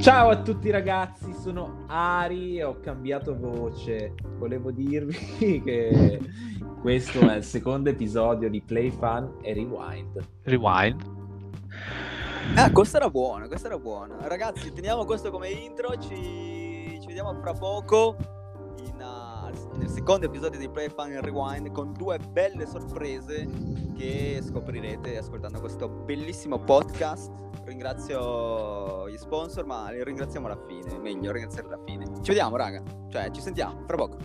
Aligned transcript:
Ciao 0.00 0.30
a 0.30 0.40
tutti 0.40 0.70
ragazzi, 0.70 1.34
sono 1.34 1.84
Ari 1.86 2.56
e 2.56 2.64
ho 2.64 2.80
cambiato 2.80 3.36
voce. 3.36 4.14
Volevo 4.38 4.70
dirvi 4.70 5.60
che 5.62 6.18
questo 6.80 7.20
è 7.20 7.36
il 7.36 7.44
secondo 7.44 7.90
episodio 7.90 8.48
di 8.48 8.62
Play 8.62 8.90
Fun 8.90 9.36
e 9.42 9.52
Rewind. 9.52 10.26
Rewind. 10.44 11.02
Ah, 12.54 12.72
questo 12.72 12.96
era 12.96 13.10
buono, 13.10 13.46
questo 13.46 13.66
era 13.66 13.78
buono. 13.78 14.16
Ragazzi, 14.22 14.72
teniamo 14.72 15.04
questo 15.04 15.30
come 15.30 15.50
intro, 15.50 15.90
ci, 15.98 16.98
ci 16.98 17.06
vediamo 17.06 17.34
fra 17.34 17.52
poco 17.52 18.16
in, 18.78 18.94
uh, 18.98 19.76
nel 19.76 19.88
secondo 19.88 20.24
episodio 20.24 20.58
di 20.58 20.70
Play 20.70 20.88
Fun 20.88 21.10
e 21.10 21.20
Rewind 21.20 21.72
con 21.72 21.92
due 21.92 22.18
belle 22.30 22.64
sorprese 22.64 23.46
che 23.98 24.40
scoprirete 24.42 25.18
ascoltando 25.18 25.60
questo 25.60 25.90
bellissimo 25.90 26.58
podcast. 26.58 27.49
Ringrazio 27.64 29.08
gli 29.08 29.16
sponsor, 29.16 29.64
ma 29.64 29.90
li 29.90 30.02
ringraziamo 30.02 30.46
alla 30.46 30.60
fine, 30.66 30.98
meglio 30.98 31.30
ringraziarli 31.30 31.72
alla 31.72 31.82
fine. 31.84 32.04
Ci 32.22 32.30
vediamo, 32.30 32.56
raga. 32.56 32.82
Cioè, 33.08 33.30
ci 33.30 33.40
sentiamo 33.40 33.84
fra 33.86 33.96
poco. 33.96 34.16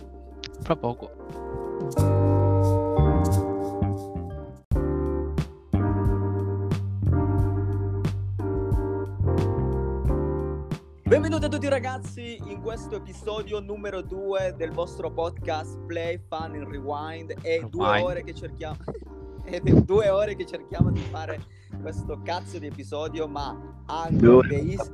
Fra 0.60 0.76
poco. 0.76 1.10
Benvenuti 11.02 11.44
a 11.44 11.48
tutti 11.48 11.68
ragazzi 11.68 12.36
in 12.46 12.60
questo 12.62 12.96
episodio 12.96 13.60
numero 13.60 14.02
2 14.02 14.54
del 14.56 14.72
vostro 14.72 15.12
podcast 15.12 15.78
Play 15.86 16.20
Fun 16.28 16.54
and 16.54 16.68
Rewind. 16.68 17.40
È 17.40 17.60
due 17.60 18.00
ore 18.00 18.24
che 18.24 18.34
cerchiamo. 18.34 18.76
Ed 19.48 19.68
è 19.68 19.72
due 19.82 20.08
ore 20.08 20.34
che 20.34 20.44
cerchiamo 20.44 20.90
di 20.90 21.00
fare 21.00 21.38
questo 21.80 22.20
cazzo 22.22 22.58
di 22.58 22.66
episodio, 22.66 23.28
ma 23.28 23.56
Anchor, 23.86 24.48
the, 24.48 24.56
eas- 24.56 24.92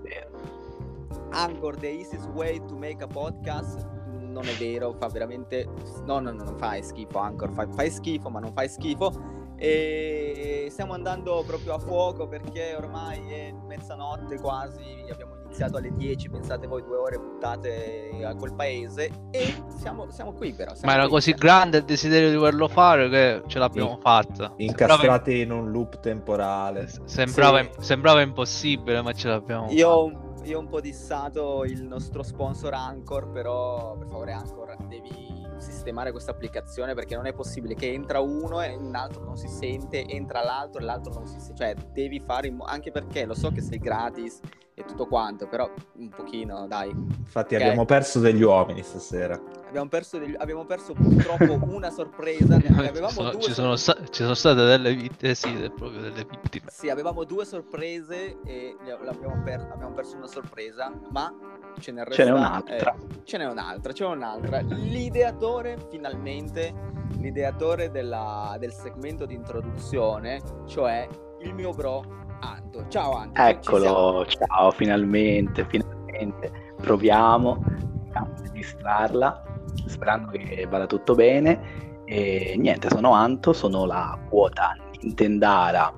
Anchor, 1.30 1.76
the 1.76 1.88
easiest 1.88 2.28
way 2.28 2.58
to 2.66 2.76
make 2.76 3.02
a 3.02 3.06
podcast 3.06 3.88
non 4.32 4.46
è 4.46 4.52
vero, 4.54 4.92
fa 4.94 5.08
veramente 5.08 5.68
no, 6.04 6.18
no, 6.18 6.32
no, 6.32 6.44
non 6.44 6.56
fai 6.56 6.82
schifo 6.82 7.18
Anchor, 7.18 7.50
fai, 7.52 7.66
fai 7.72 7.90
schifo, 7.90 8.28
ma 8.28 8.40
non 8.40 8.52
fai 8.52 8.68
schifo. 8.68 9.30
E 9.56 10.66
stiamo 10.70 10.92
andando 10.92 11.44
proprio 11.46 11.74
a 11.74 11.78
fuoco 11.78 12.26
perché 12.26 12.74
ormai 12.74 13.20
è 13.30 13.52
mezzanotte 13.52 14.38
quasi, 14.38 15.06
abbiamo 15.10 15.41
iniziato 15.52 15.76
alle 15.76 15.94
10, 15.94 16.30
pensate 16.30 16.66
voi 16.66 16.82
due 16.82 16.96
ore 16.96 17.18
buttate 17.18 18.22
a 18.24 18.34
quel 18.34 18.54
paese 18.54 19.10
e 19.30 19.54
siamo, 19.78 20.10
siamo 20.10 20.32
qui 20.32 20.54
però. 20.54 20.72
siamo 20.74 20.86
Ma 20.86 20.94
era 20.94 21.02
qui. 21.02 21.12
così 21.12 21.32
grande 21.32 21.78
il 21.78 21.84
desiderio 21.84 22.30
di 22.30 22.36
volerlo 22.36 22.68
fare 22.68 23.10
che 23.10 23.42
ce 23.46 23.58
l'abbiamo 23.58 23.96
Sì. 23.96 24.00
fatta. 24.00 24.52
Incastrati 24.56 25.40
in 25.40 25.52
un 25.52 25.70
loop 25.70 26.00
temporale. 26.00 26.88
Sembrava, 27.04 27.60
Sì. 27.62 27.68
sembrava 27.80 28.22
impossibile, 28.22 29.02
ma 29.02 29.12
ce 29.12 29.28
l'abbiamo 29.28 29.70
Io 29.70 30.08
fatta. 30.08 30.44
io 30.46 30.56
ho 30.56 30.60
un 30.60 30.68
po' 30.68 30.80
dissato 30.80 31.64
il 31.64 31.82
nostro 31.84 32.22
sponsor 32.22 32.72
Anchor, 32.72 33.30
però 33.30 33.94
per 33.98 34.08
favore 34.08 34.32
Anchor 34.32 34.74
devi 34.88 35.40
sistemare 35.58 36.10
questa 36.12 36.30
applicazione 36.32 36.94
perché 36.94 37.14
non 37.14 37.26
è 37.26 37.34
possibile 37.34 37.74
che 37.74 37.92
entra 37.92 38.18
uno 38.20 38.60
e 38.62 38.74
un 38.74 38.94
altro 38.96 39.22
non 39.22 39.36
si 39.36 39.46
sente, 39.48 40.06
entra 40.08 40.42
l'altro 40.42 40.80
e 40.80 40.84
l'altro 40.84 41.12
non 41.12 41.26
si 41.26 41.38
sente, 41.38 41.54
cioè 41.62 41.74
devi 41.92 42.18
fare 42.20 42.48
in 42.48 42.56
mo- 42.56 42.64
anche 42.64 42.90
perché 42.90 43.26
lo 43.26 43.34
so 43.34 43.50
che 43.52 43.60
sei 43.60 43.78
gratis 43.78 44.40
e 44.82 44.84
tutto 44.84 45.06
quanto, 45.06 45.46
però 45.46 45.70
un 45.96 46.08
pochino 46.10 46.66
dai. 46.66 46.90
Infatti 46.90 47.54
Ok. 47.54 47.60
abbiamo 47.62 47.84
perso 47.84 48.18
degli 48.20 48.42
uomini 48.42 48.82
stasera. 48.82 49.40
Abbiamo 49.68 49.88
perso, 49.88 50.18
degli- 50.18 50.34
abbiamo 50.36 50.64
perso 50.64 50.92
purtroppo 50.92 51.58
una 51.74 51.90
sorpresa, 51.90 52.58
ne 52.58 52.88
avevamo 52.88 53.08
ci, 53.08 53.14
sono, 53.14 53.30
due 53.30 53.40
ci 53.42 53.52
sono 53.52 53.76
sta- 53.76 53.96
ci 54.10 54.22
sono 54.22 54.34
state 54.34 54.64
delle 54.64 54.94
vittime, 54.94 55.34
sì, 55.34 55.56
de- 55.56 55.70
proprio 55.70 56.00
delle 56.00 56.26
vittime. 56.28 56.66
Sì, 56.68 56.90
avevamo 56.90 57.24
due 57.24 57.44
sorprese 57.46 58.38
e 58.44 58.76
l'abbiamo 59.02 59.42
per- 59.42 59.66
abbiamo 59.72 59.94
perso 59.94 60.16
una 60.16 60.26
sorpresa, 60.26 60.92
ma 61.10 61.32
ce 61.78 61.90
ne 61.92 62.04
resta, 62.04 62.22
Ce 62.22 62.28
n'è 62.30 62.36
un'altra. 62.36 62.94
eh, 62.94 63.24
ce 63.24 63.38
n'è 63.38 63.46
un'altra, 63.48 63.92
ce 63.92 64.04
n'è 64.06 64.10
un'altra. 64.14 64.60
L'ideatore, 64.60 65.78
finalmente, 65.90 66.74
l'ideatore 67.18 67.90
della- 67.90 68.56
del 68.58 68.72
segmento 68.72 69.24
di 69.24 69.34
introduzione, 69.34 70.40
cioè 70.66 71.08
il 71.40 71.54
mio 71.54 71.70
bro 71.72 72.21
Anto. 72.42 72.84
Ciao 72.88 73.12
Anto. 73.14 73.40
Eccolo, 73.40 74.26
ciao, 74.26 74.70
finalmente, 74.72 75.64
finalmente. 75.68 76.74
Proviamo 76.80 77.64
a 78.12 78.28
registrarla, 78.42 79.42
sperando 79.86 80.30
che 80.32 80.66
vada 80.68 80.86
tutto 80.86 81.14
bene. 81.14 82.04
E 82.04 82.54
niente, 82.58 82.88
sono 82.88 83.12
Anto, 83.12 83.52
sono 83.52 83.84
la 83.86 84.18
quota 84.28 84.76
Nintendara 85.00 85.92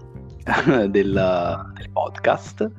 del, 0.88 0.90
del 0.90 1.90
podcast. 1.90 2.70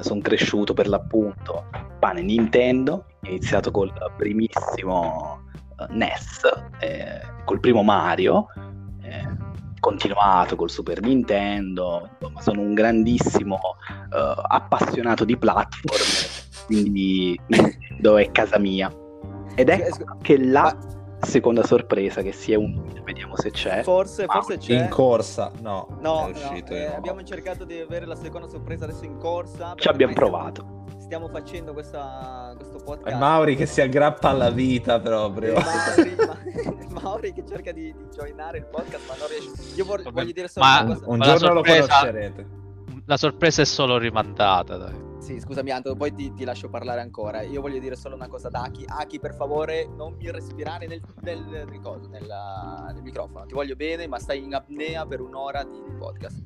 sono 0.00 0.20
cresciuto 0.20 0.72
per 0.72 0.88
l'appunto 0.88 1.64
pane 1.98 2.22
Nintendo, 2.22 3.06
ho 3.20 3.26
iniziato 3.28 3.70
col 3.70 3.92
primissimo 4.16 5.40
eh, 5.78 5.86
NES, 5.90 6.42
eh, 6.80 7.20
col 7.44 7.60
primo 7.60 7.82
Mario, 7.82 8.46
eh, 8.54 8.65
continuato 9.86 10.56
col 10.56 10.68
Super 10.68 11.00
Nintendo, 11.00 12.10
insomma 12.18 12.40
sono 12.40 12.60
un 12.60 12.74
grandissimo 12.74 13.60
eh, 14.12 14.34
appassionato 14.48 15.24
di 15.24 15.36
platform, 15.36 16.66
quindi 16.66 17.38
Nintendo 17.46 18.16
è 18.16 18.30
casa 18.32 18.58
mia. 18.58 18.92
Ed 19.54 19.68
ecco 19.68 20.04
anche 20.06 20.44
la 20.44 20.76
seconda 21.20 21.62
sorpresa 21.62 22.20
che 22.20 22.32
si 22.32 22.50
è 22.52 22.56
unita, 22.56 23.00
vediamo 23.02 23.36
se 23.36 23.52
c'è. 23.52 23.84
Forse, 23.84 24.26
forse 24.26 24.58
c'è. 24.58 24.82
In 24.82 24.88
corsa, 24.88 25.52
no. 25.60 25.86
No, 26.00 26.26
è 26.26 26.32
no, 26.32 26.36
uscito 26.36 26.72
eh, 26.72 26.80
nuovo. 26.80 26.96
abbiamo 26.96 27.22
cercato 27.22 27.64
di 27.64 27.78
avere 27.78 28.06
la 28.06 28.16
seconda 28.16 28.48
sorpresa 28.48 28.84
adesso 28.86 29.04
in 29.04 29.18
corsa. 29.18 29.74
Ci 29.76 29.86
abbiamo 29.86 30.14
provato. 30.14 30.85
Stiamo 31.06 31.28
facendo 31.28 31.72
questa, 31.72 32.52
questo 32.56 32.78
È 32.78 32.82
podcast. 32.82 33.16
Mauri 33.16 33.54
che 33.54 33.64
si 33.66 33.80
aggrappa 33.80 34.30
alla 34.30 34.50
vita 34.50 34.98
proprio. 34.98 35.54
Mauri, 35.54 36.16
ma- 36.26 37.00
Mauri 37.00 37.32
che 37.32 37.44
cerca 37.46 37.70
di, 37.70 37.94
di 37.96 38.06
joinare 38.12 38.58
il 38.58 38.66
podcast, 38.66 39.06
ma 39.08 39.14
non 39.16 39.28
riesce. 39.28 39.74
Io 39.76 39.84
vor- 39.84 40.02
voglio 40.10 40.32
dire 40.32 40.48
solo 40.48 40.66
ma- 40.66 40.80
una 40.82 40.94
cosa. 40.94 41.08
Un 41.08 41.16
Ma 41.18 41.24
giorno 41.24 41.38
sorpresa- 41.38 41.78
lo 41.80 41.86
conoscerete. 41.86 42.46
La 43.06 43.16
sorpresa 43.16 43.62
è 43.62 43.64
solo 43.64 43.98
rimandata, 43.98 44.76
dai. 44.76 45.04
Sì, 45.20 45.38
scusami, 45.38 45.70
Anto, 45.70 45.94
poi 45.94 46.12
ti, 46.12 46.32
ti 46.34 46.42
lascio 46.44 46.68
parlare 46.68 47.00
ancora. 47.00 47.40
Io 47.42 47.60
voglio 47.60 47.78
dire 47.78 47.94
solo 47.94 48.16
una 48.16 48.26
cosa 48.26 48.48
ad 48.48 48.54
Aki. 48.54 48.84
Aki, 48.88 49.20
per 49.20 49.34
favore, 49.34 49.88
non 49.96 50.14
mi 50.18 50.28
respirare 50.32 50.88
nel, 50.88 51.00
nel, 51.22 51.40
nel 51.40 52.26
nel 52.94 53.02
microfono. 53.02 53.46
Ti 53.46 53.54
voglio 53.54 53.76
bene, 53.76 54.08
ma 54.08 54.18
stai 54.18 54.42
in 54.42 54.54
apnea 54.54 55.06
per 55.06 55.20
un'ora 55.20 55.62
di 55.62 55.80
podcast. 55.96 56.42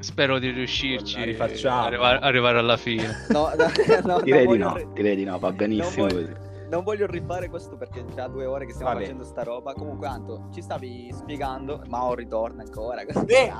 Spero 0.00 0.38
di 0.38 0.50
riuscirci 0.50 1.22
rifacciamo. 1.22 1.80
a 1.80 1.84
arrivare, 1.84 2.18
arrivare 2.20 2.58
alla 2.58 2.76
fine. 2.76 3.24
No, 3.30 3.50
no, 3.56 3.66
no, 4.16 4.20
Direi 4.22 4.44
non 4.44 4.52
di 4.52 4.58
no, 4.58 4.74
ri- 4.76 4.88
direi 4.94 5.16
di 5.16 5.24
no, 5.24 5.38
va 5.38 5.52
benissimo 5.52 6.06
voglio- 6.06 6.20
così. 6.20 6.48
Non 6.70 6.84
voglio 6.84 7.06
rifare 7.06 7.48
questo 7.48 7.76
perché 7.76 8.04
già 8.14 8.28
due 8.28 8.44
ore 8.46 8.64
che 8.64 8.72
stiamo 8.72 8.90
Va 8.92 8.98
bene. 8.98 9.06
facendo 9.10 9.28
sta 9.28 9.42
roba. 9.42 9.72
Comunque, 9.74 10.06
Anto, 10.06 10.48
ci 10.54 10.62
stavi 10.62 11.10
spiegando. 11.12 11.82
Mao 11.88 12.14
ritorna 12.14 12.62
ancora. 12.62 13.00
Eh. 13.02 13.52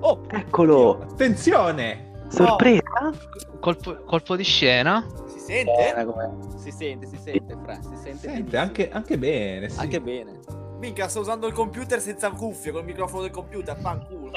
Oh, 0.00 0.22
Eccolo, 0.28 0.98
Attenzione! 1.02 2.10
sorpresa! 2.28 2.82
Colpo, 3.60 4.02
colpo 4.04 4.34
di 4.34 4.42
scena. 4.42 5.06
si 5.26 5.38
sente? 5.38 5.72
Si 6.56 6.70
sente, 6.72 7.06
si 7.06 7.16
sente, 7.16 7.56
Fra, 7.62 7.74
si 7.80 7.94
sente, 8.02 8.18
Sente 8.28 8.56
anche, 8.56 8.90
anche 8.90 9.18
bene. 9.18 9.68
Sì. 9.68 9.78
Anche 9.80 10.00
bene. 10.00 10.40
Minchia, 10.82 11.06
sto 11.06 11.20
usando 11.20 11.46
il 11.46 11.52
computer 11.52 12.00
senza 12.00 12.28
cuffie, 12.30 12.72
col 12.72 12.82
microfono 12.84 13.22
del 13.22 13.30
computer, 13.30 13.76
fanculo. 13.78 14.36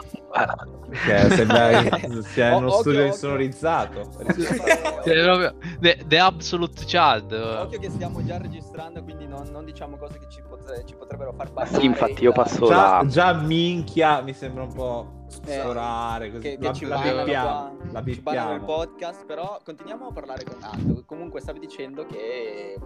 Perché 0.90 1.30
sembra 1.36 1.82
che 1.82 2.22
sia 2.22 2.54
Oh, 2.54 2.58
uno 2.60 2.68
occhio, 2.68 2.80
studio 2.82 3.06
insonorizzato. 3.06 4.10
Cioè, 5.04 5.24
proprio 5.24 5.56
the, 5.80 6.04
the 6.06 6.20
absolute 6.20 6.86
child. 6.86 7.32
Occhio 7.32 7.80
che 7.80 7.90
stiamo 7.90 8.24
già 8.24 8.38
registrando, 8.38 9.02
quindi 9.02 9.26
non, 9.26 9.48
non 9.52 9.66
diciamo 9.66 9.98
cose 9.98 10.20
che 10.20 10.28
ci, 10.30 10.44
potre- 10.48 10.84
ci 10.86 10.94
potrebbero 10.96 11.34
far 11.34 11.52
bannare. 11.52 11.80
sì, 11.80 11.86
infatti 11.86 12.24
io 12.24 12.32
passo 12.32 12.68
Già, 12.68 13.02
la... 13.02 13.06
già 13.08 13.34
minchia 13.34 14.22
mi 14.22 14.34
sembra 14.34 14.64
un 14.64 14.74
po' 14.74 15.24
Eh, 15.48 15.60
sforare 15.60 16.30
così. 16.30 16.42
Che, 16.42 16.58
che 16.58 16.64
la, 16.64 16.74
ci 16.74 16.86
la 16.86 16.98
bippiamo, 16.98 17.24
la 17.26 17.54
bannano 17.82 17.98
il 17.98 18.04
bippiamo. 18.04 18.66
podcast, 18.66 19.26
però 19.26 19.60
continuiamo 19.64 20.08
a 20.08 20.12
parlare 20.12 20.44
con 20.44 20.58
Anto. 20.62 21.04
Comunque 21.08 21.42
stavi 21.42 21.58
dicendo 21.60 22.06
che 22.06 22.78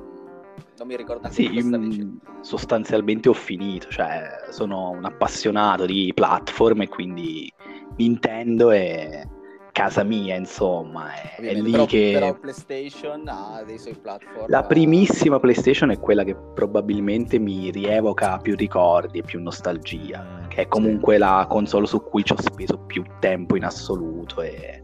non 0.79 0.87
mi 0.87 0.95
ricordo 0.95 1.27
neanche 1.27 1.61
Sì, 1.61 2.01
mm, 2.01 2.17
sostanzialmente 2.41 3.29
ho 3.29 3.33
finito, 3.33 3.89
cioè 3.89 4.47
sono 4.49 4.89
un 4.91 5.05
appassionato 5.05 5.85
di 5.85 6.11
platform 6.15 6.81
e 6.81 6.87
quindi 6.87 7.51
Nintendo 7.97 8.71
è 8.71 9.27
casa 9.71 10.03
mia, 10.03 10.35
insomma, 10.35 11.13
è, 11.13 11.35
è 11.41 11.53
lì 11.53 11.71
però, 11.71 11.85
che... 11.85 12.11
però 12.13 12.33
PlayStation 12.33 13.27
ha 13.27 13.63
dei 13.65 13.77
suoi 13.77 13.95
platform. 13.95 14.45
La 14.47 14.63
primissima 14.63 15.39
PlayStation 15.39 15.91
è 15.91 15.99
quella 15.99 16.23
che 16.23 16.35
probabilmente 16.35 17.39
mi 17.39 17.69
rievoca 17.71 18.37
più 18.37 18.55
ricordi 18.55 19.19
e 19.19 19.23
più 19.23 19.41
nostalgia, 19.41 20.45
che 20.47 20.63
è 20.63 20.67
comunque 20.67 21.17
la 21.17 21.45
console 21.47 21.85
su 21.85 22.01
cui 22.03 22.23
ci 22.23 22.33
ho 22.33 22.41
speso 22.41 22.77
più 22.79 23.03
tempo 23.19 23.55
in 23.55 23.65
assoluto 23.65 24.41
e 24.41 24.83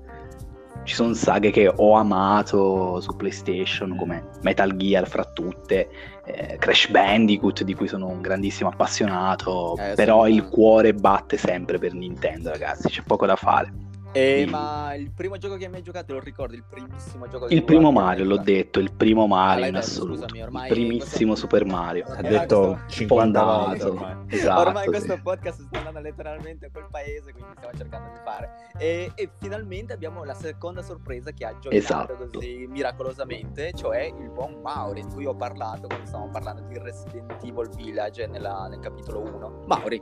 ci 0.85 0.95
sono 0.95 1.13
saghe 1.13 1.51
che 1.51 1.67
ho 1.75 1.93
amato 1.93 2.99
su 3.01 3.15
PlayStation 3.15 3.95
come 3.97 4.29
Metal 4.41 4.73
Gear 4.75 5.07
fra 5.07 5.25
tutte, 5.25 5.89
eh, 6.25 6.55
Crash 6.57 6.89
Bandicoot 6.89 7.63
di 7.63 7.73
cui 7.73 7.87
sono 7.87 8.07
un 8.07 8.21
grandissimo 8.21 8.69
appassionato, 8.69 9.75
Eh, 9.77 9.93
però 9.95 10.23
sono- 10.23 10.27
il 10.35 10.47
cuore 10.47 10.93
batte 10.93 11.37
sempre 11.37 11.77
per 11.79 11.93
Nintendo 11.93 12.49
ragazzi, 12.51 12.87
c'è 12.89 13.01
poco 13.03 13.25
da 13.25 13.35
fare. 13.35 13.73
Eh, 14.13 14.43
Sì. 14.45 14.49
ma 14.49 14.93
il 14.93 15.11
primo 15.11 15.35
gioco 15.37 15.57
che 15.57 15.67
mi 15.67 15.75
hai 15.75 15.81
giocato, 15.81 16.13
lo 16.13 16.21
ricordi? 16.21 16.55
Il 16.55 16.63
primissimo 16.69 17.27
gioco 17.27 17.47
che 17.47 17.53
Il 17.53 17.65
primo 17.65 17.91
Mario, 17.91 18.23
l'ho 18.23 18.37
detto, 18.37 18.79
il 18.79 18.93
primo 18.93 19.23
Ah, 19.23 19.27
Mario 19.27 19.59
l'hai 19.59 19.67
in 19.67 19.73
detto, 19.73 19.85
assoluto. 19.87 20.21
scusami, 20.21 20.37
Il 20.37 20.43
ormai 20.45 20.69
primissimo 20.69 21.31
questo- 21.31 21.35
Super 21.35 21.65
Mario. 21.65 22.05
Ha 22.07 22.21
detto 22.21 22.59
questo- 22.61 22.79
50 22.87 23.43
volte. 23.43 23.93
Esatto, 24.29 24.59
Ormai 24.61 24.83
sì. 24.83 24.89
questo 24.89 25.19
podcast 25.21 25.61
sta 25.67 25.84
letteralmente 26.05 26.67
a 26.67 26.69
quel 26.71 26.87
paese, 26.89 27.31
quindi 27.33 27.51
stiamo 27.57 27.75
cercando 27.77 28.11
di 28.11 28.19
fare. 28.23 28.49
E, 28.77 29.11
e 29.15 29.29
finalmente 29.39 29.93
abbiamo 29.93 30.23
la 30.23 30.33
seconda 30.33 30.81
sorpresa 30.81 31.31
che 31.31 31.45
ha 31.45 31.51
giocato 31.59 31.75
Esatto. 31.75 32.29
così 32.31 32.65
miracolosamente, 32.69 33.71
cioè 33.73 34.01
il 34.03 34.29
buon 34.29 34.59
Mauri, 34.61 35.01
di 35.05 35.13
cui 35.13 35.25
ho 35.25 35.35
parlato 35.35 35.87
quando 35.87 36.05
stavamo 36.05 36.29
parlando 36.31 36.61
di 36.63 36.77
Resident 36.77 37.43
Evil 37.43 37.69
Village 37.75 38.27
nella- 38.27 38.67
nel 38.67 38.79
capitolo 38.79 39.21
1. 39.21 39.63
Mauri, 39.65 40.01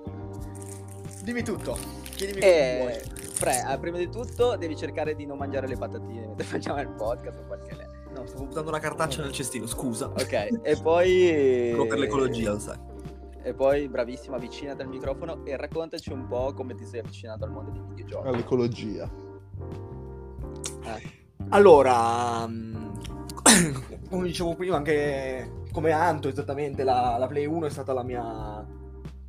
Dimmi 1.23 1.41
tutto. 1.41 1.77
Chiedimi 2.15 2.39
eh, 2.41 2.77
vuoi. 2.81 3.21
Fre, 3.31 3.63
eh, 3.71 3.77
prima 3.79 3.97
di 3.97 4.09
tutto 4.09 4.57
devi 4.57 4.75
cercare 4.75 5.15
di 5.15 5.25
non 5.25 5.37
mangiare 5.37 5.67
le 5.67 5.77
patatine 5.77 6.27
mentre 6.27 6.43
facciamo 6.45 6.81
il 6.81 6.89
podcast 6.89 7.39
o 7.39 7.45
qualche 7.45 7.75
le- 7.75 8.01
No, 8.13 8.25
stavo 8.27 8.43
buttando 8.45 8.69
una 8.69 8.79
cartaccia 8.79 9.21
nel 9.23 9.31
cestino, 9.31 9.65
scusa. 9.65 10.07
Ok, 10.07 10.59
e 10.61 10.77
poi... 10.81 11.69
Solo 11.71 11.87
per 11.87 11.97
l'ecologia, 11.97 12.51
lo 12.51 12.59
sai. 12.59 12.77
E 13.43 13.53
poi, 13.53 13.89
bravissima, 13.89 14.37
avvicinati 14.37 14.81
al 14.81 14.87
microfono 14.87 15.45
e 15.45 15.57
raccontaci 15.57 16.11
un 16.11 16.27
po' 16.27 16.53
come 16.53 16.75
ti 16.75 16.85
sei 16.85 17.01
avvicinato 17.01 17.43
al 17.43 17.51
mondo 17.51 17.71
dei 17.71 17.81
videogiochi. 17.81 18.27
All'ecologia. 18.27 19.09
Allora, 21.49 22.47
mm, 22.47 22.91
come 24.09 24.25
dicevo 24.27 24.55
prima, 24.55 24.77
anche 24.77 25.63
come 25.71 25.91
Anto, 25.91 26.27
esattamente 26.27 26.83
la, 26.83 27.17
la 27.17 27.27
Play 27.27 27.45
1 27.45 27.65
è 27.65 27.69
stata 27.69 27.93
la 27.93 28.03
mia. 28.03 28.65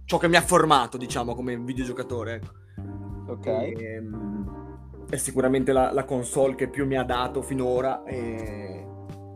ciò 0.05 0.19
che 0.19 0.28
mi 0.28 0.37
ha 0.37 0.40
formato, 0.43 0.96
diciamo, 0.96 1.34
come 1.34 1.56
videogiocatore. 1.58 2.34
Ecco. 2.34 3.32
Ok. 3.32 3.46
Ehm, 3.46 5.06
è 5.11 5.16
sicuramente 5.16 5.72
la, 5.72 5.93
la 5.93 6.05
console 6.05 6.55
che 6.55 6.69
più 6.69 6.87
mi 6.87 6.96
ha 6.96 7.05
dato 7.05 7.43
finora. 7.43 8.05
e- 8.05 8.87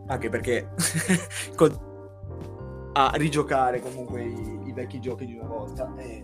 Anche 0.07 0.29
perché 0.29 0.73
con- 1.55 1.87
a 2.93 3.11
rigiocare 3.15 3.79
comunque 3.81 4.23
i, 4.23 4.58
i 4.69 4.73
vecchi 4.73 4.99
giochi 4.99 5.25
di 5.25 5.35
una 5.35 5.47
volta. 5.47 5.91
e- 5.97 6.23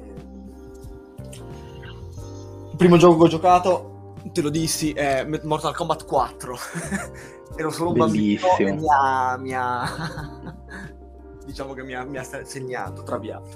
Il 2.72 2.76
primo 2.78 2.98
gioco 2.98 3.18
che 3.18 3.24
ho 3.24 3.28
giocato, 3.28 4.14
te 4.32 4.42
lo 4.42 4.50
dissi, 4.50 4.92
è 4.92 5.26
Mortal 5.44 5.76
Kombat 5.76 6.06
4. 6.06 6.58
Ero 7.58 7.70
solo 7.70 7.92
un 7.92 7.98
bambino 7.98 8.42
Bellissimo. 8.58 8.70
e 8.70 8.74
mi 8.74 8.88
ha, 8.92 9.38
mi 9.38 9.54
ha- 9.54 10.56
diciamo 11.46 11.74
che 11.74 11.84
mi 11.84 11.94
ha, 11.94 12.04
mi 12.04 12.18
ha 12.18 12.24
segnato, 12.24 13.04
traviato. 13.04 13.48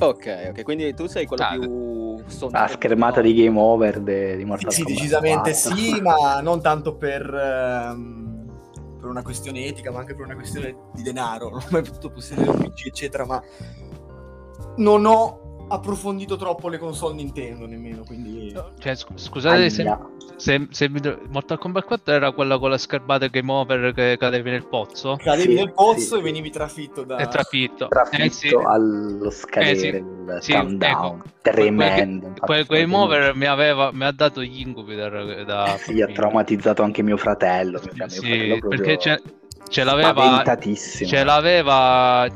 Ok, 0.00 0.48
ok, 0.50 0.62
quindi 0.62 0.92
tu 0.94 1.06
sei 1.06 1.26
quello 1.26 1.44
Ah, 1.44 1.56
più. 1.58 2.48
La 2.50 2.66
schermata 2.68 3.20
di 3.20 3.34
Game 3.34 3.58
Over 3.58 4.00
de- 4.00 4.36
di 4.36 4.44
Mortal 4.44 4.72
Sì, 4.72 4.82
Kombat 4.82 5.00
decisamente 5.00 5.50
4. 5.52 5.74
sì, 5.76 6.00
ma 6.00 6.40
non 6.42 6.60
tanto 6.60 6.96
per, 6.96 7.22
ehm, 7.32 8.46
per 8.98 9.08
una 9.08 9.22
questione 9.22 9.64
etica, 9.66 9.92
ma 9.92 10.00
anche 10.00 10.14
per 10.14 10.24
una 10.24 10.34
questione 10.34 10.74
di 10.94 11.02
denaro. 11.02 11.50
Non 11.50 11.60
ho 11.60 11.66
mai 11.70 11.82
potuto 11.82 12.10
possedere 12.10 12.50
un 12.50 12.58
PC, 12.58 12.86
eccetera, 12.86 13.24
ma 13.26 13.40
non 14.76 15.04
ho 15.06 15.40
approfondito 15.68 16.36
troppo 16.36 16.68
le 16.68 16.78
console 16.78 17.14
Nintendo 17.14 17.66
nemmeno, 17.66 18.02
quindi... 18.04 18.52
Cioè, 18.78 18.94
sc- 18.94 19.12
scusate 19.14 19.70
se, 19.70 19.96
se, 20.36 20.66
se 20.70 20.88
mi 20.88 21.00
Mortal 21.28 21.58
Kombat 21.58 21.84
4 21.84 22.12
era 22.14 22.32
quella 22.32 22.58
con 22.58 22.70
la 22.70 22.78
schermata 22.78 23.28
game 23.28 23.52
over 23.52 23.92
che 23.92 24.16
cadevi 24.18 24.50
nel 24.50 24.66
pozzo? 24.66 25.16
Cadevi 25.16 25.52
Sì, 25.52 25.54
nel 25.54 25.72
pozzo 25.72 26.14
sì. 26.14 26.18
e 26.18 26.22
venivi 26.22 26.50
trafitto 26.50 27.04
da... 27.04 27.18
E 27.18 27.28
trafitto. 27.28 27.86
Trafitto 27.86 28.24
Eh, 28.24 28.30
sì. 28.30 28.48
allo 28.54 29.30
scadere 29.30 29.72
Eh, 29.72 29.76
sì. 29.76 29.90
del 29.90 30.38
Sì, 30.40 30.52
countdown. 30.52 31.18
ecco. 31.18 31.28
Tremendo. 31.42 32.32
Quel 32.40 32.64
sono 32.64 32.78
game 32.78 32.96
over 32.96 33.34
mi, 33.36 33.46
aveva, 33.46 33.90
mi 33.92 34.04
ha 34.04 34.12
dato 34.12 34.42
gli 34.42 34.60
incubi 34.60 34.96
da, 34.96 35.08
da 35.44 35.76
Sì, 35.78 36.02
ha 36.02 36.06
traumatizzato 36.08 36.82
anche 36.82 37.02
mio 37.02 37.16
fratello. 37.16 37.78
cioè, 37.78 37.92
mio 37.94 38.08
Sì, 38.08 38.20
fratello 38.20 38.58
proprio 38.58 38.82
perché 38.82 38.98
ce, 38.98 39.22
ce 39.68 39.84
l'aveva 39.84 40.42
ce 40.42 41.24
l'aveva 41.24 42.26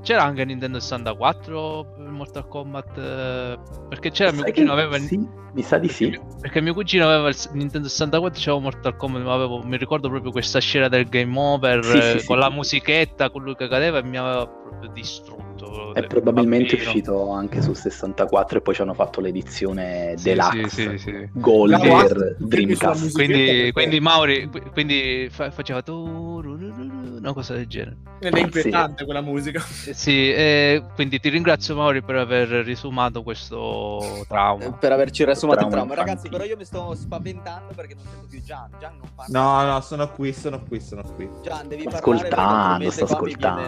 c'era 0.00 0.22
anche 0.24 0.44
Nintendo 0.44 0.80
64 0.80 1.86
per 1.96 2.06
Mortal 2.08 2.48
Kombat 2.48 2.98
eh, 2.98 3.58
perché 3.88 4.10
c'era 4.10 4.30
mio 4.32 4.42
Sai 4.42 4.52
cugino 4.52 4.72
aveva 4.72 4.96
il- 4.96 5.02
Sì, 5.02 5.28
mi 5.52 5.62
sa 5.62 5.78
di 5.78 5.88
sì. 5.88 6.18
perché 6.40 6.60
mio 6.62 6.72
cugino 6.72 7.04
aveva 7.04 7.28
il 7.28 7.36
Nintendo 7.52 7.88
64 7.88 8.40
c'avevo 8.40 8.60
Mortal 8.60 8.96
Kombat 8.96 9.22
ma 9.22 9.34
avevo- 9.34 9.62
mi 9.62 9.76
ricordo 9.76 10.08
proprio 10.08 10.30
questa 10.32 10.60
scena 10.60 10.88
del 10.88 11.08
game 11.08 11.38
over 11.38 11.84
Sì, 11.84 11.96
eh, 11.98 12.02
sì, 12.02 12.18
sì, 12.20 12.26
con 12.26 12.38
la 12.38 12.48
sì. 12.48 12.54
musichetta 12.54 13.30
con 13.30 13.42
lui 13.42 13.54
che 13.54 13.68
cadeva 13.68 13.98
e 13.98 14.02
mi 14.02 14.16
aveva 14.16 14.46
proprio 14.46 14.90
distrutto 14.92 15.51
È 15.92 16.00
da 16.00 16.06
probabilmente 16.06 16.74
bambino. 16.76 16.90
uscito 16.90 17.30
anche 17.30 17.62
su 17.62 17.72
64 17.72 18.58
e 18.58 18.60
poi 18.62 18.74
ci 18.74 18.82
hanno 18.82 18.94
fatto 18.94 19.20
l'edizione 19.20 20.14
Sì, 20.16 20.24
deluxe 20.24 20.68
sì, 20.68 20.82
sì, 20.82 20.98
sì. 20.98 21.28
Gold 21.32 21.80
per 21.80 22.06
sulla 22.08 22.34
Dreamcast. 22.38 23.12
Quindi, 23.12 23.70
quindi 23.72 24.00
Mauri 24.00 24.46
qui- 24.48 24.60
quindi 24.72 25.28
fa- 25.30 25.50
faceva 25.50 25.82
una 25.86 27.32
cosa 27.32 27.54
del 27.54 27.66
genere 27.66 27.96
Ed 28.20 28.34
è 28.34 28.40
inquietante 28.40 29.04
quella 29.04 29.20
musica. 29.20 29.62
Eh, 29.86 29.94
Sì, 29.94 30.32
eh, 30.32 30.82
quindi 30.94 31.20
ti 31.20 31.28
ringrazio 31.28 31.74
Mauri 31.74 32.02
per 32.02 32.16
aver 32.16 32.48
risumato 32.64 33.22
questo 33.22 34.24
trauma. 34.28 34.72
Per 34.72 34.92
averci 34.92 35.24
riassumato 35.24 35.64
il 35.64 35.70
Trauma. 35.70 35.94
Ragazzi, 35.94 36.28
però 36.28 36.44
io 36.44 36.56
mi 36.56 36.64
sto 36.64 36.94
spaventando 36.94 37.72
perché 37.74 37.94
non 37.94 38.04
sento 38.04 38.26
più 38.28 38.42
Gian. 38.42 38.70
Gian 38.80 38.96
non 38.98 39.08
parla. 39.14 39.38
No, 39.64 39.72
no, 39.72 39.80
sono 39.80 40.10
qui, 40.10 40.32
sono 40.32 40.60
qui, 40.66 40.80
sono 40.80 41.02
qui. 41.14 41.28
Gian, 41.42 41.68
devi 41.68 41.86
ascoltando, 41.86 42.90
sto 42.90 43.04
ascoltando. 43.04 43.62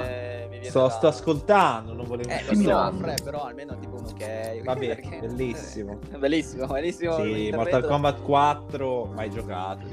Viene- 0.65 0.69
mi 0.69 0.71
Sto, 0.71 0.81
da- 0.87 0.91
sto 0.91 1.07
ascoltando, 1.09 1.93
non 1.95 2.07
volevo 2.07 2.29
Eh, 2.29 2.43
lo 2.43 2.49
Sì, 2.49 2.55
so, 2.55 2.61
Milano. 2.61 2.99
Fre, 2.99 3.15
però 3.23 3.43
almeno 3.45 3.77
tipo 3.79 3.97
un 3.97 4.05
ok. 4.05 4.63
Vabbè, 4.65 4.87
perché- 4.87 5.19
bellissimo. 5.21 5.99
bellissimo, 6.19 6.67
bellissimo. 6.67 7.17
Sì. 7.23 7.51
Mortal 7.55 7.87
Kombat 7.87 8.23
4, 8.23 9.05
mai 9.15 9.31
giocato. 9.31 9.87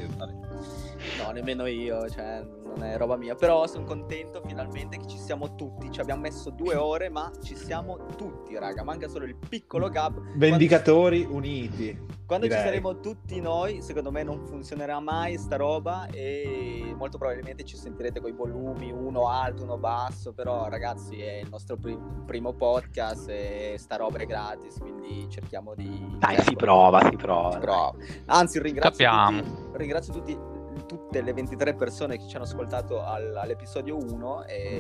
No, 1.24 1.31
nemmeno 1.31 1.65
io, 1.65 2.09
cioè, 2.09 2.44
non 2.75 2.83
è 2.83 2.98
roba 2.98 3.18
mia. 3.18 3.36
Però 3.36 3.68
sono 3.68 3.86
contento 3.86 4.42
finalmente 4.45 4.98
che 4.98 5.07
ci 5.07 5.18
siamo 5.18 5.56
tutti. 5.56 5.92
Ci 5.92 6.00
abbiamo 6.00 6.21
messo 6.21 6.50
due 6.50 6.75
ore, 6.75 7.09
ma 7.09 7.31
ci 7.44 7.56
siamo 7.56 8.06
tutti, 8.15 8.57
raga. 8.57 8.83
Manca 8.83 9.07
solo 9.07 9.25
il 9.25 9.36
piccolo 9.36 9.89
gap. 9.89 10.19
Vendicatori 10.36 11.25
uniti. 11.30 12.19
Quando 12.31 12.48
ci 12.48 12.53
direi. 12.53 12.69
saremo 12.69 13.01
tutti 13.01 13.42
noi, 13.42 13.81
secondo 13.81 14.09
me 14.09 14.24
non 14.24 14.45
funzionerà 14.45 15.01
mai 15.01 15.38
sta 15.38 15.57
roba 15.57 16.07
e 16.13 16.95
molto 16.98 17.18
probabilmente 17.18 17.65
ci 17.65 17.75
sentirete 17.75 18.21
con 18.21 18.30
i 18.30 18.33
volumi, 18.33 18.89
uno 18.89 19.27
alto, 19.27 19.63
uno 19.63 19.77
basso, 19.77 20.31
però 20.31 20.69
ragazzi 20.69 21.19
è 21.19 21.42
il 21.42 21.50
nostro 21.50 21.75
prim- 21.75 22.24
primo 22.25 22.54
podcast 22.54 23.27
e 23.27 23.75
sta 23.77 23.97
roba 23.97 24.19
è 24.19 24.25
gratis, 24.25 24.77
quindi 24.77 25.27
cerchiamo 25.30 25.75
di... 25.75 26.15
Dai, 26.19 26.39
si 26.42 26.56
prova, 26.56 27.06
si 27.09 27.18
prova. 27.18 27.52
si 27.52 27.59
prova. 27.59 27.94
Anzi, 28.28 28.61
ringrazio, 28.61 29.09
tutti, 29.09 29.78
ringrazio 29.78 30.14
tutti, 30.14 30.37
tutte 30.85 31.21
le 31.21 31.33
23 31.33 31.73
persone 31.75 32.18
che 32.18 32.28
ci 32.28 32.35
hanno 32.35 32.45
ascoltato 32.45 33.04
al- 33.04 33.35
all'episodio 33.35 33.97
1 33.97 34.45
e... 34.45 34.80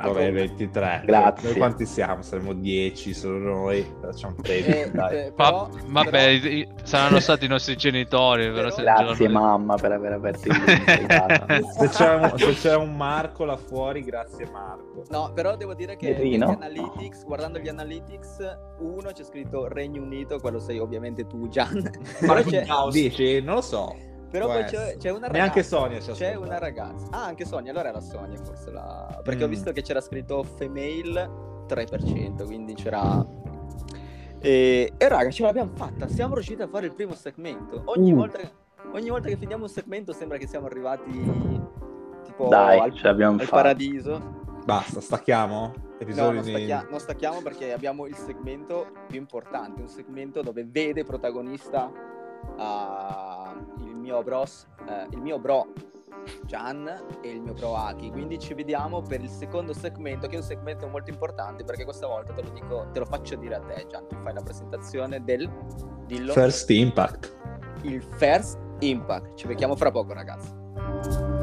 Vabbè, 0.00 0.30
23. 0.30 1.02
Grazie. 1.06 1.48
Noi 1.48 1.58
quanti 1.58 1.84
siamo? 1.86 2.22
Saremo 2.22 2.52
10 2.52 3.14
solo 3.14 3.38
noi. 3.38 3.84
Facciamo 4.00 4.34
13, 4.40 4.68
Eh, 4.70 4.90
dai. 4.92 5.16
eh, 5.16 5.32
Va- 5.34 5.44
però- 5.44 5.68
vabbè, 5.86 6.10
però- 6.38 6.74
saranno 6.84 7.18
stati 7.18 7.46
i 7.46 7.48
nostri 7.48 7.74
genitori. 7.76 8.50
Però 8.52 8.68
Però- 8.72 8.82
Grazie 9.04 9.28
mamma 9.28 9.74
per 9.76 9.92
aver 9.92 10.12
aperto 10.12 10.48
il. 10.48 10.54
Se 11.72 11.88
c'è, 11.88 12.14
un, 12.14 12.32
se 12.36 12.52
c'è 12.54 12.76
un 12.76 12.94
Marco 12.96 13.44
là 13.44 13.56
fuori, 13.56 14.02
grazie 14.02 14.48
Marco. 14.50 15.02
No, 15.08 15.32
però 15.34 15.56
devo 15.56 15.74
dire 15.74 15.96
che 15.96 16.14
analytics, 16.40 17.24
guardando 17.24 17.58
gli 17.58 17.68
analytics, 17.68 18.36
uno 18.80 19.10
c'è 19.12 19.24
scritto 19.24 19.66
Regno 19.66 20.02
Unito, 20.02 20.38
quello 20.38 20.60
sei 20.60 20.78
ovviamente 20.78 21.26
tu, 21.26 21.48
Gian. 21.48 21.90
Marco 22.24 22.50
c'è. 22.50 22.66
Dici? 22.92 23.40
Non 23.40 23.56
lo 23.56 23.60
so. 23.62 23.96
Però 24.28 24.44
può 24.46 24.54
poi 24.54 24.64
c'è, 24.64 24.96
c'è 24.98 25.08
una 25.10 25.26
ragazza. 25.28 25.32
Neanche 25.38 25.62
Sonia 25.62 25.98
C'è 25.98 26.10
ascolta. 26.30 26.38
una 26.38 26.58
ragazza. 26.58 27.06
Ah, 27.10 27.24
anche 27.24 27.44
Sonia, 27.44 27.70
allora 27.72 27.88
era 27.88 28.00
Sonia 28.00 28.38
forse 28.42 28.70
la... 28.70 29.20
Perché 29.22 29.44
ho 29.44 29.46
Mm. 29.46 29.50
visto 29.50 29.72
che 29.72 29.82
c'era 29.82 30.00
scritto 30.00 30.42
female 30.42 31.28
3%, 31.68 32.44
quindi 32.44 32.74
c'era... 32.74 33.24
E, 34.40 34.92
e 34.96 35.08
raga, 35.08 35.30
ce 35.30 35.42
l'abbiamo 35.42 35.70
fatta, 35.74 36.06
siamo 36.08 36.34
riusciti 36.34 36.62
a 36.62 36.68
fare 36.68 36.86
il 36.86 36.94
primo 36.94 37.14
segmento. 37.14 37.82
Ogni, 37.86 38.12
Uh. 38.12 38.16
volta, 38.16 38.38
che- 38.38 38.50
ogni 38.92 39.08
volta 39.10 39.28
che 39.28 39.36
finiamo 39.36 39.64
un 39.64 39.68
segmento 39.68 40.12
sembra 40.12 40.38
che 40.38 40.46
siamo 40.46 40.66
arrivati 40.66 41.10
tipo 42.24 42.46
Dai, 42.48 42.78
al, 42.78 42.92
al 43.20 43.46
paradiso. 43.48 44.36
Basta, 44.64 45.00
stacchiamo? 45.00 45.72
No, 45.74 45.86
Episodi 45.98 46.34
non, 46.36 46.44
di- 46.44 46.50
stacchia- 46.50 46.86
non 46.88 47.00
stacchiamo 47.00 47.40
perché 47.42 47.72
abbiamo 47.72 48.06
il 48.06 48.14
segmento 48.14 48.86
più 49.08 49.18
importante, 49.18 49.80
un 49.80 49.88
segmento 49.88 50.42
dove 50.42 50.64
vede 50.64 51.02
protagonista 51.02 51.90
il 53.80 53.87
mio 54.08 54.22
bros, 54.22 54.66
eh, 54.88 55.06
il 55.10 55.20
mio 55.20 55.38
bro 55.38 55.66
Gian 56.44 56.86
e 57.22 57.28
il 57.28 57.40
mio 57.40 57.52
bro 57.52 57.76
Aki. 57.76 58.10
Quindi 58.10 58.38
ci 58.38 58.54
vediamo 58.54 59.02
per 59.02 59.22
il 59.22 59.28
secondo 59.28 59.72
segmento, 59.72 60.26
che 60.26 60.34
è 60.34 60.38
un 60.38 60.44
segmento 60.44 60.86
molto 60.88 61.10
importante 61.10 61.64
perché 61.64 61.84
questa 61.84 62.06
volta 62.06 62.32
te 62.32 62.42
lo 62.42 62.50
dico, 62.50 62.88
te 62.92 62.98
lo 62.98 63.04
faccio 63.04 63.36
dire 63.36 63.56
a 63.56 63.60
te, 63.60 63.86
Gian. 63.88 64.06
Tu 64.08 64.16
fai 64.22 64.34
la 64.34 64.42
presentazione 64.42 65.22
del 65.22 65.50
dillo 66.06 66.32
First 66.32 66.70
Impact. 66.70 67.36
il 67.82 68.02
first 68.02 68.58
impact. 68.80 69.34
Ci 69.34 69.46
becchiamo 69.46 69.76
fra 69.76 69.90
poco, 69.90 70.12
ragazzi. 70.12 71.37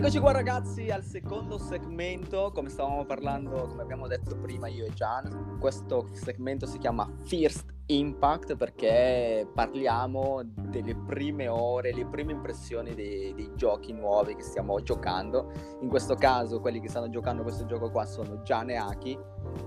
Eccoci 0.00 0.18
qua 0.18 0.32
ragazzi 0.32 0.90
al 0.90 1.04
secondo 1.04 1.58
segmento, 1.58 2.52
come 2.54 2.70
stavamo 2.70 3.04
parlando, 3.04 3.66
come 3.66 3.82
abbiamo 3.82 4.06
detto 4.06 4.34
prima 4.34 4.66
io 4.66 4.86
e 4.86 4.94
Gian, 4.94 5.58
questo 5.60 6.08
segmento 6.12 6.64
si 6.64 6.78
chiama 6.78 7.06
First 7.24 7.74
Impact 7.84 8.56
perché 8.56 9.46
parliamo 9.52 10.40
delle 10.42 10.94
prime 10.94 11.48
ore, 11.48 11.92
le 11.92 12.06
prime 12.06 12.32
impressioni 12.32 12.94
dei, 12.94 13.34
dei 13.34 13.50
giochi 13.56 13.92
nuovi 13.92 14.36
che 14.36 14.42
stiamo 14.42 14.80
giocando. 14.80 15.52
In 15.82 15.88
questo 15.90 16.14
caso 16.14 16.60
quelli 16.60 16.80
che 16.80 16.88
stanno 16.88 17.10
giocando 17.10 17.42
questo 17.42 17.66
gioco 17.66 17.90
qua 17.90 18.06
sono 18.06 18.40
Gian 18.40 18.70
e 18.70 18.76
Aki 18.76 19.18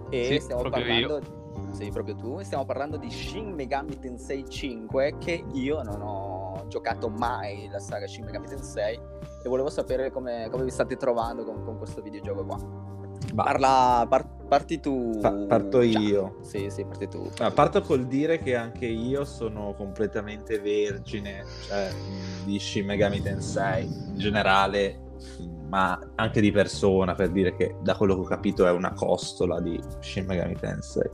e 0.09 0.25
Sì, 0.25 0.39
stiamo 0.39 0.67
parlando... 0.67 1.41
Sì, 1.69 1.89
proprio 1.91 2.15
tu. 2.15 2.39
E 2.39 2.43
stiamo 2.43 2.65
parlando 2.65 2.97
di 2.97 3.09
Shin 3.11 3.53
Megami 3.53 3.99
Tensei 3.99 4.47
5 4.47 5.17
che 5.19 5.43
io 5.53 5.83
non 5.83 6.01
ho 6.01 6.22
giocato 6.67 7.09
mai 7.09 7.67
la 7.69 7.79
saga 7.79 8.07
Shin 8.07 8.25
Megami 8.25 8.47
Tensei 8.47 8.99
e 9.43 9.49
volevo 9.49 9.69
sapere 9.69 10.11
come, 10.11 10.47
come 10.49 10.63
vi 10.63 10.71
state 10.71 10.95
trovando 10.95 11.43
con, 11.43 11.63
con 11.63 11.77
questo 11.77 12.01
videogioco 12.01 12.45
qua. 12.45 12.91
Parla, 13.35 14.05
par- 14.07 14.45
parti 14.47 14.79
tu. 14.79 15.17
Pa- 15.19 15.45
parto 15.47 15.81
io. 15.81 16.37
Sì, 16.41 16.69
sì, 16.69 16.85
parti 16.85 17.07
tu. 17.07 17.29
Ah, 17.39 17.51
parto 17.51 17.81
col 17.81 18.05
dire 18.05 18.39
che 18.39 18.55
anche 18.55 18.85
io 18.85 19.25
sono 19.25 19.73
completamente 19.75 20.59
vergine 20.59 21.43
cioè, 21.67 21.89
di 22.45 22.59
Shin 22.59 22.85
Megami 22.85 23.21
Tensei 23.21 23.85
in 23.85 24.17
generale, 24.17 25.01
ma 25.67 25.99
anche 26.15 26.41
di 26.41 26.51
persona, 26.51 27.15
per 27.15 27.31
dire 27.31 27.55
che 27.55 27.75
da 27.81 27.95
quello 27.95 28.15
che 28.15 28.21
ho 28.21 28.25
capito 28.25 28.67
è 28.67 28.71
una 28.71 28.93
costola 28.93 29.59
di 29.59 29.81
Shin 29.99 30.25
Megami 30.25 30.55
Tensei. 30.55 31.09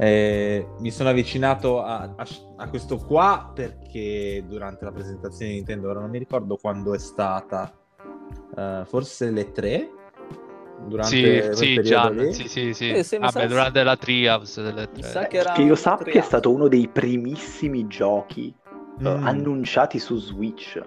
Eh, 0.00 0.66
mi 0.78 0.90
sono 0.92 1.08
avvicinato 1.08 1.82
a, 1.82 2.12
a- 2.16 2.26
a 2.56 2.68
questo 2.68 2.98
qua 2.98 3.50
perché 3.52 4.44
durante 4.46 4.84
la 4.84 4.92
presentazione 4.92 5.50
di 5.50 5.56
Nintendo, 5.56 5.90
ora 5.90 6.00
non 6.00 6.10
mi 6.10 6.18
ricordo 6.18 6.56
quando 6.56 6.94
è 6.94 6.98
stata, 6.98 7.72
eh, 8.56 8.82
forse 8.86 9.30
le 9.30 9.50
3? 9.52 9.90
Durante 10.86 11.52
Sì, 11.54 11.74
sì, 11.74 11.82
Gian, 11.82 12.30
sì, 12.32 12.48
sì, 12.48 12.72
sì. 12.72 12.90
Eh, 12.90 13.02
sì, 13.02 13.18
Vabbè, 13.18 13.48
durante 13.48 13.82
la 13.82 13.96
Trials 13.96 14.62
delle 14.62 14.88
Mi 14.94 15.00
tre. 15.00 15.10
sa 15.10 15.26
che 15.26 15.38
era 15.38 15.52
Che 15.52 15.62
io 15.62 15.74
sappia 15.74 16.20
è 16.20 16.22
stato 16.22 16.52
uno 16.52 16.68
dei 16.68 16.86
primissimi 16.88 17.86
giochi 17.88 18.54
eh, 19.00 19.08
Mm. 19.08 19.26
annunciati 19.26 19.98
su 19.98 20.16
Switch. 20.18 20.80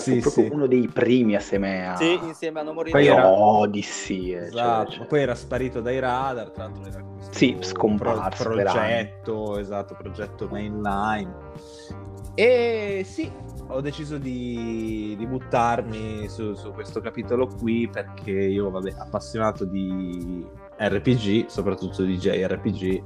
Sì, 0.00 0.20
Fu 0.20 0.30
proprio 0.30 0.44
sì. 0.46 0.50
uno 0.52 0.66
dei 0.66 0.88
primi 0.88 1.34
assieme 1.34 1.88
a 1.88 1.96
Sì, 1.96 2.18
insieme 2.24 2.60
a. 2.60 2.64
Poi 2.64 2.90
Poi 2.90 3.06
era- 3.06 3.28
Odyssey. 3.30 4.30
eccetera, 4.32 4.46
Esatto, 4.46 4.80
eccetera. 4.82 5.00
ma 5.02 5.06
poi 5.08 5.20
era 5.20 5.34
sparito 5.34 5.80
dai 5.80 5.98
radar, 5.98 6.50
tra 6.50 6.64
l'altro 6.64 6.86
era 6.86 7.02
questo 7.02 7.32
Sì, 7.32 7.56
scomparso 7.60 8.44
pro- 8.44 8.54
per 8.54 8.62
progetto, 8.64 9.58
esatto, 9.58 9.94
progetto 9.96 10.48
mainline. 10.50 11.34
E 12.34 13.02
sì, 13.04 13.30
ho 13.68 13.80
deciso 13.80 14.18
di, 14.18 15.14
di 15.16 15.26
buttarmi 15.26 16.28
su, 16.28 16.54
su 16.54 16.70
questo 16.72 17.00
capitolo 17.00 17.46
qui 17.46 17.88
perché 17.88 18.30
io, 18.30 18.70
vabbè, 18.70 18.94
appassionato 18.98 19.64
di 19.64 20.46
RPG, 20.78 21.46
soprattutto 21.46 22.02
di 22.02 22.18
JRPG, 22.18 23.02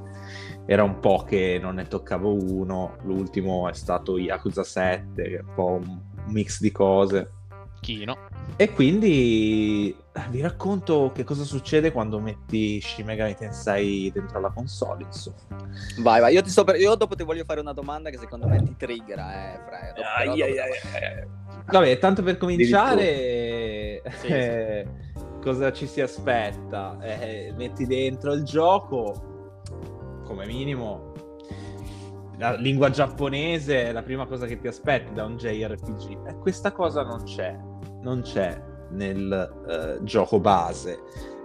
era 0.66 0.82
un 0.82 0.98
po' 0.98 1.24
che 1.26 1.58
non 1.62 1.76
ne 1.76 1.86
toccavo 1.86 2.34
uno, 2.34 2.96
l'ultimo 3.02 3.68
è 3.68 3.72
stato 3.72 4.18
Yakuza 4.18 4.64
7, 4.64 5.22
che 5.22 5.36
è 5.36 5.40
un 5.40 5.54
po' 5.54 5.80
un 5.80 6.00
mix 6.30 6.60
di 6.60 6.72
cose. 6.72 7.30
Chino. 7.80 8.16
E 8.56 8.72
quindi 8.72 9.94
eh, 10.12 10.20
vi 10.28 10.42
racconto 10.42 11.12
che 11.14 11.24
cosa 11.24 11.44
succede 11.44 11.92
quando 11.92 12.20
metti 12.20 12.78
Shin 12.80 13.06
Megami 13.06 13.34
Tensei 13.34 14.10
dentro 14.12 14.38
la 14.40 14.50
console, 14.50 15.04
insomma. 15.04 15.36
Vai, 15.98 16.20
vai. 16.20 16.34
Io, 16.34 16.42
ti 16.42 16.50
sto 16.50 16.62
per- 16.64 16.76
io 16.78 16.94
dopo 16.94 17.14
ti 17.14 17.22
voglio 17.24 17.44
fare 17.44 17.60
una 17.60 17.72
domanda 17.72 18.10
che 18.10 18.18
secondo 18.18 18.46
me 18.46 18.62
ti 18.62 18.76
triggera, 18.76 19.54
eh, 19.54 19.60
Fra. 19.64 19.92
Dopo- 19.94 20.08
ai, 20.16 20.26
dopo- 20.26 20.42
ai, 20.42 21.26
Vabbè, 21.66 21.98
tanto 21.98 22.22
per 22.22 22.36
cominciare, 22.36 24.02
Sì, 24.20 24.26
eh, 24.26 24.86
cosa 25.40 25.72
ci 25.72 25.86
si 25.86 26.00
aspetta? 26.02 26.98
Eh, 27.00 27.54
metti 27.56 27.86
dentro 27.86 28.32
il 28.34 28.42
gioco, 28.42 29.54
come 30.26 30.44
minimo, 30.46 31.09
la 32.40 32.54
lingua 32.54 32.88
giapponese 32.88 33.84
è 33.88 33.92
la 33.92 34.02
prima 34.02 34.24
cosa 34.26 34.46
che 34.46 34.58
ti 34.58 34.66
aspetti 34.66 35.12
da 35.12 35.24
un 35.26 35.36
JRPG. 35.36 36.26
E 36.26 36.38
questa 36.38 36.72
cosa 36.72 37.02
non 37.02 37.22
c'è, 37.24 37.54
non 38.00 38.22
c'è 38.22 38.58
nel 38.92 39.62
eh, 39.68 40.02
gioco 40.04 40.40
base. 40.40 41.00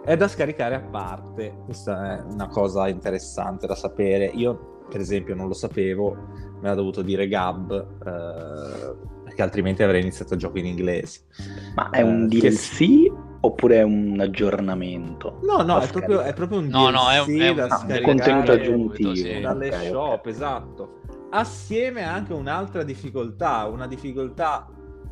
È 0.06 0.16
da 0.16 0.30
scaricare 0.30 0.75
a 0.75 0.80
parte, 0.80 1.54
questa 1.66 2.18
è 2.18 2.22
una 2.22 2.48
cosa 2.48 2.88
interessante 2.88 3.68
da 3.68 3.75
sapere. 3.75 4.28
Io, 4.28 4.86
per 4.90 5.02
esempio, 5.02 5.36
non 5.36 5.48
lo 5.48 5.54
sapevo, 5.54 6.16
me 6.62 6.70
l'ha 6.70 6.75
dovuto 6.75 7.02
dire 7.02 7.28
Gab, 7.28 7.72
eh, 7.74 8.96
perché 9.25 9.42
altrimenti 9.42 9.84
avrei 9.84 10.00
iniziato 10.00 10.36
il 10.36 10.40
gioco 10.40 10.60
in 10.60 10.66
inglese. 10.68 11.22
Ma 11.75 11.90
è 11.90 12.02
un 12.04 12.24
Eh, 12.24 12.28
DLC 12.28 13.12
oppure 13.46 13.78
è 13.78 13.82
un 13.84 14.18
aggiornamento? 14.20 15.40
No, 15.44 15.62
no, 15.64 15.80
è 15.80 15.88
proprio, 15.90 16.22
è 16.22 16.34
proprio 16.34 16.60
un 16.60 16.68
No, 16.68 16.90
no, 16.90 17.10
è 17.10 17.20
un- 17.22 17.40
è 17.40 17.50
un- 17.50 17.56
da 17.56 17.64
ah, 17.64 17.66
un 17.66 17.70
scaricare 17.70 18.02
contenuto 18.04 18.52
aggiuntivo. 18.52 19.16
sì. 19.16 19.40
dalle 19.42 19.68
Ok, 19.68 19.74
ok. 19.75 19.84
shop, 19.88 20.25
esatto. 20.28 21.00
Assieme 21.32 22.04
anche 22.04 22.34
a 22.34 22.36
un'altra 22.36 22.84
difficoltà, 22.84 23.66
una 23.66 23.88
difficoltà 23.88 24.68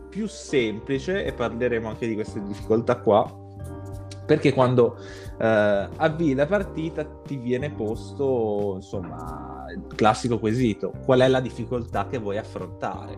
più 0.10 0.28
semplice, 0.28 1.26
e 1.26 1.34
parleremo 1.34 1.88
anche 1.90 2.08
di 2.08 2.14
queste 2.14 2.42
difficoltà 2.44 2.98
qua, 2.98 3.26
perché 4.26 4.54
quando 4.54 4.96
eh, 5.40 5.88
avvii 5.98 6.34
la 6.36 6.46
partita 6.46 7.04
ti 7.04 7.36
viene 7.38 7.72
posto, 7.72 8.74
insomma, 8.76 9.66
il 9.76 9.96
classico 9.96 10.38
quesito, 10.40 10.94
qual 11.04 11.22
è 11.22 11.28
la 11.28 11.40
difficoltà 11.42 12.06
che 12.08 12.20
vuoi 12.20 12.38
affrontare? 12.38 13.18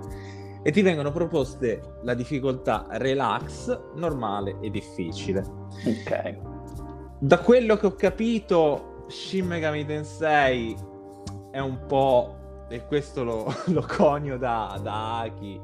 E 0.68 0.72
ti 0.72 0.82
vengono 0.82 1.12
proposte 1.12 1.98
la 2.02 2.16
difficoltà 2.16 2.88
relax, 2.94 3.80
normale 3.94 4.58
e 4.62 4.72
difficile. 4.72 5.46
Ok. 5.86 6.38
Da 7.20 7.38
quello 7.38 7.78
che 7.78 7.86
ho 7.86 7.94
capito, 7.94 9.04
Shin 9.08 9.46
Megami 9.46 9.86
Tensei 9.86 10.76
è 11.52 11.60
un 11.60 11.86
po', 11.86 12.66
e 12.68 12.84
questo 12.88 13.24
lo, 13.24 13.46
lo 13.70 13.86
conio 13.88 14.40
da, 14.40 14.80
da 14.82 15.20
Aki, 15.20 15.62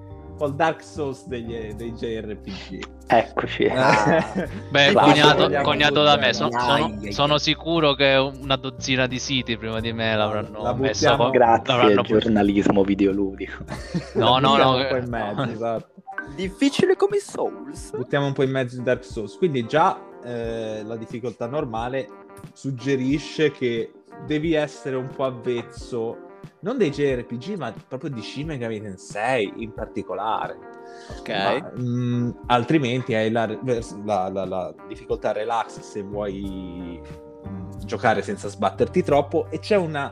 il 0.48 0.54
Dark 0.54 0.84
Souls 0.84 1.26
degli, 1.28 1.74
dei 1.74 1.92
JRPG. 1.94 2.84
Eccoci. 3.08 3.66
Ah. 3.66 4.24
Beh, 4.72 4.94
cognato, 4.94 5.50
cognato 5.64 6.04
da 6.04 6.18
me, 6.18 6.34
sono, 6.34 6.58
ai. 6.58 7.12
sono 7.12 7.38
sicuro 7.38 7.94
che 7.94 8.16
una 8.16 8.56
dozzina 8.56 9.06
di 9.08 9.20
siti 9.20 9.58
prima 9.58 9.80
di 9.80 9.92
me 9.94 10.16
l'avranno 10.16 10.62
La 10.64 10.74
messo. 10.74 11.16
con- 11.18 11.30
Grazie, 11.32 11.74
l'avranno- 11.76 12.02
giornalismo 12.04 12.84
videoludico. 12.84 13.64
No, 14.16 14.38
no, 14.40 14.56
no, 14.58 14.76
Un 14.76 14.88
po' 14.90 14.96
in 14.96 15.10
mezzo, 15.10 15.44
no. 15.46 15.52
esatto. 15.52 15.90
Difficile 16.36 16.96
come 16.96 17.18
Souls. 17.18 17.92
Buttiamo 17.96 18.28
un 18.28 18.34
po' 18.34 18.44
in 18.44 18.52
mezzo 18.52 18.78
di 18.78 18.84
Dark 18.84 19.04
Souls. 19.04 19.36
Quindi 19.38 19.66
già 19.66 20.00
eh, 20.24 20.82
la 20.86 20.96
difficoltà 20.96 21.48
normale 21.48 22.08
suggerisce 22.54 23.52
che 23.52 23.92
devi 24.26 24.54
essere 24.54 24.96
un 24.96 25.10
po' 25.14 25.26
avvezzo, 25.26 26.18
non 26.62 26.78
dei 26.78 26.92
JRPG, 26.92 27.56
ma 27.58 27.74
proprio 27.88 28.10
di 28.10 28.22
Shin 28.22 28.48
Megami 28.48 28.82
Tensei 28.82 29.52
in 29.58 29.74
particolare. 29.74 30.58
Ok. 31.20 31.30
Ma, 31.30 31.72
mh, 31.82 32.42
altrimenti 32.48 33.14
hai 33.16 33.32
la, 33.32 33.46
la- 34.06 34.30
la- 34.30 34.46
la 34.46 34.74
difficoltà 34.88 35.32
relax 35.32 35.80
se 35.80 36.02
vuoi 36.04 37.02
mh, 37.44 37.86
giocare 37.86 38.22
senza 38.22 38.48
sbatterti 38.50 39.02
troppo 39.04 39.48
e 39.50 39.60
c'è 39.60 39.76
una 39.78 40.12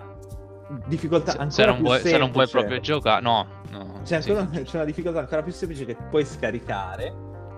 difficoltà 0.88 1.32
ancora 1.32 1.50
se 1.52 1.66
non 1.66 1.76
più 1.76 1.84
vuoi, 1.86 2.00
se 2.00 2.18
non 2.18 2.32
vuoi 2.32 2.48
semplice. 2.48 2.58
proprio 2.58 2.80
giocare, 2.80 3.22
no, 3.22 3.48
no. 3.72 4.00
C'è, 4.04 4.22
sì. 4.22 4.32
ancora- 4.32 4.62
c'è 4.62 4.76
una 4.76 4.86
difficoltà 4.86 5.20
ancora 5.20 5.42
più 5.44 5.52
semplice 5.52 5.86
che 5.86 5.98
puoi 6.10 6.26
scaricare 6.26 7.14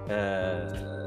eh, 0.07 1.00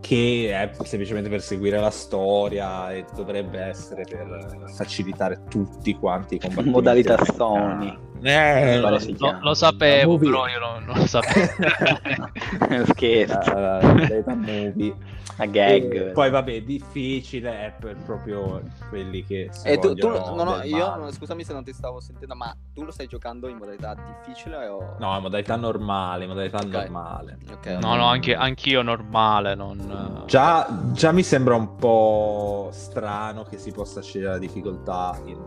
che 0.00 0.50
è 0.50 0.84
semplicemente 0.84 1.28
per 1.28 1.42
seguire 1.42 1.78
la 1.78 1.90
storia 1.90 2.92
e 2.92 3.04
dovrebbe 3.14 3.60
essere 3.60 4.04
per 4.04 4.68
facilitare 4.74 5.42
tutti 5.48 5.94
quanti 5.94 6.36
i 6.36 6.38
combattimenti. 6.38 6.70
Modalità 6.70 7.24
Sony. 7.24 8.08
Eh, 8.22 8.78
lo- 8.80 8.98
Lo, 9.40 9.54
sapevo, 9.54 10.18
però 10.18 10.46
io 10.46 10.58
non, 10.58 10.84
non 10.84 10.96
lo 10.98 11.06
sapevo. 11.06 11.46
Scherzo. 12.86 13.52
la- 13.54 13.80
la 13.80 13.92
modalità 13.94 14.34
movie. 14.34 14.94
A 15.36 15.46
gag. 15.46 15.94
E 15.94 16.10
poi 16.12 16.28
vabbè, 16.28 16.60
difficile 16.62 17.50
è 17.66 17.74
per 17.78 17.96
proprio 18.04 18.60
quelli 18.90 19.24
che 19.24 19.48
E 19.64 19.78
tu, 19.78 19.94
tu- 19.94 20.08
vogliono 20.10 20.34
no, 20.34 20.56
no, 20.56 20.62
io 20.64 21.10
scusami 21.12 21.44
se 21.44 21.54
non 21.54 21.64
ti 21.64 21.72
stavo 21.72 21.98
sentendo, 22.00 22.34
ma 22.34 22.54
tu 22.74 22.82
lo 22.84 22.90
stai 22.90 23.06
giocando 23.06 23.48
in 23.48 23.56
modalità 23.56 23.94
difficile 23.94 24.66
o 24.66 24.96
No, 24.98 25.16
in 25.16 25.22
modalità 25.22 25.56
normale, 25.56 26.24
in 26.24 26.28
modalità 26.30 26.58
Ok. 26.58 26.64
normale. 26.66 27.38
Ok. 27.50 27.66
No, 27.80 27.94
no, 27.96 28.04
anche 28.06 28.34
anch'io 28.34 28.82
normale, 28.82 29.54
non... 29.54 30.24
Già, 30.26 30.66
già 30.92 31.10
mi 31.12 31.22
sembra 31.22 31.54
un 31.54 31.74
po' 31.76 32.68
strano 32.72 33.44
che 33.44 33.56
si 33.56 33.72
possa 33.72 34.02
scegliere 34.02 34.32
la 34.32 34.38
difficoltà 34.38 35.18
in 35.24 35.38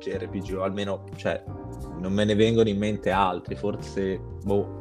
JRPG, 0.00 0.56
o 0.58 0.62
almeno, 0.64 1.04
cioè, 1.16 1.42
non 1.98 2.12
me 2.12 2.24
ne 2.24 2.34
vengono 2.34 2.68
in 2.68 2.78
mente 2.78 3.10
altri, 3.10 3.54
forse, 3.56 4.18
boh, 4.44 4.78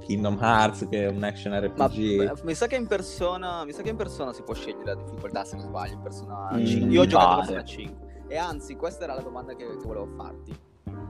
Kingdom 0.00 0.36
Hearts 0.40 0.86
che 0.88 1.04
è 1.04 1.08
un 1.08 1.22
action 1.22 1.52
Ma 1.52 1.60
RPG. 1.60 2.16
beh, 2.16 2.42
mi 2.44 2.54
sa 2.54 2.66
che 2.66 2.76
in 2.76 2.86
persona, 2.86 3.64
mi 3.64 3.72
sa 3.72 3.82
che 3.82 3.90
in 3.90 3.96
persona 3.96 4.32
si 4.32 4.42
può 4.42 4.52
scegliere 4.54 4.94
la 4.94 4.94
difficoltà 4.94 5.44
se 5.44 5.56
non 5.56 5.64
sbaglio, 5.66 5.94
in 5.94 6.00
persona 6.00 6.50
Mm, 6.54 6.64
5. 6.64 6.88
Io 6.90 7.00
ho 7.02 7.06
giocato 7.06 7.28
pare. 7.28 7.40
persona 7.40 7.64
5. 7.64 8.24
E 8.28 8.36
anzi, 8.36 8.74
questa 8.76 9.04
era 9.04 9.14
la 9.14 9.20
domanda 9.20 9.54
che, 9.54 9.64
che 9.66 9.76
volevo 9.86 10.08
farti. 10.16 10.52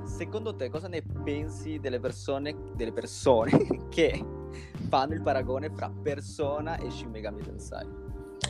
Secondo 0.04 0.54
te 0.56 0.68
cosa 0.68 0.88
ne 0.88 1.02
pensi 1.24 1.78
delle 1.78 2.00
persone, 2.00 2.54
delle 2.74 2.92
persone 2.92 3.50
che 3.88 4.22
fanno 4.88 5.14
il 5.14 5.22
paragone 5.22 5.70
fra 5.70 5.90
Persona 6.02 6.76
e 6.76 6.90
Shin 6.90 7.10
Megami 7.10 7.40
Tensei. 7.40 7.86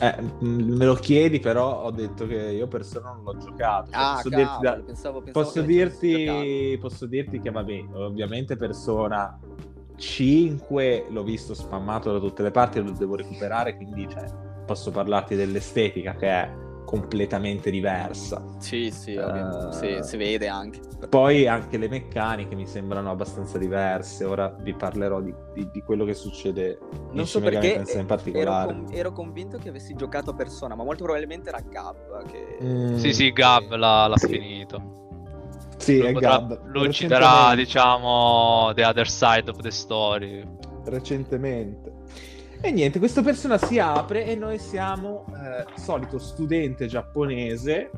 Eh, 0.01 0.15
me 0.39 0.85
lo 0.85 0.95
chiedi, 0.95 1.39
però 1.39 1.83
ho 1.83 1.91
detto 1.91 2.25
che 2.25 2.35
io 2.35 2.67
persona 2.67 3.11
non 3.13 3.23
l'ho 3.23 3.37
giocato. 3.37 3.91
Cioè, 3.91 3.99
Ah, 4.01 4.13
posso 4.15 4.29
cavolo, 4.29 4.47
dirti, 4.59 4.61
da- 4.61 4.83
pensavo, 4.85 5.21
pensavo 5.21 5.45
posso 5.45 5.61
dirti, 5.61 6.77
posso 6.81 7.05
dirti 7.05 7.39
che 7.39 7.51
vabbè, 7.51 7.83
ovviamente 7.93 8.55
persona 8.57 9.39
5 9.95 11.05
l'ho 11.09 11.23
visto 11.23 11.53
spammato 11.53 12.11
da 12.11 12.19
tutte 12.19 12.41
le 12.43 12.51
parti, 12.51 12.81
lo 12.81 12.91
devo 12.91 13.15
recuperare, 13.15 13.75
quindi 13.75 14.07
cioè, 14.09 14.25
posso 14.65 14.91
parlarti 14.91 15.35
dell'estetica 15.35 16.15
che 16.15 16.27
è 16.27 16.51
completamente 16.85 17.69
diversa. 17.71 18.43
Sì, 18.59 18.91
sì, 18.91 19.13
Eh, 19.13 19.23
ovvio. 19.23 19.71
Sì, 19.71 19.97
si 20.01 20.17
vede 20.17 20.47
anche. 20.47 20.79
Poi 21.09 21.47
anche 21.47 21.77
le 21.77 21.87
meccaniche 21.89 22.55
mi 22.55 22.65
sembrano 22.67 23.09
abbastanza 23.11 23.57
diverse. 23.57 24.23
Ora 24.25 24.47
vi 24.59 24.73
parlerò 24.73 25.21
di, 25.21 25.33
di- 25.53 25.69
di 25.71 25.81
quello 25.81 26.05
che 26.05 26.13
succede 26.13 26.79
Non 27.11 27.25
so 27.27 27.39
perché 27.39 27.73
Tensei 27.73 27.93
in 27.95 27.99
ero, 27.99 28.07
particolare. 28.07 28.73
con- 28.73 28.87
ero 28.91 29.11
convinto 29.11 29.57
che 29.57 29.69
avessi 29.69 29.93
giocato 29.95 30.31
a 30.31 30.33
Persona, 30.33 30.75
ma 30.75 30.83
molto 30.83 31.03
probabilmente 31.03 31.49
era 31.49 31.59
Gab 31.67 32.25
che... 32.31 32.57
Mm, 32.63 32.95
Sì, 32.95 33.13
sì, 33.13 33.31
Gab 33.31 33.73
l'ha, 33.75 34.07
l'ha 34.07 34.17
Sì. 34.17 34.27
finito. 34.27 35.01
Sì, 35.77 35.97
Lui 35.99 36.07
è 36.07 36.11
potrà- 36.13 36.29
Gab. 36.39 36.59
Lui 36.67 36.91
ci 36.93 37.07
darà, 37.07 37.25
Recentemente- 37.53 37.63
diciamo, 37.63 38.71
the 38.75 38.85
other 38.85 39.09
side 39.09 39.49
of 39.49 39.57
the 39.61 39.71
story. 39.71 40.43
recentemente. 40.85 41.92
E 42.65 42.71
niente, 42.71 42.97
questa 42.97 43.21
persona 43.21 43.57
si 43.57 43.77
apre 43.77 44.23
e 44.25 44.37
noi 44.37 44.57
siamo 44.57 45.25
eh, 45.35 45.65
solito 45.77 46.17
studente 46.17 46.87
giapponese 46.87 47.91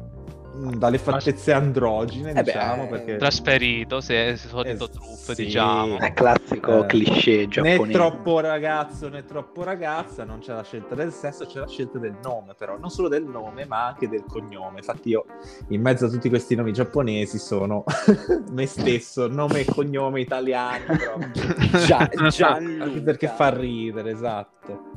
dalle 0.77 0.97
fattezze 0.97 1.51
androgine, 1.51 2.33
beh, 2.33 2.43
diciamo, 2.43 2.83
eh, 2.83 2.87
perché 2.87 3.15
Trasferito, 3.17 3.99
se 4.01 4.33
è 4.33 4.35
solito 4.35 4.85
Eh, 4.85 4.89
truppe, 4.89 5.35
sì. 5.35 5.45
diciamo. 5.45 5.99
È 5.99 6.13
classico 6.13 6.83
Eh, 6.83 6.85
cliché 6.87 7.35
né 7.37 7.47
giapponese. 7.47 7.91
troppo 7.91 8.39
ragazzo 8.39 9.09
né 9.09 9.25
troppo 9.25 9.63
ragazza, 9.63 10.23
non 10.23 10.39
c'è 10.39 10.53
la 10.53 10.63
scelta 10.63 10.95
del 10.95 11.11
sesso, 11.11 11.45
c'è 11.45 11.59
la 11.59 11.67
scelta 11.67 11.97
del 11.99 12.15
nome, 12.23 12.53
però 12.57 12.77
non 12.77 12.89
solo 12.89 13.07
del 13.07 13.23
nome, 13.25 13.65
ma 13.65 13.87
anche 13.87 14.07
del 14.07 14.23
cognome. 14.27 14.77
Infatti, 14.77 15.09
io 15.09 15.25
in 15.69 15.81
mezzo 15.81 16.05
a 16.05 16.09
tutti 16.09 16.29
questi 16.29 16.55
nomi 16.55 16.71
giapponesi 16.73 17.37
sono 17.37 17.83
me 18.51 18.65
stesso, 18.65 19.27
nome 19.27 19.61
e 19.61 19.65
cognome 19.65 20.21
italiani, 20.21 20.83
però. 20.85 21.17
Gia- 21.85 21.97
Anche 21.97 22.29
Gianluca. 22.29 23.01
perché 23.01 23.27
fa 23.27 23.49
ridere, 23.49 24.11
esatto. 24.11 24.94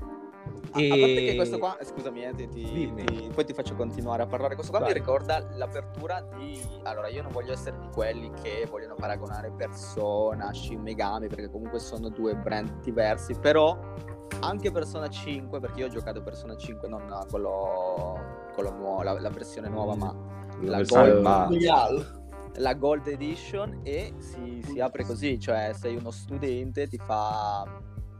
A, 0.90 0.94
a 0.94 0.98
parte 0.98 1.14
che 1.24 1.34
questo 1.34 1.58
qua, 1.58 1.76
scusami, 1.80 2.24
eh, 2.24 2.34
ti- 2.34 2.48
ti- 2.48 3.30
poi 3.34 3.44
ti 3.44 3.52
faccio 3.52 3.74
continuare 3.74 4.22
a 4.22 4.26
parlare. 4.26 4.54
Questo 4.54 4.72
qua 4.72 4.80
Vai. 4.80 4.92
mi 4.92 4.98
ricorda 4.98 5.46
l'apertura 5.54 6.20
di. 6.36 6.60
Allora, 6.84 7.08
io 7.08 7.22
non 7.22 7.32
voglio 7.32 7.52
essere 7.52 7.78
di 7.78 7.88
quelli 7.92 8.30
che 8.42 8.66
vogliono 8.70 8.94
paragonare 8.94 9.50
Persona, 9.56 10.52
Shin 10.52 10.80
Megami, 10.80 11.28
perché 11.28 11.50
comunque 11.50 11.78
sono 11.78 12.08
due 12.08 12.34
brand 12.34 12.80
diversi. 12.80 13.34
Però 13.34 13.76
anche 14.40 14.70
Persona 14.70 15.08
5, 15.08 15.58
perché 15.60 15.80
io 15.80 15.86
ho 15.86 15.90
giocato 15.90 16.22
Persona 16.22 16.56
5, 16.56 16.88
non 16.88 17.02
quello, 17.30 18.18
quello 18.54 18.70
nuovo, 18.72 19.02
la, 19.02 19.18
la 19.18 19.30
versione 19.30 19.68
nuova, 19.68 19.94
ma 19.96 20.14
La 20.60 20.78
la 20.78 20.82
Gold- 20.84 21.22
la 22.56 22.74
Gold 22.74 23.06
Edition 23.06 23.80
e 23.84 24.14
si, 24.18 24.60
si 24.64 24.80
apre 24.80 25.04
così, 25.04 25.38
cioè 25.38 25.72
sei 25.74 25.94
uno 25.96 26.10
studente, 26.10 26.88
ti 26.88 26.98
fa, 26.98 27.64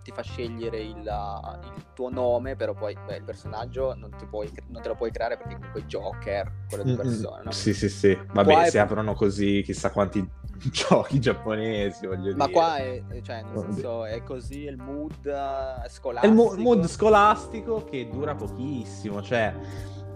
ti 0.08 0.14
fa 0.14 0.22
scegliere 0.22 0.78
il, 0.78 0.96
il 0.96 1.84
tuo 1.92 2.08
nome, 2.08 2.56
però 2.56 2.72
poi 2.72 2.96
beh, 3.06 3.16
il 3.16 3.24
personaggio 3.24 3.94
non, 3.94 4.10
puoi- 4.30 4.50
non 4.68 4.80
te 4.80 4.88
lo 4.88 4.94
puoi 4.94 5.10
creare 5.10 5.36
perché 5.36 5.54
comunque 5.54 5.84
Joker, 5.84 6.50
quello 6.66 6.84
di 6.84 6.90
Mm, 6.90 6.94
mm. 6.94 6.96
persona, 6.96 7.42
no? 7.44 7.50
Sì, 7.50 7.74
sì, 7.74 7.88
sì. 7.90 8.18
Vabbè, 8.32 8.52
Qua 8.52 8.64
è- 8.64 8.70
si 8.70 8.78
aprono 8.78 9.14
così 9.14 9.62
chissà 9.62 9.90
quanti 9.90 10.26
giochi 10.72 11.20
giapponesi, 11.20 12.06
voglio 12.06 12.34
Ma 12.34 12.46
dire. 12.46 12.50
qua 12.50 12.76
è, 12.78 13.02
cioè, 13.22 13.42
nel 13.42 13.58
senso, 13.58 14.04
è 14.06 14.22
così, 14.22 14.62
il 14.62 14.78
mood 14.78 15.26
eh, 15.26 15.82
È 15.82 15.84
il 15.84 15.90
scolastico. 15.90 16.34
mo- 16.34 16.54
mood 16.56 16.86
scolastico 16.86 17.84
che 17.84 18.08
dura 18.10 18.34
pochissimo, 18.34 19.20
cioè 19.20 19.54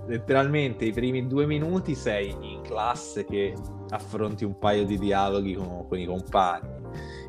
letteralmente 0.06 0.84
i 0.86 0.92
primi 0.92 1.26
due 1.26 1.44
minuti 1.46 1.94
sei 1.94 2.30
in 2.40 2.62
classe 2.62 3.24
che 3.24 3.54
affronti 3.90 4.44
un 4.44 4.58
paio 4.58 4.84
di 4.84 4.98
dialoghi 4.98 5.54
con, 5.54 5.86
con 5.86 5.98
i 5.98 6.06
compagni 6.06 6.80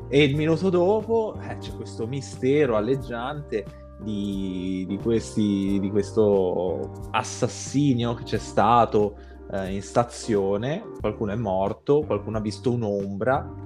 e 0.08 0.22
il 0.22 0.36
minuto 0.36 0.70
dopo 0.70 1.38
eh, 1.40 1.56
c'è 1.58 1.74
questo 1.74 2.06
mistero 2.06 2.76
alleggiante 2.76 3.64
di, 4.00 4.84
di 4.86 4.98
questi, 4.98 5.78
di 5.80 5.90
questo 5.90 7.08
assassinio 7.10 8.14
che 8.14 8.24
c'è 8.24 8.38
stato 8.38 9.16
eh, 9.50 9.74
in 9.74 9.82
stazione, 9.82 10.84
qualcuno 11.00 11.32
è 11.32 11.36
morto, 11.36 12.00
qualcuno 12.00 12.38
ha 12.38 12.40
visto 12.40 12.70
un'ombra. 12.72 13.62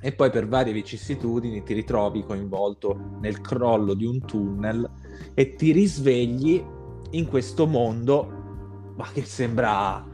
E 0.00 0.12
poi 0.12 0.30
per 0.30 0.46
varie 0.46 0.72
vicissitudini 0.72 1.62
ti 1.62 1.72
ritrovi 1.72 2.22
coinvolto 2.22 3.16
nel 3.20 3.40
crollo 3.40 3.94
di 3.94 4.04
un 4.04 4.20
tunnel 4.20 4.88
e 5.34 5.54
ti 5.54 5.72
risvegli 5.72 6.62
in 7.10 7.26
questo 7.26 7.66
mondo 7.66 8.92
ma 8.96 9.08
che 9.12 9.22
sembra 9.22 10.04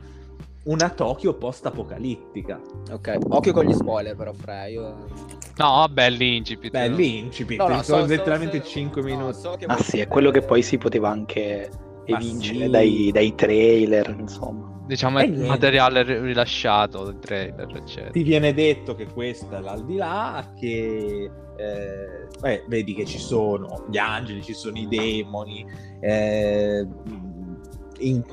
una 0.64 0.88
Tokyo 0.90 1.35
post-apocalittica. 1.35 2.61
Ok, 2.90 3.18
occhio 3.29 3.53
con 3.53 3.64
gli 3.66 3.72
spoiler 3.74 4.16
però, 4.16 4.33
Fra, 4.33 4.66
io... 4.66 4.83
No, 5.57 5.68
vabbè, 5.77 6.11
l'incipit. 6.11 6.70
Beh, 6.70 6.88
l'incipit, 6.88 7.59
No, 7.59 7.68
no, 7.68 7.83
sono 7.83 8.03
so- 8.03 8.07
letteralmente 8.07 8.59
so- 8.62 8.68
5 8.68 9.00
no, 9.03 9.07
minuti. 9.07 9.38
so 9.38 9.57
Ah 9.66 9.77
sì, 9.79 9.98
è 10.00 10.09
quello 10.09 10.31
che 10.31 10.40
poi 10.40 10.62
si 10.62 10.79
poteva 10.79 11.11
anche 11.11 11.70
evincere 12.07 12.64
sì. 12.64 12.70
dai, 12.70 13.11
dai 13.12 13.35
trailer, 13.35 14.16
insomma. 14.18 14.72
Diciamo 14.87 15.18
è 15.18 15.27
niente. 15.27 15.46
materiale 15.46 16.03
ri- 16.03 16.20
rilasciato, 16.20 17.09
il 17.09 17.18
trailer, 17.18 17.74
eccetera. 17.77 18.11
Ti 18.11 18.22
viene 18.22 18.53
detto 18.53 18.94
che 18.94 19.07
questo 19.07 19.55
è 19.57 19.61
l'aldilà, 19.61 20.53
che 20.59 21.31
eh, 21.57 22.27
beh, 22.40 22.64
vedi 22.68 22.94
che 22.94 23.05
ci 23.07 23.18
sono 23.18 23.87
gli 23.88 23.96
angeli, 23.96 24.42
ci 24.42 24.53
sono 24.55 24.77
i 24.79 24.87
demoni. 24.88 25.64
eh, 26.00 26.87
in- 28.00 28.24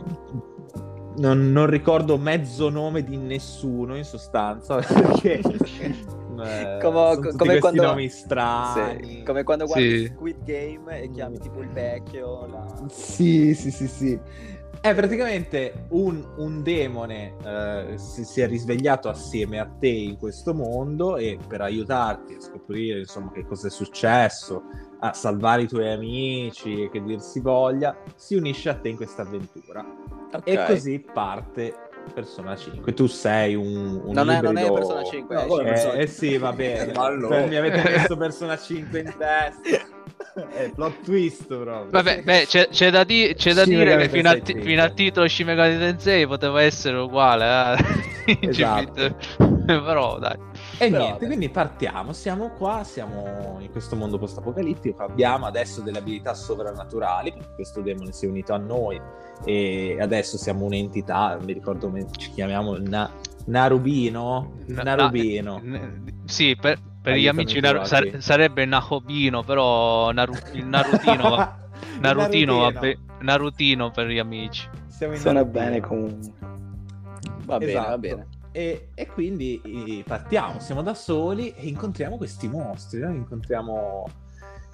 non, 1.18 1.52
non 1.52 1.66
ricordo 1.68 2.18
mezzo 2.18 2.70
nome 2.70 3.04
di 3.04 3.18
nessuno 3.18 3.96
in 3.96 4.04
sostanza 4.04 4.76
perché 4.82 5.40
eh, 5.40 6.78
Come- 6.82 7.14
sono 7.14 7.16
tutti 7.22 7.38
come 7.38 7.60
quando- 7.60 7.84
nomi 7.84 8.10
strani. 8.10 9.18
Sì, 9.18 9.24
come 9.24 9.44
quando 9.44 9.66
guardi 9.66 9.98
Sì. 10.00 10.06
Squid 10.14 10.44
Game 10.44 11.02
e 11.02 11.12
chiami 11.12 11.38
tipo 11.40 11.62
il 11.62 11.70
vecchio, 11.70 12.48
la... 12.48 12.66
Sì, 12.90 13.54
sì, 13.54 13.70
sì, 13.72 13.88
sì. 13.88 14.20
È 14.80 14.96
praticamente 14.96 15.86
un, 15.90 16.26
un 16.38 16.64
demone 16.64 17.36
eh, 17.46 17.98
si, 18.00 18.24
si 18.24 18.42
è 18.42 18.48
risvegliato 18.48 19.10
assieme 19.10 19.60
a 19.60 19.68
te 19.68 19.88
in 19.90 20.18
questo 20.18 20.56
mondo 20.56 21.18
e 21.18 21.38
per 21.48 21.62
aiutarti 21.62 22.34
a 22.34 22.40
scoprire 22.42 22.98
insomma 23.00 23.32
che 23.32 23.46
cosa 23.46 23.68
è 23.68 23.70
successo, 23.70 24.64
a 25.02 25.14
salvare 25.14 25.64
i 25.64 25.68
tuoi 25.68 25.92
amici, 25.92 26.90
che 26.92 27.04
dir 27.04 27.22
si 27.22 27.40
voglia, 27.42 27.96
si 28.16 28.34
unisce 28.34 28.70
a 28.70 28.74
te 28.76 28.90
in 28.90 28.96
questa 28.96 29.22
avventura. 29.22 29.86
Ok. 30.34 30.42
E 30.48 30.64
così 30.66 31.00
parte 31.14 31.74
Persona 32.14 32.56
5. 32.56 32.94
Tu 32.94 33.06
sei 33.08 33.54
un, 33.56 34.02
un 34.04 34.12
Non 34.14 34.30
è- 34.32 34.42
non 34.42 34.58
è 34.58 34.72
Persona 34.72 35.04
5, 35.04 35.36
No, 35.36 35.60
eh, 35.62 35.70
Eh, 35.70 36.02
eh 36.02 36.08
sì, 36.08 36.38
va 36.38 36.52
bene. 36.52 36.92
Allora. 36.98 37.46
Mi 37.46 37.56
avete 37.56 37.84
messo 37.90 38.18
Persona 38.18 38.58
5 38.58 39.00
in 39.00 39.14
testa. 39.18 39.86
È 40.50 40.72
plot 40.76 41.04
twist 41.04 41.46
proprio. 41.46 41.88
Vabbè, 41.90 42.22
beh, 42.24 42.46
c'è, 42.48 42.70
c'è 42.70 42.90
da, 42.90 43.04
di- 43.04 43.34
c'è 43.36 43.54
da 43.54 43.66
dire 43.66 43.98
che 43.98 44.10
fino, 44.10 44.32
ti- 44.40 44.54
5. 44.54 44.62
fino 44.64 44.82
al 44.82 44.94
titolo 44.94 45.28
Shin 45.28 45.46
Megami 45.48 45.78
Tensei 45.78 46.26
poteva 46.26 46.62
essere 46.62 46.98
uguale, 46.98 47.76
eh. 48.26 48.38
Esatto. 48.50 49.16
Però 49.66 50.18
dai. 50.20 50.38
E 50.82 50.90
Però, 50.90 50.98
niente, 50.98 51.12
vabbè. 51.14 51.26
quindi 51.28 51.50
partiamo, 51.50 52.12
siamo 52.12 52.50
qua, 52.58 52.84
siamo 52.84 53.58
in 53.60 53.70
questo 53.70 53.96
mondo 53.96 54.18
post-apocalittico, 54.18 55.04
abbiamo 55.04 55.46
adesso 55.46 55.82
delle 55.82 56.00
abilità 56.00 56.34
sovrannaturali, 56.34 57.32
perché 57.34 57.54
questo 57.54 57.82
demone 57.82 58.12
si 58.14 58.26
è 58.26 58.30
unito 58.30 58.54
a 58.54 58.58
noi 58.58 59.00
e 59.46 59.98
adesso 60.02 60.38
siamo 60.38 60.66
un'entità, 60.66 61.36
non 61.36 61.46
mi 61.46 61.54
ricordo 61.54 61.86
come 61.88 62.08
ci 62.18 62.32
chiamiamo, 62.32 62.78
Na- 62.80 63.12
Narubino? 63.46 64.54
Na- 64.68 64.82
Narubino. 64.82 65.60
na- 65.62 65.92
sì, 66.26 66.58
per, 66.60 66.80
per 67.00 67.16
gli 67.16 67.28
amici 67.28 67.60
Naru- 67.60 67.84
sar- 67.84 68.18
sarebbe 68.18 68.66
Nahobino, 68.66 69.44
però 69.44 70.12
Naru- 70.12 70.50
il 70.54 70.66
Narutino, 70.66 71.30
va- 71.30 71.60
Narutino, 72.02 72.58
va 72.58 72.72
be- 72.72 72.98
Narutino 73.20 73.92
per 73.92 74.08
gli 74.08 74.18
amici. 74.18 74.68
Siamo 74.88 75.14
in 75.14 75.20
Suona 75.20 75.46
bene 75.46 75.80
comunque. 75.80 76.32
Va 77.46 77.58
bene, 77.60 77.72
Esatto. 77.72 77.90
va 77.90 77.98
bene. 78.00 78.28
E, 78.54 78.90
e 78.96 79.06
quindi 79.08 80.04
partiamo, 80.06 80.60
siamo 80.60 80.82
da 80.82 80.94
soli 80.94 81.54
e 81.56 81.68
incontriamo 81.68 82.18
questi 82.18 82.48
mostri, 82.50 83.00
no? 83.00 83.10
incontriamo 83.14 84.06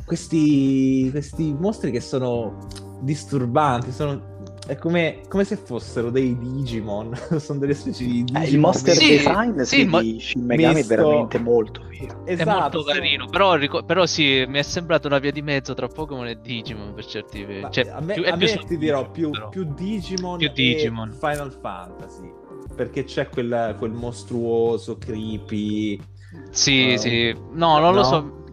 questi, 0.05 1.09
questi 1.11 1.53
mostri 1.53 1.91
che 1.91 1.99
sono 1.99 2.65
disturbanti, 3.01 3.91
sono, 3.91 4.35
è 4.65 4.75
come, 4.77 5.21
come 5.27 5.43
se 5.43 5.57
fossero 5.57 6.09
dei 6.09 6.37
Digimon, 6.37 7.13
sono 7.37 7.59
delle 7.59 7.73
specie 7.73 8.03
di 8.05 8.23
Digimon. 8.23 8.41
Eh, 8.41 8.47
il 8.47 8.57
monster 8.59 8.95
Sì, 8.95 9.07
design 9.09 9.59
sì, 9.59 9.65
sì, 9.81 9.85
ma- 9.85 10.01
di 10.01 10.19
Shin 10.19 10.45
Megami 10.45 10.73
misto- 10.75 10.93
è 10.93 10.97
veramente 10.97 11.39
molto 11.39 11.81
figo. 11.89 12.23
È 12.25 12.31
Esatto, 12.31 12.59
molto 12.59 12.81
sono- 12.81 12.93
carino, 12.93 13.25
però, 13.27 13.55
rico- 13.55 13.83
però 13.83 14.05
sì, 14.05 14.45
mi 14.47 14.57
è 14.59 14.63
sembrato 14.63 15.07
una 15.07 15.19
via 15.19 15.31
di 15.31 15.41
mezzo 15.41 15.73
tra 15.73 15.87
Pokémon 15.87 16.25
e 16.27 16.39
Digimon 16.41 16.93
per 16.93 17.05
certi 17.05 17.41
Ma 17.41 17.47
versi. 17.47 17.81
Cioè, 17.83 17.91
a 17.93 17.99
me, 17.99 18.13
più- 18.13 18.23
a 18.23 18.27
è 18.27 18.31
più 18.31 18.39
me 18.39 18.47
sul- 18.47 18.65
ti 18.65 18.77
dirò 18.77 19.11
più, 19.11 19.29
più 19.51 19.63
Digimon, 19.73 20.37
Più 20.37 20.47
e 20.47 20.51
Digimon. 20.53 21.11
Final 21.11 21.51
Fantasy 21.61 22.33
perché 22.77 23.03
c'è 23.03 23.27
quel, 23.27 23.75
quel 23.77 23.91
mostruoso 23.91 24.97
creepy 24.97 25.99
Sì, 26.51 26.93
Uh, 26.93 26.97
sì, 26.97 27.31
no, 27.53 27.79
non 27.79 27.93
lo 27.93 28.01
no? 28.01 28.03
so. 28.03 28.43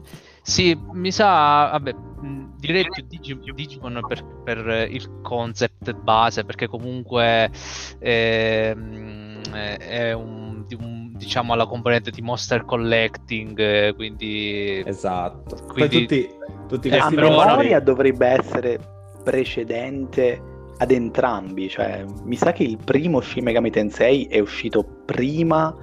Sì, 0.43 0.79
mi 0.93 1.11
sa, 1.11 1.69
vabbè, 1.73 1.93
mh, 1.93 2.57
direi 2.59 2.87
più 2.89 3.05
Digi- 3.07 3.39
Digimon 3.55 4.01
per, 4.07 4.25
per 4.45 4.87
il 4.91 5.21
concept 5.23 5.93
base, 5.95 6.45
perché 6.45 6.67
comunque 6.67 7.51
ehm, 7.99 9.41
è 9.79 10.13
un, 10.13 10.65
un- 10.79 11.13
diciamo 11.17 11.53
alla 11.53 11.67
componente 11.67 12.11
di 12.11 12.21
monster 12.23 12.65
collecting, 12.65 13.59
eh, 13.59 13.93
quindi 13.95 14.83
Esatto. 14.85 15.57
Quindi- 15.73 16.07
Poi 16.07 16.07
tutti, 16.07 16.29
tutti 16.69 16.89
Eh, 16.89 16.91
questi 16.91 17.15
però- 17.15 17.31
mostri- 17.31 17.49
memoria 17.51 17.81
dovrebbe 17.81 18.27
essere 18.27 18.79
precedente 19.23 20.43
ad 20.79 20.91
entrambi, 20.91 21.69
cioè 21.69 22.05
mi 22.25 22.37
sa 22.37 22.53
che 22.53 22.65
il 22.65 22.79
primo 22.85 23.21
Shin 23.21 23.45
Megami 23.45 23.71
Tensei 23.71 24.25
è 24.25 24.41
uscito 24.41 24.85
prima 25.05 25.75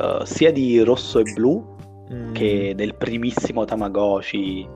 eh, 0.00 0.20
sia 0.24 0.52
di 0.52 0.80
Rosso 0.80 1.18
e 1.18 1.24
Blu 1.34 1.78
Mm. 2.12 2.32
che 2.32 2.72
del 2.74 2.96
primissimo 2.96 3.64
Tamagotchi 3.64 4.68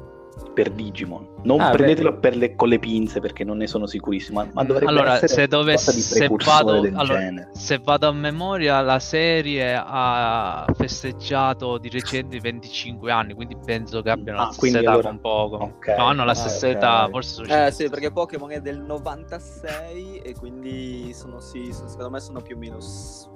per 0.52 0.70
Digimon. 0.70 1.33
Non 1.44 1.60
Ah, 1.60 1.70
prendetelo 1.70 2.12
beh. 2.12 2.18
per 2.20 2.36
le- 2.36 2.54
con 2.54 2.68
le 2.68 2.78
pinze 2.78 3.20
perché 3.20 3.44
non 3.44 3.58
ne 3.58 3.66
sono 3.66 3.86
sicurissimo, 3.86 4.42
ma, 4.42 4.48
ma 4.52 4.64
dovrebbe 4.64 4.90
allora 4.90 5.12
essere 5.14 5.28
se, 5.28 5.92
di 5.92 6.00
se, 6.00 6.28
vado, 6.28 6.80
del 6.80 6.96
allora, 6.96 7.18
genere. 7.18 7.50
se 7.52 7.78
vado 7.84 8.08
a 8.08 8.12
memoria, 8.12 8.80
la 8.80 8.98
serie 8.98 9.74
ha 9.78 10.64
festeggiato 10.74 11.76
di 11.76 11.90
recente 11.90 12.36
i 12.36 12.40
25 12.40 13.12
anni, 13.12 13.34
quindi 13.34 13.56
penso 13.62 14.00
che 14.00 14.08
abbiano 14.10 14.38
Ah, 14.38 14.44
la 14.46 14.52
stessa 14.52 14.78
età 14.78 14.90
allora- 14.92 15.08
con 15.08 15.20
poco. 15.20 15.56
ok. 15.56 15.88
No, 15.98 16.04
hanno 16.06 16.24
la 16.24 16.30
Ah, 16.30 16.34
stessa 16.34 16.66
ok. 16.68 16.74
età, 16.74 17.08
forse 17.10 17.34
sono 17.34 17.46
Eh 17.66 17.70
sì, 17.70 17.88
perché 17.90 18.10
Pokémon 18.10 18.50
è 18.50 18.60
del 18.60 18.80
96 18.80 20.18
e 20.24 20.34
quindi 20.34 21.12
sono, 21.12 21.40
sì, 21.40 21.70
sono- 21.72 21.88
secondo 21.88 22.10
me 22.10 22.20
sono 22.20 22.40
più 22.40 22.56
o 22.56 22.58
meno... 22.58 22.78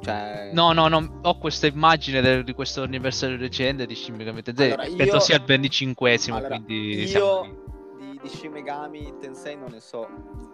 Cioè... 0.03 0.51
No, 0.55 0.73
no, 0.73 0.89
no, 0.89 1.19
ho 1.23 1.39
questa 1.39 1.67
immagine 1.67 2.21
del- 2.21 2.43
di 2.45 2.55
questo 2.55 2.83
anniversario 2.83 3.37
recente 3.37 3.85
di 3.87 3.95
Shin 3.95 4.15
Megami 4.15 4.41
Tensei. 4.43 4.69
Allora, 4.73 4.87
io- 4.87 4.97
Penso 4.97 5.19
sia 5.21 5.37
il 5.37 5.43
25esimo, 5.45 6.37
Allora, 6.37 6.49
quindi 6.61 7.07
siamo 7.07 7.41
lì. 7.43 7.49
io 7.49 7.55
di, 7.55 7.77
di 8.29 8.37
Shin 8.37 8.53
Megami 8.53 9.15
Tensei 9.19 9.57
non 9.57 9.71
ne 9.71 9.81
so, 9.81 10.07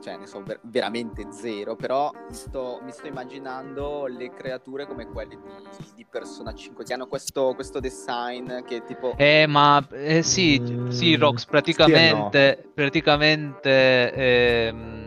cioè 0.03 0.17
ne 0.17 0.27
so 0.27 0.43
ver- 0.43 0.61
veramente 0.63 1.27
zero, 1.33 1.75
però 1.75 2.11
sto- 2.31 2.81
mi 2.83 2.93
sto 2.93 3.07
immaginando 3.09 4.07
le 4.07 4.33
creature 4.33 4.87
come 4.87 5.07
quelle 5.07 5.37
di, 5.37 5.85
di 5.97 6.07
Persona 6.09 6.55
5 6.55 6.85
che 6.85 6.93
hanno 6.95 7.07
questo, 7.07 7.53
questo 7.55 7.81
design 7.81 8.63
che 8.65 8.85
tipo... 8.85 9.15
Eh, 9.17 9.47
ma 9.49 9.85
eh, 9.91 10.23
sì, 10.23 10.63
Mm, 10.65 10.89
sì, 10.89 11.17
Rox, 11.17 11.39
sì 11.39 11.45
e 11.45 11.49
praticamente, 11.51 12.71
praticamente 12.73 14.13
ehm, 14.13 15.04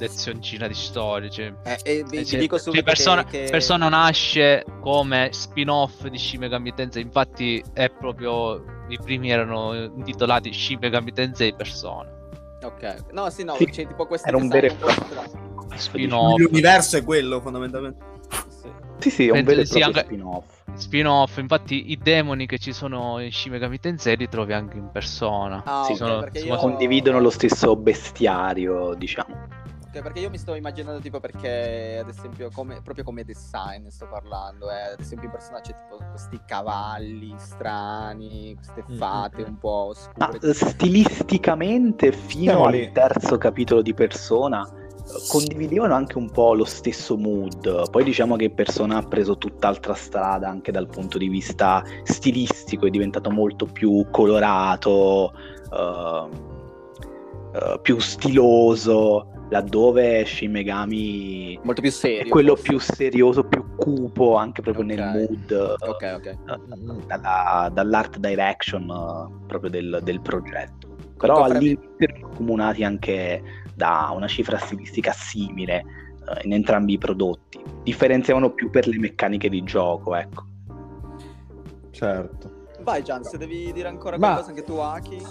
lezioncina 0.00 0.66
di 0.66 0.74
storia. 0.74 1.28
Cioè, 1.28 1.52
eh, 1.64 1.78
e 1.84 2.04
vi, 2.04 2.16
eh, 2.16 2.20
vi 2.20 2.26
cioè, 2.26 2.40
dico 2.40 2.56
cioè, 2.56 2.64
subito 2.64 2.82
persona, 2.84 3.24
che, 3.24 3.44
che- 3.44 3.50
Persona 3.50 3.88
nasce 3.88 4.64
come 4.80 5.28
spin-off 5.32 6.06
di 6.06 6.18
Shin 6.18 6.40
Megami 6.40 6.74
Tensei, 6.74 7.02
infatti 7.02 7.62
è 7.72 7.88
proprio 7.90 8.64
i 8.88 8.98
primi 8.98 9.30
erano 9.30 9.74
intitolati 9.74 10.52
Shin 10.52 10.78
Megami 10.80 11.12
Tensei 11.12 11.54
Persona. 11.54 12.10
Ok, 12.62 13.12
no 13.12 13.30
sì 13.30 13.44
no, 13.44 13.54
Sì, 13.54 13.66
c'è 13.66 13.86
tipo 13.86 14.06
questo 14.06 14.28
era 14.28 14.36
un 14.36 14.48
vero 14.48 14.66
e 14.66 14.74
proprio. 14.74 15.48
Spin-off. 15.76 16.36
L'universo 16.38 16.96
è 16.96 17.04
quello, 17.04 17.40
fondamentalmente. 17.40 18.04
Sì. 18.48 18.68
Sì, 18.98 19.10
sì, 19.10 19.26
è 19.28 19.30
un 19.30 19.44
vero 19.44 19.60
e 19.62 19.64
proprio 19.64 19.86
anche- 19.86 20.00
spin-off. 20.04 20.44
Spin-off, 20.74 21.36
infatti 21.38 21.90
i 21.90 21.98
demoni 21.98 22.46
che 22.46 22.58
ci 22.58 22.72
sono 22.72 23.18
in 23.20 23.32
Shin 23.32 23.52
Megami 23.52 23.80
Tensei 23.80 24.16
li 24.16 24.28
trovi 24.28 24.52
anche 24.52 24.76
in 24.76 24.90
persona. 24.92 25.62
Ah, 25.64 25.84
Sì, 25.84 25.92
ok, 25.92 25.96
sono- 25.96 26.26
sono- 26.32 26.44
io... 26.46 26.56
Condividono 26.56 27.18
lo 27.20 27.30
stesso 27.30 27.74
bestiario, 27.76 28.94
diciamo. 28.94 29.46
Ok, 29.92 30.02
perché 30.02 30.20
io 30.20 30.30
mi 30.30 30.38
sto 30.38 30.54
immaginando 30.54 31.00
tipo 31.00 31.18
perché 31.18 31.98
ad 32.00 32.08
esempio 32.08 32.50
come, 32.52 32.80
proprio 32.80 33.02
come 33.02 33.24
design 33.24 33.88
sto 33.88 34.06
parlando, 34.08 34.70
eh, 34.70 34.92
ad 34.92 35.00
esempio 35.00 35.26
in 35.26 35.32
persona 35.32 35.60
c'è 35.60 35.74
tipo 35.74 35.98
questi 36.10 36.40
cavalli 36.46 37.34
strani, 37.38 38.54
queste 38.54 38.84
Mm, 38.88 38.96
fate 38.96 39.42
mm, 39.42 39.46
un 39.46 39.58
po' 39.58 39.92
Ma 40.14 40.28
oscure. 40.28 40.38
eh, 40.42 40.54
stilisticamente, 40.54 42.12
fino 42.12 42.42
Siamo 42.52 42.66
al 42.66 42.74
lì. 42.74 42.92
terzo 42.92 43.36
capitolo 43.36 43.82
di 43.82 43.92
Persona, 43.92 44.64
condividevano 45.26 45.94
anche 45.94 46.18
un 46.18 46.30
po' 46.30 46.54
lo 46.54 46.64
stesso 46.64 47.16
mood. 47.16 47.90
Poi 47.90 48.04
diciamo 48.04 48.36
che 48.36 48.50
Persona 48.50 48.98
ha 48.98 49.02
preso 49.02 49.38
tutt'altra 49.38 49.94
strada 49.94 50.48
anche 50.48 50.70
dal 50.70 50.86
punto 50.88 51.18
di 51.18 51.28
vista 51.28 51.82
stilistico, 52.04 52.86
è 52.86 52.90
diventato 52.90 53.28
molto 53.30 53.66
più 53.66 54.06
colorato, 54.12 55.32
eh, 55.72 56.28
eh, 57.54 57.78
più 57.82 57.98
stiloso, 57.98 59.26
laddove 59.50 60.24
Shin 60.24 60.50
Megami 60.52 61.58
Molto 61.62 61.80
più 61.82 61.90
serio. 61.90 62.22
è 62.24 62.28
quello 62.28 62.54
forse. 62.56 62.68
più 62.68 62.78
serioso, 62.78 63.44
più 63.44 63.64
cupo, 63.76 64.36
anche 64.36 64.62
proprio 64.62 64.84
nel 64.84 64.98
Ok. 65.00 65.14
mood. 65.14 65.50
eh, 65.50 65.88
Ok, 65.88 66.12
ok. 66.16 66.36
Mm. 66.76 67.00
dalla- 67.06 67.70
dall'art 67.72 68.18
direction 68.18 68.82
eh, 68.88 69.46
proprio 69.46 69.70
del, 69.70 70.00
del 70.02 70.20
progetto. 70.20 70.88
Però 71.18 71.42
all'inizio 71.44 72.28
comunati 72.34 72.82
anche 72.84 73.42
da 73.74 74.10
una 74.14 74.26
cifra 74.26 74.56
stilistica 74.56 75.12
simile 75.12 75.78
eh, 75.78 76.40
in 76.46 76.52
entrambi 76.54 76.94
i 76.94 76.98
prodotti. 76.98 77.60
Differenziavano 77.82 78.50
più 78.52 78.70
per 78.70 78.86
le 78.86 78.98
meccaniche 78.98 79.48
di 79.50 79.62
gioco, 79.64 80.14
ecco. 80.14 80.44
Certo. 81.90 82.58
Vai 82.82 83.02
Gian, 83.02 83.22
se 83.24 83.36
devi 83.38 83.72
dire 83.72 83.88
ancora 83.88 84.16
Ma- 84.18 84.26
qualcosa 84.28 84.50
anche 84.50 84.64
tu 84.64 84.76
Aki. 84.76 85.22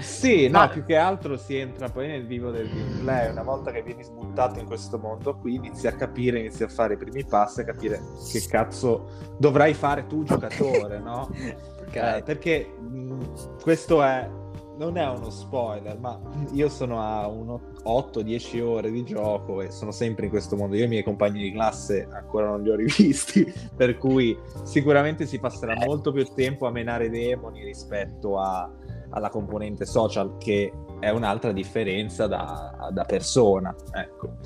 Sì, 0.00 0.46
no, 0.48 0.58
Ma- 0.60 0.68
più 0.68 0.84
che 0.84 0.96
altro 0.96 1.36
si 1.36 1.56
entra 1.56 1.88
poi 1.88 2.06
nel 2.06 2.26
vivo 2.26 2.50
del 2.50 2.68
gameplay. 2.68 3.30
Una 3.30 3.42
volta 3.42 3.70
che 3.70 3.82
vieni 3.82 4.02
sbuttato 4.04 4.58
in 4.60 4.66
questo 4.66 4.98
mondo 4.98 5.36
qui, 5.36 5.54
inizi 5.56 5.86
a 5.86 5.92
capire, 5.92 6.38
inizi 6.38 6.62
a 6.62 6.68
fare 6.68 6.94
i 6.94 6.96
primi 6.96 7.24
passi, 7.24 7.60
a 7.60 7.64
capire 7.64 8.00
che 8.30 8.44
cazzo 8.48 9.34
dovrai 9.38 9.74
fare 9.74 10.06
tu, 10.06 10.22
giocatore, 10.24 10.98
no? 10.98 11.28
Ok. 11.92 11.96
Eh, 11.96 12.22
perché 12.24 12.64
mh, 12.78 13.58
questo 13.60 14.02
è 14.02 14.26
non 14.76 14.96
è 14.96 15.06
uno 15.08 15.30
spoiler, 15.30 15.98
ma 15.98 16.18
io 16.52 16.68
sono 16.68 17.00
a 17.00 17.26
uno 17.28 17.60
8-10 17.84 18.60
ore 18.62 18.90
di 18.90 19.04
gioco 19.04 19.60
e 19.60 19.70
sono 19.70 19.90
sempre 19.90 20.24
in 20.24 20.30
questo 20.30 20.56
mondo. 20.56 20.76
Io 20.76 20.82
e 20.82 20.86
i 20.86 20.88
miei 20.88 21.02
compagni 21.02 21.40
di 21.42 21.52
classe 21.52 22.08
ancora 22.10 22.48
non 22.48 22.62
li 22.62 22.70
ho 22.70 22.74
rivisti, 22.74 23.50
per 23.76 23.98
cui 23.98 24.36
sicuramente 24.64 25.26
si 25.26 25.38
passerà 25.38 25.74
molto 25.84 26.12
più 26.12 26.24
tempo 26.34 26.66
a 26.66 26.70
menare 26.70 27.10
demoni 27.10 27.64
rispetto 27.64 28.38
a- 28.38 28.70
alla 29.10 29.28
componente 29.28 29.84
social, 29.84 30.36
che 30.38 30.72
è 31.00 31.10
un'altra 31.10 31.52
differenza 31.52 32.26
da, 32.26 32.88
da 32.92 33.04
persona. 33.04 33.74
Ecco. 33.92 34.36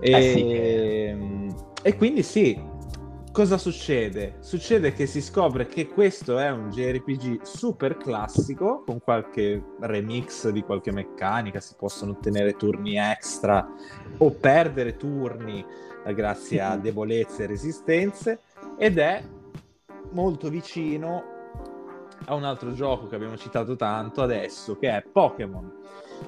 E, 0.00 0.10
Eh 0.10 0.22
sì. 0.32 1.54
e 1.82 1.96
quindi 1.96 2.22
sì, 2.22 2.60
cosa 3.32 3.56
succede? 3.56 4.36
Succede 4.40 4.92
che 4.92 5.06
si 5.06 5.22
scopre 5.22 5.66
che 5.66 5.88
questo 5.88 6.38
è 6.38 6.50
un 6.50 6.68
JRPG 6.68 7.42
super 7.42 7.96
classico 7.96 8.82
con 8.84 9.00
qualche 9.00 9.62
remix 9.80 10.50
di 10.50 10.62
qualche 10.62 10.92
meccanica, 10.92 11.58
si 11.58 11.74
possono 11.76 12.12
ottenere 12.12 12.56
turni 12.56 12.98
extra 12.98 13.66
o 14.18 14.30
perdere 14.30 14.96
turni 14.96 15.64
eh, 16.04 16.14
grazie 16.14 16.60
a 16.60 16.76
debolezze 16.78 17.44
e 17.44 17.46
resistenze 17.46 18.40
ed 18.76 18.98
è 18.98 19.24
molto 20.10 20.50
vicino 20.50 21.24
a 22.26 22.34
un 22.34 22.44
altro 22.44 22.74
gioco 22.74 23.06
che 23.06 23.14
abbiamo 23.14 23.38
citato 23.38 23.76
tanto 23.76 24.22
adesso 24.22 24.76
che 24.76 24.90
è 24.90 25.02
Pokémon. 25.02 25.80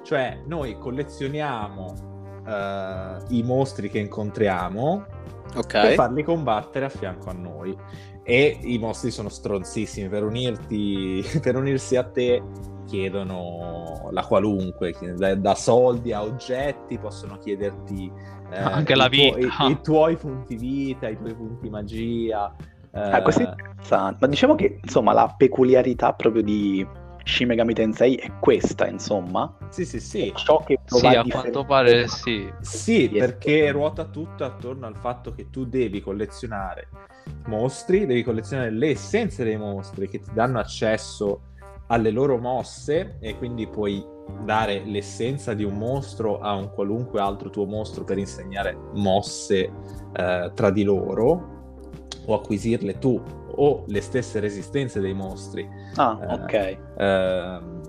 Cioè 0.03 0.43
noi 0.47 0.79
collezioniamo 0.79 2.43
eh, 2.47 3.17
i 3.29 3.43
mostri 3.43 3.91
che 3.91 3.99
incontriamo 3.99 5.23
per 5.63 5.85
Ok. 5.87 5.95
farli 5.95 6.23
combattere 6.23 6.85
a 6.87 6.89
fianco 6.89 7.31
a 7.31 7.33
noi. 7.33 7.77
E 8.23 8.59
i 8.63 8.79
mostri 8.79 9.11
sono 9.11 9.29
stronzissimi. 9.29 10.09
Per, 10.09 10.25
unirti, 10.25 11.23
per 11.41 11.57
unirsi 11.57 11.97
a 11.97 12.05
te 12.05 12.43
chiedono 12.87 14.09
la 14.11 14.25
qualunque, 14.25 14.95
da, 15.17 15.35
da 15.35 15.55
soldi 15.55 16.13
a 16.13 16.23
oggetti, 16.23 16.99
possono 16.99 17.39
chiederti 17.39 18.11
eh, 18.51 18.59
Anche 18.59 18.95
la 18.95 19.07
i 19.11 19.11
tuoi- 19.31 19.45
vita. 19.45 19.65
i, 19.67 19.71
i 19.71 19.81
tuoi 19.81 20.17
punti 20.17 20.57
vita, 20.57 21.09
i 21.09 21.17
tuoi 21.17 21.35
punti 21.35 21.69
magia. 21.71 22.55
eh, 22.93 23.01
Ah, 23.01 23.23
questo 23.23 23.43
è 23.43 23.49
interessante. 23.49 24.19
Ma 24.21 24.27
diciamo 24.27 24.55
che 24.55 24.79
insomma 24.83 25.13
la 25.13 25.35
peculiarità 25.37 26.13
proprio 26.13 26.43
di 26.43 26.87
Shin 27.25 27.49
Megami 27.49 27.75
Tensei 27.75 28.15
è 28.17 28.31
questa, 28.39 28.87
insomma. 28.87 29.57
sì, 29.71 29.85
sì, 29.85 29.99
sì. 29.99 30.33
Ciò 30.37 30.63
che 30.63 30.79
Sì, 30.85 31.07
a 31.07 31.25
quanto 31.25 31.65
pare 31.65 32.07
sì. 32.07 32.53
Sì, 32.61 33.09
perché 33.09 33.71
ruota 33.71 34.05
tutto 34.05 34.45
attorno 34.45 34.87
al 34.87 34.97
fatto 34.97 35.35
che 35.35 35.51
tu 35.51 35.65
devi 35.65 36.01
collezionare 36.01 36.89
mostri, 37.47 38.07
devi 38.07 38.23
collezionare 38.23 38.71
le 38.71 38.91
essenze 38.91 39.45
dei 39.45 39.57
mostri 39.57 40.09
che 40.09 40.21
ti 40.21 40.31
danno 40.33 40.59
accesso 40.59 41.53
alle 41.89 42.11
loro 42.11 42.39
mosse 42.39 43.17
e 43.21 43.37
quindi 43.37 43.67
puoi 43.67 44.05
dare 44.45 44.83
l'essenza 44.85 45.53
di 45.55 45.65
un 45.65 45.77
mostro 45.77 46.39
a 46.39 46.55
un 46.55 46.71
qualunque 46.71 47.21
altro 47.21 47.51
tuo 47.51 47.67
mostro 47.67 48.05
per 48.05 48.19
insegnare 48.19 48.77
mosse 48.95 49.71
eh, 50.15 50.51
tra 50.55 50.71
di 50.71 50.83
loro 50.83 51.53
o 52.27 52.35
acquisirle 52.35 52.99
tu 52.99 53.23
o 53.57 53.85
le 53.87 54.01
stesse 54.01 54.41
resistenze 54.41 55.01
dei 55.01 55.15
mostri. 55.15 55.69
Ah, 55.97 56.19
Eh, 56.21 56.33
ok. 56.33 56.79
Ehm, 56.99 57.81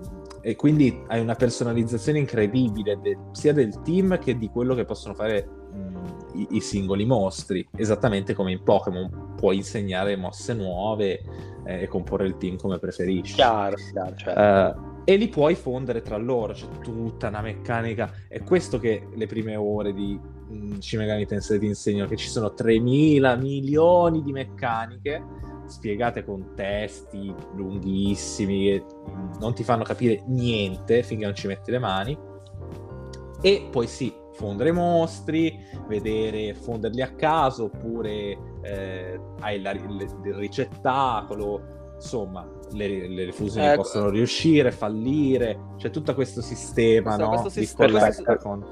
e 0.42 0.54
quindi 0.54 1.02
hai 1.08 1.20
una 1.20 1.34
personalizzazione 1.34 2.20
incredibile 2.20 3.00
de- 3.00 3.18
sia 3.32 3.52
del 3.52 3.82
team 3.82 4.16
che 4.18 4.38
di 4.38 4.48
quello 4.48 4.74
che 4.74 4.84
possono 4.84 5.12
fare 5.14 5.44
mh, 5.72 6.38
i, 6.38 6.46
i 6.52 6.60
singoli 6.60 7.04
mostri, 7.04 7.66
esattamente 7.76 8.32
come 8.32 8.52
in 8.52 8.62
Pokémon 8.62 9.34
puoi 9.36 9.56
insegnare 9.56 10.14
mosse 10.16 10.54
nuove 10.54 11.20
eh, 11.64 11.82
e 11.82 11.88
comporre 11.88 12.26
il 12.26 12.36
team 12.36 12.56
come 12.58 12.78
preferisci. 12.78 13.34
Chiaro, 13.34 13.74
chiaro, 13.92 14.14
certo. 14.14 14.40
Eh, 14.40 15.12
e 15.12 15.16
li 15.16 15.28
puoi 15.28 15.54
fondere 15.54 16.00
tra 16.02 16.16
loro, 16.16 16.52
c'è 16.52 16.66
tutta 16.80 17.28
una 17.28 17.40
meccanica. 17.40 18.12
È 18.28 18.42
questo 18.42 18.78
che 18.78 19.06
le 19.14 19.26
prime 19.26 19.54
ore 19.56 19.92
di 19.92 20.18
mm, 20.52 20.78
Shin 20.78 20.98
Megami 21.00 21.26
Tensei 21.26 21.58
ti 21.58 21.66
insegnano, 21.66 22.08
che 22.08 22.16
ci 22.16 22.28
sono 22.28 22.54
3.000 22.56 23.38
milioni 23.38 24.22
di 24.22 24.32
meccaniche 24.32 25.24
spiegate 25.66 26.24
con 26.24 26.52
testi 26.54 27.34
lunghissimi 27.54 28.64
che 28.64 28.84
non 29.40 29.54
ti 29.54 29.64
fanno 29.64 29.84
capire 29.84 30.22
niente 30.26 31.02
finché 31.02 31.24
non 31.24 31.34
ci 31.34 31.46
metti 31.46 31.70
le 31.70 31.78
mani. 31.78 32.18
E 33.42 33.68
poi 33.70 33.86
sì, 33.86 34.12
fondere 34.32 34.72
mostri, 34.72 35.58
vedere 35.86 36.54
fonderli 36.54 37.02
a 37.02 37.14
caso, 37.14 37.64
oppure 37.64 38.38
eh, 38.62 39.20
hai 39.40 39.60
la, 39.60 39.72
il, 39.72 40.20
il 40.24 40.34
ricettacolo, 40.34 41.92
insomma, 41.94 42.48
le, 42.72 43.08
le 43.08 43.32
fusioni 43.32 43.66
Ecco. 43.68 43.82
possono 43.82 44.08
riuscire, 44.08 44.70
fallire, 44.72 45.58
c'è 45.76 45.90
tutto 45.90 46.14
questo 46.14 46.40
sistema 46.42 47.14
Questo- 47.16 47.22
no? 47.22 47.28
questo 47.40 47.60
di 47.60 47.66
sistema- 47.66 47.98
colletta 47.98 48.36
con... 48.38 48.66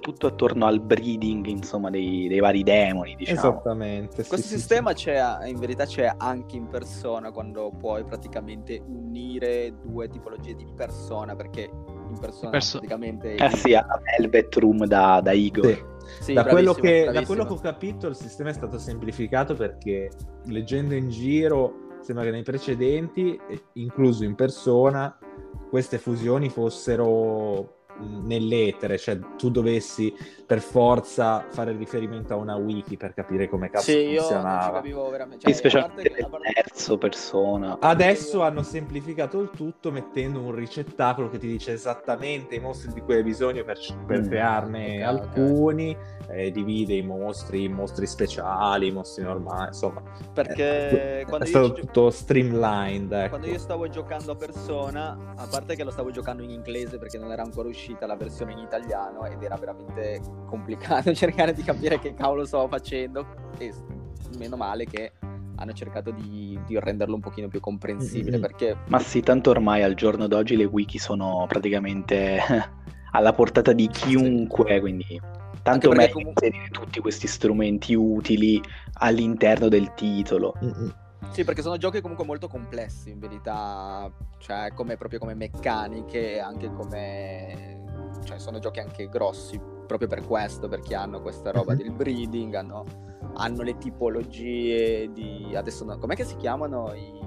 Tutto 0.00 0.26
attorno 0.26 0.66
al 0.66 0.80
breeding, 0.80 1.46
insomma, 1.46 1.90
dei, 1.90 2.28
dei 2.28 2.40
vari 2.40 2.62
demoni, 2.62 3.14
diciamo. 3.16 3.38
Esattamente. 3.38 4.22
sì, 4.22 4.28
Questo 4.28 4.46
sì, 4.48 4.54
sistema 4.54 4.92
c'è 4.92 5.46
in 5.46 5.58
verità 5.58 5.84
c'è 5.84 6.12
anche 6.16 6.56
in 6.56 6.66
persona 6.68 7.30
quando 7.30 7.70
puoi 7.78 8.04
praticamente 8.04 8.82
unire 8.86 9.74
due 9.82 10.08
tipologie 10.08 10.54
di 10.54 10.66
persona 10.74 11.34
perché 11.36 11.62
in 12.10 12.18
persona 12.18 12.50
perso- 12.50 12.78
praticamente 12.78 13.34
Eh 13.34 13.50
sì, 13.56 13.74
alla 13.74 14.00
Velvet 14.18 14.54
Room 14.56 14.84
da, 14.86 15.20
da 15.22 15.32
sì. 15.32 15.44
Igor. 15.44 15.66
Sì. 15.66 15.96
Sì, 16.20 16.32
da, 16.32 16.44
quello 16.46 16.72
che, 16.72 17.10
da 17.12 17.22
quello 17.26 17.44
che 17.44 17.52
ho 17.52 17.58
capito 17.60 18.06
il 18.06 18.14
sistema 18.16 18.48
è 18.48 18.54
stato 18.54 18.78
semplificato 18.78 19.54
perché 19.54 20.08
leggendo 20.46 20.94
in 20.94 21.10
giro 21.10 21.87
sembra 22.00 22.24
che 22.24 22.30
nei 22.30 22.42
precedenti, 22.42 23.38
eh, 23.48 23.62
incluso 23.74 24.24
in 24.24 24.34
persona, 24.34 25.16
queste 25.68 25.98
fusioni 25.98 26.48
fossero 26.48 27.77
nell'etere, 28.00 28.98
cioè 28.98 29.18
tu 29.36 29.50
dovessi 29.50 30.14
per 30.46 30.60
forza 30.60 31.44
fare 31.50 31.72
riferimento 31.76 32.32
a 32.32 32.36
una 32.36 32.56
wiki 32.56 32.96
per 32.96 33.12
capire 33.12 33.48
come 33.48 33.68
cazzo 33.68 33.90
Sì, 33.90 33.96
io 33.98 34.04
non 34.04 34.12
ci 34.12 34.18
funzionava. 34.20 34.72
capivo 34.76 35.10
veramente. 35.10 35.52
Sì, 35.52 35.68
Cioè, 35.68 35.80
a 35.82 35.86
parte- 35.86 36.08
a 36.08 36.14
per 36.14 36.28
parte- 36.28 36.52
terzo 36.54 36.98
persona. 36.98 37.76
Adesso 37.80 38.42
hanno 38.42 38.62
semplificato 38.62 39.40
il 39.40 39.50
tutto 39.54 39.90
mettendo 39.90 40.40
un 40.40 40.54
ricettacolo 40.54 41.28
che 41.28 41.38
ti 41.38 41.46
dice 41.48 41.72
esattamente 41.72 42.54
i 42.54 42.60
mostri 42.60 42.92
di 42.94 43.00
cui 43.02 43.16
hai 43.16 43.22
bisogno 43.22 43.62
per, 43.64 43.78
per 44.06 44.20
Mm. 44.22 44.26
crearne 44.26 45.06
Ok, 45.06 45.12
ok. 45.14 45.22
alcuni, 45.36 45.96
eh, 46.30 46.50
divide 46.50 46.94
i 46.94 47.02
mostri, 47.02 47.64
i 47.64 47.68
mostri 47.68 48.06
speciali, 48.06 48.86
i 48.88 48.90
mostri 48.92 49.24
normali, 49.24 49.66
insomma. 49.68 50.02
Perché 50.32 50.64
Eh, 50.64 51.24
è 51.24 51.26
io 51.28 51.44
stato 51.44 51.74
ci- 51.74 51.80
tutto 51.82 52.10
streamlined. 52.10 53.12
Ecco. 53.12 53.28
Quando 53.28 53.46
io 53.48 53.58
stavo 53.58 53.88
giocando 53.88 54.32
a 54.32 54.36
persona, 54.36 55.34
a 55.36 55.46
parte 55.50 55.74
che 55.76 55.84
lo 55.84 55.90
stavo 55.90 56.10
giocando 56.10 56.42
in 56.42 56.50
inglese 56.50 56.98
perché 56.98 57.18
non 57.18 57.30
era 57.32 57.42
ancora 57.42 57.68
uscita 57.88 58.06
la 58.06 58.16
versione 58.16 58.52
in 58.52 58.58
italiano 58.58 59.24
ed 59.24 59.42
era 59.42 59.56
veramente 59.56 60.20
complicato 60.46 61.12
cercare 61.14 61.54
di 61.54 61.62
capire 61.62 61.98
che 61.98 62.12
cavolo 62.12 62.44
stavo 62.44 62.68
facendo 62.68 63.26
e 63.56 63.72
meno 64.36 64.56
male 64.56 64.84
che 64.84 65.12
hanno 65.56 65.72
cercato 65.72 66.10
di, 66.10 66.58
di 66.66 66.78
renderlo 66.78 67.14
un 67.14 67.20
pochino 67.20 67.48
più 67.48 67.60
comprensibile 67.60 68.36
Mm-mm. 68.36 68.40
perché 68.40 68.76
Ma 68.88 68.98
sì, 69.00 69.22
tanto 69.22 69.50
ormai 69.50 69.82
al 69.82 69.94
giorno 69.94 70.26
d'oggi 70.28 70.56
le 70.56 70.64
wiki 70.64 70.98
sono 70.98 71.46
praticamente 71.48 72.38
alla 73.12 73.32
portata 73.32 73.72
di 73.72 73.88
chiunque, 73.88 74.78
quindi 74.78 75.20
tanto 75.62 75.90
meglio 75.90 76.12
comunque- 76.12 76.46
inserire 76.46 76.70
tutti 76.70 77.00
questi 77.00 77.26
strumenti 77.26 77.94
utili 77.94 78.62
all'interno 79.00 79.68
del 79.68 79.94
titolo. 79.94 80.54
Mm-mm. 80.62 80.94
Sì, 81.30 81.44
perché 81.44 81.62
sono 81.62 81.76
giochi 81.76 82.00
comunque 82.00 82.24
molto 82.26 82.48
complessi 82.48 83.10
in 83.10 83.20
verità, 83.20 84.10
cioè 84.38 84.72
come, 84.74 84.96
proprio 84.96 85.20
come 85.20 85.34
meccaniche, 85.34 86.40
anche 86.40 86.72
come... 86.72 87.84
cioè 88.24 88.38
sono 88.38 88.58
giochi 88.58 88.80
anche 88.80 89.08
grossi, 89.08 89.60
proprio 89.86 90.08
per 90.08 90.24
questo, 90.26 90.68
perché 90.68 90.94
hanno 90.96 91.20
questa 91.20 91.50
roba 91.52 91.72
Mhm. 91.72 91.78
del 91.78 91.92
breeding, 91.92 92.54
hanno, 92.54 92.84
hanno 93.34 93.62
le 93.62 93.78
tipologie 93.78 95.12
di... 95.12 95.52
adesso 95.54 95.84
no, 95.84 95.96
com'è 95.98 96.16
che 96.16 96.24
si 96.24 96.34
chiamano 96.36 96.92
i... 96.94 97.20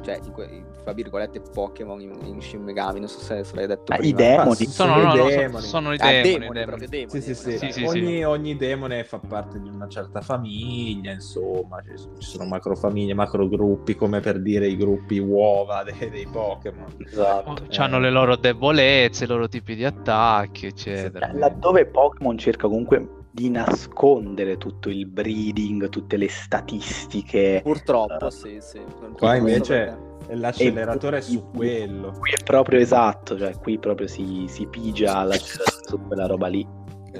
cioè, 0.00 0.18
i- 0.24 0.64
fra 0.82 0.92
virgolette, 0.92 1.40
Pokémon 1.52 2.00
in, 2.00 2.12
in 2.24 2.40
Shin 2.40 2.62
Megami, 2.62 2.98
non 2.98 3.08
so 3.08 3.18
se, 3.20 3.44
se 3.44 3.54
l'hai 3.54 3.66
detto 3.66 3.92
Ah, 3.92 3.96
i 3.96 3.98
prima. 3.98 4.16
demoni. 4.18 4.48
Ma 4.48 4.54
sì, 4.54 4.66
Sono, 4.66 4.92
sono 4.92 5.04
no, 5.04 5.14
i 5.14 5.32
so- 5.32 5.36
demoni. 5.38 5.64
sono 5.66 5.92
i 5.92 5.96
Ah, 5.98 6.10
demoni. 6.10 6.22
demoni, 6.22 6.58
demoni. 6.58 6.86
demoni. 6.88 7.20
Sì, 7.20 7.20
sì, 7.20 7.34
sì. 7.34 7.58
Sì, 7.58 7.72
sì, 7.72 7.84
ogni, 7.84 8.24
ogni 8.24 8.56
demone 8.56 9.04
fa 9.04 9.18
parte 9.18 9.60
di 9.60 9.68
una 9.68 9.86
certa 9.88 10.20
famiglia, 10.20 11.12
insomma, 11.12 11.80
ci, 11.82 11.94
ci 12.18 12.28
sono 12.28 12.44
macrofamiglie, 12.46 13.14
macrogruppi, 13.14 13.94
come 13.94 14.20
per 14.20 14.40
dire 14.40 14.66
i 14.66 14.76
gruppi 14.76 15.18
uova 15.18 15.82
dei, 15.98 16.10
dei 16.10 16.26
Pokémon. 16.26 16.86
Esatto. 16.98 17.64
Hanno 17.76 17.98
le 18.00 18.10
loro 18.10 18.36
debolezze, 18.36 19.24
i 19.24 19.26
loro 19.28 19.48
tipi 19.48 19.74
di 19.74 19.84
attacchi, 19.84 20.66
eccetera. 20.66 21.26
Cioè, 21.26 21.38
Laddove 21.38 21.86
Pokémon 21.86 22.36
cerca 22.38 22.66
comunque 22.66 23.20
di 23.30 23.48
nascondere 23.48 24.58
tutto 24.58 24.90
il 24.90 25.06
breeding, 25.06 25.88
tutte 25.88 26.16
le 26.18 26.28
statistiche, 26.28 27.60
Purtroppo, 27.62 28.28
sì, 28.30 28.58
sì. 28.60 28.80
Qua 29.16 29.36
invece 29.36 29.96
l'acceleratore 30.34 31.18
è 31.18 31.20
su 31.20 31.50
quello. 31.54 32.12
qui 32.18 32.32
è 32.32 32.42
proprio 32.42 32.78
esatto, 32.80 33.36
cioè 33.38 33.56
qui 33.58 33.78
proprio 33.78 34.06
si, 34.06 34.46
si 34.48 34.66
pigia 34.66 35.22
l'acceleratore 35.24 35.84
su 35.88 36.00
quella 36.06 36.26
roba 36.26 36.46
lì. 36.48 36.66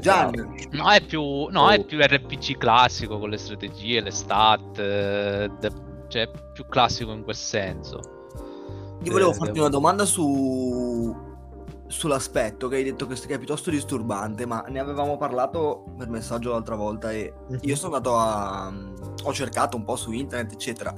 Gianni, 0.01 0.69
No, 0.71 0.91
è 0.91 1.05
più, 1.05 1.21
no, 1.51 1.69
è 1.71 1.79
Oh. 1.79 1.85
più 1.85 1.99
RPG 2.01 2.57
classico 2.57 3.19
con 3.19 3.29
le 3.29 3.37
strategie, 3.37 4.01
le 4.01 4.11
stat, 4.11 4.79
eh, 4.79 5.51
de- 5.61 5.73
cioè 6.09 6.23
è 6.23 6.31
più 6.55 6.65
classico 6.67 7.13
in 7.13 7.23
quel 7.23 7.37
senso. 7.37 8.01
Io 9.03 9.13
volevo 9.13 9.31
Eh, 9.31 9.35
farti 9.35 9.53
devo- 9.53 9.67
una 9.67 9.69
domanda 9.69 10.05
su 10.07 11.31
sull'aspetto 11.89 12.69
che 12.69 12.77
hai 12.77 12.85
detto 12.85 13.07
che 13.07 13.15
che 13.17 13.35
è 13.35 13.37
piuttosto 13.37 13.69
disturbante, 13.69 14.47
ma 14.47 14.65
ne 14.69 14.79
avevamo 14.79 15.19
parlato 15.19 15.85
per 15.99 16.09
messaggio 16.09 16.53
l'altra 16.53 16.75
volta 16.75 17.13
e 17.13 17.35
io 17.61 17.77
sono 17.77 17.95
andato 17.95 18.17
a 18.17 18.73
ho 19.25 19.33
cercato 19.35 19.77
un 19.77 19.85
po' 19.85 19.97
su 19.97 20.11
internet, 20.13 20.53
eccetera. 20.55 20.95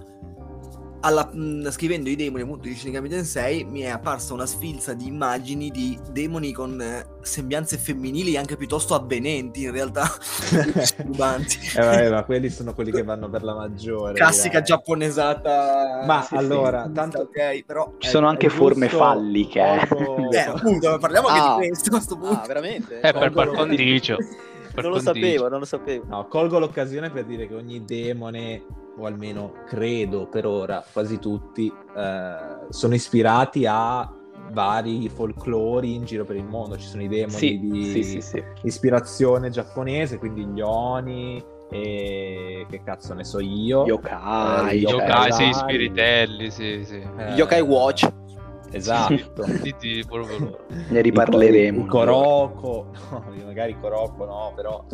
Alla- 1.06 1.28
mh, 1.30 1.70
scrivendo 1.70 2.08
i 2.08 2.16
demoni 2.16 2.42
appunto 2.44 2.66
di 2.66 2.74
Shin 2.74 2.88
Megami 2.90 3.10
Tensei 3.10 3.64
mi 3.64 3.80
è 3.80 3.88
apparsa 3.90 4.32
una 4.32 4.46
sfilza 4.46 4.94
di 4.94 5.06
immagini 5.06 5.70
di 5.70 5.98
demoni 6.10 6.50
con 6.52 6.80
eh, 6.80 7.04
sembianze 7.20 7.76
femminili 7.76 8.38
anche 8.38 8.56
piuttosto 8.56 8.94
avvenenti 8.94 9.64
in 9.64 9.70
realtà 9.72 10.08
disturbanti. 10.72 11.58
Eh, 11.76 11.80
vabbè, 11.80 12.10
ma 12.10 12.24
quelli 12.24 12.48
sono 12.48 12.72
quelli 12.72 12.90
che 12.90 13.02
vanno 13.02 13.28
per 13.28 13.42
la 13.42 13.54
maggiore. 13.54 14.14
Classica 14.14 14.60
direi. 14.60 14.64
giapponesata. 14.64 16.04
Ma 16.06 16.22
Sì, 16.22 16.28
sì. 16.28 16.34
allora, 16.36 16.88
tanto 16.92 17.18
ok, 17.20 17.64
però 17.64 17.92
Ci 17.98 18.08
sono 18.08 18.26
è- 18.26 18.30
anche 18.30 18.46
è 18.46 18.50
forme 18.50 18.86
giusto- 18.88 19.04
falliche. 19.04 19.60
eh. 19.60 19.86
colgo- 19.86 20.30
Eh, 20.32 20.38
appunto, 20.38 20.98
parliamo 20.98 21.28
anche 21.28 21.40
Ah. 21.40 21.58
di 21.60 21.66
questo 21.68 21.88
a 21.88 21.92
questo 21.92 22.16
punto. 22.16 22.40
Ah, 22.40 22.46
veramente? 22.46 23.00
Eh, 23.00 23.12
per 23.12 23.30
par 23.30 23.48
condicio. 23.50 24.16
Non 24.76 24.90
lo 24.90 24.98
sapevo, 25.00 25.48
non 25.48 25.58
lo 25.60 25.64
sapevo. 25.66 26.04
No, 26.08 26.26
colgo 26.28 26.58
l'occasione 26.58 27.10
per 27.10 27.24
dire 27.26 27.46
che 27.46 27.54
ogni 27.54 27.84
demone, 27.84 28.62
o 28.96 29.06
almeno 29.06 29.52
credo 29.66 30.26
per 30.26 30.46
ora, 30.46 30.84
quasi 30.92 31.18
tutti, 31.18 31.66
eh, 31.96 32.36
sono 32.68 32.94
ispirati 32.94 33.66
a 33.66 34.08
vari 34.52 35.08
folclori 35.08 35.94
in 35.94 36.04
giro 36.04 36.24
per 36.24 36.36
il 36.36 36.44
mondo. 36.44 36.76
Ci 36.76 36.86
sono 36.86 37.02
i 37.02 37.08
demoni 37.08 37.32
Sì, 37.32 37.58
di 37.58 37.84
sì, 37.84 38.02
sì, 38.02 38.20
sì. 38.20 38.42
ispirazione 38.62 39.50
giapponese, 39.50 40.18
quindi 40.18 40.44
gli 40.44 40.60
oni 40.60 41.42
e 41.70 42.66
che 42.68 42.82
cazzo 42.84 43.14
ne 43.14 43.24
so 43.24 43.40
io. 43.40 43.84
Yokai, 43.86 44.76
Eh, 44.76 44.80
Yokai, 44.80 45.32
sì, 45.32 45.42
Yokai. 45.44 45.54
spiritelli, 45.54 46.50
sì, 46.50 46.84
sì. 46.84 47.02
Eh, 47.18 47.32
Yokai 47.32 47.60
Watch. 47.62 48.08
Esatto. 48.74 49.44
Sì, 49.62 49.74
sì, 49.78 50.04
proprio 50.06 50.38
loro. 50.38 50.66
Ne 50.88 51.00
riparleremo. 51.00 51.86
Koroko, 51.86 52.90
no, 53.10 53.24
magari 53.44 53.76
Koroko 53.78 54.24
no, 54.24 54.52
però 54.54 54.84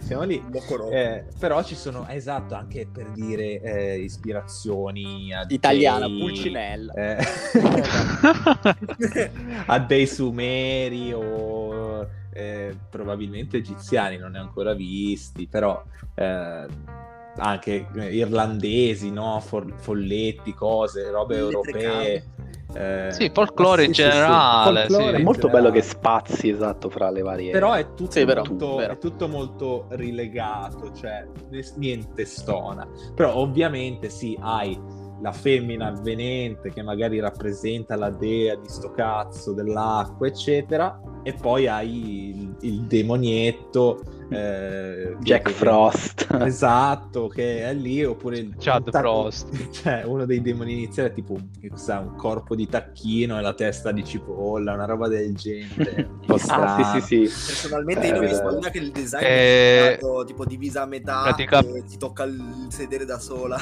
siamo 0.00 0.22
lì. 0.24 0.42
Eh, 0.90 1.24
però 1.38 1.62
ci 1.62 1.74
sono, 1.74 2.06
esatto, 2.08 2.54
anche 2.54 2.86
per 2.86 3.10
dire 3.10 3.60
eh, 3.60 3.98
ispirazioni 3.98 5.32
a 5.32 5.44
Italiana, 5.48 6.06
dei- 6.06 6.18
Pulcinella. 6.18 6.92
eh, 6.92 7.16
a 9.66 9.78
dei 9.80 10.06
sumeri 10.06 11.12
o 11.12 12.08
eh, 12.32 12.76
probabilmente 12.88 13.58
egiziani, 13.58 14.16
non 14.16 14.32
ne 14.32 14.38
ho 14.38 14.42
ancora 14.42 14.74
visti, 14.74 15.46
però 15.46 15.82
eh, 16.14 16.66
anche 17.36 17.86
irlandesi, 17.94 19.10
no? 19.10 19.40
For- 19.40 19.74
folletti, 19.78 20.52
cose, 20.54 21.10
robe 21.10 21.34
Le 21.36 21.40
europee. 21.40 22.24
eh, 22.74 23.12
Sì, 23.12 23.30
folklore 23.32 23.84
in 23.84 23.92
sì, 23.92 24.02
sì, 24.02 24.02
sì, 24.02 24.10
generale, 24.10 24.80
folklore 24.88 25.16
sì. 25.16 25.20
È 25.20 25.24
molto 25.24 25.48
bello 25.48 25.70
che 25.70 25.80
generale. 25.80 25.82
spazi 25.82 26.48
esatto 26.50 26.88
fra 26.90 27.10
le 27.10 27.22
varie. 27.22 27.50
Però 27.52 27.72
è 27.72 27.94
tutto, 27.94 28.10
Sì, 28.12 28.24
vero, 28.24 28.44
molto, 28.44 28.80
è 28.80 28.98
tutto 28.98 29.28
molto 29.28 29.86
rilegato, 29.90 30.92
cioè 30.92 31.26
niente 31.76 32.24
stona. 32.24 32.88
Però 33.14 33.34
ovviamente 33.36 34.08
sì, 34.08 34.36
hai 34.40 34.78
la 35.22 35.32
femmina 35.32 35.88
avvenente 35.88 36.70
che 36.72 36.82
magari 36.82 37.20
rappresenta 37.20 37.94
la 37.96 38.08
dea 38.10 38.54
di 38.56 38.68
sto 38.68 38.90
cazzo 38.90 39.52
dell'acqua, 39.52 40.26
eccetera, 40.26 40.98
e 41.22 41.34
poi 41.34 41.66
hai 41.66 42.28
il, 42.30 42.56
il 42.60 42.82
demonietto 42.86 44.00
eh, 44.30 45.16
Jack 45.20 45.42
che- 45.48 45.52
Frost. 45.52 46.26
Esatto, 46.40 47.28
che 47.28 47.64
è 47.64 47.74
lì, 47.74 48.04
oppure 48.04 48.38
il 48.38 48.54
Chad 48.58 48.90
tac- 48.90 49.02
Frost. 49.02 49.48
Cioè, 49.70 50.02
uno 50.04 50.24
dei 50.26 50.40
demoni 50.42 50.72
iniziali 50.72 51.10
è 51.10 51.12
tipo 51.12 51.34
un 51.34 52.14
corpo 52.16 52.54
di 52.54 52.66
tacchino 52.68 53.38
e 53.38 53.42
la 53.42 53.54
testa 53.54 53.92
di 53.92 54.04
cipolla, 54.04 54.72
una 54.74 54.84
roba 54.86 55.08
del 55.08 55.34
genere. 55.34 56.08
Un 56.20 56.26
po' 56.26 56.34
Ah, 56.34 56.38
strano. 56.38 57.00
sì, 57.00 57.00
sì, 57.00 57.26
sì. 57.26 57.46
Personalmente 57.52 58.02
Eh, 58.02 58.06
io 58.08 58.12
ne 58.12 58.18
ho 58.18 58.28
visto 58.28 58.56
una 58.56 58.70
che 58.70 58.78
il 58.78 58.90
design 58.92 59.22
Eh, 59.24 59.94
è 59.94 59.96
stato 59.98 60.24
tipo 60.24 60.44
divisa 60.44 60.82
a 60.82 60.86
metà 60.86 61.22
pratica- 61.24 61.58
e 61.60 61.84
ti 61.84 61.96
tocca 61.96 62.22
il 62.24 62.66
sedere 62.68 63.04
da 63.04 63.18
sola. 63.18 63.60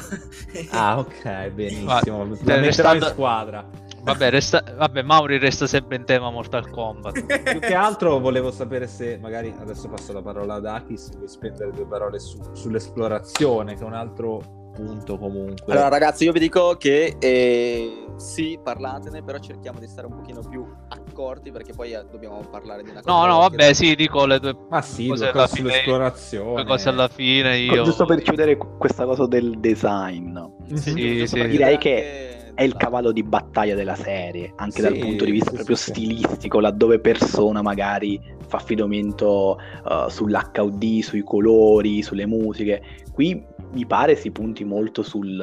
Ah, 0.70 0.98
ok, 0.98 1.48
benissimo. 1.50 1.88
Ma- 1.88 2.24
La 2.24 2.26
metterò 2.26 2.60
restando- 2.60 3.06
in 3.06 3.10
squadra. 3.12 3.68
Vabbè, 4.02 4.30
resta... 4.30 4.62
Vabbè, 4.76 5.02
Mauri 5.02 5.38
resta 5.38 5.66
sempre 5.66 5.96
in 5.96 6.04
tema 6.04 6.30
Mortal 6.30 6.70
Kombat. 6.70 7.24
Più 7.50 7.60
che 7.60 7.74
altro 7.74 8.18
volevo 8.18 8.50
sapere 8.50 8.86
se 8.86 9.18
magari 9.20 9.54
adesso 9.60 9.88
passo 9.88 10.12
la 10.12 10.22
parola 10.22 10.54
ad 10.54 10.66
Aki, 10.66 10.96
se 10.96 11.12
vuoi 11.16 11.28
spendere 11.28 11.70
due 11.72 11.86
parole 11.86 12.18
su- 12.18 12.38
sull'esplorazione, 12.52 13.74
che 13.74 13.80
è 13.82 13.84
un 13.84 13.94
altro 13.94 14.56
punto 14.74 15.18
comunque. 15.18 15.72
Allora, 15.72 15.88
ragazzi, 15.88 16.24
io 16.24 16.32
vi 16.32 16.38
dico 16.38 16.76
che 16.78 17.16
eh, 17.18 18.04
sì, 18.16 18.58
parlatene, 18.62 19.22
però 19.24 19.38
cerchiamo 19.38 19.80
di 19.80 19.88
stare 19.88 20.06
un 20.06 20.14
pochino 20.14 20.40
più 20.48 20.64
accorti 20.88 21.50
perché 21.50 21.72
poi 21.72 21.92
eh, 21.92 22.04
dobbiamo 22.10 22.40
parlare 22.48 22.84
di 22.84 22.90
una 22.90 23.02
cosa. 23.02 23.12
No, 23.12 23.26
no, 23.26 23.48
che- 23.48 23.56
vabbè, 23.56 23.72
sì, 23.72 23.94
dico 23.96 24.24
le 24.24 24.38
due 24.38 24.56
Ma 24.68 24.80
sì, 24.80 25.08
cose 25.08 25.24
due 25.24 25.32
alla 25.32 25.42
cose 25.42 25.56
fine- 25.56 25.68
sull'esplorazione. 25.70 26.54
due 26.54 26.64
cose 26.64 26.88
alla 26.88 27.08
fine. 27.08 27.56
Io... 27.58 27.82
Giusto 27.82 28.04
per 28.04 28.22
chiudere 28.22 28.56
questa 28.56 29.04
cosa 29.04 29.26
del 29.26 29.58
design. 29.58 30.38
Sì, 30.74 30.76
Sì, 30.76 31.26
sì. 31.26 31.34
Direi 31.34 31.48
dire 31.48 31.78
che 31.78 32.47
È 32.58 32.64
il 32.64 32.74
esatto. 32.74 32.76
cavallo 32.76 33.12
di 33.12 33.22
battaglia 33.22 33.76
della 33.76 33.94
serie, 33.94 34.52
anche 34.56 34.82
dal 34.82 34.94
Sì, 34.94 34.98
punto 34.98 35.24
di 35.24 35.30
vista 35.30 35.50
sì, 35.50 35.54
proprio 35.54 35.76
sì, 35.76 35.92
stilistico, 35.92 36.58
laddove 36.58 36.98
persona 36.98 37.62
magari 37.62 38.20
fa 38.48 38.56
affidamento 38.56 39.56
uh, 39.84 40.08
sull'HUD, 40.08 40.98
sui 41.00 41.22
colori, 41.22 42.02
sulle 42.02 42.26
musiche. 42.26 42.82
Qui 43.12 43.40
mi 43.70 43.86
pare 43.86 44.16
si 44.16 44.32
punti 44.32 44.64
molto 44.64 45.02
sul, 45.04 45.38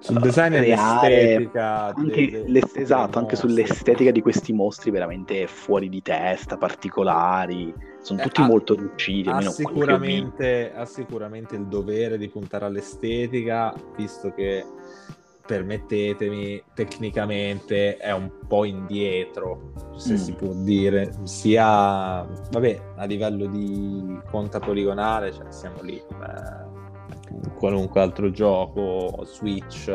Sul 0.00 0.16
uh, 0.16 0.20
design 0.20 0.54
e 0.54 0.62
creare 0.64 1.08
l'estetica. 1.28 1.94
anche 1.94 2.28
dei 2.28 2.62
esatto, 2.74 3.18
anche 3.18 3.36
sull'estetica 3.36 4.10
di 4.10 4.20
questi 4.20 4.52
mostri 4.52 4.90
veramente 4.90 5.46
fuori 5.46 5.88
di 5.88 6.02
testa, 6.02 6.58
particolari. 6.58 7.72
Sono 8.02 8.18
Eh, 8.18 8.22
tutti 8.24 8.42
ha- 8.42 8.46
molto 8.46 8.74
riusciti, 8.74 9.28
Ha 9.30 9.40
sicuramente, 9.40 10.72
ha 10.74 10.84
sicuramente 10.84 11.54
il 11.56 11.66
dovere 11.68 12.18
di 12.18 12.28
puntare 12.28 12.64
all'estetica, 12.66 13.74
visto 13.96 14.32
che 14.32 14.64
permettetemi, 15.50 16.62
tecnicamente 16.74 17.96
è 17.96 18.12
un 18.12 18.30
po' 18.46 18.64
indietro, 18.64 19.72
se 19.96 20.12
Mm. 20.12 20.16
si 20.16 20.32
può 20.34 20.52
dire, 20.52 21.12
sia 21.24 22.24
vabbè, 22.52 22.80
a 22.98 23.04
livello 23.04 23.46
di 23.46 24.16
conta 24.30 24.60
poligonale, 24.60 25.32
cioè 25.32 25.50
siamo 25.50 25.82
lì 25.82 26.00
come 26.06 26.68
qualunque 27.58 28.00
altro 28.00 28.30
gioco, 28.30 29.24
Switch 29.24 29.88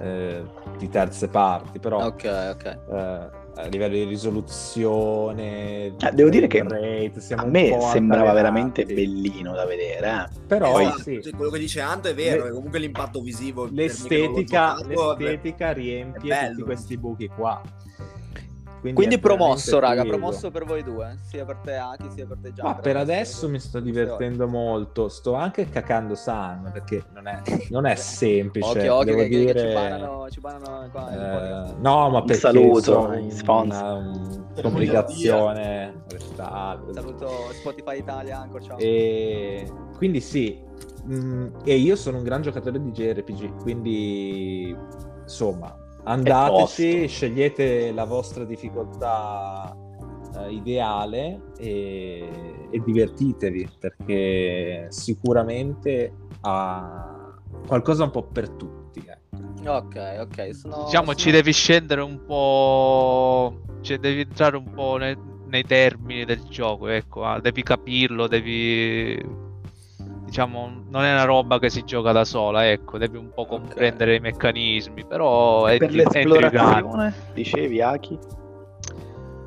eh, 0.00 0.42
di 0.78 0.88
terze 0.88 1.28
parti, 1.28 1.78
però 1.78 2.06
Ok, 2.06 2.24
ok. 2.54 2.64
eh, 2.64 3.40
a 3.54 3.66
livello 3.66 3.94
di 3.94 4.04
risoluzione, 4.04 5.86
Eh, 5.98 6.10
devo 6.12 6.30
dire 6.30 6.46
che 6.46 6.62
rate, 6.62 7.20
siamo 7.20 7.42
A 7.42 7.46
me 7.46 7.78
sembrava 7.92 8.32
veramente 8.32 8.84
bellino 8.84 9.52
da 9.52 9.66
vedere. 9.66 10.08
eh. 10.08 10.40
Però 10.46 10.72
Poi- 10.72 10.92
sì, 11.02 11.20
sì, 11.22 11.30
quello 11.32 11.50
che 11.50 11.58
dice 11.58 11.80
Anto 11.80 12.08
è 12.08 12.14
vero, 12.14 12.42
Le- 12.44 12.48
che 12.48 12.54
comunque 12.54 12.78
l'impatto 12.78 13.20
visivo 13.20 13.68
l'estetica, 13.70 14.76
giocato, 14.78 15.16
l'estetica 15.18 15.72
riempie 15.72 16.48
tutti 16.48 16.62
questi 16.62 16.96
buchi 16.96 17.28
qua. 17.28 17.60
Quindi 18.82 19.14
è 19.14 19.18
promosso, 19.20 19.78
raga, 19.78 20.02
figo. 20.02 20.16
promosso 20.16 20.50
per 20.50 20.64
voi 20.64 20.82
due, 20.82 21.18
sia 21.22 21.44
per 21.44 21.58
te 21.58 21.76
Aki, 21.76 22.10
sia 22.10 22.26
per 22.26 22.38
te 22.42 22.52
Gianni. 22.52 22.68
Ma 22.68 22.74
per 22.76 22.96
adesso 22.96 23.48
mi 23.48 23.60
sto 23.60 23.78
divertendo 23.78 24.48
molto, 24.48 25.08
sto 25.08 25.34
anche 25.34 25.68
cacando 25.68 26.16
San 26.16 26.68
perché 26.72 27.04
non 27.14 27.28
è, 27.28 27.40
non 27.70 27.86
è 27.86 27.94
semplice. 27.96 28.68
Occhio, 28.68 28.94
occhio, 28.96 29.04
devo 29.14 29.18
che, 29.22 29.28
che- 29.28 29.36
che 29.36 29.52
dire... 29.52 29.60
ci 29.68 29.74
banano, 29.74 30.30
ci 30.30 30.40
banano 30.40 30.88
qua. 30.90 31.10
Eh, 31.68 31.74
no, 31.78 32.10
ma 32.10 32.20
perché 32.22 32.40
saluto 32.40 32.80
sono 32.80 33.08
ai 33.10 33.22
una, 33.22 33.30
sponsor. 33.34 33.96
un- 33.98 34.46
complicazione. 34.60 36.02
Saluto 36.92 37.28
Spotify 37.52 37.98
Italia, 37.98 38.40
ancora 38.40 38.62
ciao. 38.64 38.78
E 38.78 39.70
quindi 39.96 40.20
sì, 40.20 40.60
mm, 41.06 41.46
e 41.64 41.76
io 41.76 41.94
sono 41.94 42.16
un 42.16 42.24
gran 42.24 42.42
giocatore 42.42 42.82
di 42.82 42.90
JRPG, 42.90 43.62
quindi 43.62 44.76
insomma, 45.22 45.76
andateci, 46.04 47.06
scegliete 47.06 47.92
la 47.92 48.04
vostra 48.04 48.44
difficoltà 48.44 49.76
eh, 50.36 50.52
ideale 50.52 51.40
e, 51.58 52.28
e 52.70 52.82
divertitevi 52.84 53.68
perché 53.78 54.86
sicuramente 54.88 56.14
ha 56.42 57.36
qualcosa 57.66 58.04
un 58.04 58.10
po' 58.10 58.24
per 58.24 58.48
tutti. 58.50 59.04
ecco. 59.06 59.70
Ok, 59.70 60.16
ok, 60.20 60.54
sono... 60.54 60.84
Diciamo, 60.84 61.14
ci 61.14 61.24
sono- 61.28 61.36
devi 61.36 61.52
scendere 61.52 62.00
un 62.00 62.24
po'. 62.24 63.60
Cioè, 63.80 63.98
devi 63.98 64.20
entrare 64.22 64.56
un 64.56 64.70
po' 64.72 64.96
nei, 64.96 65.16
nei 65.46 65.62
termini 65.64 66.24
del 66.24 66.42
gioco. 66.48 66.88
Ecco, 66.88 67.24
ah, 67.24 67.40
devi 67.40 67.62
capirlo, 67.62 68.26
devi. 68.26 69.41
Diciamo, 70.32 70.84
non 70.88 71.04
è 71.04 71.12
una 71.12 71.24
roba 71.24 71.58
che 71.58 71.68
si 71.68 71.84
gioca 71.84 72.10
da 72.10 72.24
sola, 72.24 72.66
ecco, 72.66 72.96
devi 72.96 73.18
un 73.18 73.32
po' 73.34 73.44
comprendere 73.44 74.14
i 74.14 74.18
meccanismi, 74.18 75.04
però 75.04 75.66
è, 75.66 75.76
per 75.76 75.90
è 75.90 75.92
intrigante. 75.92 76.22
l'esplorazione, 76.26 77.14
dicevi 77.34 77.82
Aki? 77.82 78.18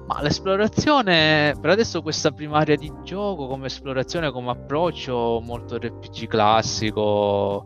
Ma 0.05 0.21
l'esplorazione, 0.21 1.55
per 1.59 1.71
adesso 1.71 2.03
questa 2.03 2.29
prima 2.29 2.59
area 2.59 2.75
di 2.75 2.93
gioco 3.03 3.47
come 3.47 3.65
esplorazione, 3.65 4.29
come 4.31 4.51
approccio, 4.51 5.41
molto 5.43 5.77
RPG 5.77 6.27
classico, 6.27 7.65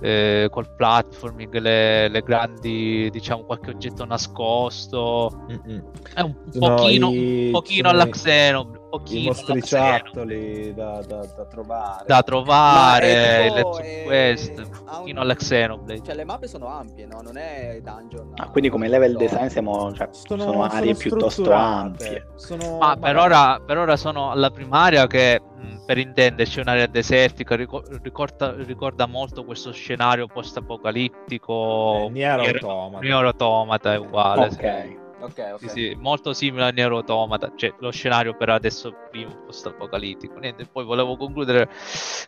eh, 0.00 0.46
col 0.48 0.72
platforming, 0.76 1.58
le, 1.58 2.06
le 2.06 2.20
grandi, 2.22 3.08
diciamo, 3.10 3.42
qualche 3.42 3.70
oggetto 3.70 4.04
nascosto. 4.04 5.46
Mm-mm. 5.50 5.82
È 6.14 6.20
un, 6.20 6.34
pochino, 6.60 7.10
i- 7.10 7.46
un 7.46 7.50
pochino 7.50 7.88
alla 7.88 8.06
i- 8.06 8.10
Xenoblade, 8.10 8.80
I 8.94 8.98
pochino 8.98 9.20
alla 9.20 9.28
mostriciattoli 9.28 10.74
da, 10.74 11.02
da- 11.06 11.26
da 11.34 11.44
trovare. 11.46 12.04
da 12.06 12.22
trovare, 12.22 13.06
è 13.46 13.50
Let's 13.50 13.78
eh, 13.78 14.02
Quest, 14.04 14.58
un 14.58 14.84
pochino 14.84 15.20
alla 15.22 15.34
Xenoblade. 15.34 16.02
Cioè, 16.04 16.14
le 16.14 16.24
mappe 16.24 16.46
sono 16.46 16.66
ampie, 16.66 17.06
no? 17.06 17.20
Non 17.22 17.36
è 17.38 17.80
dungeon. 17.82 18.32
Ah, 18.36 18.48
quindi 18.50 18.68
come 18.68 18.88
level 18.88 19.16
design 19.16 19.46
siamo, 19.46 19.92
cioè, 19.94 20.08
sono, 20.12 20.42
Sono, 20.42 20.62
aree 20.64 20.94
sono 20.94 21.08
piuttosto 21.08 21.52
ampie. 21.52 22.26
sono- 22.36 22.78
Ma 22.78 22.96
per 22.96 23.16
ora, 23.16 23.60
per 23.64 23.78
ora 23.78 23.96
sono 23.96 24.30
alla 24.30 24.50
primaria 24.50 25.06
che, 25.06 25.40
per 25.86 25.96
intenderci, 25.98 26.58
è 26.58 26.62
un'area 26.62 26.86
desertica, 26.86 27.54
ricor- 27.56 28.00
ricorda, 28.02 28.54
ricorda 28.56 29.06
molto 29.06 29.44
questo 29.44 29.72
scenario 29.72 30.26
post-apocalittico. 30.26 32.06
Eh, 32.06 32.08
Nier 32.10 32.40
Automata. 32.40 32.98
Nier 33.02 33.24
Automata 33.24 33.92
è 33.94 33.98
uguale. 33.98 34.50
sì. 34.50 35.00
Ok. 35.22 35.30
Ok, 35.30 35.38
ok. 35.52 35.58
Sì, 35.60 35.68
sì, 35.68 35.96
molto 35.98 36.32
simile 36.32 36.64
a 36.64 36.70
Nier 36.70 36.90
Automata, 36.90 37.52
cioè 37.54 37.72
lo 37.78 37.90
scenario 37.90 38.36
per 38.36 38.50
adesso 38.50 38.92
primo 39.10 39.44
post-apocalittico. 39.46 40.38
Niente, 40.38 40.66
poi 40.66 40.84
volevo 40.84 41.16
concludere 41.16 41.68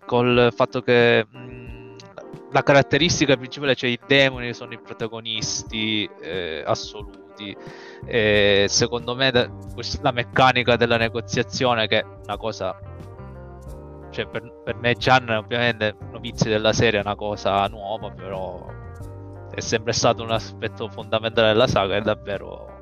col 0.06 0.52
fatto 0.54 0.80
che 0.80 1.26
mh, 1.28 1.96
la 2.52 2.62
caratteristica 2.62 3.36
principale, 3.36 3.74
cioè 3.74 3.90
i 3.90 3.98
demoni 4.06 4.54
sono 4.54 4.72
i 4.72 4.78
protagonisti 4.80 6.08
eh, 6.20 6.62
assoluti. 6.64 7.56
E 8.06 8.66
secondo 8.68 9.16
me 9.16 9.30
da- 9.32 9.48
quest- 9.72 10.00
la 10.02 10.12
meccanica 10.12 10.76
della 10.76 10.96
negoziazione, 10.96 11.88
che 11.88 12.00
è 12.00 12.04
una 12.04 12.36
cosa, 12.36 12.78
cioè 14.10 14.26
per, 14.28 14.60
per 14.62 14.76
me 14.76 14.94
Gian 14.94 15.28
ovviamente 15.30 15.96
novizi 16.12 16.48
della 16.48 16.72
serie 16.72 17.00
è 17.00 17.02
una 17.02 17.16
cosa 17.16 17.66
nuova, 17.66 18.10
però 18.12 18.64
è 19.52 19.60
sempre 19.60 19.92
stato 19.92 20.22
un 20.22 20.30
aspetto 20.30 20.88
fondamentale 20.88 21.48
della 21.48 21.66
saga, 21.66 21.96
è 21.96 22.00
davvero... 22.00 22.73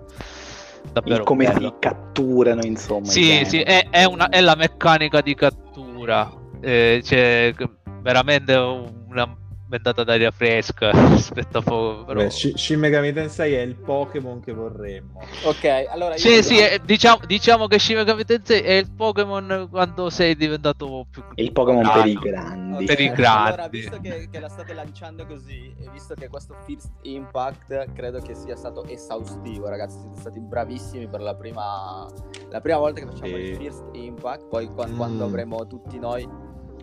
Davvero 0.92 1.24
come 1.24 1.46
bello. 1.46 1.68
si 1.68 1.74
catturano, 1.78 2.62
insomma. 2.64 3.06
Sì, 3.06 3.44
sì, 3.46 3.60
è, 3.60 3.88
è 3.90 4.04
una- 4.04 4.28
è 4.28 4.40
la 4.40 4.54
meccanica 4.56 5.20
di 5.20 5.34
cattura. 5.34 6.30
Eh, 6.60 7.00
c'è 7.02 7.52
c- 7.56 7.68
veramente 8.02 8.54
una 8.54 9.36
ventata 9.72 10.04
d'aria 10.04 10.30
fresca 10.30 10.90
rispetto 11.08 11.58
a 11.58 11.62
poco. 11.62 12.04
Però... 12.04 12.28
Shi- 12.28 12.52
Shin 12.56 12.78
Megami 12.78 13.12
Tensei 13.12 13.54
è 13.54 13.60
il 13.62 13.74
Pokémon 13.76 14.40
che 14.40 14.52
vorremmo. 14.52 15.20
Ok, 15.44 15.64
allora 15.88 16.12
io 16.12 16.18
Sì, 16.18 16.42
sì, 16.42 16.54
voglio- 16.56 16.66
eh, 16.66 16.80
diciamo, 16.84 17.20
diciamo 17.26 17.66
che 17.66 17.78
Shin 17.78 17.96
Megami 17.96 18.24
Tensei 18.24 18.60
è 18.60 18.72
il 18.72 18.90
Pokémon 18.94 19.68
quando 19.70 20.10
sei 20.10 20.36
diventato 20.36 21.06
più 21.10 21.22
E 21.34 21.42
il 21.42 21.52
Pokémon 21.52 21.84
Ah, 21.86 21.92
per 21.92 22.06
i 22.06 22.14
grandi. 22.14 22.84
Per 22.84 23.00
i 23.00 23.08
grandi. 23.12 23.48
Allora, 23.52 23.68
visto 23.68 23.98
che, 24.00 24.28
che 24.30 24.40
la 24.40 24.48
state 24.48 24.74
lanciando 24.74 25.24
così, 25.26 25.74
e 25.78 25.88
visto 25.90 26.14
che 26.14 26.28
questo 26.28 26.54
First 26.66 26.90
Impact 27.02 27.92
credo 27.94 28.20
che 28.20 28.34
sia 28.34 28.56
stato 28.56 28.84
esaustivo, 28.84 29.68
ragazzi, 29.68 29.98
siete 29.98 30.20
stati 30.20 30.38
bravissimi 30.40 31.08
per 31.08 31.20
la 31.22 31.34
prima, 31.34 32.06
la 32.50 32.60
prima 32.60 32.76
volta 32.78 33.00
che 33.00 33.06
facciamo 33.06 33.36
Sì. 33.36 33.42
il 33.42 33.56
First 33.56 33.84
Impact, 33.92 34.48
poi 34.48 34.66
quan- 34.66 34.90
Mm. 34.92 34.96
quando 34.96 35.24
avremo 35.24 35.66
tutti 35.66 35.98
noi 35.98 36.28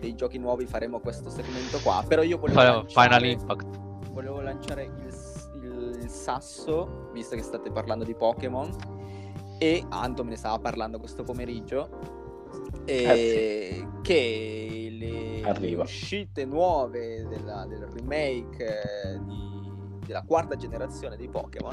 dei 0.00 0.14
giochi 0.16 0.38
nuovi 0.38 0.66
faremo 0.66 0.98
questo 0.98 1.30
segmento 1.30 1.78
qua, 1.82 2.02
però 2.06 2.22
io 2.22 2.38
volevo 2.38 2.58
Final, 2.60 2.74
lanciare, 2.76 3.08
Final 3.08 3.24
Impact. 3.30 4.10
volevo 4.10 4.40
lanciare 4.40 4.84
il, 4.84 5.14
il- 5.62 5.98
il 6.02 6.08
sasso, 6.08 7.10
visto 7.12 7.36
che 7.36 7.42
state 7.42 7.70
parlando 7.70 8.04
di 8.04 8.14
Pokémon, 8.14 8.68
e 9.58 9.84
Anto 9.90 10.24
me 10.24 10.30
ne 10.30 10.36
stava 10.36 10.58
parlando 10.58 10.98
questo 10.98 11.22
pomeriggio, 11.22 12.18
E 12.86 13.04
Eh 13.04 13.86
che 14.02 14.88
le, 14.90 15.40
le 15.42 15.48
Arriva. 15.48 15.82
uscite 15.82 16.44
nuove 16.46 17.26
della- 17.28 17.66
del 17.66 17.86
remake 17.86 18.64
eh, 18.66 19.18
di- 19.22 19.98
della 20.06 20.22
quarta 20.26 20.56
generazione 20.56 21.16
dei 21.16 21.28
Pokémon 21.28 21.72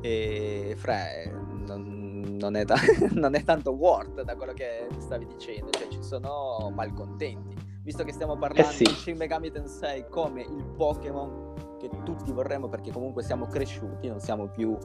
e 0.00 0.74
Fre 0.76 1.32
non, 1.76 2.36
non 2.38 2.56
è, 2.56 2.64
ta- 2.64 2.76
non 3.12 3.34
è 3.34 3.42
tanto 3.44 3.72
worth 3.72 4.22
da 4.22 4.34
quello 4.36 4.52
che 4.52 4.86
stavi 4.98 5.26
dicendo 5.26 5.70
cioè 5.70 5.88
ci 5.88 6.02
sono 6.02 6.70
malcontenti 6.74 7.54
visto 7.82 8.04
che 8.04 8.12
stiamo 8.12 8.36
parlando 8.36 8.70
Eh 8.70 8.74
sì. 8.74 8.84
di 8.84 8.90
Shin 8.90 9.16
Megami 9.16 9.50
Tensei 9.50 10.06
come 10.08 10.42
il 10.42 10.64
Pokémon 10.76 11.76
che 11.78 11.88
tutti 12.04 12.32
vorremmo 12.32 12.68
perché 12.68 12.90
comunque 12.92 13.22
siamo 13.22 13.46
cresciuti 13.46 14.08
non 14.08 14.20
siamo 14.20 14.48
più 14.48 14.76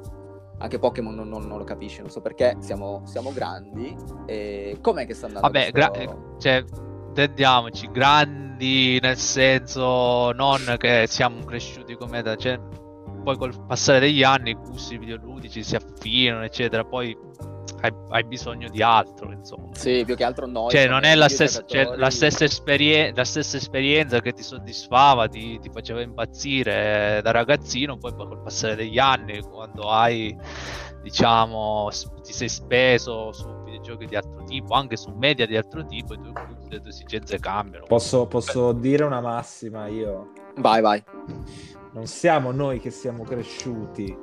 anche 0.59 0.77
Pokémon 0.79 1.13
non, 1.15 1.27
non- 1.27 1.45
non 1.47 1.57
lo 1.57 1.63
capisce 1.63 2.01
non 2.01 2.09
so 2.11 2.21
perché 2.21 2.55
siamo, 2.59 3.01
siamo 3.05 3.33
grandi 3.33 3.95
e 4.25 4.77
com'è 4.81 5.05
che 5.05 5.13
sta 5.13 5.25
andando 5.25 5.47
Vabbè, 5.49 5.71
questo- 5.71 5.91
gra- 5.91 5.99
eh, 6.01 6.17
cioè, 6.39 6.63
intendiamoci, 7.07 7.89
grandi 7.91 8.99
nel 9.01 9.17
senso 9.17 10.31
non 10.31 10.75
che 10.77 11.05
siamo 11.07 11.43
cresciuti 11.43 11.95
come 11.95 12.21
da... 12.21 12.35
Cioè, 12.35 12.59
poi 13.23 13.37
col 13.37 13.65
passare 13.65 13.99
degli 13.99 14.23
anni 14.23 14.51
i 14.51 14.53
gusti 14.53 14.97
videoludici 14.97 15.63
si 15.63 15.75
affinano, 15.75 16.43
eccetera, 16.43 16.83
poi 16.83 17.17
hai, 17.81 17.91
hai 18.09 18.23
bisogno 18.23 18.69
di 18.69 18.81
altro, 18.81 19.31
insomma. 19.31 19.69
sì 19.73 20.03
più 20.05 20.15
che 20.15 20.23
altro 20.23 20.45
noi 20.45 20.71
Cioè, 20.71 20.87
non 20.87 21.03
è 21.03 21.15
la 21.15 21.27
stessa, 21.27 21.63
cioè, 21.65 21.95
la 21.95 22.09
stessa, 22.09 22.45
esperien- 22.45 23.13
la 23.15 23.25
stessa 23.25 23.57
esperienza 23.57 24.21
che 24.21 24.31
ti 24.31 24.43
soddisfava, 24.43 25.27
ti, 25.27 25.59
ti 25.59 25.69
faceva 25.69 26.01
impazzire 26.01 27.19
da 27.21 27.31
ragazzino, 27.31 27.97
poi 27.97 28.13
poi 28.13 28.27
col 28.27 28.41
passare 28.41 28.75
degli 28.75 28.99
anni, 28.99 29.41
quando 29.41 29.89
hai, 29.89 30.35
diciamo, 31.01 31.89
ti 32.23 32.31
sei 32.31 32.49
speso 32.49 33.33
su 33.33 33.47
videogiochi 33.65 34.05
di 34.05 34.15
altro 34.15 34.43
tipo, 34.45 34.73
anche 34.73 34.95
su 34.95 35.11
media 35.17 35.45
di 35.45 35.57
altro 35.57 35.85
tipo, 35.85 36.15
tuoi 36.15 36.31
gusti, 36.31 36.69
le 36.69 36.79
tue 36.79 36.89
esigenze 36.89 37.39
cambiano. 37.39 37.85
Posso, 37.85 38.27
posso 38.27 38.71
dire 38.71 39.03
una 39.03 39.19
massima 39.21 39.87
io? 39.87 40.31
vai 40.57 40.81
vai 40.81 41.03
Non 41.93 42.07
siamo 42.07 42.51
noi 42.51 42.79
che 42.79 42.89
siamo 42.89 43.23
cresciuti, 43.23 44.15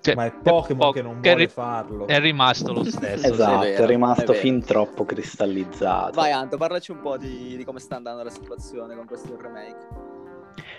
Cioè, 0.00 0.14
ma 0.14 0.24
è 0.24 0.30
che 0.30 0.38
Pokémon 0.42 0.86
po- 0.86 0.92
che 0.92 1.02
non 1.02 1.20
che 1.20 1.28
vuole 1.30 1.44
ri- 1.44 1.50
farlo. 1.50 2.06
È 2.06 2.18
rimasto 2.20 2.72
lo 2.72 2.84
stesso. 2.84 3.26
Esatto, 3.26 3.64
è 3.64 3.68
è, 3.68 3.72
vero, 3.72 3.86
rimasto 3.86 4.32
è 4.32 4.34
fin 4.34 4.64
troppo 4.64 5.04
cristallizzato. 5.04 6.12
vai 6.18 6.32
Anto 6.32 6.56
parlaci 6.56 6.90
un 6.90 7.00
po' 7.00 7.16
di, 7.18 7.56
di 7.56 7.64
come 7.64 7.80
sta 7.80 7.96
andando 7.96 8.22
la 8.22 8.30
situazione 8.30 8.94
con 8.96 9.04
questo 9.06 9.36
remake 9.38 9.86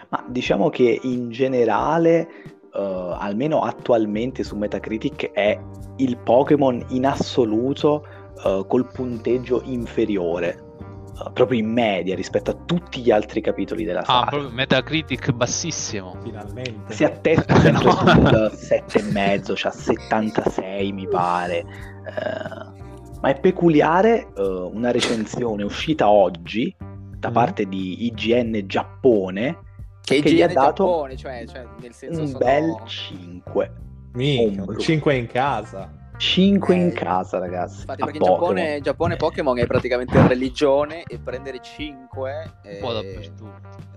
Ma 0.10 0.24
diciamo 0.28 0.70
che 0.70 1.00
in 1.04 1.30
generale, 1.30 2.28
eh, 2.74 3.16
almeno 3.20 3.62
attualmente 3.62 4.44
su 4.44 4.56
Metacritic, 4.56 5.32
è 5.32 5.60
il 5.98 6.18
Pokémon 6.18 6.84
in 6.90 7.06
assoluto 7.06 8.06
eh, 8.44 8.66
col 8.68 8.88
punteggio 8.92 9.62
inferiore, 9.66 10.73
eh, 11.20 11.32
proprio 11.32 11.60
in 11.60 11.72
media 11.72 12.16
rispetto 12.16 12.52
a 12.52 12.54
tutti 12.66 13.02
gli 13.02 13.12
altri 13.12 13.42
capitoli 13.42 13.84
della 13.84 14.02
Ah, 14.02 14.06
saga. 14.06 14.30
proprio 14.32 14.50
Metacritic 14.52 15.32
bassissimo. 15.32 16.16
Finalmente. 16.24 16.94
Si 16.94 17.04
attesta 17.04 17.56
sempre 17.60 17.82
No. 17.82 17.92
sul 17.92 18.52
7,5, 18.54 19.56
cioè 19.56 19.72
76 19.72 20.92
mi 20.92 21.08
pare. 21.08 21.58
Eh, 21.60 22.82
ma 23.22 23.30
è 23.30 23.40
peculiare 23.40 24.28
eh, 24.36 24.42
una 24.42 24.92
recensione 24.92 25.64
uscita 25.64 26.10
oggi 26.10 26.76
da 27.18 27.30
Mm. 27.30 27.34
parte 27.34 27.66
di 27.68 28.06
IGN 28.08 28.64
Giappone 28.66 29.58
che, 30.04 30.20
Che 30.22 30.34
gli 30.34 30.42
ha 30.42 30.48
dato 30.48 30.84
Giappone 30.84 31.16
cioè, 31.16 31.46
cioè 31.48 31.66
nel 31.80 31.94
senso 31.94 32.20
un 32.20 32.28
sono... 32.28 32.38
bel 32.40 32.76
5. 32.86 33.72
Minchia, 34.16 34.60
Ombro. 34.64 34.78
5 34.78 35.16
in 35.16 35.28
casa. 35.28 35.90
5 36.18 36.76
Eh, 36.76 36.78
in 36.78 36.94
casa, 36.94 37.40
ragazzi. 37.40 37.82
Infatti, 37.82 38.04
perché 38.04 38.20
in. 38.20 38.24
Giappone, 38.24 38.82
Giappone 38.82 39.16
Pokémon 39.16 39.58
è 39.60 39.66
praticamente 39.68 40.28
religione 40.28 41.04
e 41.04 41.20
prendere 41.20 41.60
5 41.62 42.54
Un 42.64 42.78
po' 42.80 42.94
dappertutto. 42.94 43.52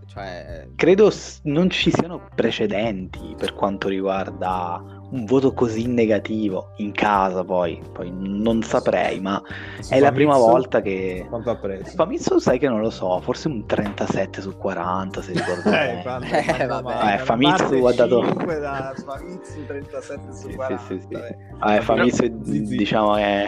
cioè 0.06 0.68
Credo 0.76 1.12
non 1.42 1.68
ci 1.70 1.90
siano 1.90 2.28
precedenti 2.34 3.34
per 3.36 3.54
quanto 3.54 3.88
riguarda 3.88 4.95
un 5.08 5.24
voto 5.24 5.52
così 5.52 5.86
negativo 5.86 6.70
in 6.78 6.90
casa 6.92 7.44
poi, 7.44 7.80
poi 7.92 8.10
non 8.12 8.62
saprei, 8.62 9.20
ma 9.20 9.40
è 9.88 10.00
la 10.00 10.10
prima 10.10 10.32
Famitsu, 10.32 10.50
volta 10.50 10.80
che... 10.82 11.26
Quanto 11.28 11.50
ha 11.50 11.56
preso? 11.56 11.90
Famitsu 11.94 12.38
sai 12.38 12.58
che 12.58 12.68
non 12.68 12.80
lo 12.80 12.90
so, 12.90 13.20
forse 13.20 13.46
un 13.48 13.64
37 13.66 14.40
su 14.40 14.56
40 14.56 15.22
se 15.22 15.32
ricordo 15.32 15.68
Eh, 15.70 15.72
bene. 15.72 16.02
quando- 16.02 16.26
Eh, 16.26 16.44
quando 16.44 16.66
vabbè. 16.82 16.94
mai, 16.94 17.14
Eh, 17.14 17.18
Famitsu 17.18 17.74
ha 17.84 17.92
dato- 17.92 18.24
5 18.24 18.58
da 18.58 18.94
Famitsu 19.04 19.66
37 19.66 20.20
su 20.32 20.36
Sì, 20.42 20.50
sì, 20.50 20.54
40. 20.56 20.82
sì, 20.86 21.00
sì. 21.00 21.14
eh. 21.14 21.74
Eh, 21.76 21.80
Famitsu 21.80 22.22
è- 22.24 22.32
Zizi. 22.42 22.76
diciamo 22.76 23.16
è... 23.16 23.44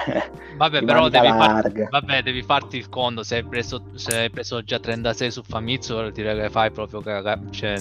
Vabbè, 0.56 0.84
però 0.84 1.08
devi, 1.08 1.26
far- 1.28 1.88
vabbè, 1.90 2.22
devi 2.22 2.42
farti 2.42 2.76
il 2.76 2.88
conto. 2.88 3.22
Se 3.22 3.36
hai, 3.36 3.44
preso, 3.44 3.82
se 3.94 4.16
hai 4.16 4.30
preso 4.30 4.62
già 4.62 4.78
36 4.78 5.30
su 5.30 5.42
Famitsu, 5.42 5.92
vuol 5.94 6.12
dire 6.12 6.34
che 6.40 6.50
fai 6.50 6.70
proprio 6.70 7.00
caga- 7.00 7.40
cioè, 7.50 7.76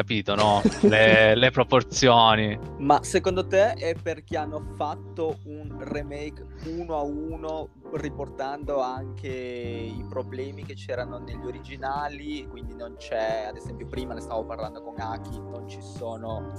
capito, 0.00 0.34
no? 0.34 0.62
Le, 0.82 1.34
le 1.34 1.50
proporzioni. 1.50 2.58
ma 2.78 3.02
secondo 3.02 3.46
te 3.46 3.74
è 3.74 3.94
perché 3.94 4.36
hanno 4.36 4.60
fatto 4.76 5.38
un 5.44 5.76
remake 5.80 6.46
uno 6.66 6.96
a 6.96 7.02
uno 7.02 7.68
riportando 7.92 8.80
anche 8.80 9.28
i 9.28 10.04
problemi 10.08 10.64
che 10.64 10.74
c'erano 10.74 11.18
negli 11.18 11.44
originali 11.44 12.46
quindi 12.48 12.74
non 12.76 12.94
c'è 12.96 13.46
ad 13.48 13.56
esempio 13.56 13.86
prima 13.86 14.14
ne 14.14 14.20
stavo 14.20 14.44
parlando 14.44 14.80
con 14.80 14.94
Aki 14.96 15.40
non 15.40 15.68
ci 15.68 15.80
sono 15.82 16.52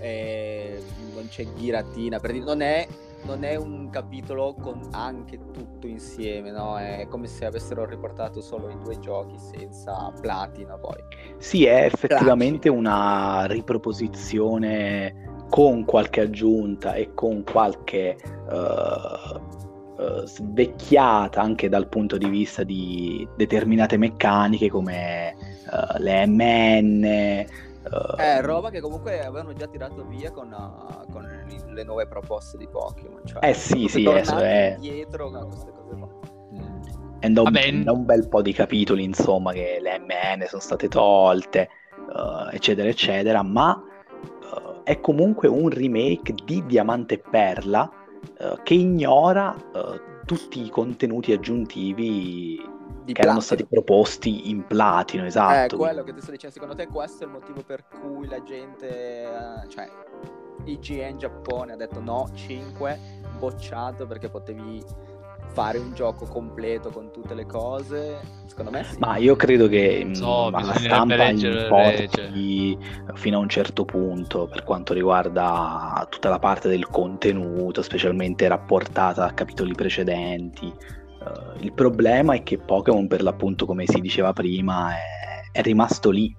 eh, 0.00 0.82
non 1.14 1.26
c'è 1.28 1.46
Giratina 1.54 2.18
per 2.18 2.32
dire 2.32 2.44
non 2.44 2.60
è 2.60 2.86
non 3.24 3.44
è 3.44 3.56
un 3.56 3.88
capitolo 3.90 4.54
con 4.54 4.80
anche 4.92 5.38
tutto 5.52 5.86
insieme, 5.86 6.50
no? 6.50 6.78
È 6.78 7.06
come 7.08 7.26
se 7.26 7.44
avessero 7.44 7.84
riportato 7.84 8.40
solo 8.40 8.68
i 8.68 8.78
due 8.82 8.98
giochi 8.98 9.38
senza 9.38 10.12
platina 10.20 10.76
poi. 10.76 11.02
Sì, 11.38 11.64
è 11.64 11.84
effettivamente 11.84 12.68
una 12.68 13.46
riproposizione 13.46 15.32
con 15.50 15.84
qualche 15.84 16.22
aggiunta 16.22 16.94
e 16.94 17.14
con 17.14 17.44
qualche 17.44 18.16
eh, 18.16 19.40
eh, 19.96 20.26
svecchiata 20.26 21.40
anche 21.40 21.68
dal 21.68 21.88
punto 21.88 22.16
di 22.16 22.28
vista 22.28 22.64
di 22.64 23.26
determinate 23.36 23.96
meccaniche 23.96 24.68
come 24.68 25.30
eh, 25.30 25.98
le 25.98 26.26
MN. 26.26 27.02
È 28.16 28.40
roba 28.40 28.70
che 28.70 28.80
comunque 28.80 29.22
avevano 29.22 29.52
già 29.52 29.66
tirato 29.66 30.04
via 30.06 30.30
con, 30.30 30.50
uh, 30.50 31.12
con 31.12 31.22
i- 31.74 31.76
le 31.76 31.84
nuove 31.84 32.06
proposte 32.06 32.56
di 32.58 32.68
Pokémon. 32.68 33.20
Cioè, 33.24 33.46
Eh 33.48 33.54
sì, 33.54 33.86
sì, 33.88 34.06
adesso 34.06 34.36
è- 34.38 34.74
indietro 34.74 35.30
con 35.30 35.46
queste 35.48 35.70
cose 35.72 35.94
qua. 35.96 36.08
è 37.18 37.28
da 37.30 37.42
un, 37.42 37.82
da 37.82 37.92
un 37.92 38.04
bel 38.04 38.28
po' 38.28 38.42
di 38.42 38.52
capitoli, 38.52 39.02
insomma, 39.02 39.52
che 39.52 39.78
le 39.80 39.98
MN 39.98 40.44
sono 40.46 40.60
state 40.60 40.88
tolte, 40.88 41.60
eh, 41.60 42.54
eccetera, 42.54 42.88
eccetera, 42.88 43.42
ma 43.42 43.82
eh, 44.42 44.82
è 44.84 45.00
comunque 45.00 45.48
un 45.48 45.68
remake 45.70 46.34
di 46.44 46.64
Diamante 46.66 47.14
e 47.14 47.18
Perla 47.18 47.90
eh, 48.38 48.60
che 48.62 48.74
ignora 48.74 49.54
eh, 49.74 50.00
tutti 50.24 50.62
i 50.64 50.68
contenuti 50.68 51.32
aggiuntivi 51.32 52.56
Di 53.04 53.12
che 53.12 53.22
erano 53.22 53.38
Platino. 53.38 53.40
stati 53.40 53.66
proposti 53.66 54.50
in 54.50 54.66
platino, 54.66 55.24
Eh, 55.24 55.26
esatto. 55.28 55.76
quello 55.76 56.02
che 56.04 56.12
ti 56.14 56.20
sto 56.20 56.30
dicendo, 56.30 56.54
secondo 56.54 56.74
te 56.74 56.86
questo 56.88 57.24
è 57.24 57.26
il 57.26 57.32
motivo 57.32 57.62
per 57.62 57.86
cui 57.86 58.26
la 58.28 58.42
gente, 58.42 59.22
eh, 59.24 59.68
cioè 59.68 59.88
IGN 60.64 61.18
Giappone 61.18 61.72
ha 61.72 61.76
detto 61.76 62.00
no, 62.00 62.28
5, 62.34 62.98
bocciato 63.38 64.06
perché 64.06 64.28
potevi 64.28 64.82
fare 65.54 65.78
un 65.78 65.94
gioco 65.94 66.26
completo 66.26 66.90
con 66.90 67.10
tutte 67.12 67.34
le 67.34 67.46
cose? 67.46 68.20
Secondo 68.46 68.70
me 68.72 68.84
sì. 68.84 68.98
Ma 68.98 69.16
io 69.16 69.36
credo 69.36 69.68
che 69.68 70.04
mh, 70.04 70.12
So, 70.12 70.50
bisognerebbe 70.50 70.88
stampa 70.88 71.24
importi 71.28 72.78
fino 73.14 73.36
a 73.38 73.40
un 73.40 73.48
certo 73.48 73.84
punto 73.84 74.46
per 74.46 74.64
quanto 74.64 74.92
riguarda 74.92 76.06
tutta 76.10 76.28
la 76.28 76.38
parte 76.38 76.68
del 76.68 76.88
contenuto, 76.88 77.82
specialmente 77.82 78.48
rapportata 78.48 79.26
a 79.26 79.32
capitoli 79.32 79.74
precedenti. 79.74 80.66
Eh, 80.66 81.64
il 81.64 81.72
problema 81.72 82.34
è 82.34 82.42
che 82.42 82.58
Pokémon, 82.58 83.06
per 83.06 83.22
l'appunto, 83.22 83.64
come 83.64 83.84
si 83.86 84.00
diceva 84.00 84.32
prima, 84.32 84.92
è, 84.94 85.50
è 85.52 85.62
rimasto 85.62 86.10
lì. 86.10 86.34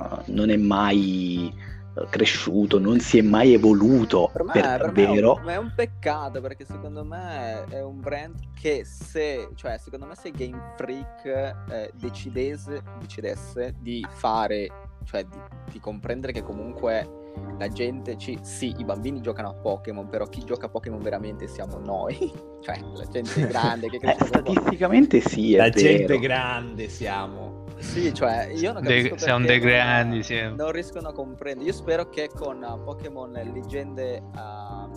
Eh, 0.00 0.32
non 0.32 0.50
è 0.50 0.56
mai 0.56 1.70
cresciuto, 2.08 2.78
non 2.78 3.00
si 3.00 3.18
è 3.18 3.22
mai 3.22 3.52
evoluto 3.52 4.30
Per 4.32 4.44
me, 4.44 4.52
per 4.52 4.92
me 4.92 5.04
è, 5.04 5.20
un, 5.20 5.42
è 5.46 5.56
un 5.56 5.72
peccato 5.74 6.40
perché 6.40 6.64
secondo 6.64 7.04
me 7.04 7.64
è 7.66 7.82
un 7.82 8.00
brand 8.00 8.34
che 8.54 8.84
se, 8.84 9.48
cioè 9.54 9.78
secondo 9.78 10.06
me 10.06 10.14
se 10.14 10.30
Game 10.30 10.72
Freak 10.76 11.24
eh, 11.24 11.90
decidesse, 11.94 12.82
decidesse 12.98 13.74
di 13.78 14.04
fare, 14.08 14.70
cioè 15.04 15.24
di, 15.24 15.38
di 15.70 15.80
comprendere 15.80 16.32
che 16.32 16.42
comunque 16.42 17.21
la 17.58 17.68
gente, 17.68 18.16
ci, 18.16 18.38
sì 18.42 18.74
i 18.78 18.84
bambini 18.84 19.20
giocano 19.20 19.48
a 19.50 19.54
Pokémon, 19.54 20.08
però 20.08 20.26
chi 20.26 20.42
gioca 20.44 20.66
a 20.66 20.68
Pokémon 20.68 21.00
veramente 21.00 21.46
siamo 21.46 21.78
noi, 21.78 22.16
cioè 22.60 22.78
la 22.94 23.04
gente 23.06 23.46
grande 23.46 23.88
che 23.88 23.96
Eh, 23.96 24.00
cresce 24.00 24.24
Pokémon. 24.24 24.52
statisticamente 24.54 25.20
sì, 25.20 25.54
è 25.54 25.58
La 25.58 25.68
gente 25.70 26.06
vero. 26.06 26.18
grande 26.18 26.88
siamo. 26.88 27.60
Sì, 27.78 28.12
cioè 28.14 28.50
io 28.54 28.72
non 28.72 28.82
De- 28.82 28.96
capisco 29.02 29.18
siamo 29.18 29.44
perché 29.44 29.60
dei 29.60 29.68
non- 29.68 29.78
grandi, 29.84 30.22
sì. 30.22 30.40
non 30.54 30.70
riescono 30.72 31.08
a 31.08 31.12
comprendere. 31.12 31.66
Io 31.66 31.72
spero 31.74 32.08
che 32.08 32.28
con 32.32 32.62
uh, 32.62 32.82
Pokémon 32.84 33.32
Leggende 33.32 34.22
uh, 34.34 34.90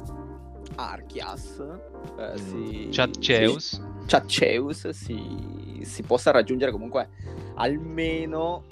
Archias, 0.76 1.60
eh, 2.20 2.34
Mm. 2.34 2.36
si, 2.36 2.90
Chatcheus. 2.92 3.70
si- 3.76 3.82
Chatcheus 4.08 4.90
si, 4.90 5.80
si 5.84 6.04
possa 6.04 6.30
raggiungere 6.32 6.72
comunque 6.72 7.10
almeno 7.56 8.64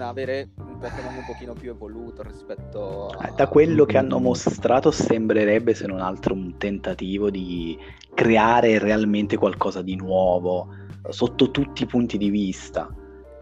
avere 0.00 0.50
un 0.56 0.78
Pokémon 0.78 1.14
un 1.14 1.24
pochino 1.26 1.52
più 1.52 1.70
evoluto 1.70 2.22
rispetto 2.22 3.08
a... 3.08 3.28
Eh, 3.28 3.32
Da 3.36 3.48
quello 3.48 3.84
che 3.84 3.98
hanno 3.98 4.18
mostrato 4.18 4.90
sembrerebbe 4.90 5.74
se 5.74 5.86
non 5.86 6.00
altro 6.00 6.34
un 6.34 6.56
tentativo 6.58 7.30
di 7.30 7.78
creare 8.14 8.78
realmente 8.78 9.36
qualcosa 9.36 9.82
di 9.82 9.96
nuovo 9.96 10.68
sotto 11.08 11.50
tutti 11.50 11.82
i 11.82 11.86
punti 11.86 12.18
di 12.18 12.30
vista. 12.30 12.88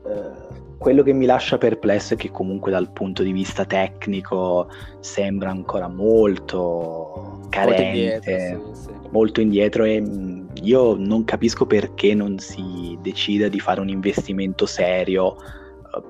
Eh, 0.06 0.60
quello 0.78 1.02
che 1.04 1.12
mi 1.12 1.26
lascia 1.26 1.58
perplesso 1.58 2.14
è 2.14 2.16
che 2.16 2.30
comunque 2.30 2.72
dal 2.72 2.90
punto 2.90 3.22
di 3.22 3.30
vista 3.30 3.64
tecnico 3.64 4.68
sembra 4.98 5.50
ancora 5.50 5.86
molto 5.86 7.12
molto 7.12 7.48
carente, 7.50 7.82
indietro, 7.82 8.74
sì, 8.74 8.82
sì. 8.82 8.90
molto 9.10 9.40
indietro 9.40 9.84
e 9.84 10.00
mh, 10.00 10.48
io 10.62 10.96
non 10.96 11.24
capisco 11.24 11.66
perché 11.66 12.14
non 12.14 12.38
si 12.38 12.98
decida 13.00 13.48
di 13.48 13.60
fare 13.60 13.80
un 13.80 13.88
investimento 13.88 14.66
serio 14.66 15.36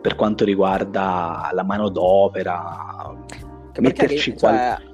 per 0.00 0.14
quanto 0.14 0.44
riguarda 0.44 1.50
la 1.52 1.62
manodopera, 1.64 3.14
Che 3.72 3.80
metterci 3.80 4.34
Game- 4.34 4.38
qual- 4.40 4.54
cioè, 4.54 4.90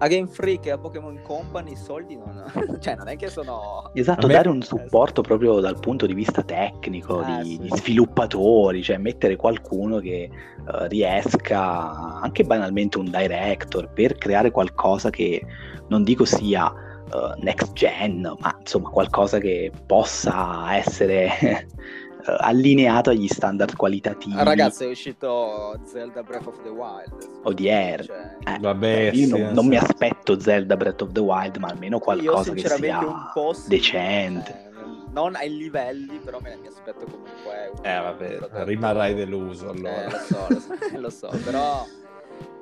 a 0.00 0.06
Game 0.06 0.28
Freak 0.28 0.66
e 0.66 0.70
a 0.70 0.78
Pokémon 0.78 1.20
Company 1.22 1.72
i 1.72 1.76
soldi 1.76 2.16
non... 2.16 2.44
cioè 2.80 2.94
non 2.94 3.08
è 3.08 3.16
che 3.16 3.28
sono... 3.28 3.90
Esatto, 3.94 4.26
me- 4.28 4.32
dare 4.32 4.48
un 4.48 4.62
supporto 4.62 5.22
proprio 5.22 5.58
dal 5.60 5.78
punto 5.80 6.06
di 6.06 6.14
vista 6.14 6.42
tecnico, 6.42 7.22
Eh, 7.22 7.42
di, 7.42 7.50
sì. 7.50 7.58
di 7.58 7.68
sviluppatori, 7.76 8.82
cioè 8.82 8.96
mettere 8.96 9.34
qualcuno 9.36 9.98
che 9.98 10.22
eh, 10.30 10.88
riesca, 10.88 12.20
anche 12.20 12.44
banalmente 12.44 12.98
un 12.98 13.06
director, 13.10 13.90
per 13.92 14.16
creare 14.16 14.50
qualcosa 14.52 15.10
che 15.10 15.44
non 15.88 16.04
dico 16.04 16.24
sia 16.24 16.72
eh, 16.72 17.42
next 17.42 17.72
gen, 17.72 18.34
ma 18.38 18.56
insomma 18.60 18.90
qualcosa 18.90 19.38
che 19.38 19.72
possa 19.86 20.76
essere 20.76 21.66
eh, 22.26 22.36
allineato 22.38 23.10
agli 23.10 23.26
standard 23.28 23.74
qualitativi 23.76 24.36
Ah, 24.38 24.42
Ragazzi 24.42 24.84
è 24.84 24.88
uscito 24.88 25.78
Zelda 25.84 26.22
Breath 26.22 26.46
of 26.46 26.62
the 26.62 26.68
Wild. 26.68 27.28
odierni. 27.44 28.06
Cioè, 28.06 28.36
Eh, 28.44 28.58
Vabbè, 28.60 29.10
io 29.12 29.26
sì, 29.26 29.28
non, 29.28 29.52
non 29.52 29.66
mi 29.66 29.76
aspetto 29.76 30.38
Zelda 30.40 30.76
Breath 30.76 31.02
of 31.02 31.12
the 31.12 31.20
Wild, 31.20 31.56
ma 31.56 31.68
almeno 31.68 31.96
io 31.96 32.02
qualcosa 32.02 32.52
che 32.52 32.68
sia 32.68 32.98
un 33.00 33.30
po' 33.32 33.52
sì, 33.52 33.68
decente. 33.68 34.50
cioè, 34.50 34.66
non 35.10 35.34
ai 35.36 35.54
livelli, 35.56 36.18
però 36.22 36.38
me 36.40 36.50
ne 36.50 36.56
mi 36.56 36.66
aspetto 36.68 37.04
comunque 37.06 37.72
un, 37.76 37.84
Eh 37.84 38.00
vabbè, 38.00 38.64
rimarrai 38.64 39.14
deluso 39.14 39.72
Eh, 39.72 39.76
allora. 39.76 40.04
lo 40.04 40.18
so, 40.18 40.46
lo 40.48 40.60
so, 40.60 40.98
lo 40.98 41.10
so, 41.10 41.40
però, 41.44 41.84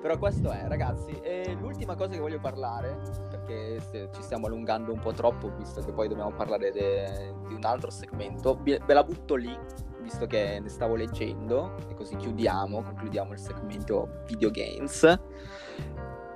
però 0.07 0.18
questo 0.18 0.50
è, 0.52 0.68
ragazzi. 0.68 1.18
E 1.20 1.57
l'ultima 1.59 1.96
cosa 1.96 2.11
che 2.11 2.20
voglio 2.20 2.38
parlare, 2.38 2.96
perché 3.28 3.80
ci 4.14 4.22
stiamo 4.22 4.46
allungando 4.46 4.92
un 4.92 5.00
po' 5.00 5.12
troppo, 5.12 5.50
visto 5.57 5.80
che 5.80 5.90
poi 5.90 6.07
dobbiamo 6.07 6.30
parlare 6.30 6.70
de- 6.70 7.34
di 7.48 7.54
un 7.54 7.64
altro 7.64 7.90
segmento, 7.90 8.57
ve 8.62 8.80
la 8.86 9.02
butto 9.02 9.34
lì, 9.34 9.59
visto 10.00 10.26
che 10.26 10.61
ne 10.61 10.68
stavo 10.68 10.94
leggendo, 10.94 11.74
e 11.88 11.94
così 11.94 12.14
chiudiamo, 12.14 12.82
concludiamo 12.82 13.32
il 13.32 13.38
segmento 13.40 14.22
videogames. 14.28 15.20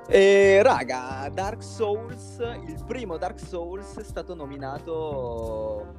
E 0.08 0.62
raga, 0.62 1.30
Dark 1.32 1.62
Souls, 1.62 2.38
il 2.66 2.82
primo 2.84 3.18
Dark 3.18 3.38
Souls 3.38 3.98
è 3.98 4.02
stato 4.02 4.34
nominato 4.34 5.94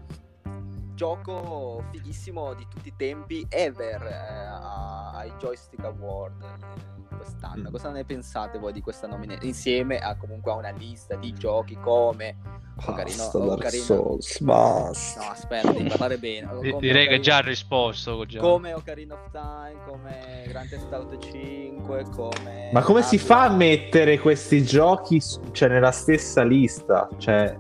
gioco 1.06 1.84
fighissimo 1.90 2.54
di 2.54 2.68
tutti 2.70 2.90
i 2.90 2.94
tempi 2.96 3.44
ever 3.50 4.04
eh, 4.04 5.18
ai 5.18 5.34
Joystick 5.40 5.84
Award 5.84 6.44
eh, 6.44 7.16
quest'anno. 7.16 7.70
Mm. 7.70 7.72
Cosa 7.72 7.90
ne 7.90 8.06
pensate 8.06 8.60
voi 8.60 8.72
di 8.72 8.82
questa 8.82 9.08
nominazione? 9.08 9.48
Insieme 9.48 9.98
a 9.98 10.16
comunque 10.16 10.52
a 10.52 10.56
una 10.56 10.70
lista 10.70 11.16
di 11.16 11.34
giochi 11.34 11.76
come 11.82 12.38
Ocarina, 12.86 13.16
Basta 13.18 13.38
Ocarina- 13.40 13.84
Souls, 13.84 14.42
basta. 14.42 15.22
No, 15.24 15.30
aspetta, 15.32 15.72
devi 15.72 15.90
parlare 15.90 16.18
bene. 16.20 16.48
Di- 16.60 16.70
Come 16.70 16.80
direi 16.82 17.08
che 17.08 17.16
Ocarina- 17.16 17.20
già 17.24 17.38
ha 17.38 17.42
risposto. 17.42 18.26
Già. 18.28 18.40
come 18.40 18.74
Ocarina 18.74 19.14
of 19.16 19.32
Time, 19.32 19.84
come 19.88 20.44
Grand 20.50 20.70
Theft 20.70 20.94
Auto 20.94 21.18
5, 21.18 22.06
come 22.12 22.70
Ma 22.72 22.82
come 22.84 23.02
si 23.02 23.18
fa 23.18 23.46
a 23.46 23.50
mettere 23.50 24.20
questi 24.20 24.64
giochi 24.64 25.20
cioè, 25.52 25.68
nella 25.68 25.92
stessa 25.92 26.44
lista? 26.44 27.10
Cioè, 27.18 27.58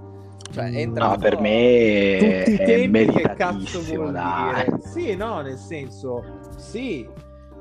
Cioè, 0.52 0.70
mm, 0.70 0.76
entra- 0.76 1.08
No, 1.08 1.18
per 1.18 1.40
me 1.40 2.18
tutti 2.20 2.52
i 2.52 2.56
è 2.58 2.66
tempi 2.66 3.06
che 3.06 3.22
cazzo 3.36 3.54
meritatissimo, 3.56 4.02
vuol 4.02 4.12
dai. 4.14 4.66
dire? 4.66 4.80
Sì, 4.82 5.16
no, 5.16 5.42
nel 5.42 5.58
senso, 5.58 6.24
sì, 6.58 7.08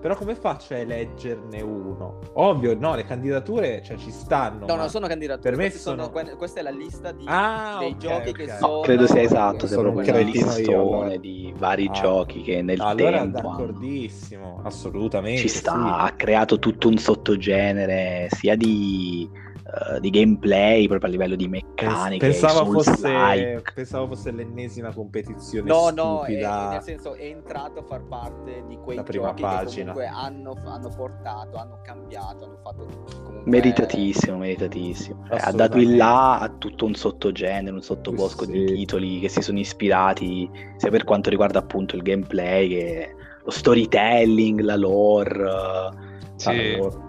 però 0.00 0.16
come 0.16 0.34
faccio 0.34 0.72
a 0.74 0.78
eleggerne 0.78 1.60
uno? 1.60 2.18
Ovvio, 2.32 2.74
no, 2.78 2.94
le 2.94 3.04
candidature 3.04 3.82
cioè, 3.84 3.96
ci 3.98 4.10
stanno. 4.10 4.64
No, 4.66 4.74
non 4.74 4.88
sono 4.88 5.06
candidature, 5.06 5.50
per 5.50 5.56
me 5.58 5.70
sono- 5.70 6.04
sono- 6.04 6.10
que- 6.10 6.36
questa 6.36 6.60
è 6.60 6.62
la 6.62 6.70
lista 6.70 7.12
di, 7.12 7.24
Ah, 7.26 7.76
dei 7.80 7.90
ok, 7.90 7.96
giochi 7.98 8.28
ok. 8.30 8.34
che 8.36 8.46
No, 8.46 8.56
sono... 8.58 8.80
Credo 8.80 9.06
sia 9.06 9.20
esatto, 9.20 9.66
Sono 9.66 9.92
proprio 9.92 10.14
un 10.14 10.20
listone 10.24 10.74
allora. 10.74 11.16
di 11.16 11.54
vari 11.56 11.86
Ah. 11.88 11.92
giochi 11.92 12.40
che 12.42 12.62
nel 12.62 12.80
allora 12.80 13.18
tempo 13.18 13.38
hanno- 13.38 13.48
d'accordissimo, 13.56 14.60
assolutamente. 14.64 15.40
ci 15.42 15.48
sta, 15.48 15.72
sì. 15.72 15.78
ha 16.06 16.12
creato 16.16 16.58
tutto 16.58 16.88
un 16.88 16.96
sottogenere 16.96 18.26
sia 18.30 18.56
di, 18.56 19.28
eh, 19.70 20.00
di 20.00 20.10
gameplay 20.10 20.88
proprio 20.88 21.08
a 21.08 21.12
livello 21.12 21.36
di 21.36 21.46
meccaniche, 21.48 22.26
pensavo, 22.26 22.70
fosse, 22.72 23.62
pensavo 23.74 24.06
fosse 24.08 24.30
l'ennesima 24.32 24.92
competizione 24.92 25.68
No, 25.68 25.90
no, 25.90 26.20
è, 26.22 26.24
stupida. 26.24 26.70
nel 26.70 26.82
senso 26.82 27.14
è 27.14 27.24
entrato 27.24 27.80
a 27.80 27.82
far 27.84 28.02
parte 28.02 28.64
di 28.66 28.76
quei 28.82 28.96
La 28.96 29.02
prima 29.04 29.28
giochi 29.28 29.42
pagina. 29.42 29.92
che 29.92 29.98
comunque 30.00 30.06
hanno, 30.06 30.56
hanno 30.64 30.88
portato, 30.88 31.56
hanno 31.56 31.80
cambiato, 31.84 32.44
hanno 32.44 32.58
fatto 32.62 32.86
comunque... 33.22 33.42
Meritatissimo, 33.44 34.38
meritatissimo. 34.38 35.24
Cioè, 35.28 35.38
ha 35.40 35.52
dato 35.52 35.78
in 35.78 35.96
là 35.96 36.38
a 36.40 36.48
tutto 36.48 36.84
un 36.86 36.94
sottogenere, 36.94 37.70
un 37.74 37.82
sottobosco 37.82 38.44
Sì. 38.44 38.50
di 38.50 38.64
titoli 38.64 39.20
che 39.20 39.28
si 39.28 39.40
sono 39.40 39.58
ispirati 39.58 40.50
sia 40.76 40.90
per 40.90 41.04
quanto 41.04 41.30
riguarda 41.30 41.58
appunto 41.60 41.94
il 41.96 42.02
gameplay 42.02 42.68
che 42.68 43.14
lo 43.42 43.50
storytelling, 43.50 44.60
la 44.60 44.76
lore, 44.76 45.44
eh, 45.48 46.08
Sì. 46.36 46.48
Allora, 46.48 47.08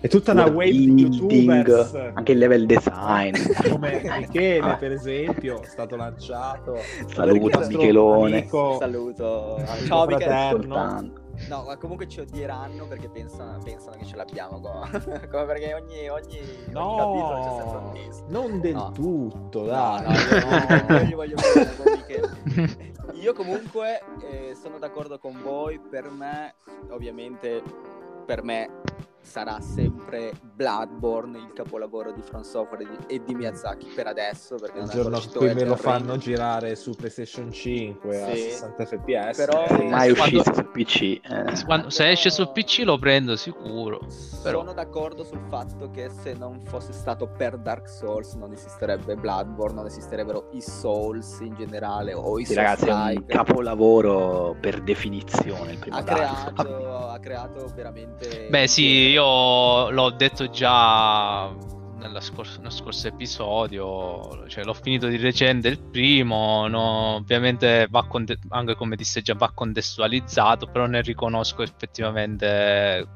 È 0.00 0.08
tutta 0.08 0.32
una 0.32 0.46
wave 0.46 0.70
di 0.70 0.94
youtubers 0.94 1.94
anche 2.14 2.32
il 2.32 2.38
level 2.38 2.64
design. 2.64 3.34
come 3.70 4.00
Michele 4.18 4.76
per 4.78 4.92
esempio 4.92 5.60
è 5.60 5.66
stato 5.66 5.94
lanciato 5.96 6.76
Saluto 7.12 7.58
nostro 7.58 7.78
Michelone. 7.78 8.38
amico- 8.38 8.76
Saluto. 8.78 9.56
amico 9.56 9.84
Ciao 9.86 10.06
Michele. 10.06 11.28
No, 11.48 11.64
ma 11.66 11.76
comunque 11.78 12.06
ci 12.08 12.20
odieranno 12.20 12.86
perché 12.86 13.08
pensano, 13.08 13.58
pensano 13.62 13.96
che 13.98 14.04
ce 14.06 14.16
l'abbiamo 14.16 14.60
qua. 14.60 14.88
Come 15.30 15.44
perché 15.46 15.74
ogni, 15.74 16.08
ogni, 16.08 16.38
ogni 16.72 16.96
capitolo 16.96 17.40
c'è 17.42 17.54
sempre 17.56 17.76
un 17.76 17.84
no 17.84 17.92
testo. 17.92 18.24
non 18.28 18.60
del 18.60 18.74
No. 18.74 18.92
tutto 18.92 19.60
No, 19.60 19.66
dai 19.66 20.02
no, 20.02 20.96
io, 20.96 20.96
io 20.96 21.04
gli 21.04 21.14
voglio 21.14 21.34
bene 21.54 21.76
con 21.76 21.92
Michele. 21.92 22.92
Io 23.20 23.32
comunque 23.34 24.00
eh, 24.30 24.54
sono 24.54 24.78
d'accordo 24.78 25.18
con 25.18 25.38
voi, 25.42 25.78
per 25.78 26.08
me, 26.10 26.54
ovviamente, 26.90 27.62
per 28.24 28.42
me 28.42 28.68
sarà 29.22 29.60
sempre 29.60 30.32
Bloodborne 30.54 31.38
il 31.38 31.52
capolavoro 31.54 32.10
di 32.12 32.22
From 32.22 32.42
Software 32.42 32.82
e 32.84 32.86
di- 33.06 33.14
e 33.16 33.22
di 33.24 33.34
Miyazaki 33.34 33.86
per 33.94 34.06
adesso, 34.06 34.56
perché 34.56 34.78
il 34.78 34.84
non 34.84 34.90
è 34.90 34.94
giorno 34.94 35.08
in 35.10 35.14
uscito 35.16 35.38
cui 35.38 35.54
me 35.54 35.64
lo 35.64 35.76
fanno 35.76 36.16
girare 36.16 36.74
su 36.76 36.92
PlayStation 36.92 37.50
5 37.52 38.22
a 38.22 38.34
Sì. 38.34 38.40
60 38.42 38.86
fps 38.86 39.36
Però- 39.36 39.64
eh, 39.66 39.88
Mai 39.88 40.14
Quando- 40.14 40.38
uscisse 40.40 40.54
su 40.54 40.70
PC. 40.70 41.00
eh. 41.22 41.64
Quando- 41.64 41.90
se 41.90 42.08
esce 42.10 42.30
su 42.30 42.50
PC 42.52 42.82
lo 42.84 42.98
prendo 42.98 43.36
sicuro. 43.36 44.00
Però- 44.42 44.60
Sono 44.60 44.72
d'accordo 44.72 45.22
sul 45.24 45.42
fatto 45.48 45.90
che 45.90 46.08
se 46.22 46.32
non 46.34 46.60
fosse 46.64 46.92
stato 46.92 47.28
per 47.28 47.58
Dark 47.58 47.88
Souls 47.88 48.34
non 48.34 48.52
esisterebbe 48.52 49.14
Bloodborne, 49.16 49.74
non 49.74 49.86
esisterebbero 49.86 50.48
i 50.52 50.60
Souls 50.60 51.40
in 51.40 51.54
generale 51.54 52.12
o 52.14 52.38
i 52.38 52.44
Sì, 52.46 52.54
ragazzi, 52.54 52.88
è 52.88 52.92
un 52.92 53.24
capolavoro 53.26 54.56
per 54.60 54.80
definizione 54.82 55.72
il 55.72 55.78
primo 55.78 55.96
ha 55.96 56.02
Dark 56.02 56.26
Souls. 56.38 56.52
creato, 56.54 57.08
ha 57.08 57.18
creato 57.18 57.66
veramente 57.74 58.46
Beh, 58.50 58.66
sì, 58.66 59.09
io 59.10 59.90
l'ho 59.90 60.10
detto 60.10 60.48
già 60.50 61.50
nella 61.98 62.20
scor- 62.20 62.56
nello 62.58 62.70
scorso 62.70 63.08
episodio, 63.08 64.46
cioè 64.48 64.64
l'ho 64.64 64.72
finito 64.74 65.06
di 65.06 65.16
recente 65.18 65.68
il 65.68 65.78
primo, 65.78 66.66
no, 66.66 67.16
ovviamente 67.16 67.86
va 67.90 68.06
conte- 68.06 68.38
anche 68.48 68.74
come 68.74 68.96
disse 68.96 69.20
già 69.20 69.34
va 69.34 69.50
contestualizzato, 69.52 70.66
però 70.66 70.86
ne 70.86 71.02
riconosco 71.02 71.62
effettivamente, 71.62 73.06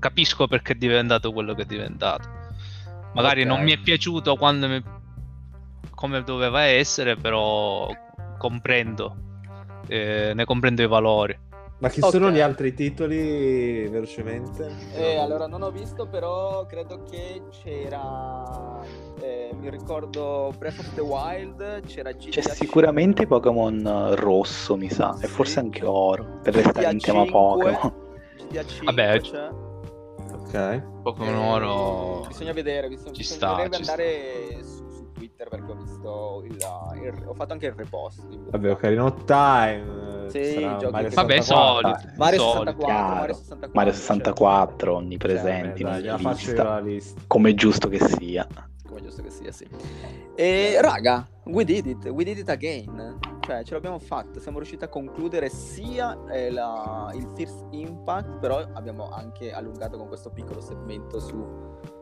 capisco 0.00 0.48
perché 0.48 0.72
è 0.72 0.76
diventato 0.76 1.32
quello 1.32 1.54
che 1.54 1.62
è 1.62 1.66
diventato. 1.66 2.28
Magari 3.14 3.42
Ok. 3.42 3.46
non 3.46 3.62
mi 3.62 3.72
è 3.72 3.78
piaciuto 3.78 4.34
quando 4.36 4.68
mi- 4.68 4.82
come 5.94 6.22
doveva 6.22 6.62
essere, 6.62 7.16
però 7.16 7.88
comprendo, 8.36 9.16
eh, 9.86 10.32
ne 10.34 10.44
comprendo 10.44 10.82
i 10.82 10.86
valori. 10.88 11.38
Ma 11.78 11.88
chi 11.88 12.00
Ok. 12.00 12.10
sono 12.10 12.30
gli 12.30 12.40
altri 12.40 12.74
titoli 12.74 13.86
velocemente? 13.88 14.74
Eh, 14.94 15.16
allora 15.16 15.46
non 15.46 15.62
ho 15.62 15.70
visto, 15.70 16.06
però 16.08 16.66
credo 16.66 17.02
che 17.04 17.42
c'era. 17.50 18.80
eh, 19.20 19.50
mi 19.58 19.68
ricordo 19.70 20.52
Breath 20.56 20.78
of 20.78 20.94
the 20.94 21.00
Wild, 21.00 21.80
c'era 21.86 22.12
GTA 22.12 22.30
C'è 22.30 22.42
sicuramente 22.54 23.26
Pokémon 23.26 24.14
rosso, 24.14 24.76
mi 24.76 24.88
sa, 24.88 25.14
e 25.20 25.26
Sì. 25.26 25.32
forse 25.32 25.58
anche 25.58 25.84
oro, 25.84 26.38
per 26.42 26.54
restare 26.54 26.90
in 26.92 26.98
tema 27.00 27.22
5. 27.24 27.32
Pokémon. 27.32 27.94
GTA 28.48 28.64
5 28.64 28.86
Vabbè, 28.86 29.20
c'è. 29.20 29.48
Ok. 30.30 30.82
Pokémon 31.02 31.34
Eh, 31.34 31.52
Oro 31.52 32.24
Bisogna 32.28 32.52
vedere, 32.52 32.88
bisogna, 32.88 33.12
Ci 33.12 33.22
sta, 33.24 33.46
bisognerebbe 33.46 33.76
ci 33.76 33.82
sta. 33.82 33.92
andare 33.92 34.62
su, 34.62 34.88
su 34.90 35.12
Twitter 35.12 35.48
perché 35.48 35.70
ho 35.72 35.74
visto 35.74 36.42
il, 36.44 36.52
il- 37.02 37.22
ho 37.26 37.34
fatto 37.34 37.52
anche 37.52 37.66
il 37.66 37.72
repost. 37.72 38.24
Vabbè, 38.50 38.70
Ocarina 38.70 39.04
of 39.04 39.24
Time. 39.24 40.17
Sì, 40.30 40.58
Mario 40.64 40.90
che- 40.90 41.08
Vabbè, 41.08 41.40
64. 41.40 41.54
solito. 41.54 42.12
Mario 42.16 42.38
solito. 42.40 42.58
64, 42.70 42.86
chiaro. 42.86 43.14
Mario 43.14 43.34
64. 43.34 43.70
Mario 43.74 43.92
cioè, 43.92 44.00
64 44.00 44.94
onnipresenti 44.94 45.82
Vabbè, 45.82 46.00
dai, 46.02 46.18
lista, 46.22 46.80
lista. 46.80 47.16
come 47.26 47.50
è 47.50 47.54
giusto 47.54 47.88
che 47.88 47.98
sia. 48.04 48.46
come 48.86 49.02
giusto 49.02 49.22
che 49.22 49.30
sia, 49.30 49.52
sì. 49.52 49.66
E 50.34 50.78
raga, 50.80 51.26
we 51.44 51.64
did 51.64 51.86
it, 51.86 52.06
we 52.06 52.24
did 52.24 52.38
it 52.38 52.48
again. 52.48 53.18
Cioè, 53.40 53.62
ce 53.64 53.74
l'abbiamo 53.74 53.98
fatta, 53.98 54.40
siamo 54.40 54.58
riusciti 54.58 54.84
a 54.84 54.88
concludere 54.88 55.48
sia 55.50 56.16
eh, 56.30 56.50
la- 56.50 57.10
il 57.14 57.26
First 57.34 57.64
Impact, 57.70 58.38
però 58.38 58.64
abbiamo 58.74 59.08
anche 59.10 59.52
allungato 59.52 59.96
con 59.98 60.08
questo 60.08 60.30
piccolo 60.30 60.60
segmento 60.60 61.18
su, 61.20 61.36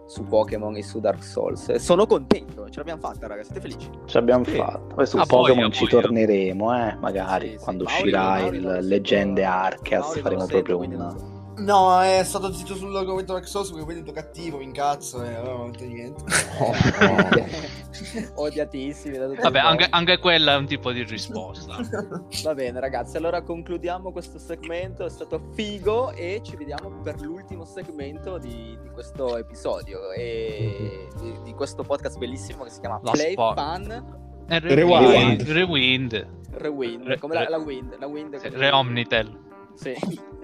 su 0.07 0.25
Pokémon 0.25 0.77
e 0.77 0.83
su 0.83 1.01
Dark 1.01 1.23
Souls. 1.23 1.75
Sono 1.77 2.07
contento, 2.07 2.69
ce 2.71 2.79
l'abbiamo 2.79 3.01
fatta, 3.01 3.27
raga, 3.27 3.43
siete 3.43 3.61
felici? 3.61 3.91
Ce 4.07 4.19
l'abbiamo 4.19 4.45
Sì. 4.45 4.57
fatto. 4.57 4.95
Poi 4.95 5.07
su 5.07 5.17
Ah, 5.19 5.27
Pokémon 5.27 5.63
voglia, 5.65 5.71
ci 5.75 5.87
torneremo, 5.87 6.75
eh, 6.89 6.95
magari 7.01 7.51
Sì, 7.51 7.57
sì. 7.59 7.65
quando 7.65 7.85
Mauri- 7.85 7.99
uscirà 8.03 8.23
Mauri 8.23 8.57
il 8.57 8.63
sento- 8.63 8.81
Leggende 8.87 9.45
Arceus 9.45 10.05
Mauri 10.07 10.21
faremo 10.21 10.47
proprio 10.47 10.79
un. 10.79 11.35
No, 11.59 12.03
è 12.03 12.23
stato 12.23 12.53
zitto 12.53 12.75
sull'argomento 12.75 13.33
Dark 13.33 13.49
Souls 13.49 13.71
perché 13.71 13.85
poi 13.85 13.95
divento 13.95 14.13
cattivo, 14.13 14.59
mi 14.59 14.65
incazzo 14.65 15.25
e 15.25 15.35
allora 15.35 15.57
non 15.57 15.61
ho 15.61 15.71
detto 15.71 15.85
niente. 15.85 16.25
Odiatissimi 18.35 19.17
da 19.17 19.27
tutti 19.27 19.41
Vabbè, 19.41 19.59
anche, 19.61 19.87
anche 19.89 20.19
quella 20.19 20.53
è 20.53 20.57
un 20.57 20.67
tipo 20.67 20.93
di 20.93 21.03
risposta. 21.03 21.79
Va 22.45 22.55
bene 22.55 22.79
ragazzi, 22.79 23.17
allora 23.17 23.41
concludiamo 23.41 24.13
questo 24.13 24.39
segmento, 24.39 25.07
è 25.07 25.11
stato 25.11 25.41
figo 25.55 26.13
e 26.13 26.43
ci 26.45 26.57
vediamo 26.57 26.91
per 27.03 27.21
l'ultimo 27.23 27.65
segmento 27.65 28.37
di, 28.37 28.77
di 28.83 28.91
questo 28.91 29.39
episodio 29.39 30.13
e 30.13 31.09
di, 31.19 31.39
di 31.43 31.53
questo 31.55 31.83
podcast 31.83 32.19
bellissimo 32.19 32.65
che 32.65 32.71
si 32.71 32.81
chiama 32.81 33.01
La 33.03 33.13
Play 33.13 33.33
sport. 33.33 33.59
Fun 33.59 34.45
E 34.49 34.59
Rewind. 34.59 35.43
Rewind. 35.43 35.45
Rewind. 35.49 36.29
Rewind, 36.51 37.07
Re- 37.07 37.19
come 37.19 37.35
la, 37.35 37.45
re- 37.45 37.51
la 37.51 37.59
Wind, 37.59 37.97
la 37.99 38.07
Wind 38.07 38.37
Sì, 38.37 38.49
Reomnitel. 38.51 39.39
Sì. 39.75 39.95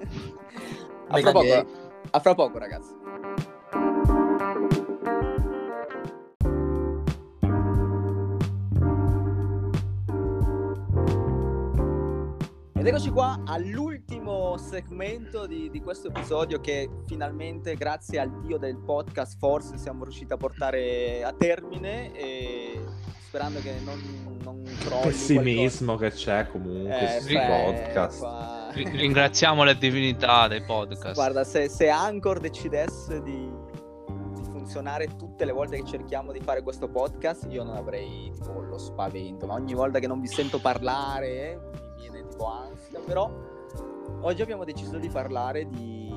a, 1.09 1.19
fra 1.19 1.33
poco, 1.33 1.67
a 2.11 2.21
fra 2.21 2.35
poco 2.35 2.59
ragazzi. 2.59 2.95
Ed 12.75 12.89
eccoci 12.89 13.11
qua 13.11 13.41
all'ultimo 13.47 14.57
segmento 14.57 15.47
di, 15.47 15.71
di 15.71 15.81
questo 15.81 16.09
episodio 16.09 16.61
che 16.61 16.91
finalmente 17.07 17.77
grazie 17.77 18.19
al 18.19 18.41
dio 18.41 18.59
del 18.59 18.77
podcast 18.77 19.39
forse 19.39 19.77
siamo 19.79 20.03
riusciti 20.03 20.33
a 20.33 20.37
portare 20.37 21.23
a 21.23 21.33
termine 21.33 22.13
e 22.13 22.81
sperando 23.29 23.61
che 23.61 23.75
non, 23.85 24.01
non 24.43 24.65
crolli 24.81 25.03
Pessimismo 25.03 25.95
che 25.95 26.11
c'è 26.11 26.49
comunque 26.51 26.89
qualcosa. 26.89 27.17
Eh, 27.17 27.21
sui 27.21 27.35
Fre- 27.37 27.65
podcast. 27.65 28.19
qua- 28.19 28.62
Ringraziamo 28.75 29.65
le 29.65 29.77
divinità 29.77 30.49
dei 30.49 30.63
podcast. 30.63 31.15
Guarda, 31.15 31.45
se, 31.45 31.69
se 31.69 31.89
Anchor 31.91 32.41
decidesse 32.41 33.23
di, 33.23 33.51
di 34.35 34.43
funzionare 34.45 35.17
tutte 35.17 35.45
le 35.45 35.53
volte 35.53 35.77
che 35.77 35.85
cerchiamo 35.85 36.33
di 36.33 36.41
fare 36.41 36.63
questo 36.63 36.89
podcast, 36.89 37.47
io 37.51 37.65
non 37.65 37.77
avrei 37.77 38.33
tipo 38.33 38.61
lo 38.61 38.79
spavento, 38.79 39.47
ma 39.47 39.55
ogni 39.55 39.75
volta 39.75 39.99
che 39.99 40.07
non 40.07 40.21
vi 40.21 40.29
sento 40.29 40.59
parlare 40.59 41.53
eh, 41.53 41.59
mi 41.97 42.09
viene 42.09 42.27
tipo 42.29 42.47
ansia, 42.47 43.01
però 43.05 43.31
oggi 44.21 44.43
abbiamo 44.43 44.65
deciso 44.65 44.99
di 44.99 45.09
parlare 45.09 45.69
di... 45.69 46.12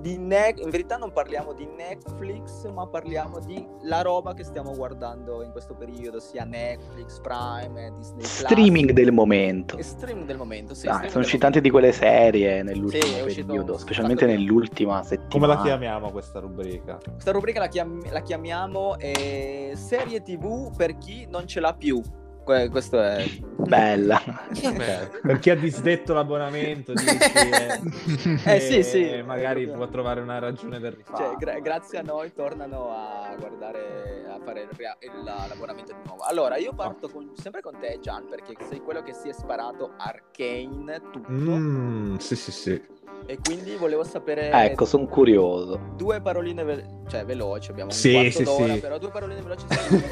di 0.00 0.16
Ne- 0.16 0.54
in 0.56 0.70
verità 0.70 0.96
non 0.96 1.12
parliamo 1.12 1.52
di 1.52 1.66
Netflix, 1.66 2.68
ma 2.72 2.86
parliamo 2.86 3.38
di 3.38 3.64
la 3.82 4.00
roba 4.02 4.32
che 4.34 4.44
stiamo 4.44 4.74
guardando 4.74 5.42
in 5.42 5.50
questo 5.50 5.74
periodo, 5.74 6.18
sia 6.20 6.44
Netflix, 6.44 7.20
Prime, 7.20 7.92
Disney 7.96 8.18
Plus. 8.20 8.40
streaming 8.44 8.90
del 8.92 9.12
momento. 9.12 9.76
E 9.76 9.82
streaming 9.82 10.26
del 10.26 10.36
momento, 10.38 10.74
sì. 10.74 10.82
Streaming 10.86 11.10
sono 11.10 11.22
uscite 11.24 11.38
tante 11.42 11.60
di 11.60 11.70
quelle 11.70 11.92
serie 11.92 12.62
nell'ultimo 12.62 13.28
Sì, 13.28 13.42
periodo, 13.44 13.76
specialmente 13.78 14.26
nell'ultima 14.26 14.94
Come 14.96 15.04
settimana. 15.06 15.54
la 15.54 15.62
chiamiamo 15.62 16.10
questa 16.10 16.38
rubrica? 16.40 16.98
Questa 17.12 17.30
rubrica 17.32 17.60
la, 17.60 17.68
chiam- 17.68 18.10
la 18.10 18.20
chiamiamo 18.20 18.96
eh, 18.98 19.72
serie 19.74 20.22
TV 20.22 20.74
per 20.76 20.96
chi 20.98 21.26
non 21.28 21.46
ce 21.46 21.60
l'ha 21.60 21.74
più. 21.74 22.00
Que- 22.50 22.68
questo 22.68 23.00
è 23.00 23.24
Bella. 23.58 24.20
Per 25.22 25.38
chi 25.38 25.50
ha 25.50 25.54
disdetto 25.54 26.12
l'abbonamento, 26.14 26.92
dici, 26.92 27.06
eh, 28.44 28.56
Eh, 28.56 28.60
sì, 28.60 28.82
sì. 28.82 29.08
e 29.08 29.22
magari 29.22 29.68
può 29.68 29.86
trovare 29.86 30.20
una 30.20 30.40
ragione 30.40 30.80
per 30.80 30.94
Cioè, 30.94 31.04
rifarlo. 31.06 31.36
gra- 31.38 31.60
grazie 31.60 31.98
a 31.98 32.02
noi 32.02 32.32
tornano 32.32 32.90
a 32.90 33.32
guardare, 33.38 34.24
a 34.28 34.40
fare 34.44 34.62
il 34.62 34.68
rea- 34.76 34.96
il- 35.00 35.22
l'abbonamento 35.22 35.92
di 35.92 35.98
nuovo. 36.06 36.22
Allora, 36.24 36.56
io 36.56 36.72
parto 36.74 37.08
con- 37.08 37.30
sempre 37.36 37.60
con 37.62 37.76
te, 37.78 37.98
Gian, 38.00 38.26
perché 38.28 38.56
sei 38.68 38.80
quello 38.80 39.02
che 39.02 39.12
si 39.14 39.28
è 39.28 39.32
sparato 39.32 39.92
Arcane 39.96 41.00
tutto. 41.12 41.30
Mm, 41.30 42.16
sì, 42.16 42.34
sì, 42.34 42.50
sì. 42.50 42.82
E 43.26 43.38
quindi 43.44 43.76
volevo 43.76 44.02
sapere 44.02 44.50
ecco, 44.50 44.84
sono 44.86 45.06
curioso. 45.06 45.78
due 45.94 46.20
paroline 46.20 46.64
ve- 46.64 46.84
cioè, 47.08 47.24
veloci, 47.24 47.70
abbiamo 47.70 47.90
un 47.90 47.96
Sì, 47.96 48.10
quarto 48.12 48.30
sì, 48.38 48.42
d'ora, 48.42 48.72
sì. 48.74 48.80
però 48.80 48.98
due 48.98 49.10
paroline 49.10 49.40
veloci 49.40 49.66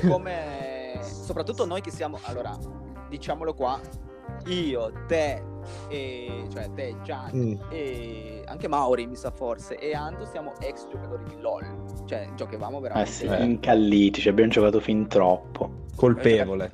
come... 0.06 0.67
Soprattutto 1.02 1.64
noi 1.66 1.80
che 1.80 1.90
siamo... 1.90 2.18
Allora, 2.24 2.56
diciamolo 3.08 3.54
qua, 3.54 3.80
io, 4.46 4.92
te, 5.06 5.42
e... 5.88 6.46
cioè 6.52 6.70
te, 6.72 6.96
Gian, 7.02 7.30
Mm. 7.34 7.54
e 7.70 8.42
anche 8.46 8.68
Mauri 8.68 9.06
mi 9.06 9.16
sa 9.16 9.30
forse 9.30 9.76
e 9.78 9.94
Anto 9.94 10.24
siamo 10.26 10.52
ex 10.60 10.86
giocatori 10.88 11.24
di 11.24 11.40
LOL 11.40 11.64
cioè 12.06 12.28
giocavamo 12.34 12.78
Eh 12.78 12.80
veramente 12.80 13.10
sì, 13.10 13.24
Eh. 13.26 13.42
incalliti, 13.44 14.20
ci 14.20 14.28
abbiamo 14.28 14.50
giocato 14.50 14.80
fin 14.80 15.06
troppo. 15.08 15.86
Colpevole. 15.96 16.70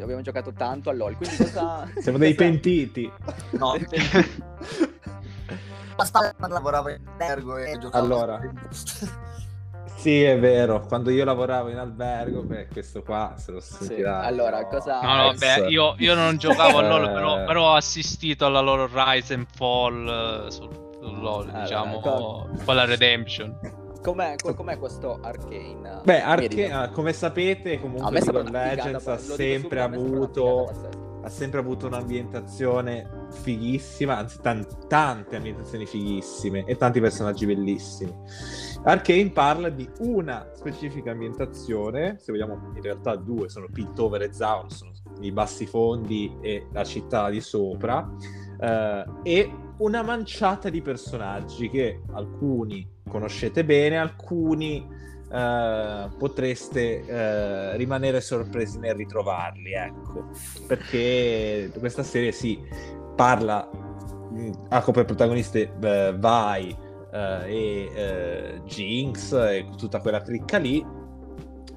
abbiamo 0.00 0.20
giocato 0.20 0.52
tanto 0.52 0.90
a 0.90 0.92
LOL 0.92 1.16
quindi 1.16 1.36
cosa 1.36 1.88
Siamo 1.98 2.18
dei 2.18 2.34
pentiti. 2.34 3.10
No, 3.52 3.74
bastava 5.96 6.32
quando 6.36 6.54
lavoravo 6.56 6.90
in 6.90 7.00
albergo 7.06 7.56
e 7.56 7.78
giocavo. 7.78 8.04
Allora. 8.04 8.40
Sì, 9.94 10.22
è 10.22 10.38
vero. 10.38 10.80
Quando 10.86 11.10
io 11.10 11.24
lavoravo 11.24 11.68
in 11.70 11.78
albergo, 11.78 12.42
beh, 12.42 12.68
questo 12.68 13.02
qua 13.02 13.34
se 13.36 13.52
lo 13.52 13.60
Sì, 13.60 13.84
sentirà. 13.84 14.20
allora 14.20 14.66
cosa 14.66 15.00
No, 15.00 15.14
no, 15.16 15.32
beh, 15.34 15.68
io, 15.68 15.94
io 15.98 16.14
non 16.14 16.36
giocavo 16.38 16.78
a 16.78 16.82
LoL, 16.88 17.08
Eh. 17.08 17.12
però, 17.12 17.44
però 17.44 17.70
ho 17.70 17.74
assistito 17.74 18.46
alla 18.46 18.60
loro 18.60 18.88
Rise 18.92 19.34
and 19.34 19.46
Fall 19.54 20.44
eh, 20.46 20.50
sul, 20.50 20.68
sul 21.00 21.18
LoL, 21.20 21.48
Allora, 21.48 21.60
diciamo, 21.62 22.00
co- 22.00 22.48
con 22.64 22.74
la 22.74 22.84
Redemption. 22.84 23.58
com'è, 24.02 24.34
co- 24.40 24.54
com'è 24.54 24.78
questo 24.78 25.18
Arcane 25.20 26.00
Beh? 26.04 26.20
Arcane, 26.20 26.90
come 26.92 27.12
sapete, 27.12 27.80
comunque 27.80 28.20
League 28.20 28.38
of 28.38 28.48
Legends 28.50 29.06
ha 29.06 29.16
sempre 29.18 29.80
avuto. 29.80 30.70
Ha 31.26 31.28
sempre 31.28 31.58
avuto 31.58 31.88
un'ambientazione 31.88 33.26
fighissima, 33.30 34.16
anzi 34.16 34.38
tan- 34.40 34.64
tante 34.86 35.34
ambientazioni 35.34 35.84
fighissime 35.84 36.64
e 36.64 36.76
tanti 36.76 37.00
personaggi 37.00 37.46
bellissimi. 37.46 38.14
Arcane 38.84 39.30
parla 39.30 39.68
di 39.68 39.90
una 39.98 40.48
specifica 40.54 41.10
ambientazione, 41.10 42.18
se 42.20 42.30
vogliamo 42.30 42.70
in 42.76 42.80
realtà 42.80 43.16
due, 43.16 43.48
sono 43.48 43.66
Piltover 43.72 44.22
e 44.22 44.32
Zaun, 44.32 44.70
sono 44.70 44.92
i 45.18 45.32
bassi 45.32 45.66
fondi 45.66 46.32
e 46.40 46.68
la 46.72 46.84
città 46.84 47.28
di 47.28 47.40
sopra, 47.40 48.08
eh, 48.60 49.04
e 49.24 49.52
una 49.78 50.02
manciata 50.02 50.70
di 50.70 50.80
personaggi 50.80 51.68
che 51.68 52.02
alcuni 52.12 52.88
conoscete 53.08 53.64
bene, 53.64 53.98
alcuni 53.98 54.86
eh, 55.30 56.08
potreste 56.18 57.04
eh, 57.04 57.76
rimanere 57.76 58.20
sorpresi 58.20 58.78
nel 58.78 58.94
ritrovarli, 58.94 59.72
ecco, 59.72 60.30
perché 60.66 61.70
questa 61.78 62.02
serie 62.02 62.32
sì, 62.32 62.60
parla, 63.14 63.68
mh, 63.72 64.50
ha 64.68 64.82
come 64.82 65.04
protagoniste 65.04 65.72
eh, 65.80 66.14
Vi 66.14 66.76
eh, 67.12 67.42
e 67.44 67.90
eh, 67.94 68.60
Jinx 68.64 69.32
e 69.32 69.66
tutta 69.76 70.00
quella 70.00 70.20
cricca 70.20 70.58
lì, 70.58 70.84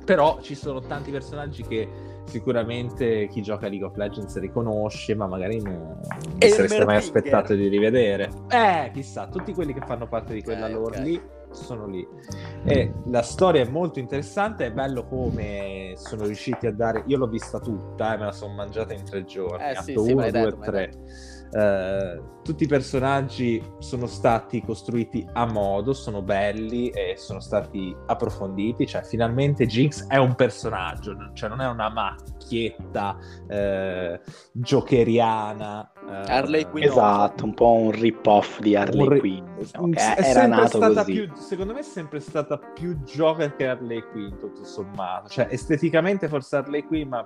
però 0.05 0.39
ci 0.41 0.55
sono 0.55 0.79
tanti 0.79 1.11
personaggi 1.11 1.63
che 1.63 1.87
sicuramente 2.25 3.27
chi 3.27 3.41
gioca 3.41 3.67
League 3.67 3.87
of 3.87 3.95
Legends 3.95 4.37
riconosce, 4.39 5.15
ma 5.15 5.25
magari 5.25 5.59
non, 5.61 5.99
vi 6.35 6.49
sareste 6.49 6.85
mai 6.85 6.97
aspettato 6.97 7.55
di 7.55 7.67
rivedere. 7.67 8.29
Eh, 8.49 8.91
chissà, 8.93 9.27
tutti 9.27 9.53
quelli 9.53 9.73
che 9.73 9.81
fanno 9.85 10.07
parte 10.07 10.33
di 10.33 10.43
quella 10.43 10.67
Ok, 10.67 10.71
lore 10.71 10.97
ok. 10.99 11.03
lì 11.03 11.21
sono 11.51 11.87
lì. 11.87 12.07
E 12.65 12.93
la 13.05 13.21
storia 13.21 13.61
è 13.61 13.69
molto 13.69 13.99
interessante, 13.99 14.65
è 14.65 14.71
bello 14.71 15.05
come 15.05 15.93
sono 15.95 16.25
riusciti 16.25 16.67
a 16.67 16.73
dare... 16.73 17.03
Io 17.07 17.17
l'ho 17.17 17.27
vista 17.27 17.59
tutta, 17.59 18.13
eh, 18.13 18.17
me 18.17 18.25
la 18.25 18.31
sono 18.31 18.53
mangiata 18.53 18.93
in 18.93 19.03
tre 19.03 19.25
giorni, 19.25 19.63
Eh, 19.63 19.71
atto 19.71 19.83
sì, 19.83 19.93
me 19.93 20.13
1, 20.13 20.21
l'hai 20.21 20.31
2 20.31 20.41
detto, 20.41 20.55
e 20.55 20.57
me 20.57 20.71
l'hai 20.71 20.89
3. 20.89 20.99
Eh, 21.51 22.21
tutti 22.43 22.63
i 22.63 22.67
personaggi 22.67 23.61
sono 23.79 24.05
stati 24.05 24.61
costruiti 24.61 25.27
a 25.33 25.45
modo, 25.45 25.93
sono 25.93 26.21
belli 26.21 26.89
e 26.89 27.15
sono 27.17 27.39
stati 27.39 27.95
approfonditi. 28.05 28.85
Cioè, 28.85 29.03
finalmente 29.03 29.65
Jinx 29.65 30.07
è 30.07 30.17
un 30.17 30.35
personaggio, 30.35 31.31
cioè 31.33 31.49
non 31.49 31.61
è 31.61 31.67
una 31.67 31.89
macchietta 31.89 33.17
eh, 33.47 34.21
giokeriana 34.51 35.91
Harley 36.09 36.65
Quinn. 36.69 36.83
Esatto, 36.83 37.45
un 37.45 37.53
po' 37.53 37.73
un 37.73 37.91
rip-off 37.91 38.59
di 38.59 38.75
Harley 38.75 39.07
ri- 39.07 39.19
Quinn. 39.19 39.45
diciamo, 39.57 39.89
che 39.89 40.13
è 40.15 40.21
era 40.29 40.47
nato 40.47 40.77
stata 40.77 41.03
così. 41.03 41.11
più, 41.13 41.31
secondo 41.35 41.73
me 41.73 41.79
è 41.79 41.83
sempre 41.83 42.19
stata 42.19 42.57
più 42.57 42.97
Joker 43.03 43.55
che 43.55 43.67
Harley 43.67 44.03
Quinn, 44.11 44.37
tutto 44.37 44.63
sommato. 44.63 45.29
Cioè, 45.29 45.47
esteticamente 45.49 46.27
forse 46.27 46.55
Harley 46.57 46.83
Quinn, 46.83 47.07
ma 47.09 47.25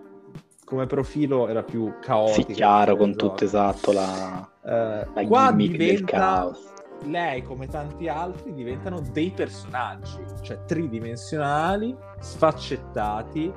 come 0.65 0.85
profilo 0.85 1.47
era 1.47 1.61
più 1.63 1.93
caotica. 2.01 2.47
Sì, 2.47 2.53
chiaro, 2.53 2.95
con 2.95 3.11
tutto 3.11 3.27
tutto 3.29 3.43
esatto 3.45 3.91
la, 3.91 4.49
Eh, 4.65 5.07
la 5.13 5.27
qua 5.27 5.49
gimmick 5.49 5.71
del 5.77 5.87
diventa 5.87 6.17
caos. 6.17 6.71
lei 7.05 7.43
come 7.43 7.67
tanti 7.67 8.07
altri 8.07 8.53
diventano 8.53 9.01
dei 9.11 9.29
personaggi 9.31 10.23
cioè 10.41 10.63
tridimensionali 10.65 11.93
sfaccettati 12.21 13.51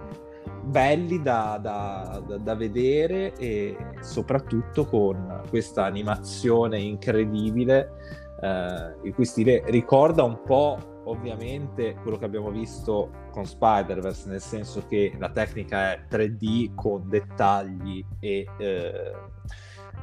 belli 0.67 1.23
da, 1.23 1.59
da- 1.61 2.23
da- 2.27 2.39
da 2.39 2.55
vedere 2.55 3.35
e 3.37 3.77
soprattutto 4.01 4.85
con 4.85 5.43
questa 5.49 5.85
animazione 5.85 6.79
incredibile 6.79 7.93
eh, 8.41 8.97
il 9.05 9.14
cui 9.14 9.25
stile 9.25 9.62
ricorda 9.67 10.23
un 10.25 10.43
po' 10.45 11.03
ovviamente 11.05 11.95
quello 12.03 12.19
che 12.19 12.25
abbiamo 12.25 12.51
visto 12.51 13.11
con 13.31 13.45
Spider-Verse 13.45 14.29
nel 14.29 14.41
senso 14.41 14.85
che 14.87 15.14
la 15.19 15.31
tecnica 15.31 15.93
è 15.93 16.05
3D 16.11 16.75
con 16.75 17.09
dettagli 17.09 18.05
e 18.19 18.45
eh, 18.59 19.12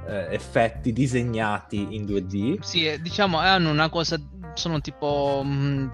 eh, 0.08 0.28
effetti 0.32 0.94
disegnati 0.94 1.96
in 1.96 2.06
2D 2.06 2.60
Sì, 2.62 3.00
diciamo, 3.02 3.38
hanno 3.38 3.70
una 3.70 3.90
cosa, 3.90 4.20
sono 4.54 4.80
tipo... 4.82 5.42
mm, 5.44 5.88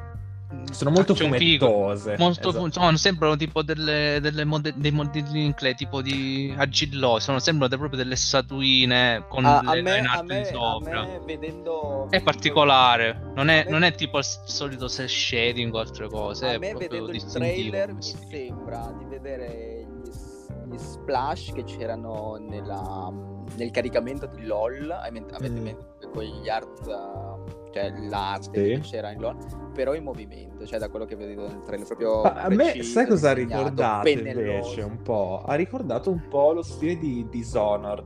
sono 0.72 0.90
molto 0.90 1.14
figure. 1.14 1.38
fumettose 1.40 2.16
Molto, 2.18 2.50
esatto. 2.50 2.72
sono, 2.72 2.98
sembrano 2.98 3.36
tipo 3.36 3.62
delle, 3.62 4.20
delle 4.22 4.46
mode- 4.46 4.74
dei 4.76 4.92
modelli 4.92 5.46
in 5.46 5.54
clay, 5.54 5.76
tipo 5.76 6.02
di 6.02 6.54
agillosi, 6.58 7.24
sono, 7.26 7.40
sembrano 7.40 7.78
proprio 7.78 8.02
delle 8.02 8.16
statuine 8.16 9.26
con 9.30 9.46
A, 9.46 9.62
le 9.74 9.82
me, 9.82 9.96
line 9.96 10.08
a, 10.08 10.12
art 10.14 10.24
me, 10.26 10.38
in 10.40 10.46
sopra. 10.46 11.04
me 11.06 11.20
vedendo 11.26 12.08
È 12.10 12.22
particolare, 12.22 13.32
non 13.36 13.50
è, 13.50 13.66
non 13.70 13.84
è 13.84 13.94
tipo 13.94 14.18
il 14.18 14.26
solito 14.26 14.90
cel 14.90 15.08
shading 15.10 15.74
o 15.74 15.80
altre 15.80 16.08
cose. 16.10 16.46
a 16.48 16.52
è 16.54 16.58
me 16.58 16.70
proprio 16.70 16.90
vedendo 16.90 17.12
il 17.12 17.26
trailer 17.32 17.94
mi 17.94 18.02
sembra 18.02 18.94
di 18.98 19.06
vedere 19.06 19.86
gli, 20.04 20.74
gli 20.74 20.78
splash 20.78 21.52
che 21.54 21.64
c'erano 21.64 22.38
nella- 22.40 23.38
nel 23.56 23.72
caricamento 23.72 24.28
di 24.28 24.46
LOL 24.46 24.92
avete 24.92 25.34
avete 25.34 25.60
Mm. 25.60 25.64
mente 25.64 26.08
quegli 26.12 26.48
art 26.50 26.86
uh, 26.86 27.59
cioè 27.72 27.94
l'arte 28.10 28.64
Sì. 28.64 28.72
che 28.74 28.80
c'era 28.80 29.12
in 29.12 29.20
LOL 29.22 29.36
però 29.74 29.94
in 29.94 30.04
movimento 30.04 30.66
cioè 30.66 30.80
da 30.80 30.90
quello 30.90 31.06
che 31.06 31.16
vedo 31.16 31.48
nel 31.48 31.62
trailer 31.64 31.86
proprio 31.86 32.22
Ma 32.24 32.34
a 32.34 32.50
me, 32.50 32.82
sai 32.84 33.06
cosa 33.08 33.30
ha 33.30 33.34
ricordato 33.34 34.04
pennelloso. 34.04 34.40
invece 34.50 34.82
un 34.82 35.02
po'? 35.02 35.44
Ha 35.46 35.54
ricordato 35.56 36.10
un 36.10 36.28
po' 36.28 36.52
lo 36.54 36.62
stile 36.64 36.98
di 36.98 37.26
Dishonored, 37.30 38.06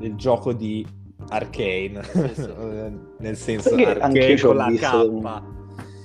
il 0.00 0.14
gioco 0.16 0.52
di 0.52 0.84
Arcane, 1.28 2.02
Sì, 2.02 2.30
sì. 2.34 2.52
nel 3.18 3.36
senso 3.36 3.70
Perché 3.70 3.86
Arcane 3.86 4.04
anch'io 4.18 4.36
ci 4.36 4.44
ho 4.44 4.48
con 4.48 4.56
la 4.56 4.66
visto 4.66 4.88
K. 4.88 5.08
un- 5.10 5.54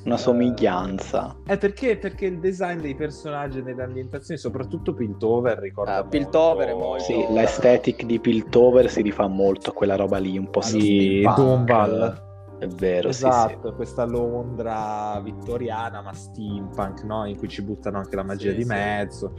una 0.03 0.17
somiglianza. 0.17 1.35
È 1.45 1.57
perché, 1.59 1.95
perché 1.97 2.25
il 2.25 2.39
design 2.39 2.79
dei 2.79 2.95
personaggi 2.95 3.59
e 3.59 3.61
delle 3.61 3.83
ambientazioni, 3.83 4.39
soprattutto 4.39 4.95
Piltover, 4.95 5.59
ricorda 5.59 5.93
molto... 6.01 6.09
Piltover 6.09 6.69
è 6.69 6.73
molto- 6.73 7.03
Sì, 7.03 7.25
l'aesthetic 7.29 8.05
di 8.05 8.19
Piltover 8.19 8.89
si 8.89 9.01
rifà 9.03 9.27
molto 9.27 9.69
a 9.69 9.73
quella 9.73 9.95
roba 9.95 10.17
lì, 10.17 10.37
un 10.39 10.49
po' 10.49 10.61
Sì, 10.61 10.79
steampunk. 11.21 11.35
Doomval. 11.67 12.29
È 12.61 12.67
vero, 12.67 13.11
sì, 13.11 13.25
Esatto, 13.25 13.73
questa 13.73 14.05
Londra 14.05 15.19
vittoriana 15.19 16.03
ma 16.03 16.13
steampunk, 16.13 17.01
no? 17.05 17.25
in 17.25 17.35
cui 17.35 17.47
ci 17.47 17.63
buttano 17.63 17.97
anche 17.97 18.15
la 18.15 18.21
magia 18.21 18.51
Sì, 18.51 18.57
di 18.57 18.61
sì. 18.61 18.67
mezzo. 18.67 19.33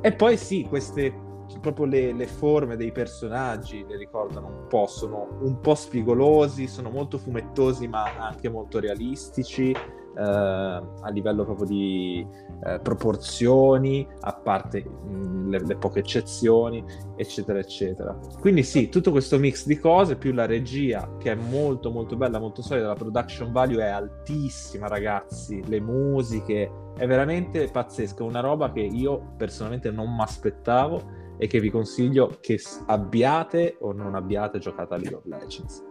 E 0.00 0.12
poi 0.12 0.36
sì, 0.36 0.64
queste 0.68 1.12
proprio 1.60 1.86
le, 1.86 2.12
le 2.12 2.26
forme 2.26 2.76
dei 2.76 2.92
personaggi 2.92 3.84
le 3.88 3.96
ricordano 3.96 4.46
un 4.46 4.66
po', 4.68 4.86
sono 4.86 5.38
un 5.40 5.60
po' 5.60 5.74
spigolosi, 5.74 6.66
sono 6.68 6.90
molto 6.90 7.18
fumettosi 7.18 7.88
ma 7.88 8.16
anche 8.18 8.48
molto 8.48 8.78
realistici. 8.80 9.74
eh, 10.18 10.22
a 10.22 11.08
livello 11.10 11.44
proprio 11.44 11.66
di 11.66 12.26
eh, 12.64 12.80
proporzioni, 12.80 14.06
a 14.20 14.32
parte 14.32 14.84
mh, 14.84 15.48
le, 15.48 15.64
le 15.64 15.76
poche 15.76 16.00
eccezioni, 16.00 16.84
eccetera, 17.16 17.58
eccetera. 17.58 18.18
Quindi 18.40 18.62
sì, 18.64 18.88
tutto 18.88 19.12
questo 19.12 19.38
mix 19.38 19.66
di 19.66 19.78
cose, 19.78 20.16
più 20.16 20.32
la 20.32 20.46
regia 20.46 21.16
che 21.18 21.32
è 21.32 21.34
molto 21.34 21.90
molto 21.90 22.16
bella, 22.16 22.40
molto 22.40 22.62
solida, 22.62 22.88
la 22.88 22.94
production 22.94 23.52
value 23.52 23.82
è 23.82 23.88
altissima, 23.88 24.88
ragazzi, 24.88 25.62
le 25.66 25.80
musiche, 25.80 26.70
è 26.96 27.06
veramente 27.06 27.68
pazzesco, 27.70 28.24
una 28.24 28.40
roba 28.40 28.72
che 28.72 28.80
io 28.80 29.34
personalmente 29.36 29.90
non 29.90 30.12
mi 30.12 30.22
aspettavo 30.22 31.17
e 31.38 31.46
che 31.46 31.60
vi 31.60 31.70
consiglio 31.70 32.38
che 32.40 32.60
abbiate 32.86 33.76
o 33.80 33.92
non 33.92 34.14
abbiate 34.14 34.58
giocato 34.58 34.94
a 34.94 34.96
League 34.96 35.16
of 35.16 35.24
Legends. 35.24 35.82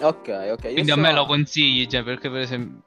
ok 0.00 0.28
ok 0.52 0.64
io 0.64 0.72
Quindi 0.72 0.90
a 0.90 0.94
so- 0.94 1.00
me 1.00 1.12
lo 1.12 1.26
consigli, 1.26 1.86
cioè, 1.86 2.02
perché 2.04 2.30
per 2.30 2.40
esempio... 2.40 2.82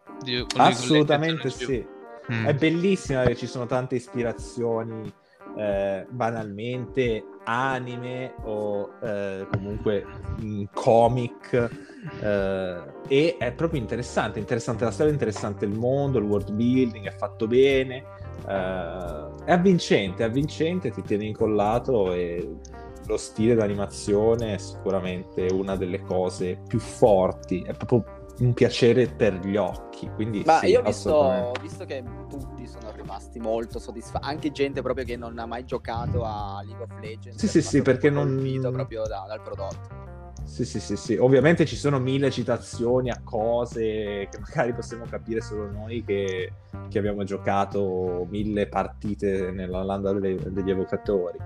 Assolutamente 0.55 1.49
sì. 1.49 1.85
Mm. 2.31 2.45
È 2.45 2.53
bellissima 2.53 3.19
perché 3.21 3.35
ci 3.35 3.47
sono 3.47 3.65
tante 3.65 3.95
ispirazioni 3.95 5.11
eh, 5.57 6.05
banalmente 6.09 7.25
anime 7.43 8.33
o 8.43 8.93
eh, 9.01 9.45
comunque 9.51 10.05
mh, 10.39 10.63
comic 10.73 11.69
eh, 12.21 12.81
e 13.07 13.35
è 13.37 13.51
proprio 13.51 13.79
interessante, 13.79 14.39
interessante 14.39 14.85
la 14.85 14.91
storia, 14.91 15.11
interessante 15.11 15.65
il 15.65 15.77
mondo, 15.77 16.17
il 16.19 16.25
world 16.25 16.51
building 16.51 17.07
è 17.07 17.11
fatto 17.11 17.47
bene, 17.47 18.03
eh, 18.47 19.32
è 19.45 19.51
avvincente, 19.51 20.23
è 20.23 20.27
avvincente, 20.27 20.91
ti 20.91 21.01
tiene 21.01 21.25
incollato 21.25 22.13
e 22.13 22.57
lo 23.05 23.17
stile 23.17 23.53
d'animazione 23.55 24.55
è 24.55 24.57
sicuramente 24.57 25.47
una 25.51 25.75
delle 25.75 26.01
cose 26.01 26.61
più 26.67 26.79
forti, 26.79 27.61
è 27.61 27.73
proprio 27.73 28.21
un 28.39 28.53
piacere 28.53 29.07
per 29.07 29.45
gli 29.45 29.57
occhi, 29.57 30.09
quindi 30.15 30.41
Ma 30.45 30.59
sì, 30.59 30.67
io 30.67 30.79
ho 30.79 30.83
visto, 30.83 31.51
visto 31.61 31.85
che 31.85 32.03
tutti 32.29 32.65
sono 32.65 32.91
rimasti 32.95 33.39
molto 33.39 33.77
soddisfatti, 33.77 34.27
anche 34.27 34.51
gente 34.51 34.81
proprio 34.81 35.05
che 35.05 35.17
non 35.17 35.37
ha 35.37 35.45
mai 35.45 35.65
giocato 35.65 36.23
a 36.23 36.61
League 36.65 36.83
of 36.83 36.99
Legends. 36.99 37.37
Sì, 37.37 37.47
sì, 37.47 37.61
sì, 37.61 37.81
perché 37.81 38.09
non- 38.09 38.35
colpito 38.35 38.71
proprio 38.71 39.03
da- 39.03 39.25
dal 39.27 39.41
prodotto. 39.41 40.11
Sì, 40.43 40.65
sì, 40.65 40.79
sì, 40.79 40.95
sì. 40.95 41.15
Ovviamente 41.15 41.65
ci 41.65 41.75
sono 41.75 41.99
mille 41.99 42.29
citazioni 42.29 43.09
a 43.09 43.19
cose 43.23 44.27
che 44.29 44.39
magari 44.39 44.73
possiamo 44.73 45.05
capire 45.09 45.41
solo 45.41 45.69
noi 45.71 46.03
che, 46.03 46.51
che 46.89 46.97
abbiamo 46.99 47.23
giocato 47.23 48.27
mille 48.29 48.67
partite 48.67 49.51
nella 49.51 49.83
landa 49.83 50.13
delle- 50.13 50.51
degli 50.51 50.69
evocatori. 50.69 51.39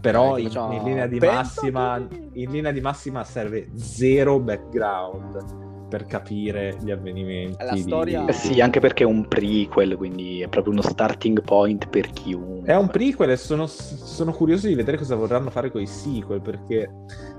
Però 0.00 0.36
in, 0.36 0.50
in 0.50 0.82
linea 0.82 1.06
massima, 1.20 1.96
in 2.32 2.50
linea 2.50 2.72
di 2.72 2.80
massima 2.80 3.22
serve 3.22 3.68
zero 3.76 4.40
background 4.40 5.65
per 5.88 6.04
capire 6.06 6.76
gli 6.82 6.90
avvenimenti. 6.90 7.62
La 7.64 7.72
di- 7.72 7.80
storia- 7.82 8.24
Eh 8.26 8.32
sì, 8.32 8.60
anche 8.60 8.80
perché 8.80 9.04
è 9.04 9.06
un 9.06 9.26
prequel, 9.28 9.96
quindi 9.96 10.40
è 10.42 10.48
proprio 10.48 10.72
uno 10.72 10.82
starting 10.82 11.42
point 11.42 11.88
per 11.88 12.10
chiunque. 12.10 12.68
È 12.68 12.76
un 12.76 12.88
prequel 12.88 13.30
e 13.30 13.36
sono, 13.36 13.66
sono 13.66 14.32
curioso 14.32 14.66
di 14.66 14.74
vedere 14.74 14.96
cosa 14.96 15.14
vorranno 15.14 15.50
fare 15.50 15.70
con 15.70 15.80
i 15.80 15.86
sequel 15.86 16.40
perché 16.40 16.90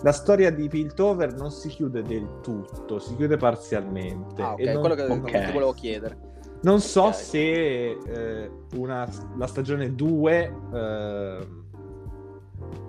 la 0.02 0.12
storia 0.12 0.52
di 0.52 0.68
Piltover 0.68 1.34
non 1.34 1.52
si 1.52 1.68
chiude 1.70 2.02
del 2.02 2.40
tutto, 2.42 3.00
si 3.00 3.16
chiude 3.16 3.38
parzialmente. 3.38 4.42
Ah, 4.42 4.54
ok, 4.54 4.60
e 4.60 4.72
non, 4.72 4.80
quello 4.82 4.96
che 4.96 5.04
ok. 5.04 5.32
che 5.46 5.52
volevo 5.52 5.74
chiedere. 5.74 6.18
non 6.62 6.80
so 6.80 7.04
ok. 7.04 7.14
se 7.14 7.90
eh, 7.92 8.52
una- 8.76 9.08
la 9.38 9.48
stagione 9.48 9.94
2 9.94 10.52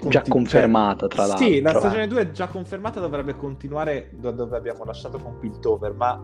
Già 0.07 0.23
confermata, 0.29 1.07
tra 1.09 1.27
l'altro. 1.27 1.47
Sì, 1.47 1.61
la 1.61 1.79
stagione 1.79 2.07
2 2.07 2.21
è 2.21 2.31
già 2.31 2.47
confermata, 2.47 3.01
dovrebbe 3.01 3.37
continuare 3.37 4.11
da 4.13 4.31
dove 4.31 4.57
abbiamo 4.57 4.85
lasciato 4.85 5.19
con 5.19 5.39
Piltover, 5.39 5.93
ma 5.95 6.23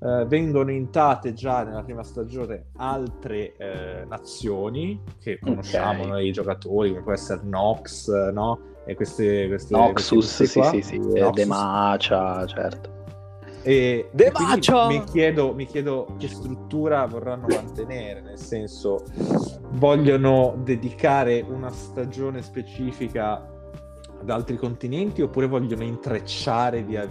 eh, 0.00 0.24
vengono 0.26 0.70
intate 0.70 1.32
già 1.32 1.62
nella 1.62 1.82
prima 1.82 2.02
stagione 2.02 2.66
altre 2.76 3.54
eh, 3.56 4.04
nazioni 4.08 5.00
che 5.20 5.38
conosciamo 5.38 6.02
Ok. 6.02 6.08
noi 6.08 6.32
giocatori, 6.32 6.90
come 6.90 7.02
può 7.02 7.12
essere 7.12 7.40
Nox, 7.44 8.10
no? 8.32 8.58
E 8.84 8.94
queste, 8.96 9.46
queste 9.46 9.74
Noxus, 9.76 10.36
queste 10.36 10.62
sì, 10.64 10.82
sì, 10.82 10.82
sì, 10.82 10.98
Noxus. 10.98 11.30
Demacia, 11.34 12.46
certo. 12.46 13.00
E, 13.64 14.10
e 14.14 14.32
mi 14.88 15.04
chiedo, 15.04 15.54
mi 15.54 15.66
chiedo 15.66 16.16
che 16.18 16.28
struttura 16.28 17.06
vorranno 17.06 17.46
mantenere, 17.48 18.20
nel 18.20 18.38
senso 18.38 19.04
vogliono 19.72 20.54
dedicare 20.64 21.40
una 21.40 21.70
stagione 21.70 22.42
specifica 22.42 23.48
ad 24.20 24.30
altri 24.30 24.56
continenti 24.56 25.22
oppure 25.22 25.46
vogliono 25.46 25.84
intrecciare 25.84 26.82
via... 26.82 27.06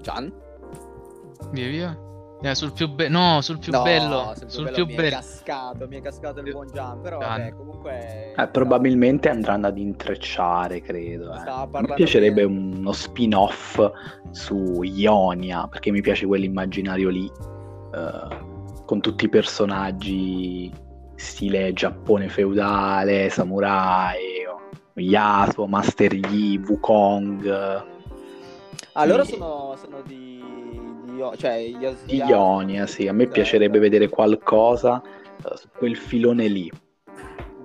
Gian? 0.00 0.32
Via 1.52 1.68
via. 1.68 1.98
Eh, 2.44 2.54
sul 2.54 2.72
più 2.72 2.88
bello. 2.90 3.18
No, 3.18 3.40
sul 3.40 3.58
più 3.58 3.72
No, 3.72 3.82
bello. 3.82 4.32
sul 4.36 4.50
Sul 4.50 4.64
più 4.70 4.84
più 4.84 4.96
bello 4.96 5.00
mi 5.02 5.06
è 5.08 5.10
cascato, 5.10 5.88
mi 5.88 5.96
è 5.96 6.00
cascato 6.02 6.40
il 6.40 6.50
buon 6.52 6.66
Gian, 6.72 7.00
però 7.00 7.18
vabbè, 7.18 7.54
comunque... 7.56 8.34
Eh, 8.36 8.48
probabilmente 8.48 9.30
andranno 9.30 9.66
ad 9.68 9.78
intrecciare, 9.78 10.82
credo. 10.82 11.32
eh. 11.32 11.80
Mi 11.80 11.94
piacerebbe 11.94 12.46
bene. 12.46 12.76
uno 12.76 12.92
spin-off 12.92 13.80
su 14.30 14.82
Ionia, 14.82 15.66
perché 15.68 15.90
mi 15.90 16.02
piace 16.02 16.26
quell'immaginario 16.26 17.08
lì, 17.08 17.24
eh, 17.94 18.36
con 18.84 19.00
tutti 19.00 19.24
i 19.24 19.28
personaggi 19.30 20.70
stile 21.14 21.72
Giappone 21.72 22.28
feudale, 22.28 23.30
samurai, 23.30 24.42
Yasuo, 24.96 25.66
Master 25.66 26.12
Yi, 26.12 26.58
Wukong, 26.58 27.92
Ah, 28.96 29.06
loro 29.06 29.24
Sì. 29.24 29.32
sono, 29.32 29.74
sono 29.76 30.02
di, 30.06 30.23
di 31.14 31.38
cioè 31.38 31.56
di 31.64 31.76
Yas- 32.16 32.28
Ionia, 32.28 32.86
sì. 32.86 33.06
A 33.08 33.12
me 33.12 33.26
piacerebbe 33.26 33.78
vedere 33.78 34.08
qualcosa 34.08 35.02
eh, 35.02 35.56
su 35.56 35.68
quel 35.76 35.96
filone 35.96 36.46
lì. 36.48 36.70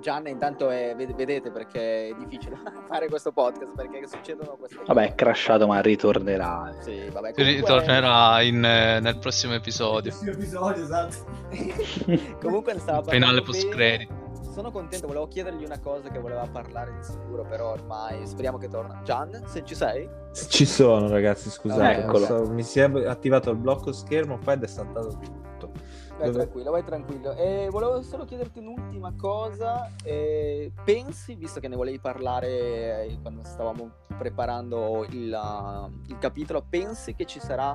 Gianna 0.00 0.30
intanto 0.30 0.70
è, 0.70 0.94
ved- 0.96 1.14
vedete 1.14 1.50
perché 1.50 2.08
è 2.08 2.14
difficile 2.18 2.56
fare 2.88 3.08
questo 3.08 3.32
podcast 3.32 3.74
perché 3.74 4.06
succedono 4.06 4.56
queste 4.58 4.76
cose. 4.76 4.86
Vabbè, 4.92 5.08
è 5.08 5.14
crashato, 5.14 5.66
ma 5.66 5.80
ritornerà. 5.80 6.74
Sì, 6.80 7.00
vabbè, 7.12 7.34
comunque- 7.34 7.44
ritornerà 7.44 8.40
in, 8.40 8.64
eh, 8.64 9.00
nel 9.00 9.18
prossimo 9.18 9.52
episodio. 9.54 10.10
Prossimo 10.10 10.30
episodio, 10.32 10.82
esatto. 10.82 11.16
comunque 12.40 12.72
ne 12.72 12.78
stava 12.78 13.02
parlando 13.02 13.26
bene. 13.26 13.42
post 13.42 13.68
credit. 13.68 14.08
Sono 14.50 14.72
contento, 14.72 15.06
volevo 15.06 15.28
chiedergli 15.28 15.64
una 15.64 15.78
cosa 15.78 16.08
che 16.08 16.18
voleva 16.18 16.46
parlare 16.50 16.92
di 16.96 17.04
sicuro, 17.04 17.44
però 17.44 17.70
ormai 17.70 18.26
speriamo 18.26 18.58
che 18.58 18.68
torna. 18.68 19.00
Gian, 19.02 19.42
se 19.46 19.64
ci 19.64 19.74
sei? 19.74 20.08
Ci 20.32 20.66
sono 20.66 21.08
ragazzi, 21.08 21.50
scusate, 21.50 22.04
non 22.04 22.16
so, 22.16 22.50
mi 22.50 22.62
si 22.62 22.80
è 22.80 22.82
attivato 23.06 23.50
il 23.50 23.56
blocco 23.56 23.92
schermo, 23.92 24.38
poi 24.38 24.58
è 24.60 24.66
saltato 24.66 25.08
tutto. 25.08 25.70
Vai 26.18 26.26
Dove- 26.26 26.32
tranquillo, 26.32 26.70
vai 26.70 26.84
tranquillo. 26.84 27.32
E 27.34 27.68
volevo 27.70 28.02
solo 28.02 28.24
chiederti 28.24 28.58
un'ultima 28.58 29.14
cosa. 29.16 29.90
eh, 30.02 30.72
pensi, 30.84 31.34
visto 31.36 31.60
che 31.60 31.68
ne 31.68 31.76
volevi 31.76 32.00
parlare 32.00 33.06
eh, 33.06 33.18
quando 33.22 33.42
stavamo 33.44 33.90
preparando 34.18 35.06
il, 35.10 35.32
uh, 35.32 35.90
il 36.08 36.18
capitolo, 36.18 36.64
pensi 36.68 37.14
che 37.14 37.24
ci 37.24 37.40
sarà, 37.40 37.74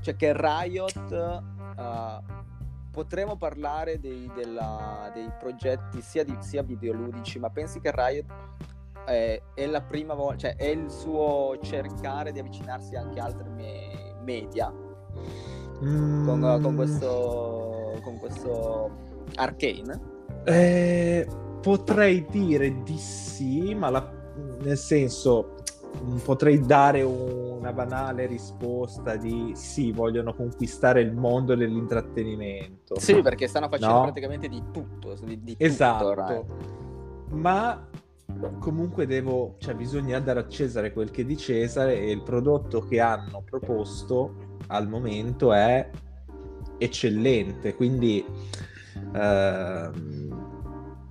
cioè 0.00 0.16
che 0.16 0.32
Riot 0.34 1.10
uh, 1.10 2.40
potremo 2.92 3.36
parlare 3.36 3.98
dei, 3.98 4.30
della- 4.34 5.10
dei 5.14 5.28
progetti 5.38 6.00
sia, 6.02 6.22
di, 6.24 6.36
sia 6.40 6.62
videoludici, 6.62 7.38
ma 7.38 7.48
pensi 7.50 7.80
che 7.80 7.90
Riot 7.92 8.26
eh, 9.08 9.42
è 9.54 9.66
la 9.66 9.80
prima 9.80 10.14
volta, 10.14 10.36
cioè 10.48 10.56
è 10.56 10.66
il 10.66 10.90
suo 10.90 11.58
cercare 11.62 12.30
di 12.30 12.38
avvicinarsi 12.38 12.94
anche 12.94 13.18
a 13.18 13.24
altri 13.24 13.48
me- 13.48 14.14
media? 14.22 14.72
con, 15.82 16.38
Mm, 16.38 16.62
con 16.62 16.76
questo 16.76 17.98
con 18.02 18.16
questo 18.18 18.90
Arcane 19.34 20.00
eh, 20.44 21.26
potrei 21.60 22.24
dire 22.30 22.82
di 22.84 22.96
sì, 22.98 23.74
ma 23.74 23.90
la- 23.90 24.08
nel 24.60 24.76
senso 24.76 25.54
potrei 26.24 26.60
dare 26.60 27.02
una 27.02 27.72
banale 27.72 28.26
risposta 28.26 29.16
di 29.16 29.52
sì, 29.54 29.92
vogliono 29.92 30.34
conquistare 30.34 31.00
il 31.00 31.12
mondo 31.12 31.54
dell'intrattenimento. 31.54 32.98
sì 32.98 33.20
perché 33.22 33.46
stanno 33.46 33.68
facendo 33.68 33.94
No. 33.96 34.02
praticamente 34.02 34.48
di 34.48 34.62
tutto 34.72 35.14
di, 35.22 35.42
di 35.42 35.52
tutto, 35.52 35.64
Esatto. 35.64 36.06
ormai. 36.06 36.44
Ma 37.30 37.88
comunque 38.58 39.06
devo, 39.06 39.54
cioè 39.58 39.74
bisogna 39.74 40.18
dare 40.18 40.40
a 40.40 40.48
Cesare 40.48 40.92
quel 40.92 41.10
che 41.10 41.22
è 41.22 41.24
di 41.24 41.36
Cesare 41.36 41.98
e 42.00 42.10
il 42.10 42.22
prodotto 42.22 42.80
che 42.80 42.98
hanno 43.00 43.42
proposto 43.48 44.58
al 44.68 44.88
momento 44.88 45.52
è 45.52 45.88
eccellente, 46.78 47.74
quindi 47.74 48.24
ehm, 49.14 50.21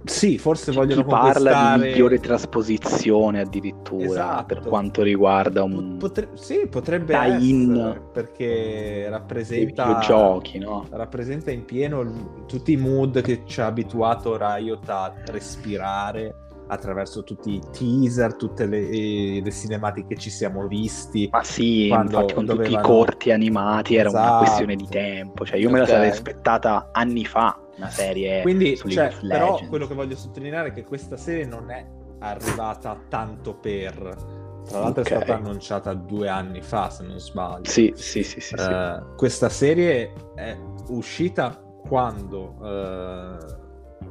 sì, 0.04 0.38
forse 0.38 0.72
vogliono 0.72 1.04
chi 1.04 1.10
parla 1.10 1.30
di 1.32 1.56
conquistare 1.56 1.90
migliore 1.90 2.20
trasposizione 2.20 3.42
addirittura 3.42 4.06
Esatto. 4.06 4.46
per 4.46 4.62
quanto 4.62 5.04
riguarda 5.04 5.64
un... 5.64 5.98
potre- 5.98 6.30
sì, 6.34 6.68
potrebbe 6.70 7.16
essere 7.16 8.02
perché 8.12 8.46
dei 8.46 9.10
rappresenta 9.10 9.86
videogiochi, 9.86 10.60
no? 10.60 10.88
rappresenta 10.92 11.52
in 11.52 11.66
pieno 11.66 12.44
tutti 12.48 12.72
i 12.72 12.78
mood 12.78 13.22
che 13.22 13.44
ci 13.46 13.62
ha 13.62 13.68
abituato 13.68 14.38
Riot 14.38 14.90
a 14.90 15.14
respirare 15.28 16.36
attraverso 16.72 17.24
tutti 17.24 17.56
i 17.56 17.62
teaser, 17.72 18.36
tutte 18.36 18.66
le, 18.66 19.42
le 19.42 19.52
cinematiche 19.52 20.16
che 20.16 20.18
ci 20.18 20.30
siamo 20.30 20.68
visti. 20.68 21.28
Ma 21.30 21.44
sì, 21.44 21.88
infatti 21.88 22.34
con 22.34 22.46
tutti 22.46 22.62
i 22.62 22.64
dovevano- 22.64 22.88
corti 22.88 23.32
animati 23.32 23.96
era 23.96 24.10
una 24.10 24.20
Esatto. 24.22 24.38
questione 24.38 24.76
di 24.76 24.88
tempo, 24.88 25.46
cioè 25.46 25.58
io 25.60 25.70
me 25.70 25.80
la 25.80 25.86
sarei 25.86 26.10
aspettata 26.10 26.90
anni 26.94 27.26
fa, 27.26 27.60
una 27.82 27.90
serie 27.90 28.42
Quindi, 28.42 28.76
su 28.76 28.88
cioè, 28.88 29.12
però, 29.28 29.52
Legends. 29.54 29.70
quello 29.70 29.88
che 29.88 29.94
voglio 29.94 30.16
sottolineare 30.16 30.70
è 30.70 30.72
che 30.72 30.84
questa 30.84 31.18
serie 31.18 31.46
non 31.46 31.72
è 31.72 31.86
arrivata 32.20 33.00
tanto 33.10 33.56
per. 33.56 34.40
Tra 34.68 34.80
l'altro, 34.80 35.02
Ok. 35.02 35.10
è 35.10 35.16
stata 35.16 35.36
annunciata 35.36 35.94
due 35.96 36.28
anni 36.28 36.62
fa, 36.62 36.92
se 36.92 37.04
non 37.04 37.20
sbaglio. 37.20 37.66
Sì, 37.66 37.92
sì, 37.96 38.22
sì, 38.24 38.40
sì, 38.40 38.56
sì. 38.56 38.70
Eh, 38.70 39.04
questa 39.18 39.50
serie 39.50 40.14
è 40.36 40.56
uscita 40.90 41.60
quando 41.88 42.56
eh, 42.64 43.38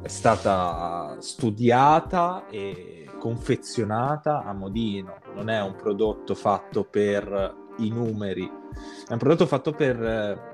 è 0.02 0.08
stata 0.08 1.16
studiata 1.20 2.46
e 2.50 3.06
confezionata 3.20 4.42
a 4.42 4.52
modino. 4.52 5.18
Non 5.36 5.48
è 5.48 5.62
un 5.62 5.76
prodotto 5.76 6.34
fatto 6.34 6.82
per 6.82 7.54
i 7.78 7.88
numeri, 7.90 8.50
è 9.08 9.12
un 9.12 9.18
prodotto 9.18 9.46
fatto 9.46 9.72
per, 9.72 10.02
eh, 10.02 10.49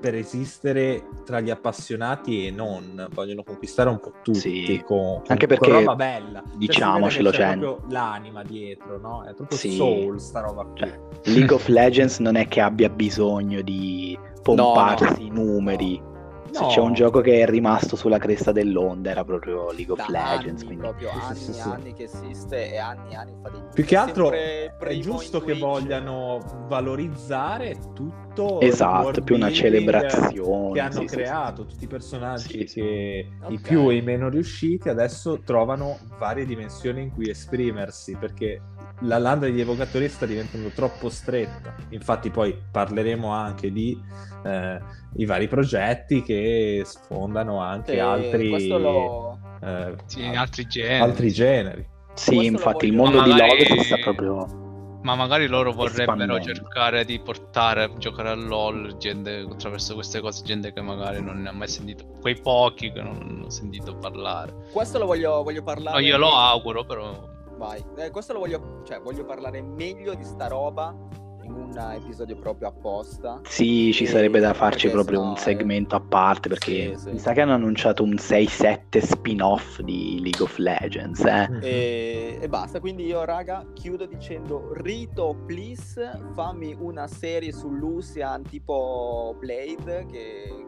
per 0.00 0.14
esistere 0.14 1.06
tra 1.24 1.40
gli 1.40 1.50
appassionati 1.50 2.46
e 2.46 2.50
non. 2.50 3.06
Vogliono 3.12 3.42
conquistare 3.42 3.90
un 3.90 4.00
po' 4.00 4.12
tutti. 4.22 4.38
Sì. 4.40 4.82
con, 4.84 5.22
Anche 5.26 5.46
con 5.46 5.58
perché, 5.58 5.70
roba 5.70 5.94
bella. 5.94 6.42
Cioè, 6.46 6.56
diciamocelo, 6.56 7.30
che 7.30 7.36
c'è 7.36 7.42
cioè- 7.50 7.58
proprio 7.58 7.90
l'anima 7.90 8.42
dietro, 8.42 8.98
no? 8.98 9.24
È 9.24 9.34
proprio 9.34 9.58
Sì. 9.58 9.72
soul 9.72 10.18
sta 10.20 10.40
roba 10.40 10.64
qui. 10.64 10.80
Cioè, 10.80 10.98
League 11.24 11.54
of 11.54 11.66
Legends 11.68 12.18
non 12.18 12.36
è 12.36 12.48
che 12.48 12.60
abbia 12.60 12.88
bisogno 12.88 13.60
di 13.60 14.18
pomparsi 14.42 15.26
i 15.26 15.30
numeri. 15.30 16.00
Se 16.00 16.09
No. 16.52 16.66
c'è 16.68 16.80
un 16.80 16.92
gioco 16.94 17.20
che 17.20 17.40
è 17.42 17.46
rimasto 17.46 17.96
sulla 17.96 18.18
cresta 18.18 18.50
dell'onda 18.52 19.10
era 19.10 19.24
proprio 19.24 19.70
League 19.72 19.92
of 19.92 19.98
da 19.98 20.06
Legends. 20.08 20.62
anni, 20.62 20.64
quindi- 20.64 20.82
proprio 20.82 21.10
anni 21.20 21.36
sì, 21.38 21.50
e 21.50 21.54
sì. 21.54 21.60
anni 21.60 21.92
che 21.94 22.02
esiste 22.04 22.72
e 22.72 22.78
anni 22.78 23.12
e 23.12 23.14
anni 23.16 23.32
fa 23.42 23.48
di 23.50 23.58
Più 23.74 23.84
che 23.84 23.96
altro 23.96 24.30
è 24.32 24.72
giusto 25.00 25.38
che 25.40 25.52
Twitch. 25.52 25.60
vogliano 25.60 26.40
valorizzare 26.68 27.76
tutto 27.94 28.60
Esatto, 28.60 29.22
più 29.22 29.34
una 29.36 29.50
celebrazione. 29.50 30.72
che 30.72 30.80
hanno 30.80 30.92
sì, 30.92 30.98
sì, 31.00 31.08
sì. 31.08 31.14
creato 31.16 31.64
tutti 31.66 31.84
i 31.84 31.86
personaggi 31.86 32.48
Sì, 32.60 32.66
sì. 32.66 32.80
che 32.80 33.28
i 33.48 33.54
Ok. 33.54 33.60
più 33.60 33.88
e 33.90 33.96
i 33.96 34.02
meno 34.02 34.28
riusciti 34.28 34.88
adesso 34.88 35.40
trovano 35.44 35.98
varie 36.18 36.44
dimensioni 36.46 37.02
in 37.02 37.12
cui 37.12 37.28
esprimersi 37.28 38.16
perché 38.16 38.60
la 39.02 39.18
landa 39.18 39.46
degli 39.46 39.60
evocatori 39.60 40.08
sta 40.08 40.26
diventando 40.26 40.68
troppo 40.68 41.08
stretta 41.08 41.74
infatti 41.90 42.30
poi 42.30 42.54
parleremo 42.70 43.28
anche 43.30 43.72
di 43.72 43.98
eh, 44.44 44.80
i 45.16 45.24
vari 45.24 45.48
progetti 45.48 46.22
che 46.22 46.82
sfondano 46.84 47.58
anche 47.60 47.92
Sì, 47.92 47.98
altri 47.98 48.66
lo 48.68 49.38
eh, 49.62 49.94
Sì, 50.06 50.22
al- 50.24 50.36
altri 50.36 50.66
generi. 50.66 51.00
altri 51.02 51.32
generi 51.32 51.88
Sì, 52.14 52.34
Questo 52.36 52.52
infatti 52.52 52.86
il 52.86 52.92
mondo 52.92 53.22
di 53.22 53.30
magari- 53.30 53.66
LoL 53.68 53.78
si 53.78 53.84
sta 53.84 53.96
proprio... 54.02 54.58
Ma 55.02 55.14
magari 55.14 55.46
loro 55.46 55.72
vorrebbero 55.72 56.12
Espandendo. 56.36 56.40
cercare 56.42 57.06
di 57.06 57.18
portare 57.20 57.84
a 57.84 57.90
giocare 57.96 58.28
a 58.28 58.34
LOL 58.34 58.98
gente 58.98 59.46
attraverso 59.50 59.94
queste 59.94 60.20
cose, 60.20 60.42
gente 60.44 60.74
che 60.74 60.82
magari 60.82 61.22
non 61.22 61.40
ne 61.40 61.48
ha 61.48 61.52
mai 61.52 61.68
sentito, 61.68 62.04
quei 62.20 62.38
pochi 62.38 62.92
che 62.92 63.00
non 63.00 63.16
hanno 63.18 63.48
sentito 63.48 63.96
parlare. 63.96 64.54
questo 64.70 64.98
lo 64.98 65.06
voglio, 65.06 65.42
voglio 65.42 65.62
parlare 65.62 65.98
No, 65.98 66.06
io 66.06 66.18
lo 66.18 66.34
auguro, 66.36 66.84
però. 66.84 67.18
Vai 67.60 67.84
Eh, 67.96 68.10
questo 68.10 68.32
lo 68.32 68.38
voglio 68.40 68.80
cioè 68.84 69.00
voglio 69.00 69.24
parlare 69.24 69.60
meglio 69.62 70.14
di 70.14 70.24
sta 70.24 70.46
roba 70.48 70.96
in 71.42 71.52
un 71.52 71.76
episodio 71.76 72.36
proprio 72.36 72.68
apposta 72.68 73.40
Sì, 73.44 73.92
ci 73.92 74.04
E- 74.04 74.06
sarebbe 74.06 74.38
da 74.40 74.54
farci 74.54 74.86
perché 74.88 74.92
proprio 75.02 75.20
un 75.22 75.32
eh, 75.36 75.38
segmento 75.40 75.96
a 75.96 76.00
parte 76.00 76.48
perché 76.48 76.96
Sì, 76.96 77.02
sì. 77.04 77.10
mi 77.12 77.18
sa 77.18 77.32
che 77.32 77.40
hanno 77.40 77.54
annunciato 77.54 78.02
un 78.04 78.14
6-7 78.14 78.98
spin-off 79.04 79.80
di 79.80 80.20
League 80.20 80.42
of 80.44 80.56
Legends, 80.58 81.24
eh. 81.24 81.48
Mm. 81.50 81.58
e, 81.62 82.38
e 82.40 82.48
basta 82.48 82.78
quindi 82.78 83.04
io 83.04 83.24
raga 83.24 83.66
chiudo 83.74 84.06
dicendo 84.06 84.72
Rito 84.74 85.36
please 85.46 86.18
fammi 86.34 86.76
una 86.78 87.06
serie 87.08 87.52
su 87.52 87.68
Lucian 87.70 88.42
tipo 88.42 89.34
Blade 89.38 90.06
che 90.10 90.59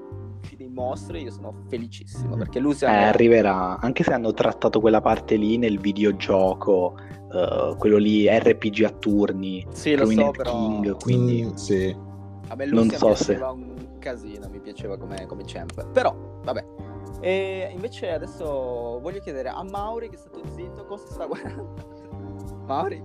ci 0.53 0.57
dimostri 0.57 1.22
io 1.22 1.30
sono 1.30 1.55
felicissimo 1.68 2.32
Mhm. 2.34 2.38
perché 2.38 2.59
Eh, 2.59 2.61
Lucian 2.61 2.92
è- 2.94 3.05
arriverà, 3.05 3.78
anche 3.80 4.03
se 4.05 4.12
hanno 4.12 4.32
trattato 4.32 4.80
quella 4.80 5.00
parte 5.00 5.36
lì 5.36 5.57
nel 5.57 5.80
videogioco, 5.80 6.94
eh, 7.32 7.74
quello 7.78 7.96
lì 7.96 8.26
RPG 8.28 8.82
a 8.84 8.90
turni, 8.90 9.66
sì 9.70 9.94
lo 9.96 10.05
so 10.05 10.30
però 10.30 10.50
King, 10.53 10.96
quindi 11.03 11.44
Mm, 11.44 11.53
sì 11.55 11.96
A 12.48 12.55
me 12.55 12.66
Non 12.66 12.90
so 12.90 13.14
se- 13.14 13.34
un 13.36 13.96
casino, 13.98 14.46
mi 14.50 14.61
piaceva 14.61 14.98
come, 14.98 15.24
come 15.26 15.42
champ. 15.46 15.86
Però, 15.90 16.14
vabbè. 16.44 16.62
E 17.20 17.70
invece 17.72 18.11
adesso 18.11 18.98
voglio 19.00 19.20
chiedere 19.20 19.48
a 19.48 19.62
Mauri 19.62 20.11
che 20.11 20.16
è 20.16 20.18
stato 20.18 20.42
zitto 20.55 20.84
cosa 20.84 21.07
sta 21.07 21.24
guardando. 21.24 21.72
Mauri? 22.66 23.03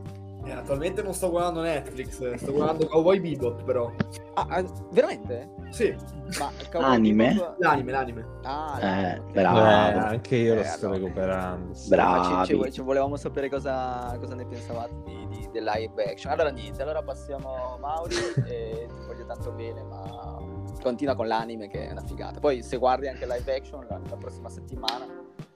Eh, 0.48 0.52
attualmente 0.54 1.02
non 1.02 1.14
sto 1.14 1.30
guardando 1.30 1.60
Netflix, 1.62 2.34
sto 2.36 2.52
guardando 2.54 2.88
Cowboy 2.88 3.20
Bebop 3.20 3.64
però. 3.64 3.92
Ah, 4.36 4.46
ah, 4.48 4.64
veramente? 4.92 5.50
Sì, 5.72 5.94
Ma 6.40 6.50
Cowboy 6.72 6.90
Anime? 6.94 7.28
Bebop- 7.34 7.56
l'anime, 7.60 7.92
l'anime. 7.92 8.26
Ah, 8.44 8.80
Eh, 8.82 9.22
bravo. 9.34 9.60
Eh, 9.60 9.64
anche 10.08 10.36
io 10.38 10.54
lo 10.56 10.62
Eh, 10.62 10.64
sto 10.64 10.86
allora. 10.86 11.02
recuperando. 11.02 11.74
Bravo. 11.90 12.24
Ci, 12.24 12.46
ci- 12.46 12.56
Bravi. 12.58 12.72
ci 12.72 12.82
volevamo 12.82 13.18
sapere 13.18 13.50
cosa, 13.50 14.16
cosa 14.20 14.36
ne 14.36 14.46
pensavate 14.46 14.94
di, 15.04 15.28
di- 15.28 15.50
del 15.52 15.64
live 15.66 16.12
action. 16.12 16.32
Allora 16.32 16.50
niente, 16.50 16.82
allora 16.82 17.02
passiamo 17.04 17.78
Mauri 17.82 18.16
e 18.46 18.88
ti 18.88 19.06
voglio 19.06 19.26
tanto 19.26 19.52
bene, 19.52 19.84
ma 19.84 20.38
continua 20.82 21.16
con 21.16 21.28
l'anime 21.28 21.68
che 21.68 21.88
è 21.90 21.92
una 21.92 22.04
figata. 22.04 22.40
Poi 22.40 22.64
se 22.64 22.78
guardi 22.78 23.10
anche 23.10 23.26
live 23.28 23.54
action 23.54 23.86
la, 23.90 24.00
la 24.10 24.16
prossima 24.16 24.48
settimana 24.48 25.06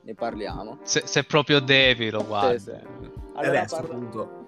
ne 0.04 0.14
parliamo. 0.16 0.80
Se, 0.82 1.04
se 1.06 1.24
proprio 1.24 1.62
devi, 1.62 2.10
lo 2.10 2.26
guardi. 2.26 2.60
Sì, 2.60 2.66
sì. 2.72 3.12
Allora 3.36 3.60
adesso, 3.60 3.76
parlo- 3.76 3.92
appunto. 3.94 4.40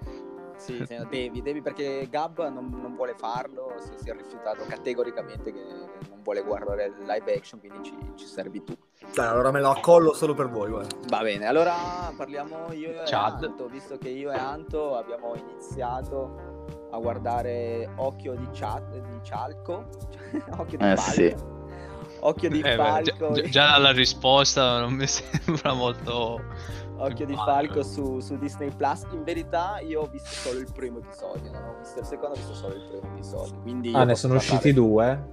Sì, 0.64 0.84
sì, 0.88 0.96
devi, 1.10 1.42
devi 1.42 1.62
perché 1.62 2.08
Gab 2.10 2.48
non, 2.50 2.70
non 2.82 2.96
vuole 2.96 3.16
farlo, 3.18 3.74
si, 3.80 3.92
si 4.02 4.10
è 4.10 4.14
rifiutato 4.14 4.66
categoricamente 4.66 5.52
che 5.52 5.60
non 6.10 6.22
vuole 6.24 6.42
guardare 6.42 6.86
il 6.86 7.06
live 7.06 7.36
action, 7.36 7.60
quindi 7.60 7.84
ci, 7.84 7.94
ci 8.16 8.26
servi 8.26 8.64
tu. 8.64 8.74
Dai, 9.14 9.28
allora 9.28 9.52
me 9.52 9.60
lo 9.60 9.72
accollo 9.72 10.14
solo 10.14 10.34
per 10.34 10.50
voi, 10.50 10.70
guarda. 10.70 10.96
Va 11.10 11.22
bene, 11.22 11.46
allora 11.48 11.74
parliamo 12.16 12.72
io 12.72 12.92
e 12.92 13.02
Chad. 13.04 13.44
Anto, 13.44 13.68
visto 13.68 13.98
che 13.98 14.08
io 14.10 14.32
e 14.32 14.38
Anto 14.38 14.96
abbiamo 14.96 15.36
iniziato 15.36 16.52
a 16.92 16.98
guardare 16.98 17.90
Occhio 17.98 18.34
di, 18.36 18.48
Cia- 18.54 18.82
di 18.90 19.20
Cialco, 19.22 19.86
Occhio 20.58 20.78
di 20.78 20.86
Eh, 20.86 20.98
sì. 20.98 21.36
Occhio 22.22 22.50
di 22.50 22.60
Eh, 22.60 22.62
beh, 22.62 22.76
Falco, 22.76 23.34
già, 23.34 23.42
già- 23.42 23.50
già 23.50 23.72
dalla 23.72 23.92
risposta 23.92 24.80
non 24.80 24.94
mi 24.94 25.08
sembra 25.12 25.74
molto... 25.74 26.42
Occhio 26.98 27.26
di 27.26 27.36
Falco 27.36 27.84
su, 27.84 28.20
su 28.20 28.38
Disney 28.38 28.70
Plus. 28.76 29.06
In 29.12 29.24
verità 29.24 29.80
io 29.80 30.02
ho 30.02 30.08
visto 30.08 30.30
solo 30.30 30.60
il 30.60 30.68
primo 30.74 31.00
episodio, 31.00 31.52
non 31.52 31.64
ho 31.64 31.76
visto 31.80 32.00
il 32.00 32.06
secondo, 32.06 32.36
ho 32.36 32.38
visto 32.38 32.54
solo 32.54 32.76
il 32.76 32.84
primo 32.90 33.14
episodio. 33.14 33.60
Quindi 33.62 33.92
Ah, 33.94 34.04
ne 34.04 34.16
sono 34.16 34.36
parlare- 34.36 34.56
usciti 34.58 34.74
due? 34.74 35.30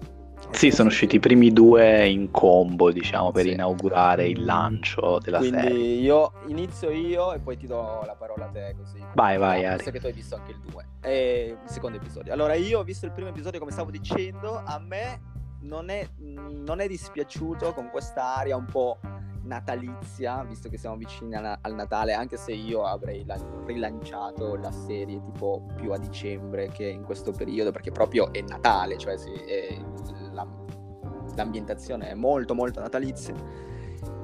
Sì, 0.52 0.70
sono 0.70 0.88
usciti 0.88 1.16
i 1.16 1.20
primi 1.20 1.52
due 1.52 2.08
in 2.08 2.30
combo, 2.30 2.90
diciamo, 2.90 3.30
per 3.30 3.44
Sì. 3.44 3.52
inaugurare 3.52 4.26
il 4.26 4.42
lancio 4.44 5.18
della 5.22 5.38
Quindi 5.38 5.60
serie. 5.60 5.78
io 6.00 6.32
inizio 6.46 6.90
io 6.90 7.32
e 7.34 7.38
poi 7.40 7.56
ti 7.58 7.66
do 7.66 8.02
la 8.04 8.16
parola 8.18 8.46
a 8.46 8.48
te 8.48 8.74
così. 8.76 8.98
Vai, 9.14 9.36
vai, 9.36 9.64
Ari. 9.66 9.76
visto 9.76 9.90
che 9.90 10.00
tu 10.00 10.06
hai 10.06 10.12
visto 10.12 10.34
anche 10.36 10.50
il 10.52 10.60
2. 10.60 10.86
il 11.02 11.58
secondo 11.66 11.98
episodio. 11.98 12.32
Allora 12.32 12.54
io 12.54 12.80
ho 12.80 12.82
visto 12.82 13.06
il 13.06 13.12
primo 13.12 13.28
episodio 13.28 13.58
come 13.60 13.70
stavo 13.70 13.90
dicendo, 13.90 14.60
a 14.64 14.78
me 14.78 15.20
non 15.62 15.88
è, 15.90 16.08
non 16.18 16.80
è 16.80 16.88
dispiaciuto 16.88 17.72
con 17.74 17.88
questa 17.90 18.34
aria 18.36 18.56
un 18.56 18.64
po' 18.66 18.98
natalizia, 19.42 20.42
visto 20.44 20.68
che 20.68 20.76
siamo 20.78 20.96
vicini 20.96 21.34
a- 21.34 21.58
al 21.60 21.74
Natale, 21.74 22.12
anche 22.12 22.36
se 22.36 22.52
io 22.52 22.84
avrei 22.84 23.24
la- 23.24 23.38
rilanciato 23.66 24.56
la 24.56 24.70
serie 24.70 25.20
tipo 25.22 25.66
più 25.76 25.92
a 25.92 25.98
dicembre 25.98 26.68
che 26.68 26.84
in 26.84 27.02
questo 27.04 27.32
periodo, 27.32 27.70
perché 27.70 27.90
proprio 27.90 28.32
è 28.32 28.40
Natale, 28.42 28.96
cioè 28.98 29.16
sì, 29.16 29.32
è- 29.32 29.78
la- 30.32 30.46
l'ambientazione 31.36 32.08
è 32.08 32.14
molto 32.14 32.54
molto 32.54 32.80
natalizia. 32.80 33.34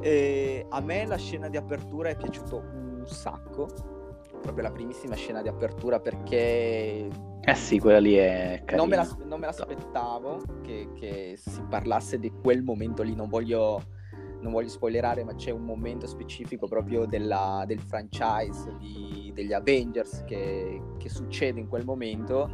E 0.01 0.67
a 0.69 0.81
me 0.81 1.07
la 1.07 1.17
scena 1.17 1.49
di 1.49 1.57
apertura 1.57 2.09
è 2.11 2.17
piaciuto 2.17 2.57
un 2.73 3.03
sacco, 3.07 3.69
proprio 4.43 4.65
la 4.65 4.71
primissima 4.73 5.15
scena 5.15 5.43
di 5.43 5.49
apertura 5.49 5.99
perché 5.99 7.09
Eh 7.49 7.55
sì, 7.55 7.79
quella 7.79 7.99
lì 7.99 8.15
è 8.15 8.63
carina. 8.65 8.77
non 8.77 8.89
me, 8.89 8.97
l'as- 8.97 9.17
non 9.25 9.41
me 9.41 9.47
l'aspettavo 9.47 10.41
che, 10.63 10.91
che 10.95 11.35
si 11.37 11.63
parlasse 11.69 12.19
di 12.19 12.31
quel 12.31 12.63
momento 12.63 13.03
lì, 13.03 13.15
non 13.15 13.29
voglio, 13.29 13.83
non 14.47 14.55
voglio 14.55 14.69
spoilerare, 14.69 15.25
ma 15.25 15.35
c'è 15.35 15.51
un 15.51 15.65
momento 15.65 16.07
specifico 16.07 16.69
proprio 16.69 17.05
della- 17.05 17.65
del 17.67 17.81
franchise 17.81 18.75
di- 18.79 19.33
degli 19.35 19.53
Avengers 19.53 20.23
che, 20.25 20.81
che 20.97 21.09
succede 21.09 21.59
in 21.61 21.69
quel 21.69 21.85
momento. 21.85 22.49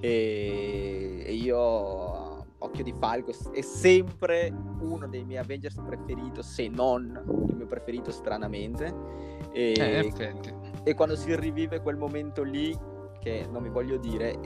E, 0.00 1.22
e 1.26 1.32
io, 1.32 1.58
Occhio 2.58 2.84
di 2.84 2.94
Falco, 2.98 3.32
è 3.52 3.60
sempre 3.60 4.52
uno 4.80 5.08
dei 5.08 5.24
miei 5.24 5.40
Avengers 5.42 5.74
preferito, 5.84 6.42
se 6.42 6.68
non 6.68 7.20
il 7.48 7.56
mio 7.56 7.66
preferito 7.66 8.12
stranamente. 8.12 8.94
E, 9.52 9.74
Eh, 9.76 10.34
e 10.84 10.94
quando 10.94 11.16
si 11.16 11.34
rivive 11.36 11.80
quel 11.80 11.96
momento 11.96 12.44
lì, 12.44 12.76
che 13.18 13.46
non 13.50 13.62
mi 13.62 13.68
voglio 13.68 13.96
dire, 13.98 14.38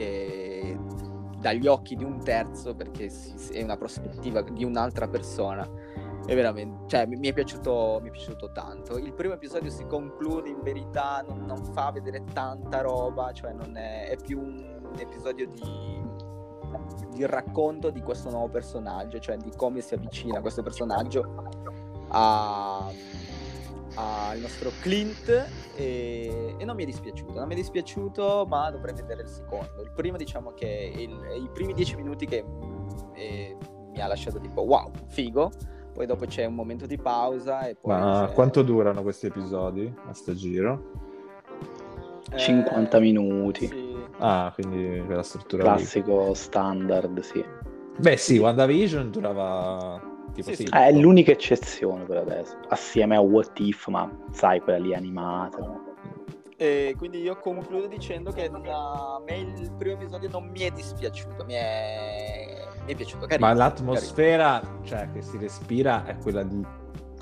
dagli 1.39 1.67
occhi 1.67 1.95
di 1.95 2.05
un 2.05 2.23
terzo, 2.25 2.75
perché 2.75 3.11
è 3.53 3.63
una 3.63 3.77
prospettiva 3.77 4.41
di 4.43 4.65
un'altra 4.65 5.07
persona, 5.09 5.69
è 6.25 6.35
veramente, 6.35 6.89
cioè 6.89 7.07
mi, 7.07 7.17
mi 7.17 7.29
è 7.29 7.33
piaciuto, 7.33 7.99
mi 8.03 8.09
è 8.09 8.11
piaciuto 8.11 8.51
tanto. 8.53 8.99
Il 8.99 9.13
primo 9.13 9.35
episodio 9.35 9.71
si 9.71 9.87
conclude 9.87 10.49
in 10.49 10.61
verità, 10.63 11.23
non, 11.27 11.45
non 11.45 11.63
fa 11.73 11.91
vedere 11.91 12.25
tanta 12.33 12.81
roba, 12.81 13.33
cioè 13.33 13.55
è, 13.55 14.09
è 14.09 14.17
più 14.17 14.41
un 14.41 14.95
episodio 14.99 15.47
di, 15.49 16.03
di 17.11 17.27
racconto 17.27 17.91
di 17.91 18.01
questo 18.01 18.31
nuovo 18.31 18.49
personaggio, 18.49 19.19
cioè 19.19 19.37
di 19.37 19.51
come 19.57 19.81
si 19.81 19.95
avvicina 19.95 20.41
questo 20.41 20.63
personaggio 20.63 21.45
al 22.09 22.95
nostro 24.39 24.71
Clint 24.83 25.29
e, 25.75 26.55
e 26.59 26.65
non 26.65 26.77
mi 26.77 26.83
è 26.83 26.87
dispiaciuto, 26.87 27.39
non 27.39 27.47
mi 27.47 27.55
è 27.55 27.57
dispiaciuto 27.57 28.47
ma 28.49 28.71
dovrei 28.71 28.95
vedere 28.95 29.23
il 29.23 29.29
secondo. 29.29 29.83
Il 29.83 29.91
primo 29.93 30.17
diciamo 30.17 30.53
che 30.53 30.93
il- 30.95 31.43
i 31.43 31.49
primi 31.53 31.73
dieci 31.73 31.97
minuti 31.97 32.27
che 32.27 32.45
eh, 33.15 33.57
mi 33.91 34.01
ha 34.01 34.07
lasciato 34.07 34.39
tipo 34.39 34.63
wow, 34.63 34.91
figo, 35.07 35.51
poi 35.97 36.05
dopo 36.05 36.27
c'è 36.27 36.45
un 36.45 36.55
momento 36.55 36.85
di 36.85 36.99
pausa 36.99 37.67
e 37.67 37.75
poi... 37.75 37.95
Ma 37.99 38.27
c'è- 38.29 38.35
quanto 38.35 38.61
durano 38.63 39.03
questi 39.03 39.27
episodi 39.27 39.91
a 40.09 40.13
sto 40.13 40.35
giro? 40.35 40.93
eh, 42.33 42.39
50 42.39 42.99
minuti. 43.01 43.67
sì. 43.67 43.95
Ah, 44.19 44.51
quindi 44.55 45.03
quella 45.07 45.23
struttura 45.23 45.63
lì. 45.63 45.69
Classico 45.71 46.35
standard, 46.35 47.19
sì. 47.21 47.43
Beh 47.99 48.17
sì, 48.19 48.37
WandaVision 48.37 49.11
durava 49.11 49.99
tipo 50.35 50.51
Sì, 50.51 50.57
sì. 50.57 50.67
sì. 50.67 50.73
Eh, 50.75 50.87
è 50.89 50.93
l'unica 50.93 51.31
eccezione 51.33 52.05
per 52.05 52.19
adesso. 52.19 52.57
Assieme 52.69 53.17
a 53.17 53.21
What 53.21 53.59
If, 53.61 53.87
ma 53.89 54.11
sai, 54.33 54.61
quella 54.61 54.79
lì 54.79 54.95
animata. 54.95 55.81
E 56.59 56.95
quindi 56.99 57.21
io 57.23 57.37
concludo 57.39 57.87
dicendo 57.87 58.33
che 58.33 58.49
non- 58.51 58.67
a 58.67 59.19
me 59.27 59.37
il 59.39 59.73
primo 59.79 59.95
episodio 59.95 60.29
non 60.31 60.47
mi 60.49 60.61
è 60.61 60.71
dispiaciuto, 60.71 61.45
mi 61.47 61.55
è, 61.55 62.65
mi 62.87 62.93
è 62.93 62.97
piaciuto, 62.97 63.27
carino. 63.27 63.47
Ma 63.47 63.53
l'atmosfera 63.53 64.63
cioè, 64.85 65.09
che 65.13 65.23
si 65.23 65.37
respira 65.37 66.05
è 66.07 66.17
quella 66.17 66.43
di 66.43 66.65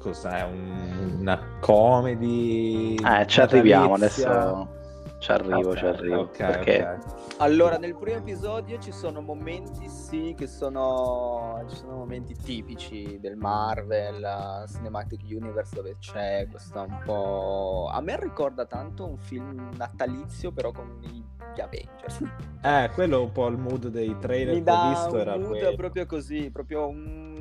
cos'è? 0.01 0.43
Un- 0.45 1.17
una 1.21 1.41
comedy? 1.61 2.95
Eh, 2.97 3.27
ci 3.27 3.41
arriviamo 3.41 3.95
adesso. 3.95 4.83
Ci 5.25 5.33
arrivo, 5.33 5.71
Ok, 5.71 5.77
ci 5.79 5.87
arrivo. 5.87 6.21
ok, 6.21 6.37
perché 6.37 6.83
ok. 7.01 7.35
Allora, 7.39 7.79
nel 7.79 7.97
primo 7.97 8.19
episodio 8.19 8.79
ci 8.79 8.93
sono 8.93 9.23
momenti, 9.23 9.89
sì, 9.89 10.35
che 10.37 10.47
sono, 10.47 11.65
ci 11.71 11.77
sono 11.77 11.97
momenti 11.97 12.35
tipici 12.35 13.19
del 13.21 13.35
Marvel, 13.37 14.23
uh, 14.23 14.71
Cinematic 14.71 15.23
Universe, 15.31 15.75
dove 15.75 15.97
c'è 15.99 16.47
questo 16.51 16.79
un 16.83 17.01
po'... 17.07 17.89
A 17.91 18.03
me 18.03 18.21
ricorda 18.21 18.67
tanto 18.67 19.07
un 19.09 19.17
film 19.17 19.71
natalizio, 19.79 20.53
però 20.53 20.73
con 20.73 21.01
gli 21.01 21.61
Avengers. 21.61 22.21
Eh, 22.63 22.91
quello 22.93 23.19
è 23.21 23.23
un 23.23 23.33
po' 23.33 23.47
il 23.47 23.57
mood 23.57 23.89
dei 23.89 24.15
trailer 24.19 24.57
Mi 24.57 24.63
che 24.63 24.71
ho 24.71 24.75
dà 24.75 24.89
visto 24.91 25.15
un 25.15 25.21
era 25.21 25.37
mood 25.39 25.49
quello. 25.59 25.75
proprio 25.75 26.05
così, 26.07 26.51
proprio 26.51 26.87
un 26.87 27.34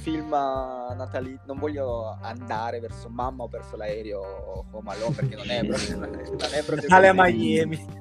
film 0.00 0.30
natalizio. 0.30 1.42
Non 1.46 1.58
voglio 1.58 2.16
andare 2.20 2.80
verso 2.80 3.08
mamma 3.08 3.44
o 3.44 3.48
verso 3.48 3.76
l'aereo 3.76 4.20
o 4.20 4.64
Home 4.70 4.90
Alone 4.90 5.14
perché 5.14 5.36
non 5.36 5.50
è 5.50 5.64
proprio, 5.64 5.96
non 5.96 6.14
è 6.14 6.64
proprio 6.64 6.88
Natale 6.88 7.08
a. 7.08 7.14
Miami. 7.14 7.98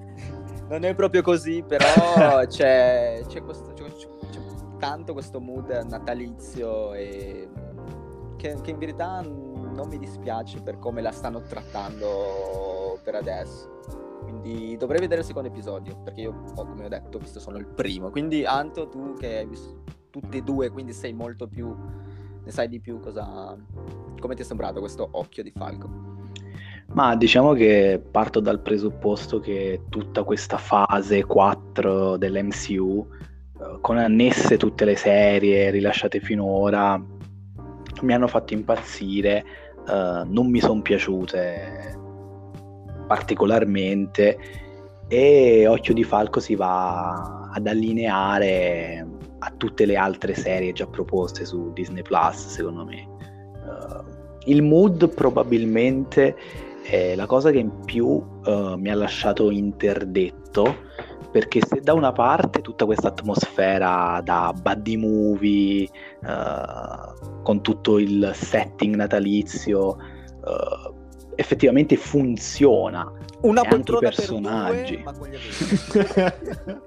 Non 0.69 0.83
è 0.83 0.93
proprio 0.93 1.21
così, 1.21 1.63
però 1.63 2.45
c'è, 2.45 3.23
c'è 3.27 3.43
questo, 3.43 3.73
c'è, 3.73 3.85
c'è 3.85 4.39
tanto 4.77 5.13
questo 5.13 5.39
mood 5.39 5.69
natalizio 5.89 6.93
e 6.93 7.49
che, 8.37 8.55
che 8.61 8.69
in 8.69 8.77
verità 8.77 9.21
non 9.21 9.87
mi 9.89 9.97
dispiace 9.97 10.61
per 10.61 10.77
come 10.77 11.01
la 11.01 11.11
stanno 11.11 11.41
trattando 11.41 12.99
per 13.03 13.15
adesso. 13.15 13.77
Quindi 14.21 14.77
dovrei 14.77 14.99
vedere 14.99 15.21
il 15.21 15.25
secondo 15.27 15.49
episodio, 15.49 15.97
perché 16.03 16.21
io, 16.21 16.43
come 16.53 16.85
ho 16.85 16.87
detto, 16.87 17.17
ho 17.17 17.19
visto 17.19 17.39
solo 17.39 17.57
il 17.57 17.65
primo. 17.65 18.11
Quindi 18.11 18.45
Anto, 18.45 18.87
tu 18.87 19.15
che 19.15 19.39
hai 19.39 19.47
visto 19.47 19.81
tutti 20.09 20.37
e 20.37 20.41
due, 20.41 20.69
quindi 20.69 20.93
sei 20.93 21.13
molto 21.13 21.47
più... 21.47 21.75
ne 22.43 22.51
sai 22.51 22.67
di 22.67 22.79
più 22.79 22.99
cosa... 22.99 23.55
come 24.19 24.35
ti 24.35 24.41
è 24.41 24.45
sembrato 24.45 24.79
questo 24.79 25.07
occhio 25.11 25.43
di 25.43 25.51
falco? 25.51 26.07
Ma 26.93 27.15
diciamo 27.15 27.53
che 27.53 28.01
parto 28.11 28.39
dal 28.39 28.61
presupposto 28.61 29.39
che 29.39 29.83
tutta 29.89 30.23
questa 30.23 30.57
fase 30.57 31.23
4 31.23 32.17
dell'MCU, 32.17 33.07
eh, 33.59 33.77
con 33.81 33.97
annesse 33.97 34.57
tutte 34.57 34.85
le 34.85 34.95
serie 34.95 35.69
rilasciate 35.69 36.19
finora, 36.19 36.99
mi 38.01 38.13
hanno 38.13 38.27
fatto 38.27 38.53
impazzire, 38.53 39.45
eh, 39.87 40.23
non 40.25 40.49
mi 40.49 40.59
sono 40.59 40.81
piaciute 40.81 41.97
particolarmente 43.05 44.37
e 45.07 45.65
Occhio 45.67 45.93
di 45.95 46.03
Falco 46.03 46.39
si 46.39 46.53
va 46.53 47.49
ad 47.51 47.65
allineare 47.65 49.07
a 49.39 49.53
tutte 49.55 49.85
le 49.85 49.95
altre 49.95 50.33
serie 50.35 50.71
già 50.73 50.85
proposte 50.87 51.45
su 51.45 51.71
Disney 51.73 52.01
Plus, 52.01 52.47
secondo 52.47 52.85
me. 52.85 52.97
Eh, 52.97 54.51
il 54.51 54.61
mood 54.61 55.09
probabilmente 55.13 56.35
è 56.81 57.15
la 57.15 57.25
cosa 57.25 57.51
che 57.51 57.59
in 57.59 57.83
più 57.85 58.23
eh, 58.45 58.75
mi 58.77 58.89
ha 58.89 58.95
lasciato 58.95 59.51
interdetto 59.51 60.87
perché 61.31 61.59
se 61.63 61.81
da 61.81 61.93
una 61.93 62.11
parte 62.11 62.61
tutta 62.61 62.85
questa 62.85 63.09
atmosfera 63.09 64.19
da 64.23 64.51
buddy 64.59 64.97
movie 64.97 65.83
eh, 65.83 65.89
con 67.43 67.61
tutto 67.61 67.99
il 67.99 68.31
setting 68.33 68.95
natalizio 68.95 69.97
effettivamente 71.39 71.95
funziona 71.95 73.09
Una 73.41 73.63
poltrona 73.63 74.09
per 74.09 74.15
personaggi. 74.15 74.95
due, 74.95 75.03
ma 75.03 75.13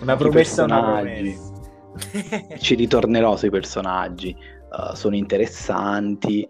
una 0.00 0.16
promessa, 0.16 0.64
una 0.64 0.80
promessa. 0.80 1.47
ci 2.58 2.74
ritornerò 2.74 3.36
sui 3.36 3.50
personaggi, 3.50 4.34
uh, 4.70 4.94
sono 4.94 5.16
interessanti. 5.16 6.46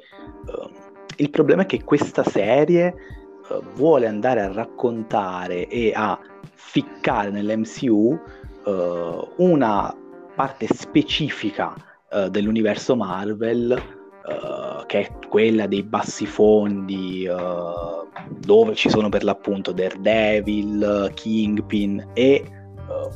Uh, 0.46 0.70
il 1.16 1.30
problema 1.30 1.62
è 1.62 1.66
che 1.66 1.84
questa 1.84 2.22
serie 2.22 2.94
uh, 3.48 3.62
vuole 3.74 4.06
andare 4.06 4.42
a 4.42 4.52
raccontare 4.52 5.66
e 5.68 5.92
a 5.94 6.18
ficcare 6.54 7.30
nell'MCU 7.30 8.36
una 9.36 9.96
parte 10.34 10.66
specifica 10.70 11.74
dell'universo 12.28 12.94
Marvel 12.96 13.82
che 14.84 15.00
è 15.00 15.10
quella 15.26 15.66
dei 15.66 15.82
bassi 15.82 16.26
fondi 16.26 17.26
dove 18.40 18.74
ci 18.74 18.90
sono 18.90 19.08
per 19.08 19.24
l'appunto 19.24 19.72
Daredevil, 19.72 21.12
Kingpin 21.14 22.10
e 22.12 22.57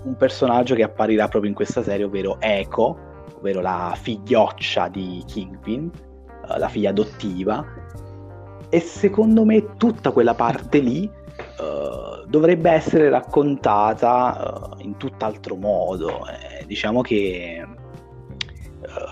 un 0.05 0.17
personaggio 0.17 0.75
che 0.75 0.83
apparirà 0.83 1.29
proprio 1.29 1.51
in 1.51 1.57
questa 1.57 1.83
serie 1.83 2.05
ovvero 2.05 2.37
Echo 2.41 3.11
ovvero 3.37 3.61
la 3.61 3.97
figlioccia 4.01 4.89
di 4.89 5.23
Kingpin 5.27 5.91
uh, 6.49 6.59
la 6.59 6.69
figlia 6.69 6.91
adottiva 6.91 7.65
e 8.69 8.81
secondo 8.81 9.45
me 9.45 9.77
tutta 9.77 10.13
quella 10.13 10.35
parte 10.35 10.79
lì 10.79 11.05
uh, 11.05 12.27
dovrebbe 12.27 12.71
essere 12.71 13.11
raccontata 13.11 14.73
uh, 14.77 14.81
in 14.81 14.97
tutt'altro 14.97 15.57
modo. 15.57 16.27
Eh, 16.27 16.65
diciamo 16.65 17.03
che 17.03 17.63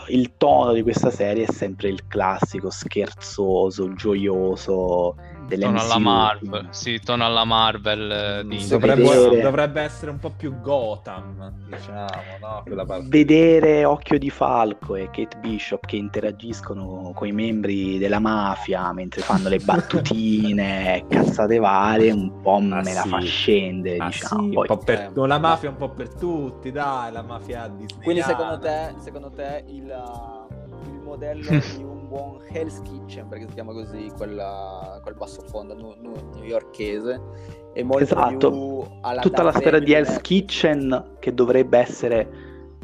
il 0.09 0.37
tono 0.37 0.73
di 0.73 0.83
questa 0.83 1.11
serie 1.11 1.45
è 1.45 1.53
sempre 1.53 1.89
il 1.89 2.07
classico 2.07 2.71
scherzoso, 2.71 3.93
gioioso, 3.95 5.17
Tono 5.59 5.81
alla 5.81 5.99
Marvel, 5.99 6.67
sì, 6.71 7.01
tono 7.01 7.25
alla 7.25 7.45
Marvel. 7.45 8.11
Eh, 8.11 8.47
di... 8.47 8.67
dovrebbe, 8.67 9.03
vedere... 9.03 9.41
dovrebbe, 9.41 9.83
essere 9.83 10.11
un 10.11 10.19
po' 10.19 10.31
più 10.31 10.61
Gotham, 10.61 11.53
diciamo, 11.69 12.09
no? 12.41 13.01
Vedere 13.09 13.85
Occhio 13.85 14.19
di 14.19 14.31
Falco 14.31 14.97
e 14.97 15.11
Kate 15.11 15.39
Bishop 15.39 15.87
che 15.87 15.97
interagiscono 15.97 17.13
con 17.15 17.27
i 17.27 17.33
membri 17.33 17.99
della 17.99 18.19
mafia 18.19 18.93
mentre 18.93 19.23
fanno 19.23 19.49
le 19.49 19.59
battutine, 19.65 21.05
cazzate 21.09 21.59
varie, 21.59 22.13
un 22.13 22.41
po' 22.41 22.57
ah, 22.57 22.83
me 22.83 22.93
la 22.93 23.05
fa 23.05 23.21
scendere, 23.21 23.97
ah, 23.99 24.07
diciamo. 24.07 24.49
Sì, 24.49 24.55
Poi, 24.67 24.79
per... 24.85 25.13
eh, 25.15 25.27
la 25.27 25.39
mafia 25.39 25.69
è 25.69 25.73
un 25.73 25.79
po' 25.79 25.91
per 25.91 26.15
tutti, 26.15 26.71
dai, 26.71 27.13
la 27.13 27.23
mafia 27.23 27.69
di 27.69 27.87
Quindi 28.03 28.23
secondo 28.23 28.59
te, 28.59 28.95
secondo 28.99 29.31
te 29.31 29.65
il, 29.69 29.93
il 30.87 31.01
modello 31.03 31.51
di 31.77 31.83
un 31.83 32.00
buon 32.11 32.41
Hell's 32.49 32.83
Kitchen, 32.83 33.29
perché 33.29 33.47
si 33.47 33.55
chiama 33.55 33.73
così 33.73 34.11
quella, 34.17 34.99
quel 35.03 35.15
bassofondo 35.15 35.75
nu- 35.75 35.95
nu- 36.01 36.31
newyorchese. 36.35 37.21
E 37.73 37.85
molto 37.85 38.03
esatto, 38.03 38.99
tutta 39.21 39.45
la 39.45 39.53
sfera 39.53 39.79
di 39.79 39.93
Hell's 39.93 40.21
Kitchen 40.21 41.17
che 41.21 41.33
dovrebbe 41.33 41.79
essere 41.79 42.29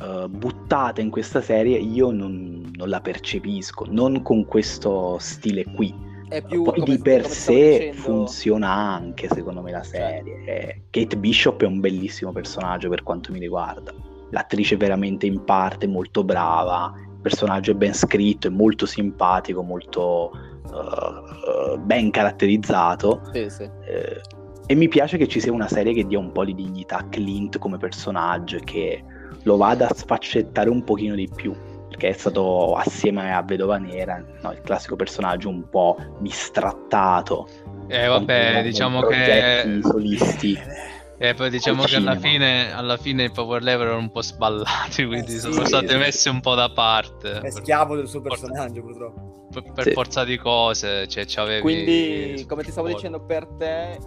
uh, 0.00 0.28
buttata 0.28 1.00
in 1.00 1.10
questa 1.10 1.40
serie, 1.40 1.76
io 1.78 2.12
non, 2.12 2.70
non, 2.72 2.88
la 2.88 3.00
percepisco, 3.00 3.86
non 3.88 4.22
con 4.22 4.44
questo 4.44 5.18
stile 5.18 5.64
qui. 5.74 5.92
È 6.28 6.42
più, 6.42 6.62
Poi 6.62 6.80
come, 6.80 6.96
di 6.96 7.02
per 7.02 7.26
sé 7.26 7.90
dicendo... 7.90 8.00
funziona 8.00 8.70
anche 8.70 9.28
secondo 9.28 9.60
me 9.60 9.72
la 9.72 9.82
serie. 9.82 10.44
Certo. 10.44 10.80
Kate 10.90 11.16
Bishop 11.16 11.62
è 11.62 11.66
un 11.66 11.80
bellissimo 11.80 12.30
personaggio 12.30 12.88
per 12.88 13.02
quanto 13.02 13.32
mi 13.32 13.40
riguarda. 13.40 13.92
L'attrice 14.30 14.76
veramente 14.76 15.26
in 15.26 15.44
parte 15.44 15.86
molto 15.86 16.24
brava, 16.24 16.92
personaggio 17.26 17.72
è 17.72 17.74
ben 17.74 17.92
scritto, 17.92 18.46
è 18.46 18.50
molto 18.50 18.86
simpatico, 18.86 19.62
molto 19.62 20.30
uh, 20.62 21.76
ben 21.78 22.12
caratterizzato. 22.12 23.22
Sì, 23.32 23.50
sì. 23.50 23.62
Eh, 23.64 24.20
e 24.68 24.74
mi 24.76 24.86
piace 24.86 25.16
che 25.16 25.26
ci 25.26 25.40
sia 25.40 25.52
una 25.52 25.66
serie 25.66 25.92
che 25.92 26.06
dia 26.06 26.20
un 26.20 26.30
po' 26.30 26.44
di 26.44 26.54
dignità 26.54 26.98
a 26.98 27.08
Clint 27.08 27.58
come 27.58 27.78
personaggio 27.78 28.56
e 28.56 28.60
che 28.60 29.02
lo 29.42 29.56
vada 29.56 29.88
a 29.88 29.94
sfaccettare 29.94 30.70
un 30.70 30.84
pochino 30.84 31.16
di 31.16 31.28
più. 31.34 31.52
Perché 31.88 32.10
è 32.10 32.12
stato 32.12 32.74
assieme 32.74 33.34
a 33.34 33.42
Vedova 33.42 33.78
Nera 33.78 34.22
no, 34.42 34.52
il 34.52 34.60
classico 34.60 34.94
personaggio 34.94 35.48
un 35.48 35.68
po' 35.68 35.96
bistrattato. 36.20 37.48
Eh 37.88 38.06
vabbè, 38.06 38.62
diciamo 38.62 39.00
che... 39.02 39.80
solisti. 39.82 40.56
E 41.18 41.32
poi 41.34 41.48
diciamo 41.48 41.84
che 41.84 41.96
alla 41.96 42.16
fine, 42.16 42.72
alla 42.72 42.98
fine, 42.98 43.24
i 43.24 43.30
power 43.30 43.62
level 43.62 43.86
erano 43.86 44.00
un 44.02 44.10
po' 44.10 44.20
sballati, 44.22 45.04
quindi 45.06 45.34
eh 45.34 45.38
sì, 45.38 45.52
sono 45.52 45.64
state 45.64 45.88
sì. 45.88 45.96
messe 45.96 46.28
un 46.28 46.40
po' 46.40 46.54
da 46.54 46.70
parte. 46.70 47.40
È 47.40 47.50
schiavo 47.50 47.96
del 47.96 48.06
suo 48.06 48.20
personaggio, 48.20 48.82
purtroppo. 48.82 49.48
Per, 49.50 49.72
per 49.72 49.84
sì. 49.84 49.92
forza 49.92 50.24
di 50.24 50.36
cose, 50.36 51.08
cioè 51.08 51.24
c'avevi... 51.26 51.62
Quindi, 51.62 52.44
come 52.46 52.62
ti 52.62 52.70
stavo 52.70 52.88
dicendo, 52.88 53.24
per 53.24 53.46
te 53.58 53.98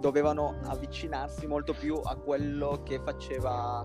dovevano 0.00 0.60
avvicinarsi 0.64 1.46
molto 1.46 1.74
più 1.74 2.00
a 2.02 2.16
quello 2.16 2.82
che 2.84 3.00
faceva 3.04 3.84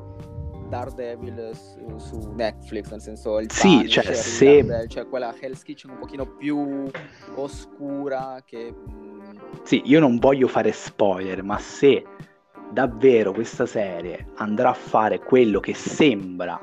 Daredevil 0.70 1.52
su, 1.54 1.98
su 1.98 2.32
Netflix, 2.34 2.90
nel 2.92 3.02
senso 3.02 3.40
il 3.40 3.52
sì, 3.52 3.68
Punisher, 3.68 4.06
cioè, 4.06 4.14
se... 4.14 4.46
Daredevil, 4.46 4.90
cioè 4.90 5.08
quella 5.08 5.36
Hell's 5.38 5.64
Kitchen 5.64 5.92
un 5.92 6.00
pochino 6.00 6.26
più 6.38 6.90
oscura 7.36 8.42
che... 8.46 8.74
Sì, 9.64 9.82
io 9.86 10.00
non 10.00 10.20
voglio 10.20 10.48
fare 10.48 10.72
spoiler, 10.72 11.44
ma 11.44 11.60
se 11.60 12.06
davvero 12.72 13.32
questa 13.34 13.66
serie 13.66 14.28
andrà 14.36 14.70
a 14.70 14.74
fare 14.74 15.20
quello 15.20 15.60
che 15.60 15.74
sembra, 15.74 16.60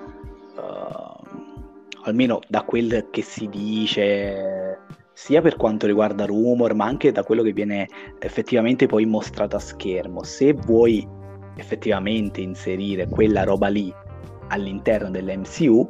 uh, 0.56 1.26
almeno 2.04 2.40
da 2.48 2.62
quel 2.62 3.08
che 3.10 3.22
si 3.22 3.48
dice, 3.48 4.78
sia 5.12 5.40
per 5.40 5.56
quanto 5.56 5.86
riguarda 5.86 6.24
rumor, 6.24 6.74
ma 6.74 6.86
anche 6.86 7.12
da 7.12 7.22
quello 7.22 7.42
che 7.42 7.52
viene 7.52 7.88
effettivamente 8.18 8.86
poi 8.86 9.04
mostrato 9.04 9.56
a 9.56 9.60
schermo, 9.60 10.22
se 10.22 10.52
vuoi 10.52 11.06
effettivamente 11.56 12.40
inserire 12.40 13.08
quella 13.08 13.44
roba 13.44 13.68
lì 13.68 13.92
all'interno 14.48 15.10
dell'MCU, 15.10 15.88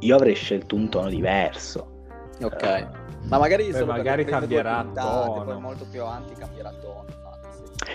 io 0.00 0.16
avrei 0.16 0.34
scelto 0.34 0.74
un 0.76 0.88
tono 0.88 1.08
diverso. 1.08 2.06
Ok. 2.42 2.88
Uh, 3.22 3.28
ma 3.28 3.38
magari, 3.38 3.70
beh, 3.70 3.84
magari 3.84 4.24
cambierà 4.24 4.82
puntate, 4.82 5.26
tono. 5.26 5.44
Poi 5.44 5.60
molto 5.60 5.86
più 5.90 6.00
avanti 6.00 6.34
cambierà 6.34 6.72
tono. 6.80 7.04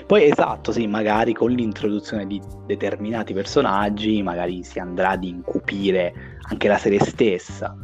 Poi 0.06 0.24
esatto, 0.30 0.72
sì, 0.72 0.88
magari 0.88 1.34
con 1.34 1.52
l'introduzione 1.52 2.26
di 2.28 2.42
determinati 2.66 3.34
personaggi 3.34 4.22
magari 4.22 4.64
si 4.64 4.80
andrà 4.80 5.10
ad 5.12 5.24
incupire 5.24 6.40
anche 6.50 6.68
la 6.68 6.78
serie 6.78 7.00
stessa. 7.00 7.76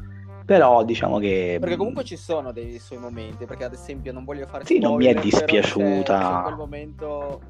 Però 0.46 0.84
diciamo 0.84 1.20
che... 1.20 1.58
Perché 1.60 1.78
comunque 1.78 2.04
ci 2.04 2.18
sono 2.18 2.52
dei 2.52 2.78
suoi 2.80 3.00
momenti, 3.00 3.46
perché 3.46 3.64
ad 3.64 3.74
esempio 3.74 4.12
non 4.12 4.26
voglio 4.26 4.46
fare... 4.48 4.66
Sì, 4.66 4.80
non 4.80 4.98
mi 4.98 5.06
è 5.06 5.14
dispiaciuta. 5.14 6.34
In 6.36 6.42
quel 6.44 6.56
momento 6.56 7.42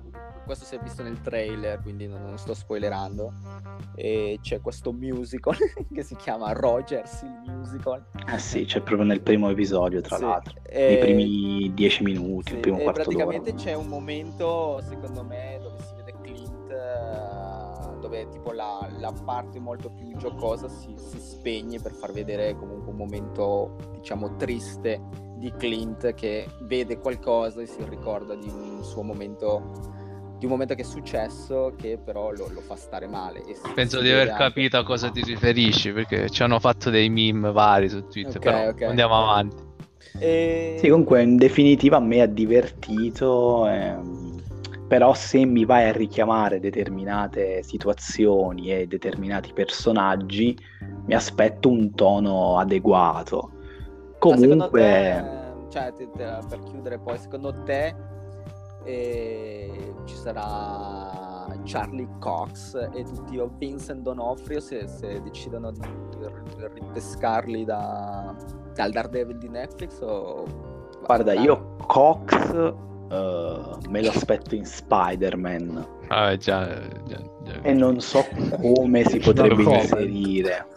questo 0.46 0.66
si 0.66 0.76
è 0.76 0.80
visto 0.80 1.04
nel 1.04 1.22
trailer, 1.22 1.82
quindi 1.82 2.08
non, 2.08 2.24
non 2.24 2.38
sto 2.38 2.54
spoilerando. 2.54 3.34
E 3.96 4.40
c'è 4.42 4.62
questo 4.62 4.92
musical 4.92 5.56
che 5.94 6.04
si 6.04 6.16
chiama 6.16 6.52
Rogers 6.54 7.22
il 7.22 7.54
musical. 7.54 8.06
Ah 8.26 8.38
sì, 8.38 8.66
c'è 8.66 8.82
proprio 8.82 9.08
nel 9.08 9.22
primo 9.22 9.50
episodio, 9.50 10.02
tra 10.02 10.18
sì. 10.18 10.24
l'altro. 10.24 10.56
E... 10.64 10.88
Nei 10.88 10.98
primi 11.00 11.72
dieci 11.74 12.04
minuti, 12.04 12.50
sì. 12.50 12.56
il 12.56 12.60
primo 12.62 12.78
quarto 12.78 13.02
praticamente 13.02 13.52
d'ora. 13.52 13.64
c'è 13.64 13.74
un 13.74 13.88
momento, 13.88 14.82
secondo 14.88 15.24
me, 15.24 15.60
dove 15.62 15.78
si 15.82 15.96
vede 15.96 16.16
Clint, 16.22 16.72
eh, 16.72 18.00
dove 18.00 18.28
tipo 18.30 18.52
la, 18.52 18.88
la 18.98 19.14
parte 19.26 19.60
molto 19.60 19.90
più 19.92 20.16
giocosa 20.18 20.68
si, 20.68 20.94
si 20.98 21.20
spegne 21.20 21.80
per 21.80 21.92
far 21.92 22.12
vedere 22.12 22.56
comunque 22.56 22.92
un 22.92 22.98
momento, 22.98 23.76
diciamo, 23.94 24.36
triste 24.36 25.30
di 25.42 25.52
Clint 25.58 26.14
che 26.14 26.48
vede 26.62 27.00
qualcosa 27.00 27.62
e 27.62 27.66
si 27.66 27.84
ricorda 27.90 28.36
di 28.36 28.48
un 28.48 28.84
suo 28.84 29.02
momento 29.02 30.00
di 30.42 30.48
un 30.48 30.54
momento 30.54 30.74
che 30.74 30.82
è 30.82 30.86
successo 30.86 31.76
che 31.78 32.00
però 32.04 32.32
lo, 32.32 32.50
lo 32.52 32.62
fa 32.62 32.76
stare 32.76 33.06
male. 33.06 33.44
Penso 33.76 34.02
di 34.02 34.10
aver 34.10 34.30
anche... 34.30 34.44
capito 34.44 34.78
a 34.78 34.84
cosa 34.84 35.12
ti 35.12 35.22
riferisci 35.22 35.92
perché 35.92 36.32
ci 36.32 36.42
hanno 36.42 36.60
fatto 36.60 36.90
dei 36.90 37.10
meme 37.10 37.52
vari 37.52 37.88
su 37.88 38.08
Twitter, 38.08 38.38
okay, 38.38 38.52
però 38.52 38.70
okay. 38.70 38.88
andiamo 38.88 39.22
avanti. 39.22 39.64
E... 40.18 40.78
Sì, 40.80 40.90
comunque 40.90 41.22
in 41.22 41.38
definitiva 41.38 41.98
a 41.98 42.00
me 42.00 42.22
ha 42.22 42.26
divertito, 42.26 43.68
ehm, 43.68 44.42
però 44.88 45.14
se 45.14 45.46
mi 45.46 45.64
vai 45.64 45.88
a 45.88 45.92
richiamare 45.92 46.60
determinate 46.60 47.62
situazioni 47.62 48.72
e 48.74 48.88
determinati 48.88 49.54
personaggi 49.54 50.58
mi 51.06 51.14
aspetto 51.14 51.70
un 51.70 51.94
tono 51.94 52.58
adeguato. 52.58 53.52
Comunque... 54.18 54.82
Te, 54.82 55.70
cioè, 55.70 55.94
te, 55.94 56.10
te, 56.18 56.38
per 56.50 56.64
chiudere 56.64 56.98
poi, 56.98 57.20
secondo 57.20 57.62
te 57.64 58.10
e 58.84 59.94
ci 60.06 60.16
sarà 60.16 61.22
Charlie 61.64 62.08
Cox 62.20 62.76
e 62.94 63.04
tutti 63.04 63.38
o 63.38 63.52
Vincent 63.58 64.02
Donofrio 64.02 64.60
se, 64.60 64.88
se 64.88 65.22
decidono 65.22 65.72
di 65.72 65.82
ripescarli 66.74 67.66
da, 67.66 68.36
dal 68.74 68.92
Daredevil 68.92 69.38
di 69.38 69.50
Netflix 69.50 70.00
o... 70.02 70.46
guarda 71.04 71.34
io 71.34 71.76
Cox 71.88 72.54
uh, 72.54 73.78
me 73.90 74.04
lo 74.04 74.10
aspetto 74.10 74.56
in 74.56 74.66
Spider-Man 74.66 75.88
ah, 76.08 76.36
già, 76.38 76.68
già, 77.06 77.22
già. 77.44 77.62
e 77.62 77.74
non 77.74 78.00
so 78.00 78.26
come 78.60 79.04
si 79.06 79.20
potrebbe 79.24 79.64
inserire 79.64 80.68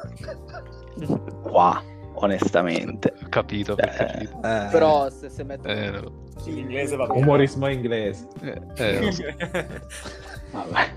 qua 1.43 1.83
onestamente 2.17 3.13
ho 3.23 3.27
capito, 3.29 3.77
eh, 3.77 3.87
capito. 3.89 4.37
Eh, 4.37 4.69
però 4.71 5.11
se, 5.11 5.29
se 5.29 5.43
metto 5.43 5.67
eh, 5.67 5.91
no 5.91 6.24
sì, 6.45 6.59
inglese 6.59 6.97
va 6.97 7.07
bene. 7.07 7.21
Umorismo 7.21 7.69
inglese. 7.69 8.29
Eh, 8.43 8.61
eh, 8.77 9.01
vabbè. 10.53 10.93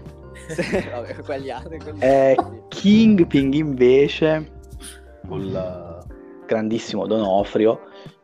vabbè, 0.92 1.16
quelli 1.24 1.50
altri. 1.50 1.80
Quelli 1.80 2.00
eh, 2.02 2.36
Kingpin 2.68 3.54
invece, 3.54 4.52
il 5.30 6.06
grandissimo 6.46 7.06
Donofrio, 7.08 7.80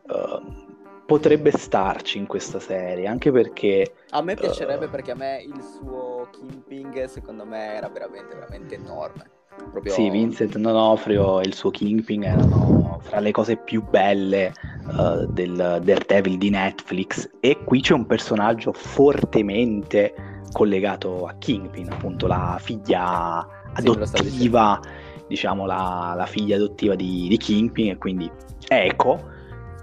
uh, 0.06 0.62
potrebbe 1.06 1.50
starci 1.50 2.18
in 2.18 2.26
questa 2.26 2.58
serie, 2.60 3.06
anche 3.06 3.30
perché... 3.30 3.94
A 4.10 4.22
me 4.22 4.34
piacerebbe 4.34 4.86
Uh. 4.86 4.90
perché 4.90 5.10
a 5.12 5.16
me 5.16 5.42
il 5.42 5.62
suo 5.62 6.28
Kingpin 6.30 7.08
secondo 7.08 7.44
me 7.44 7.74
era 7.74 7.88
veramente, 7.88 8.34
veramente 8.34 8.74
enorme. 8.74 9.30
Proprio... 9.70 9.92
Sì, 9.92 10.10
Vincent 10.10 10.56
D'Onofrio 10.58 11.40
e 11.40 11.44
il 11.46 11.54
suo 11.54 11.70
Kingpin 11.70 12.24
erano 12.24 12.98
fra 13.02 13.20
le 13.20 13.30
cose 13.30 13.56
più 13.56 13.82
belle 13.88 14.52
eh, 14.98 15.26
del 15.28 15.80
Daredevil 15.82 16.38
di 16.38 16.50
Netflix 16.50 17.28
e 17.40 17.58
qui 17.64 17.80
c'è 17.80 17.94
un 17.94 18.06
personaggio 18.06 18.72
fortemente 18.72 20.14
collegato 20.52 21.26
a 21.26 21.34
Kingpin, 21.34 21.90
appunto 21.90 22.26
la 22.26 22.56
figlia 22.60 23.46
Sì, 23.74 23.86
adottiva, 23.88 24.80
diciamo 25.26 25.66
la, 25.66 26.14
la 26.16 26.26
figlia 26.26 26.56
adottiva 26.56 26.94
di, 26.94 27.26
di 27.28 27.36
Kingpin 27.36 27.90
e 27.90 27.98
quindi 27.98 28.30
Echo. 28.68 29.30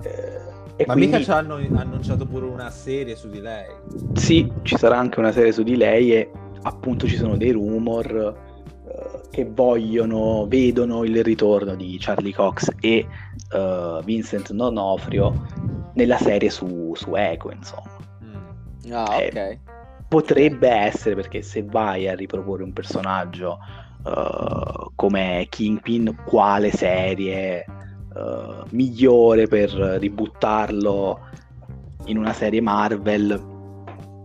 eh, 0.04 0.40
e 0.78 0.86
Ma 0.88 0.94
quindi, 0.94 1.12
mica 1.12 1.24
ci 1.24 1.32
hanno 1.32 1.56
annunciato 1.74 2.26
pure 2.26 2.46
una 2.46 2.70
serie 2.70 3.16
su 3.16 3.30
di 3.30 3.40
lei. 3.42 3.68
Sì, 4.14 4.52
ci 4.64 4.78
sarà 4.78 4.98
anche 4.98 5.20
una 5.20 5.32
serie 5.32 5.52
su 5.52 5.64
di 5.64 5.76
lei 5.76 6.14
e 6.14 6.32
appunto 6.64 7.06
ci 7.08 7.18
sono 7.18 7.38
dei 7.38 7.52
rumor 7.52 8.50
che 9.30 9.46
vogliono, 9.46 10.46
vedono 10.48 11.04
il 11.04 11.24
ritorno 11.24 11.76
di 11.76 11.98
Charlie 12.00 12.34
Cox 12.34 12.70
e 12.80 13.06
eh, 13.54 14.02
Vincent 14.04 14.52
D'Onofrio 14.52 15.46
nella 15.94 16.18
serie 16.18 16.50
su, 16.50 16.94
su 16.96 17.16
Echo, 17.16 17.52
insomma. 17.52 17.98
Mm. 18.24 18.92
Ah, 18.92 19.22
Eh, 19.22 19.28
ok. 19.28 19.60
Potrebbe 20.08 20.70
essere 20.70 21.16
perché 21.16 21.42
se 21.42 21.64
vai 21.64 22.08
a 22.08 22.16
riproporre 22.16 22.64
un 22.64 22.74
personaggio 22.74 23.60
eh, 24.06 24.90
come 24.96 25.48
Kingpin, 25.50 26.24
quale 26.26 26.72
serie 26.72 27.60
eh, 27.60 28.64
migliore 28.72 29.48
per 29.48 29.72
ributtarlo 29.72 31.20
in 32.06 32.18
una 32.18 32.34
serie 32.34 32.60
Marvel 32.60 33.50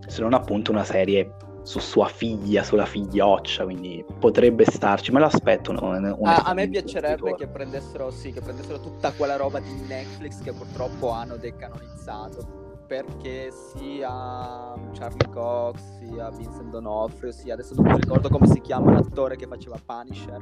se 0.07 0.23
non 0.23 0.35
appunto 0.35 0.71
una 0.71 0.85
serie 0.85 1.36
su 1.67 1.81
sua 1.81 2.07
figlia, 2.07 2.63
sulla 2.63 2.87
figlioccia, 2.87 3.65
quindi 3.65 4.05
potrebbe 4.21 4.65
starci, 4.65 5.11
me 5.11 5.19
lo 5.19 5.27
aspetto. 5.27 5.73
un- 5.73 6.15
un- 6.17 6.27
Ah, 6.29 6.43
a 6.45 6.55
me 6.55 6.69
piacerebbe 6.69 7.35
che 7.35 7.49
prendessero, 7.49 8.13
sì, 8.13 8.31
che 8.31 8.41
prendessero 8.41 8.79
tutta 8.79 9.11
quella 9.11 9.35
roba 9.35 9.59
di 9.59 9.73
Netflix 9.89 10.41
che 10.43 10.53
purtroppo 10.53 11.11
hanno 11.11 11.37
decanonizzato. 11.37 12.85
Perché 12.87 13.51
sia 13.51 14.75
Charlie 14.93 15.29
Cox, 15.33 15.81
sia 15.99 16.31
Vincent 16.31 16.71
D'Onofrio, 16.71 17.33
sia 17.33 17.55
adesso 17.55 17.75
non 17.75 17.85
mi 17.87 17.99
ricordo 17.99 18.29
come 18.29 18.47
si 18.47 18.61
chiama 18.61 18.93
l'attore 18.93 19.35
che 19.35 19.49
faceva 19.49 19.77
Punisher, 19.85 20.41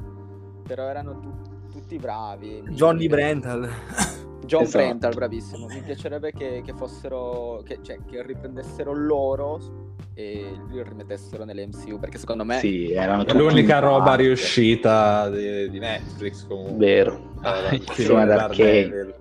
però 0.63 0.83
erano 0.83 1.19
tu- 1.21 1.33
tutti 1.71 1.97
bravi. 1.97 2.65
Johnny 2.69 3.09
Brental. 3.09 3.67
John 4.45 4.63
Esatto. 4.63 4.85
Brental, 4.85 5.15
bravissimo. 5.15 5.67
Mi 5.67 5.81
piacerebbe 5.81 6.33
che, 6.33 6.63
che 6.65 6.73
fossero, 6.75 7.63
che, 7.65 7.79
cioè, 7.83 7.99
che 8.09 8.23
riprendessero 8.23 8.93
loro 8.93 9.93
e 10.15 10.47
li 10.71 10.83
rimettessero 10.83 11.45
nell'MCU 11.45 11.99
perché 11.99 12.19
secondo 12.19 12.45
me 12.45 12.59
Sì, 12.59 12.93
erano 12.93 13.25
È 13.27 13.33
l'unica 13.33 13.81
roba 13.81 14.05
parte. 14.05 14.23
riuscita 14.23 15.29
di, 15.29 15.69
di 15.71 15.79
Netflix 15.79 16.47
comunque. 16.47 16.77
Vero. 16.77 17.33
Eh, 17.43 17.75
il 17.77 17.83
Sì, 17.93 18.03
film. 18.05 19.13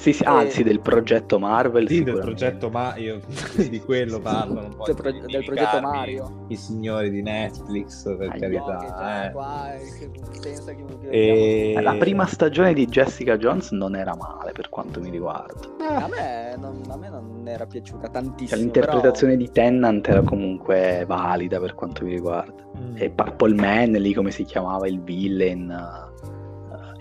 Sì, 0.00 0.14
sì, 0.14 0.22
anzi, 0.24 0.62
del 0.62 0.80
progetto 0.80 1.38
Marvel. 1.38 1.86
Sì, 1.86 2.02
del 2.02 2.20
progetto 2.20 2.70
ma 2.70 2.96
io 2.96 3.20
di 3.68 3.80
quello 3.80 4.18
parlo 4.18 4.60
un 4.64 4.74
po' 4.74 4.84
del, 4.86 4.94
pro- 4.94 5.10
del 5.12 5.44
progetto 5.44 5.80
Mario. 5.82 6.44
i 6.48 6.56
signori 6.56 7.10
di 7.10 7.20
Netflix 7.20 8.04
per 8.16 8.30
Ai, 8.30 8.40
carità 8.40 9.26
eh. 9.28 9.30
qua, 9.32 9.74
eh, 9.74 9.80
che 9.98 10.10
che- 10.40 11.08
E- 11.10 11.80
La 11.82 11.94
prima 11.96 12.24
stagione 12.24 12.72
di 12.72 12.86
Jessica 12.86 13.36
Jones 13.36 13.72
non 13.72 13.94
era 13.94 14.14
male 14.16 14.52
per 14.52 14.70
quanto 14.70 15.00
mi 15.00 15.10
riguarda. 15.10 15.68
A 15.86 16.08
me, 16.08 16.56
non, 16.58 16.82
a 16.88 16.96
me 16.96 17.08
non 17.10 17.42
era 17.46 17.66
piaciuta 17.66 18.04
Cioè, 18.04 18.10
tantissimo. 18.10 18.58
l'interpretazione 18.60 19.36
di 19.36 19.50
Tennant 19.50 20.08
era 20.08 20.22
comunque 20.22 21.04
valida 21.06 21.60
per 21.60 21.74
quanto 21.74 22.04
mi 22.04 22.10
riguarda. 22.12 22.62
Mm. 22.78 22.94
E 22.96 23.10
Purple 23.10 23.54
Man, 23.54 23.90
lì 23.92 24.14
come 24.14 24.30
si 24.30 24.44
chiamava 24.44 24.86
il 24.88 25.00
villain, 25.02 25.68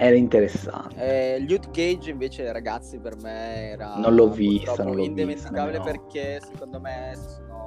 era 0.02 0.16
interessante. 0.16 0.96
eh, 1.36 1.40
Luke 1.42 1.70
Cage 1.72 2.10
invece 2.10 2.50
ragazzi 2.54 3.00
per 3.00 3.18
me 3.22 3.72
era 3.72 3.96
Non 3.98 4.16
l'ho 4.16 4.30
vista, 4.30 4.84
non 4.84 4.94
l'ho 4.96 5.04
vista 5.04 5.10
indimenticabile 5.10 5.78
nemmeno. 5.80 5.84
perché 5.84 6.40
secondo 6.42 6.80
me 6.80 7.12
sono 7.16 7.58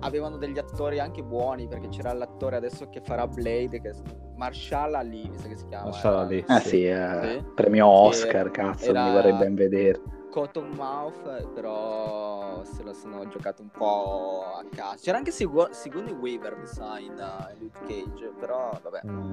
avevano 0.00 0.36
degli 0.36 0.58
attori 0.58 0.98
anche 1.00 1.22
buoni 1.22 1.66
perché 1.66 1.88
c'era 1.88 2.12
l'attore 2.12 2.56
adesso 2.56 2.90
che 2.90 3.00
farà 3.00 3.26
Blade 3.26 3.80
che 3.80 3.92
Marshall 4.36 4.94
Ali 4.94 5.26
mi 5.30 5.38
sa 5.38 5.48
che 5.48 5.56
si 5.56 5.66
chiama 5.66 5.84
Marshall 5.86 6.16
Ali. 6.18 6.44
Ah 6.46 6.60
sì, 6.60 6.84
eh, 6.84 7.18
Sì. 7.38 7.44
premio 7.54 7.86
Oscar, 7.86 8.50
cazzo, 8.50 8.90
era- 8.90 9.06
mi 9.06 9.12
vorrei 9.12 9.32
ben 9.32 9.54
vedere. 9.54 10.02
Cottonmouth, 10.30 11.48
però 11.54 12.62
se 12.64 12.82
lo 12.82 12.92
sono 12.92 13.26
giocato 13.28 13.62
un 13.62 13.70
po' 13.70 14.42
a 14.58 14.64
caso. 14.68 14.98
C'era 15.04 15.16
anche 15.16 15.30
Sigu- 15.30 15.70
Sigourney 15.70 16.12
Weaver, 16.12 16.56
mi 16.56 16.66
sa, 16.66 16.98
in 16.98 17.12
uh, 17.12 17.56
Luke 17.60 17.78
Cage, 17.86 18.32
però 18.38 18.76
vabbè. 18.82 19.00
Mm. 19.06 19.32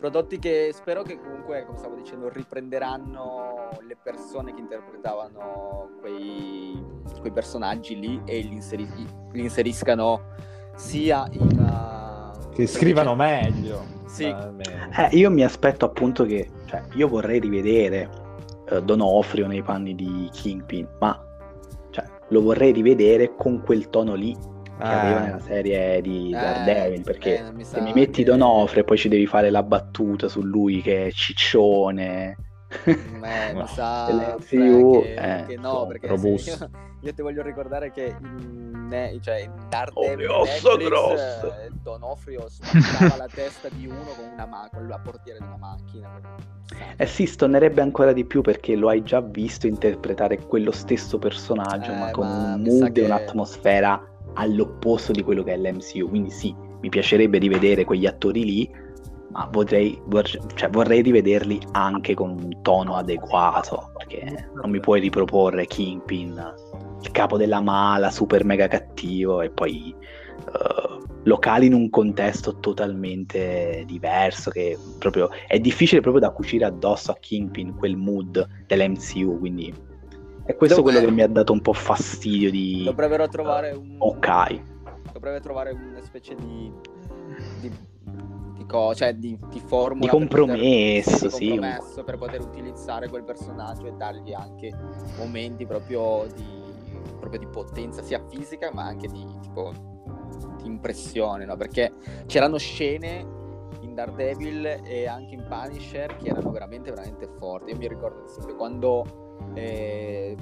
Prodotti 0.00 0.38
che 0.38 0.70
spero 0.72 1.02
che 1.02 1.18
comunque, 1.18 1.66
come 1.66 1.76
stavo 1.76 1.94
dicendo, 1.94 2.30
riprenderanno 2.30 3.68
le 3.86 3.98
persone 4.02 4.54
che 4.54 4.60
interpretavano 4.60 5.90
quei, 6.00 6.82
quei 7.20 7.30
personaggi 7.30 8.00
lì 8.00 8.18
e 8.24 8.40
li, 8.40 8.54
inseri- 8.54 8.88
li 9.32 9.42
inseriscano 9.42 10.22
sia 10.74 11.28
in... 11.32 12.32
uh, 12.40 12.48
che 12.48 12.66
scrivano 12.66 13.14
meglio 13.14 13.84
Sì. 14.06 14.24
Eh, 14.24 15.08
io 15.12 15.30
mi 15.30 15.44
aspetto 15.44 15.84
appunto 15.84 16.24
che, 16.24 16.48
cioè, 16.64 16.82
io 16.94 17.06
vorrei 17.06 17.38
rivedere 17.38 18.08
eh, 18.70 18.82
Donofrio 18.82 19.46
nei 19.46 19.62
panni 19.62 19.94
di 19.94 20.30
Kingpin, 20.32 20.88
ma 20.98 21.22
cioè, 21.90 22.04
lo 22.28 22.40
vorrei 22.40 22.72
rivedere 22.72 23.34
con 23.36 23.60
quel 23.60 23.90
tono 23.90 24.14
lì 24.14 24.34
che 24.80 24.86
Ah. 24.86 25.00
aveva 25.00 25.20
nella 25.20 25.40
serie 25.40 26.00
di 26.00 26.28
Eh, 26.28 26.38
Daredevil, 26.38 27.02
perché 27.02 27.38
eh, 27.46 27.52
mi 27.52 27.64
se 27.64 27.80
mi 27.80 27.92
metti 27.92 28.22
che- 28.22 28.30
Donofrio 28.30 28.82
e 28.82 28.84
poi 28.84 28.96
ci 28.98 29.08
devi 29.08 29.26
fare 29.26 29.50
la 29.50 29.62
battuta 29.62 30.28
su 30.28 30.42
lui 30.42 30.82
che 30.82 31.06
è 31.06 31.10
ciccione, 31.12 32.36
Eh, 32.84 32.94
No. 33.52 33.62
mi 33.62 33.66
sa 33.66 34.04
Dell'MCU, 34.06 35.02
che, 35.02 35.14
eh, 35.14 35.44
che 35.46 35.56
no, 35.56 35.86
perché 35.88 36.06
robusto. 36.06 36.50
io, 36.50 36.70
io 37.00 37.14
ti 37.14 37.20
voglio 37.22 37.42
ricordare 37.42 37.90
che 37.90 38.14
in, 38.20 38.86
ne- 38.88 39.18
cioè 39.20 39.40
in 39.40 39.50
Daredevil 39.68 40.28
Oh, 40.30 40.44
Netflix, 40.44 41.42
eh, 41.42 41.70
Donofrio 41.82 42.48
spaccava 42.48 43.16
la 43.16 43.26
testa 43.32 43.68
di 43.72 43.86
uno 43.86 43.98
con 44.16 44.24
una 44.34 44.46
ma- 44.46 44.68
con 44.72 44.86
la 44.86 45.00
portiera 45.02 45.40
di 45.40 45.46
una 45.46 45.56
macchina. 45.56 46.20
Eh 46.96 47.06
sì, 47.06 47.26
stonnerebbe 47.26 47.80
ancora 47.80 48.12
di 48.12 48.24
più 48.24 48.40
perché 48.40 48.76
lo 48.76 48.88
hai 48.88 49.02
già 49.02 49.20
visto 49.20 49.66
interpretare 49.66 50.38
quello 50.46 50.70
stesso 50.70 51.18
personaggio, 51.18 51.90
Eh, 51.90 51.96
ma 51.98 52.10
con 52.12 52.26
ma 52.28 52.54
un 52.54 52.62
mood 52.62 52.86
e 52.86 52.92
che- 52.92 53.00
un'atmosfera 53.02 54.00
all'opposto 54.34 55.12
di 55.12 55.22
quello 55.22 55.42
che 55.42 55.54
è 55.54 55.56
l'MCU. 55.56 56.08
Quindi 56.08 56.30
sì, 56.30 56.54
mi 56.80 56.88
piacerebbe 56.88 57.38
rivedere 57.38 57.84
quegli 57.84 58.06
attori 58.06 58.44
lì, 58.44 58.70
ma 59.32 59.48
vorrei, 59.50 60.00
vor- 60.06 60.54
cioè, 60.54 60.70
vorrei 60.70 61.02
rivederli 61.02 61.60
anche 61.72 62.14
con 62.14 62.30
un 62.30 62.62
tono 62.62 62.94
adeguato, 62.96 63.92
perché 63.96 64.50
non 64.54 64.70
mi 64.70 64.80
puoi 64.80 65.00
riproporre 65.00 65.66
Kingpin, 65.66 66.54
il 67.02 67.10
capo 67.12 67.36
della 67.36 67.60
mala, 67.60 68.10
super 68.10 68.44
mega 68.44 68.66
cattivo, 68.66 69.40
e 69.40 69.50
poi 69.50 69.94
eh, 69.94 70.98
locali 71.24 71.66
in 71.66 71.74
un 71.74 71.90
contesto 71.90 72.58
totalmente 72.58 73.84
diverso, 73.86 74.50
che 74.50 74.76
proprio 74.98 75.28
è 75.46 75.58
difficile 75.60 76.00
proprio 76.00 76.22
da 76.22 76.32
cucire 76.32 76.64
addosso 76.64 77.12
a 77.12 77.16
Kingpin 77.20 77.76
quel 77.76 77.96
mood 77.96 78.46
dell'MCU, 78.66 79.38
quindi 79.38 79.72
è 80.50 80.56
questo 80.56 80.80
Dov'è? 80.80 80.92
quello 80.92 81.06
che 81.06 81.12
mi 81.12 81.22
ha 81.22 81.28
dato 81.28 81.52
un 81.52 81.60
po' 81.60 81.72
fastidio 81.72 82.50
di 82.50 82.82
Dovrebbero 82.84 83.28
trovare 83.28 83.70
un 83.72 83.96
Ok. 83.98 84.60
dovrebbe 85.12 85.40
trovare 85.40 85.70
una 85.72 86.00
specie 86.02 86.34
di 86.34 86.72
di, 87.60 87.70
di 88.54 88.66
co- 88.66 88.94
cioè 88.94 89.14
di, 89.14 89.38
di 89.50 89.60
formula 89.60 90.04
Di 90.04 90.08
compromesso, 90.10 91.10
poter, 91.26 91.30
sì, 91.30 91.44
di 91.44 91.50
un- 91.50 91.58
compromesso 91.58 92.04
per 92.04 92.16
poter 92.18 92.40
utilizzare 92.40 93.08
quel 93.08 93.24
personaggio 93.24 93.86
e 93.86 93.92
dargli 93.92 94.32
anche 94.32 94.72
momenti 95.16 95.66
proprio 95.66 96.26
di, 96.34 96.44
proprio 97.18 97.38
di 97.38 97.46
potenza 97.46 98.02
sia 98.02 98.22
fisica 98.30 98.70
ma 98.72 98.84
anche 98.84 99.08
di 99.08 99.26
tipo 99.42 99.72
di 100.62 100.66
impressione 100.66 101.44
no? 101.44 101.56
perché 101.56 101.92
c'erano 102.26 102.56
scene 102.56 103.38
in 103.80 103.94
Daredevil 103.94 104.80
e 104.84 105.06
anche 105.06 105.34
in 105.34 105.44
Punisher 105.48 106.16
che 106.16 106.28
erano 106.30 106.50
veramente 106.50 106.90
veramente 106.90 107.28
forti 107.38 107.70
io 107.72 107.76
mi 107.76 107.88
ricordo 107.88 108.20
ad 108.22 108.28
esempio 108.28 108.56
quando 108.56 109.29
eh, 109.54 110.36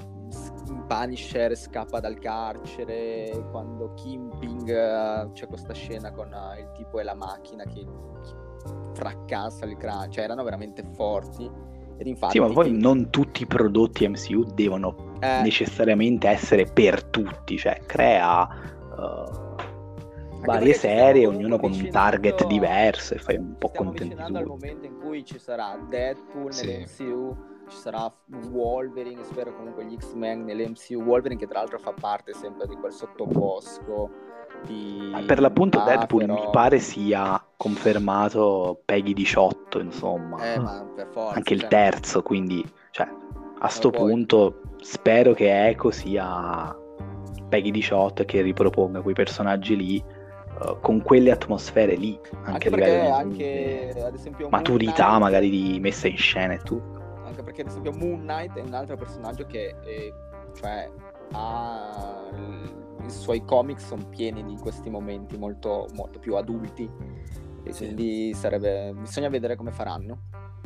Punisher 0.87 1.55
scappa 1.55 1.99
dal 1.99 2.17
carcere 2.19 3.47
quando 3.51 3.93
Kimping 3.93 4.69
eh, 4.69 5.31
c'è 5.33 5.47
questa 5.47 5.73
scena 5.73 6.11
con 6.11 6.33
eh, 6.33 6.61
il 6.61 6.71
tipo 6.73 6.99
e 6.99 7.03
la 7.03 7.15
macchina 7.15 7.63
che 7.63 7.85
fracassa 8.93 9.65
il 9.65 9.77
cranio 9.77 10.11
cioè 10.11 10.25
erano 10.25 10.43
veramente 10.43 10.83
forti. 10.95 11.49
Ed 11.97 12.07
infatti 12.07 12.33
Sì, 12.33 12.39
ma 12.39 12.51
poi 12.51 12.65
King- 12.65 12.81
non 12.81 13.09
tutti 13.09 13.43
i 13.43 13.45
prodotti 13.45 14.07
MCU 14.07 14.43
devono 14.53 15.15
eh, 15.19 15.41
necessariamente 15.41 16.27
essere 16.27 16.65
per 16.65 17.03
tutti, 17.03 17.57
cioè 17.57 17.81
crea 17.85 18.43
uh, 18.43 19.49
varie 20.45 20.73
stiamo 20.73 20.95
serie, 20.95 21.27
ognuno 21.27 21.57
con 21.57 21.71
un 21.71 21.89
target 21.89 22.47
diverso 22.47 23.15
e 23.15 23.17
fai 23.17 23.35
un 23.35 23.55
po' 23.57 23.67
stiamo 23.67 23.89
contenti 23.89 24.13
avvicinando 24.13 24.39
al 24.39 24.45
momento 24.45 24.85
in 24.85 24.97
cui 24.97 25.25
ci 25.25 25.37
sarà 25.37 25.77
Deadpool 25.89 26.53
Sì. 26.53 26.67
nell'MCU 26.67 27.37
ci 27.69 27.77
sarà 27.77 28.11
Wolverine, 28.51 29.23
spero 29.23 29.55
comunque 29.55 29.85
gli 29.85 29.95
X-Men 29.97 30.43
nell'MCU 30.45 31.01
Wolverine 31.01 31.39
che 31.39 31.47
tra 31.47 31.59
l'altro 31.59 31.79
fa 31.79 31.93
parte 31.93 32.33
sempre 32.33 32.67
di 32.67 32.75
quel 32.75 32.91
sottobosco 32.91 34.09
di... 34.65 35.09
Ma 35.11 35.21
per 35.21 35.39
l'appunto 35.39 35.79
Ah, 35.79 35.83
Deadpool 35.85 36.25
però- 36.25 36.33
mi 36.33 36.49
pare 36.51 36.79
sia 36.79 37.41
confermato 37.55 38.81
Peggy 38.83 39.13
18, 39.13 39.79
insomma. 39.79 40.53
Eh, 40.53 40.59
ma 40.59 40.85
per 40.95 41.07
forza. 41.11 41.35
Anche 41.35 41.53
il 41.53 41.61
cioè, 41.61 41.69
terzo, 41.69 42.21
quindi 42.23 42.65
cioè, 42.91 43.07
a 43.59 43.67
sto 43.67 43.89
poi- 43.89 44.09
punto 44.09 44.61
spero 44.81 45.33
che 45.33 45.67
Echo 45.67 45.91
sia 45.91 46.75
Peggy 47.47 47.71
18 47.71 48.23
e 48.23 48.25
che 48.25 48.41
riproponga 48.41 49.01
quei 49.01 49.15
personaggi 49.15 49.75
lì 49.75 49.97
eh, 49.97 50.77
con 50.81 51.01
quelle 51.01 51.31
atmosfere 51.31 51.95
lì, 51.95 52.19
anche, 52.43 52.49
Anche 52.51 52.69
perché 52.69 52.91
di 53.01 53.07
anche 53.07 53.93
ad 54.03 54.13
esempio 54.13 54.49
maturità 54.49 55.19
magari 55.19 55.49
di 55.49 55.79
messa 55.79 56.07
in 56.07 56.17
scena 56.17 56.53
e 56.53 56.59
tutto. 56.59 56.97
Anche 57.39 57.43
perché 57.43 57.61
ad 57.61 57.67
esempio 57.67 57.93
Moon 57.93 58.19
Knight 58.21 58.57
è 58.57 58.61
un 58.61 58.73
altro 58.73 58.97
personaggio 58.97 59.45
che 59.45 59.75
eh, 59.85 60.13
cioè 60.59 60.89
ha 61.31 62.27
i 63.05 63.09
suoi 63.09 63.43
comics 63.45 63.85
sono 63.87 64.03
pieni 64.09 64.43
di 64.43 64.57
questi 64.57 64.89
momenti 64.89 65.37
molto, 65.37 65.87
molto 65.95 66.19
più 66.19 66.35
adulti 66.35 66.89
e 67.63 67.71
Sì. 67.71 67.85
quindi 67.85 68.33
sarebbe 68.33 68.93
bisogna 68.93 69.29
vedere 69.29 69.55
come 69.55 69.71
faranno. 69.71 70.17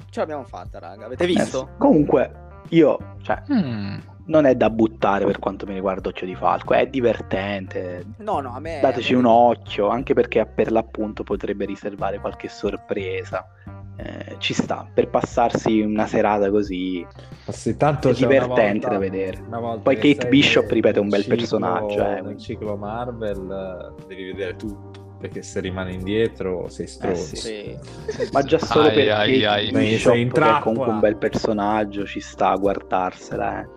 Ce 0.09 0.19
l'abbiamo 0.19 0.43
fatta, 0.45 0.79
raga. 0.79 1.05
Avete 1.05 1.23
Eh, 1.23 1.27
visto? 1.27 1.69
comunque, 1.77 2.31
io, 2.69 2.97
cioè, 3.21 3.43
Mm. 3.51 3.97
non 4.25 4.45
è 4.45 4.55
da 4.55 4.69
buttare 4.71 5.25
per 5.25 5.37
quanto 5.37 5.65
mi 5.67 5.73
riguarda 5.75 6.09
Occhio 6.09 6.25
di 6.25 6.35
Falco, 6.35 6.73
è 6.73 6.87
divertente. 6.87 8.03
No, 8.17 8.39
no, 8.39 8.53
a 8.55 8.59
me 8.59 8.79
Dateci 8.81 9.13
a 9.13 9.17
me- 9.17 9.21
un 9.23 9.29
occhio, 9.29 9.89
anche 9.89 10.13
perché 10.15 10.43
per 10.47 10.71
l'appunto 10.71 11.23
potrebbe 11.23 11.65
riservare 11.65 12.19
qualche 12.19 12.47
sorpresa. 12.49 13.47
Eh, 13.95 14.35
ci 14.39 14.53
sta, 14.55 14.87
per 14.91 15.09
passarsi 15.09 15.79
una 15.81 16.07
serata 16.07 16.49
così 16.49 17.05
sì, 17.49 17.77
tanto 17.77 18.09
è 18.09 18.13
divertente 18.13 18.87
volta- 18.87 18.89
da 18.89 18.97
vedere. 18.97 19.43
una 19.45 19.59
volta 19.59 19.81
Poi 19.83 19.95
Kate 19.97 20.27
Bishop, 20.29 20.69
ripeto, 20.71 20.97
è 20.97 21.01
un 21.01 21.09
bel 21.09 21.21
ciclo- 21.21 21.35
personaggio, 21.35 22.05
eh, 22.07 22.21
Nel 22.21 22.37
ciclo 22.39 22.75
Marvel 22.75 23.93
eh, 24.01 24.05
devi 24.07 24.23
vedere 24.31 24.55
tutto, 24.55 25.15
perché 25.19 25.43
se 25.43 25.59
rimani 25.59 25.93
indietro 25.93 26.67
sei 26.69 26.87
stronzo. 26.87 27.35
Eh, 27.35 27.37
sì. 27.37 27.77
Sì. 28.07 28.29
Ma 28.31 28.41
già 28.41 28.57
solo 28.57 28.87
Ai, 28.87 28.93
per 28.95 29.11
ai, 29.11 29.41
Kate 29.41 29.47
ai. 29.47 29.71
Bishop, 29.71 30.11
Sei 30.13 30.21
in 30.23 30.31
che 30.31 30.41
è 30.41 30.59
comunque 30.61 30.91
un 30.91 30.99
bel 30.99 31.15
personaggio, 31.17 32.05
ci 32.05 32.19
sta 32.19 32.49
a 32.49 32.57
guardarsela. 32.57 33.61
eh. 33.61 33.67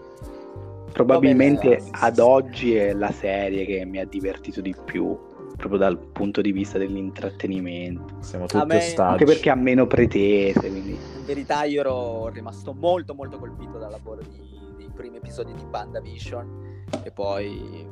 Probabilmente 0.93 1.69
Vabbè, 1.69 1.83
eh, 1.83 1.91
ad 1.93 2.19
oggi 2.21 2.75
è 2.75 2.95
la 2.95 3.11
serie 3.13 3.67
che 3.67 3.85
mi 3.85 3.99
ha 3.99 4.07
divertito 4.07 4.63
di 4.63 4.75
più, 4.85 5.15
proprio 5.57 5.79
dal 5.79 5.99
punto 5.99 6.41
di 6.41 6.53
vista 6.53 6.79
dell'intrattenimento. 6.79 8.15
Siamo 8.21 8.45
A 8.45 8.49
tutti 8.49 8.67
me- 8.67 8.77
ostaggi. 8.77 9.11
Anche 9.13 9.25
perché 9.25 9.51
ha 9.51 9.55
meno 9.55 9.87
pretese, 9.87 10.61
quindi... 10.71 10.91
In 10.93 11.25
verità 11.25 11.65
io 11.65 11.81
ero 11.81 12.29
rimasto 12.29 12.73
molto 12.73 13.15
molto 13.15 13.39
colpito 13.39 13.79
dal 13.79 13.91
lavoro 13.91 14.21
di- 14.23 14.41
dei 14.77 14.91
primi 14.95 15.17
episodi 15.17 15.53
di 15.55 15.65
BandaVision 15.65 16.85
e 17.03 17.11
poi 17.11 17.89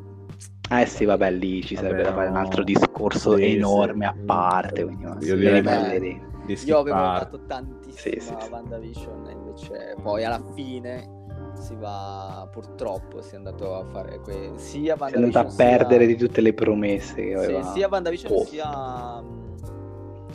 Eh 0.70 0.86
sì, 0.86 1.05
vabbè, 1.05 1.31
lì 1.32 1.62
ci 1.62 1.74
Vabbè, 1.74 1.86
sarebbe 1.89 2.03
da 2.05 2.12
fare 2.15 2.28
un 2.28 2.35
no. 2.35 2.41
altro 2.41 2.62
discorso 2.62 3.36
Sì, 3.36 3.55
enorme 3.55 4.05
sì. 4.05 4.11
a 4.11 4.24
parte, 4.24 4.85
quindi 4.85 5.05
ma 5.05 5.15
Io 5.15 5.20
sì, 5.20 5.36
direi 5.36 5.59
idee. 5.59 6.01
di 6.01 6.32
io 6.66 6.78
avevo 6.78 6.97
dato 6.97 7.41
tantissimo 7.47 8.15
Sì, 8.20 8.20
sì. 8.20 8.51
WandaVision 8.51 9.28
e 9.28 9.32
invece 9.32 9.97
poi 10.03 10.24
alla 10.24 10.43
fine 10.55 11.14
si 11.59 11.74
va 11.76 12.47
purtroppo 12.51 13.22
si 13.22 13.35
è 13.35 13.36
andato 13.36 13.74
a 13.76 13.85
fare 13.85 14.18
que- 14.20 14.52
sia 14.56 14.97
Si 14.97 15.14
è 15.14 15.16
andato 15.16 15.39
a 15.48 15.55
perdere 15.55 16.06
sia... 16.06 16.14
di 16.14 16.16
tutte 16.16 16.40
le 16.40 16.52
promesse 16.55 17.14
che 17.14 17.39
sì, 17.39 17.44
aveva. 17.44 17.62
sia 17.72 17.89
WandaVision 17.89 18.32
posto. 18.32 18.48
sia 18.51 19.20
mm, 19.22 19.52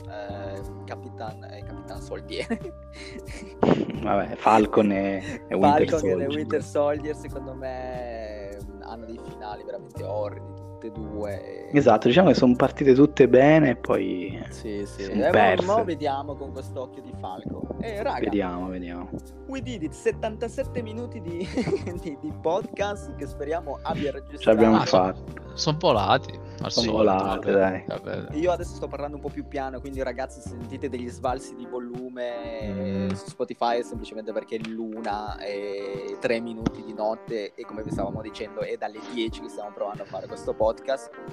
eh, 0.09 0.61
Capitan, 0.85 1.43
eh, 1.43 1.63
Capitan 1.63 2.01
Soldier 2.01 2.47
Vabbè, 4.01 4.35
Falcon 4.35 4.91
e, 4.91 5.43
e 5.47 5.55
Winter 5.55 5.87
Falcon 5.87 6.09
e 6.09 6.11
Soldier. 6.11 6.27
Winter 6.29 6.63
Soldier 6.63 7.15
secondo 7.15 7.53
me 7.53 8.57
hanno 8.81 9.05
dei 9.05 9.19
finali 9.29 9.63
veramente 9.63 10.03
orridi 10.03 10.58
tutte 10.79 10.87
e 10.87 10.91
due 10.91 11.69
Esatto, 11.71 12.07
diciamo 12.07 12.29
che 12.29 12.33
sono 12.35 12.55
partite 12.55 12.93
tutte 12.93 13.27
bene 13.27 13.71
e 13.71 13.75
poi 13.75 14.41
sì 14.49 14.83
sì 14.85 15.03
Sono 15.03 15.25
Eh, 15.27 15.29
perse. 15.29 15.65
ma 15.65 15.83
vediamo 15.83 16.35
con 16.35 16.51
quest'occhio 16.51 17.01
di 17.01 17.13
Falco 17.19 17.67
e 17.81 18.01
raga 18.01 18.19
vediamo, 18.19 18.67
vediamo. 18.69 19.09
We 19.47 19.61
did 19.61 19.83
it, 19.83 19.91
77 19.93 20.81
minuti 20.81 21.21
di, 21.21 21.47
di- 22.01 22.17
di 22.19 22.33
podcast 22.41 23.15
che 23.15 23.25
speriamo 23.27 23.79
abbia 23.83 24.11
registrato. 24.11 24.41
Ce 24.41 24.49
l'abbiamo 24.49 24.75
Ah, 24.77 24.85
fatta. 24.85 25.47
Sono 25.53 25.77
volati. 25.79 26.31
al 26.61 26.71
Son 26.71 26.83
solito, 26.83 26.91
volate, 26.97 27.51
vabbè, 27.51 27.51
dai. 27.51 27.83
vabbè. 27.87 28.35
Io 28.35 28.51
adesso 28.51 28.75
sto 28.75 28.87
parlando 28.87 29.15
un 29.15 29.21
po' 29.21 29.29
più 29.29 29.47
piano, 29.47 29.79
quindi 29.79 30.01
ragazzi 30.03 30.39
se 30.41 30.49
sentite 30.49 30.89
degli 30.89 31.07
sbalzi 31.09 31.55
di 31.55 31.65
volume 31.65 32.61
eh, 32.61 32.67
Mm. 33.09 33.09
su 33.11 33.27
Spotify 33.29 33.79
è 33.79 33.83
semplicemente 33.83 34.31
perché 34.33 34.57
è 34.57 34.67
l'una 34.67 35.37
e 35.39 36.17
tre 36.19 36.39
minuti 36.41 36.83
di 36.83 36.93
notte 36.93 37.53
e 37.55 37.63
come 37.65 37.81
vi 37.83 37.91
stavamo 37.91 38.21
dicendo 38.21 38.59
è 38.61 38.75
dalle 38.77 38.99
10 39.13 39.41
che 39.41 39.49
stiamo 39.49 39.71
provando 39.73 40.03
a 40.03 40.05
fare 40.05 40.27
questo 40.27 40.53
podcast. 40.53 40.67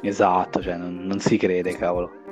Esatto, 0.00 0.62
cioè 0.62 0.76
non, 0.76 0.94
non 1.04 1.18
si 1.18 1.36
crede, 1.36 1.76
cavolo. 1.76 2.24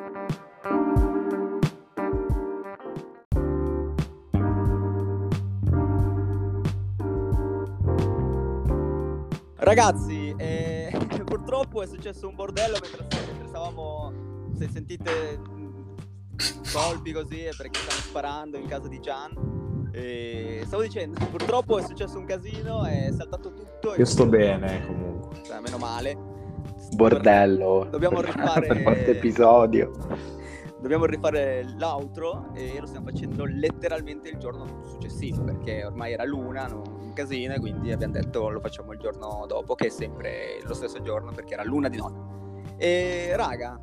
Ragazzi, 9.56 10.34
eh, 10.36 10.92
purtroppo 11.24 11.82
è 11.82 11.86
successo 11.86 12.28
un 12.28 12.34
bordello 12.34 12.78
mentre, 12.80 13.06
mentre 13.26 13.48
stavamo, 13.48 14.12
se 14.56 14.68
sentite 14.68 15.38
mh, 15.38 15.94
colpi 16.72 17.12
così 17.12 17.44
è 17.44 17.54
perché 17.56 17.80
stanno 17.80 18.00
sparando 18.00 18.56
in 18.58 18.66
casa 18.66 18.88
di 18.88 19.00
Gian. 19.00 19.90
E 19.92 20.62
stavo 20.66 20.82
dicendo, 20.82 21.24
purtroppo 21.26 21.78
è 21.78 21.82
successo 21.82 22.18
un 22.18 22.24
casino, 22.24 22.84
è 22.84 23.10
saltato 23.16 23.52
tutto. 23.52 23.94
Io 23.96 24.04
sto 24.04 24.26
bene 24.26 24.86
comunque. 24.86 25.42
Cioè, 25.44 25.60
meno 25.60 25.78
male. 25.78 26.33
Bordello. 26.94 27.86
Dobbiamo 27.90 28.20
rifare- 28.20 28.66
per 28.68 28.82
questo 28.82 29.10
episodio. 29.10 29.90
Dobbiamo 30.80 31.06
rifare 31.06 31.64
l'outro 31.78 32.50
e 32.52 32.76
lo 32.78 32.86
stiamo 32.86 33.06
facendo 33.08 33.46
letteralmente 33.46 34.28
il 34.28 34.36
giorno 34.36 34.66
successivo 34.84 35.42
perché 35.42 35.82
ormai 35.84 36.12
era 36.12 36.24
l'una, 36.24 36.68
un 36.74 37.12
casino, 37.14 37.54
e 37.54 37.58
quindi 37.58 37.90
abbiamo 37.90 38.12
detto 38.12 38.50
lo 38.50 38.60
facciamo 38.60 38.92
il 38.92 38.98
giorno 38.98 39.44
dopo, 39.48 39.74
che 39.74 39.86
è 39.86 39.90
sempre 39.90 40.58
lo 40.62 40.74
stesso 40.74 41.00
giorno 41.00 41.32
perché 41.32 41.54
era 41.54 41.64
l'una 41.64 41.88
di 41.88 41.96
notte. 41.96 42.32
E 42.76 43.32
raga, 43.34 43.80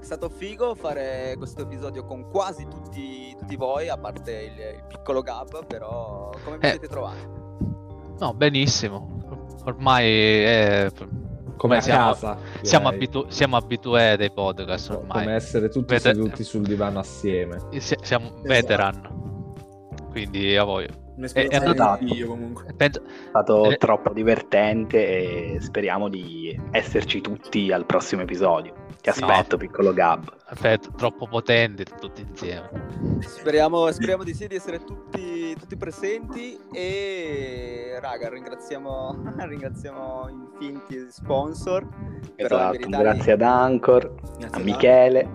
è 0.00 0.02
stato 0.04 0.28
figo 0.28 0.74
fare 0.74 1.34
questo 1.38 1.62
episodio 1.62 2.04
con 2.04 2.28
quasi 2.28 2.66
tutti, 2.68 3.36
tutti 3.38 3.54
voi, 3.54 3.88
a 3.88 3.96
parte 3.96 4.32
il, 4.32 4.78
il 4.78 4.84
piccolo 4.88 5.20
Gab, 5.22 5.64
però 5.64 6.30
come 6.42 6.58
vi 6.58 6.66
Eh. 6.66 6.70
siete 6.70 6.88
trovati? 6.88 7.20
No, 8.18 8.34
benissimo. 8.34 9.20
Ormai 9.64 10.10
è... 10.42 10.90
Come 11.56 11.76
a 11.76 11.80
siamo, 11.80 12.10
casa. 12.12 12.38
siamo, 12.62 12.88
abitu- 12.88 13.28
siamo 13.28 13.56
abituati 13.56 14.16
dei 14.16 14.32
podcast 14.32 14.90
ormai. 14.90 15.24
Come 15.24 15.34
essere 15.34 15.68
tutti 15.68 15.94
Vede- 15.94 16.00
seduti 16.14 16.42
sul 16.44 16.62
divano 16.62 16.98
assieme. 16.98 17.58
Si- 17.78 17.96
Siamo 18.02 18.26
Esatto. 18.26 18.42
veteran. 18.42 19.20
Quindi 20.10 20.56
a 20.56 20.64
voi. 20.64 20.88
Un'esperienza 21.16 21.64
è 21.64 21.68
andato- 21.68 22.04
Dio 22.04 22.26
comunque. 22.26 22.72
Penso- 22.76 23.02
È 23.04 23.28
stato 23.28 23.70
Eh. 23.70 23.76
troppo 23.76 24.12
divertente 24.12 25.54
e 25.54 25.60
speriamo 25.60 26.08
di 26.08 26.58
esserci 26.70 27.20
tutti 27.20 27.70
al 27.70 27.86
prossimo 27.86 28.22
episodio. 28.22 28.74
Ti 29.02 29.08
aspetto, 29.08 29.56
piccolo 29.56 29.92
Gab. 29.92 30.32
aspetta, 30.46 30.88
troppo 30.96 31.26
potenti 31.26 31.84
tutti 31.98 32.20
insieme. 32.22 32.70
Speriamo, 33.18 33.90
speriamo 33.90 34.22
di 34.22 34.32
sì, 34.32 34.46
di 34.46 34.54
essere 34.54 34.84
tutti, 34.84 35.54
tutti 35.58 35.76
presenti 35.76 36.56
e 36.72 37.98
raga 38.00 38.28
ringraziamo, 38.28 39.34
ringraziamo 39.44 40.28
i 40.28 40.56
finti 40.58 41.06
sponsor. 41.10 41.84
Però 41.88 41.98
in 41.98 42.36
Esatto, 42.36 42.70
verità- 42.70 42.98
grazie 42.98 43.32
ad 43.32 43.42
Anchor, 43.42 44.14
a 44.52 44.56
a 44.56 44.58
Michele. 44.60 45.28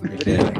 Verità, 0.00 0.50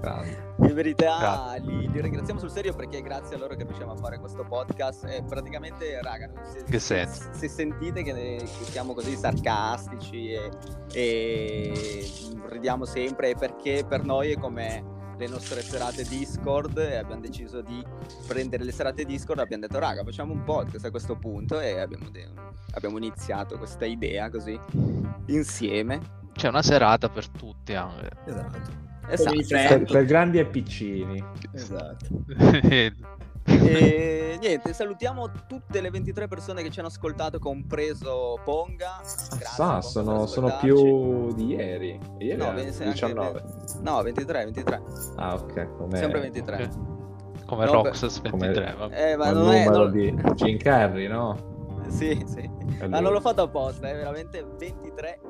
Grande. 0.00 0.43
In 0.68 0.74
verità 0.74 1.54
li, 1.58 1.90
li 1.90 2.00
ringraziamo 2.00 2.38
sul 2.40 2.50
serio 2.50 2.74
perché 2.74 2.98
è 2.98 3.02
grazie 3.02 3.36
a 3.36 3.38
loro 3.38 3.54
che 3.54 3.64
riusciamo 3.64 3.92
a 3.92 3.96
fare 3.96 4.18
questo 4.18 4.44
podcast 4.44 5.04
e 5.04 5.22
praticamente 5.26 6.00
raga 6.02 6.30
se, 6.42 6.64
Che 6.64 6.78
senso? 6.78 7.28
se 7.32 7.48
sentite 7.48 8.02
che, 8.02 8.12
che 8.12 8.64
siamo 8.64 8.92
così 8.94 9.14
sarcastici 9.16 10.32
e, 10.32 10.50
e 10.92 12.02
ridiamo 12.48 12.84
sempre 12.84 13.30
è 13.30 13.34
perché 13.34 13.84
per 13.88 14.04
noi 14.04 14.32
è 14.32 14.38
come 14.38 14.92
le 15.16 15.28
nostre 15.28 15.60
serate 15.62 16.02
Discord 16.02 16.76
e 16.78 16.96
abbiamo 16.96 17.20
deciso 17.20 17.60
di 17.60 17.80
prendere 18.26 18.64
le 18.64 18.72
serate 18.72 19.04
Discord 19.04 19.38
abbiamo 19.38 19.66
detto 19.66 19.78
raga 19.78 20.02
facciamo 20.02 20.32
un 20.32 20.42
podcast 20.42 20.84
a 20.86 20.90
questo 20.90 21.16
punto 21.16 21.60
e 21.60 21.78
abbiamo, 21.78 22.08
de- 22.10 22.28
abbiamo 22.72 22.96
iniziato 22.98 23.56
questa 23.56 23.84
idea 23.84 24.28
così 24.28 24.58
insieme 25.26 26.00
C'è 26.32 26.48
una 26.48 26.62
serata 26.62 27.08
per 27.08 27.28
tutti 27.28 27.74
anche. 27.74 28.10
Esatto. 28.26 28.92
Esatto, 29.08 29.38
esatto. 29.38 29.92
per 29.92 30.04
grandi 30.04 30.38
e 30.38 30.46
piccini. 30.46 31.24
Esatto. 31.52 32.06
E 33.46 34.38
niente, 34.40 34.72
salutiamo 34.72 35.30
tutte 35.46 35.82
le 35.82 35.90
23 35.90 36.28
persone 36.28 36.62
che 36.62 36.70
ci 36.70 36.78
hanno 36.78 36.88
ascoltato, 36.88 37.38
compreso 37.38 38.38
Ponga. 38.42 39.00
Grazie, 39.02 39.38
Sa, 39.44 39.64
Ponga, 39.66 39.80
sono, 39.82 40.26
sono 40.26 40.56
più 40.58 41.30
di 41.34 41.48
ieri. 41.48 42.00
Ieri 42.20 42.38
No, 42.38 42.44
era 42.46 42.54
ve- 42.54 42.72
se 42.72 42.84
anche- 42.84 42.92
19. 43.06 43.42
No, 43.82 44.00
23, 44.02 44.44
23. 44.44 44.82
Ah, 45.16 45.34
ok. 45.34 45.76
Come... 45.76 45.96
Sempre 45.98 46.20
23. 46.20 46.56
Come 46.56 46.92
come 47.44 47.64
No, 47.66 47.72
Roxas 47.72 48.20
come- 48.22 48.46
23. 48.48 48.74
vabbè. 48.78 49.10
Eh, 49.12 49.16
ma 49.16 49.28
il 49.28 49.36
non 49.36 49.52
è... 49.52 49.64
numero 49.64 49.84
no- 49.84 49.90
di 49.90 50.10
Jim 50.36 50.56
Carrey, 50.56 51.06
no? 51.06 51.82
Sì, 51.88 52.24
sì. 52.26 52.50
È 52.78 52.86
Ma 52.86 53.00
non 53.00 53.12
l'ho 53.12 53.20
fatto 53.20 53.42
apposta, 53.42 53.90
è 53.90 53.94
veramente 53.94 54.42
23 54.58 55.20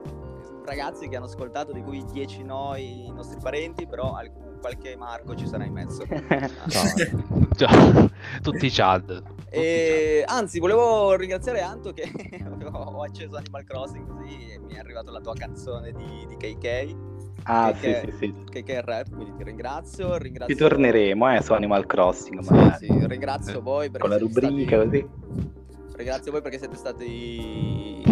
ragazzi 0.64 1.08
che 1.08 1.16
hanno 1.16 1.26
ascoltato, 1.26 1.72
di 1.72 1.82
cui 1.82 2.04
10 2.04 2.42
noi, 2.42 3.06
i 3.06 3.12
nostri 3.12 3.38
parenti, 3.40 3.86
però 3.86 4.14
alc- 4.14 4.60
qualche 4.60 4.96
Marco 4.96 5.34
ci 5.34 5.46
sarà 5.46 5.64
in 5.64 5.72
mezzo. 5.72 6.04
Già, 7.54 8.10
tutti 8.42 8.66
i 8.66 8.70
Chad. 8.70 9.22
E, 9.50 10.24
anzi, 10.26 10.58
volevo 10.58 11.14
ringraziare 11.14 11.60
Anto 11.60 11.92
che 11.92 12.10
ho 12.72 13.02
acceso 13.02 13.36
Animal 13.36 13.62
Crossing 13.64 14.06
così 14.06 14.52
e 14.52 14.58
mi 14.58 14.74
è 14.74 14.78
arrivata 14.78 15.12
la 15.12 15.20
tua 15.20 15.34
canzone 15.34 15.92
di, 15.92 16.26
di 16.26 16.36
KK, 16.36 16.96
ah, 17.44 17.72
Che- 17.72 18.00
sì, 18.04 18.10
sì, 18.10 18.16
sì. 18.18 18.34
KK 18.62 18.68
è 18.68 18.82
rap, 18.82 19.10
quindi 19.10 19.32
ti 19.36 19.44
ringrazio. 19.44 20.16
ringrazio 20.16 20.54
Ci 20.56 20.60
torneremo, 20.60 21.32
eh, 21.36 21.42
su 21.42 21.52
Animal 21.52 21.86
Crossing, 21.86 22.40
Sì, 22.40 22.86
sì, 22.86 23.06
ringrazio 23.06 23.60
voi 23.62 23.90
perché 23.90 23.98
Con 24.00 24.10
la 24.10 24.18
rubrica, 24.18 24.82
stati- 24.82 25.06
così. 25.06 25.62
Ringrazio 25.96 26.32
voi 26.32 26.42
perché 26.42 26.58
siete 26.58 26.76
stati 26.76 28.02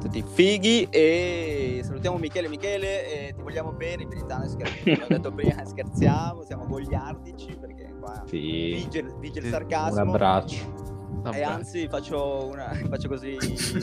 tutti 0.00 0.22
fighi 0.22 0.86
e 0.90 1.80
salutiamo 1.84 2.16
Michele 2.18 2.48
Michele 2.48 3.32
ti 3.36 3.42
vogliamo 3.42 3.72
bene 3.72 4.02
in 4.02 4.08
verità 4.08 4.46
scherziamo, 4.46 5.04
ho 5.04 5.08
detto 5.08 5.32
prima 5.32 5.64
scherziamo, 5.64 6.42
siamo 6.44 6.66
gogliardici 6.66 7.56
perché 7.60 7.94
qua 7.98 8.24
sì, 8.26 8.38
vige, 8.74 9.06
vige 9.20 9.38
il 9.38 9.44
Sì, 9.44 9.50
un 9.50 9.50
sarcasmo 9.50 10.00
abbraccio. 10.00 10.87
Vabbè. 11.20 11.36
e 11.38 11.42
anzi 11.42 11.88
faccio, 11.88 12.46
una, 12.50 12.70
faccio 12.88 13.08
così 13.08 13.36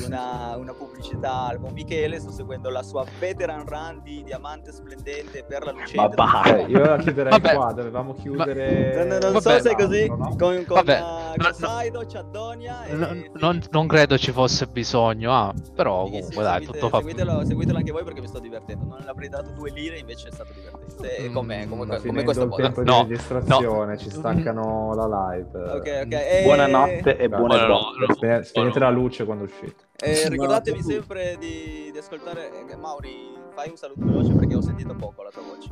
una, 0.06 0.56
una 0.57 0.74
pubblicità 0.74 1.48
al 1.48 1.60
buon 1.60 1.74
Michele, 1.74 2.20
sto 2.20 2.32
seguendo 2.32 2.70
la 2.70 2.82
sua 2.84 3.03
veteran 3.20 3.66
run 3.66 4.02
di 4.03 4.24
Diamante 4.24 4.72
Splendente 4.72 5.44
per 5.44 5.64
la 5.66 5.74
Ma 5.74 5.80
Lucente. 5.82 6.16
vai. 6.16 6.52
Eh, 6.66 6.66
io 6.72 6.80
la 6.86 6.98
chiuderei 6.98 7.32
Vabbè. 7.32 7.53
qua, 7.56 7.72
dovevamo 7.74 8.14
chiudere... 8.14 8.95
Non, 8.95 9.07
non- 9.07 9.18
non 9.20 9.32
Vabbè, 9.34 9.57
so 9.57 9.60
se 9.60 9.70
è 9.72 9.76
così 9.76 10.07
no? 10.07 10.18
con, 10.18 10.38
con, 10.38 10.64
Vabbè, 10.68 10.99
uh, 10.99 11.03
no, 11.03 11.34
con 11.38 11.45
no. 11.48 11.53
Saido, 11.53 12.06
Ciaddonia 12.06 12.84
e 12.86 12.94
Non, 12.94 13.30
non- 13.34 13.62
non 13.72 13.88
credo 13.88 14.18
ci 14.18 14.32
fosse 14.32 14.68
bisogno, 14.68 15.32
ah, 15.34 15.53
però 15.76 16.06
Sì, 16.06 16.12
sì, 16.14 16.20
comunque 16.20 16.44
dai, 16.44 16.53
seguite- 16.60 16.72
tutto 16.80 16.90
fa 16.90 16.98
seguitelo, 16.98 17.45
seguitelo 17.45 17.78
anche 17.78 17.91
voi 17.91 18.03
perché 18.03 18.22
mi 18.22 18.28
sto 18.28 18.40
divertendo. 18.40 18.86
Non 18.86 19.03
avrei 19.07 19.30
dato 19.30 19.52
due 19.52 19.72
lire, 19.72 19.98
invece 19.98 20.30
è 20.30 20.32
stato 20.32 20.52
divertente. 20.53 21.16
E 21.18 21.30
Mm, 21.30 21.34
con 21.34 21.45
me, 21.45 21.68
come, 21.68 21.86
Sta 21.86 22.07
come 22.07 22.24
questo 22.24 22.44
il 22.44 22.53
tempo 22.56 22.84
No, 22.84 23.03
di 23.03 23.10
registrazione, 23.10 23.98
ci 23.98 24.10
staccano 24.10 24.94
la 24.95 25.32
live. 25.34 25.60
Ok, 25.60 26.02
ok. 26.06 26.14
E... 26.14 26.41
Buonanotte 26.44 27.18
e 27.26 27.30
buone 27.30 27.57
Buonanotte. 27.57 27.99
botte. 27.99 28.14
Spene- 28.14 28.43
Spegnete 28.43 28.80
la 28.80 28.89
luce 28.89 29.26
quando 29.26 29.43
uscite. 29.45 29.76
E 29.97 30.30
ricordatevi 30.30 30.81
sempre 30.81 31.35
di, 31.39 31.89
di 31.91 31.97
ascoltare. 31.97 32.52
eh, 32.69 32.76
Mauri, 32.76 33.34
fai 33.53 33.69
un 33.69 33.77
saluto 33.77 34.06
veloce 34.06 34.34
perché 34.34 34.56
ho 34.56 34.61
sentito 34.61 34.93
poco 34.95 35.23
la 35.23 35.30
tua 35.30 35.43
voce. 35.43 35.69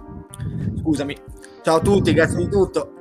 Scusami. 0.79 1.15
Ciao 1.61 1.77
a 1.77 1.79
tutti, 1.81 2.13
grazie 2.13 2.37
di 2.37 2.49
tutto. 2.49 2.93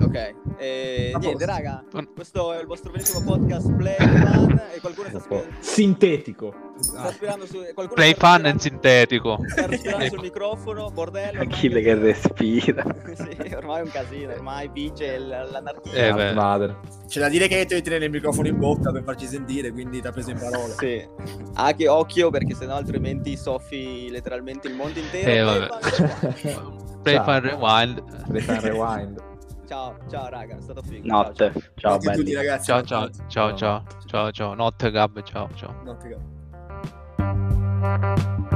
Ok, 0.00 0.34
e 0.58 1.12
niente, 1.18 1.44
raga. 1.46 1.84
Questo 2.14 2.52
è 2.52 2.60
il 2.60 2.66
vostro 2.66 2.90
bellissimo 2.90 3.22
podcast 3.22 3.72
Play 3.74 3.96
Fun. 3.96 4.60
E 4.74 4.80
qualcuno 4.80 5.08
sta, 5.08 5.20
spi- 5.20 5.44
sintetico. 5.58 6.54
sta 6.78 7.02
aspirando 7.02 7.46
su. 7.46 7.58
Qualcuno 7.74 7.94
Play 7.94 8.14
sta 8.14 8.36
fun 8.36 8.46
and 8.46 8.58
sintetico. 8.58 9.38
Sta 9.46 9.66
respirando 9.66 10.06
sul 10.06 10.20
microfono, 10.20 10.90
bordello. 10.90 11.40
Achille 11.42 11.80
che 11.80 11.94
respira. 11.94 12.84
sì, 13.14 13.54
ormai 13.54 13.80
è 13.80 13.82
un 13.82 13.90
casino, 13.90 14.32
ormai 14.32 14.68
l- 14.68 15.48
l'anarchia. 15.50 15.92
Eh, 15.92 16.32
Vader. 16.34 16.80
C'è 17.06 17.20
da 17.20 17.28
dire 17.28 17.46
che 17.48 17.64
di 17.66 17.82
tenere 17.82 18.06
il 18.06 18.10
microfono 18.10 18.48
in 18.48 18.58
bocca 18.58 18.90
per 18.92 19.02
farci 19.02 19.26
sentire, 19.26 19.70
quindi 19.72 20.00
ti 20.00 20.06
ha 20.06 20.12
preso 20.12 20.30
in 20.30 20.38
parola. 20.38 20.74
Sì. 20.76 21.06
Anche 21.54 21.88
occhio 21.88 22.30
perché 22.30 22.54
sennò 22.54 22.74
altrimenti 22.74 23.36
soffi 23.36 24.08
letteralmente 24.10 24.68
il 24.68 24.74
mondo 24.74 24.98
intero. 24.98 25.30
Eh, 25.30 25.68
Play 25.68 26.54
vabbè. 26.54 26.84
Play 27.02 27.22
fun 27.22 27.40
rewind. 27.40 28.02
Play 28.26 28.40
Fun 28.40 28.60
Rewind. 28.60 29.34
Ciao, 29.66 29.96
ciao 30.08 30.28
raga, 30.28 30.56
è 30.56 30.60
stato 30.60 30.82
figo. 30.82 31.06
Notte. 31.06 31.52
Ciao, 31.76 31.92
Notte 31.92 32.08
a 32.08 32.12
tutti 32.12 32.24
belli. 32.24 32.34
ragazzi. 32.34 32.64
Ciao 32.66 32.82
ciao 32.82 33.10
ciao 33.28 33.54
ciao 33.54 33.84
ciao 34.06 34.30
ciao. 34.30 34.54
Notte 34.54 34.90
Gab, 34.90 35.22
ciao 35.22 35.48
ciao. 35.54 35.74
Notte, 35.82 36.08
Gab. 37.18 38.55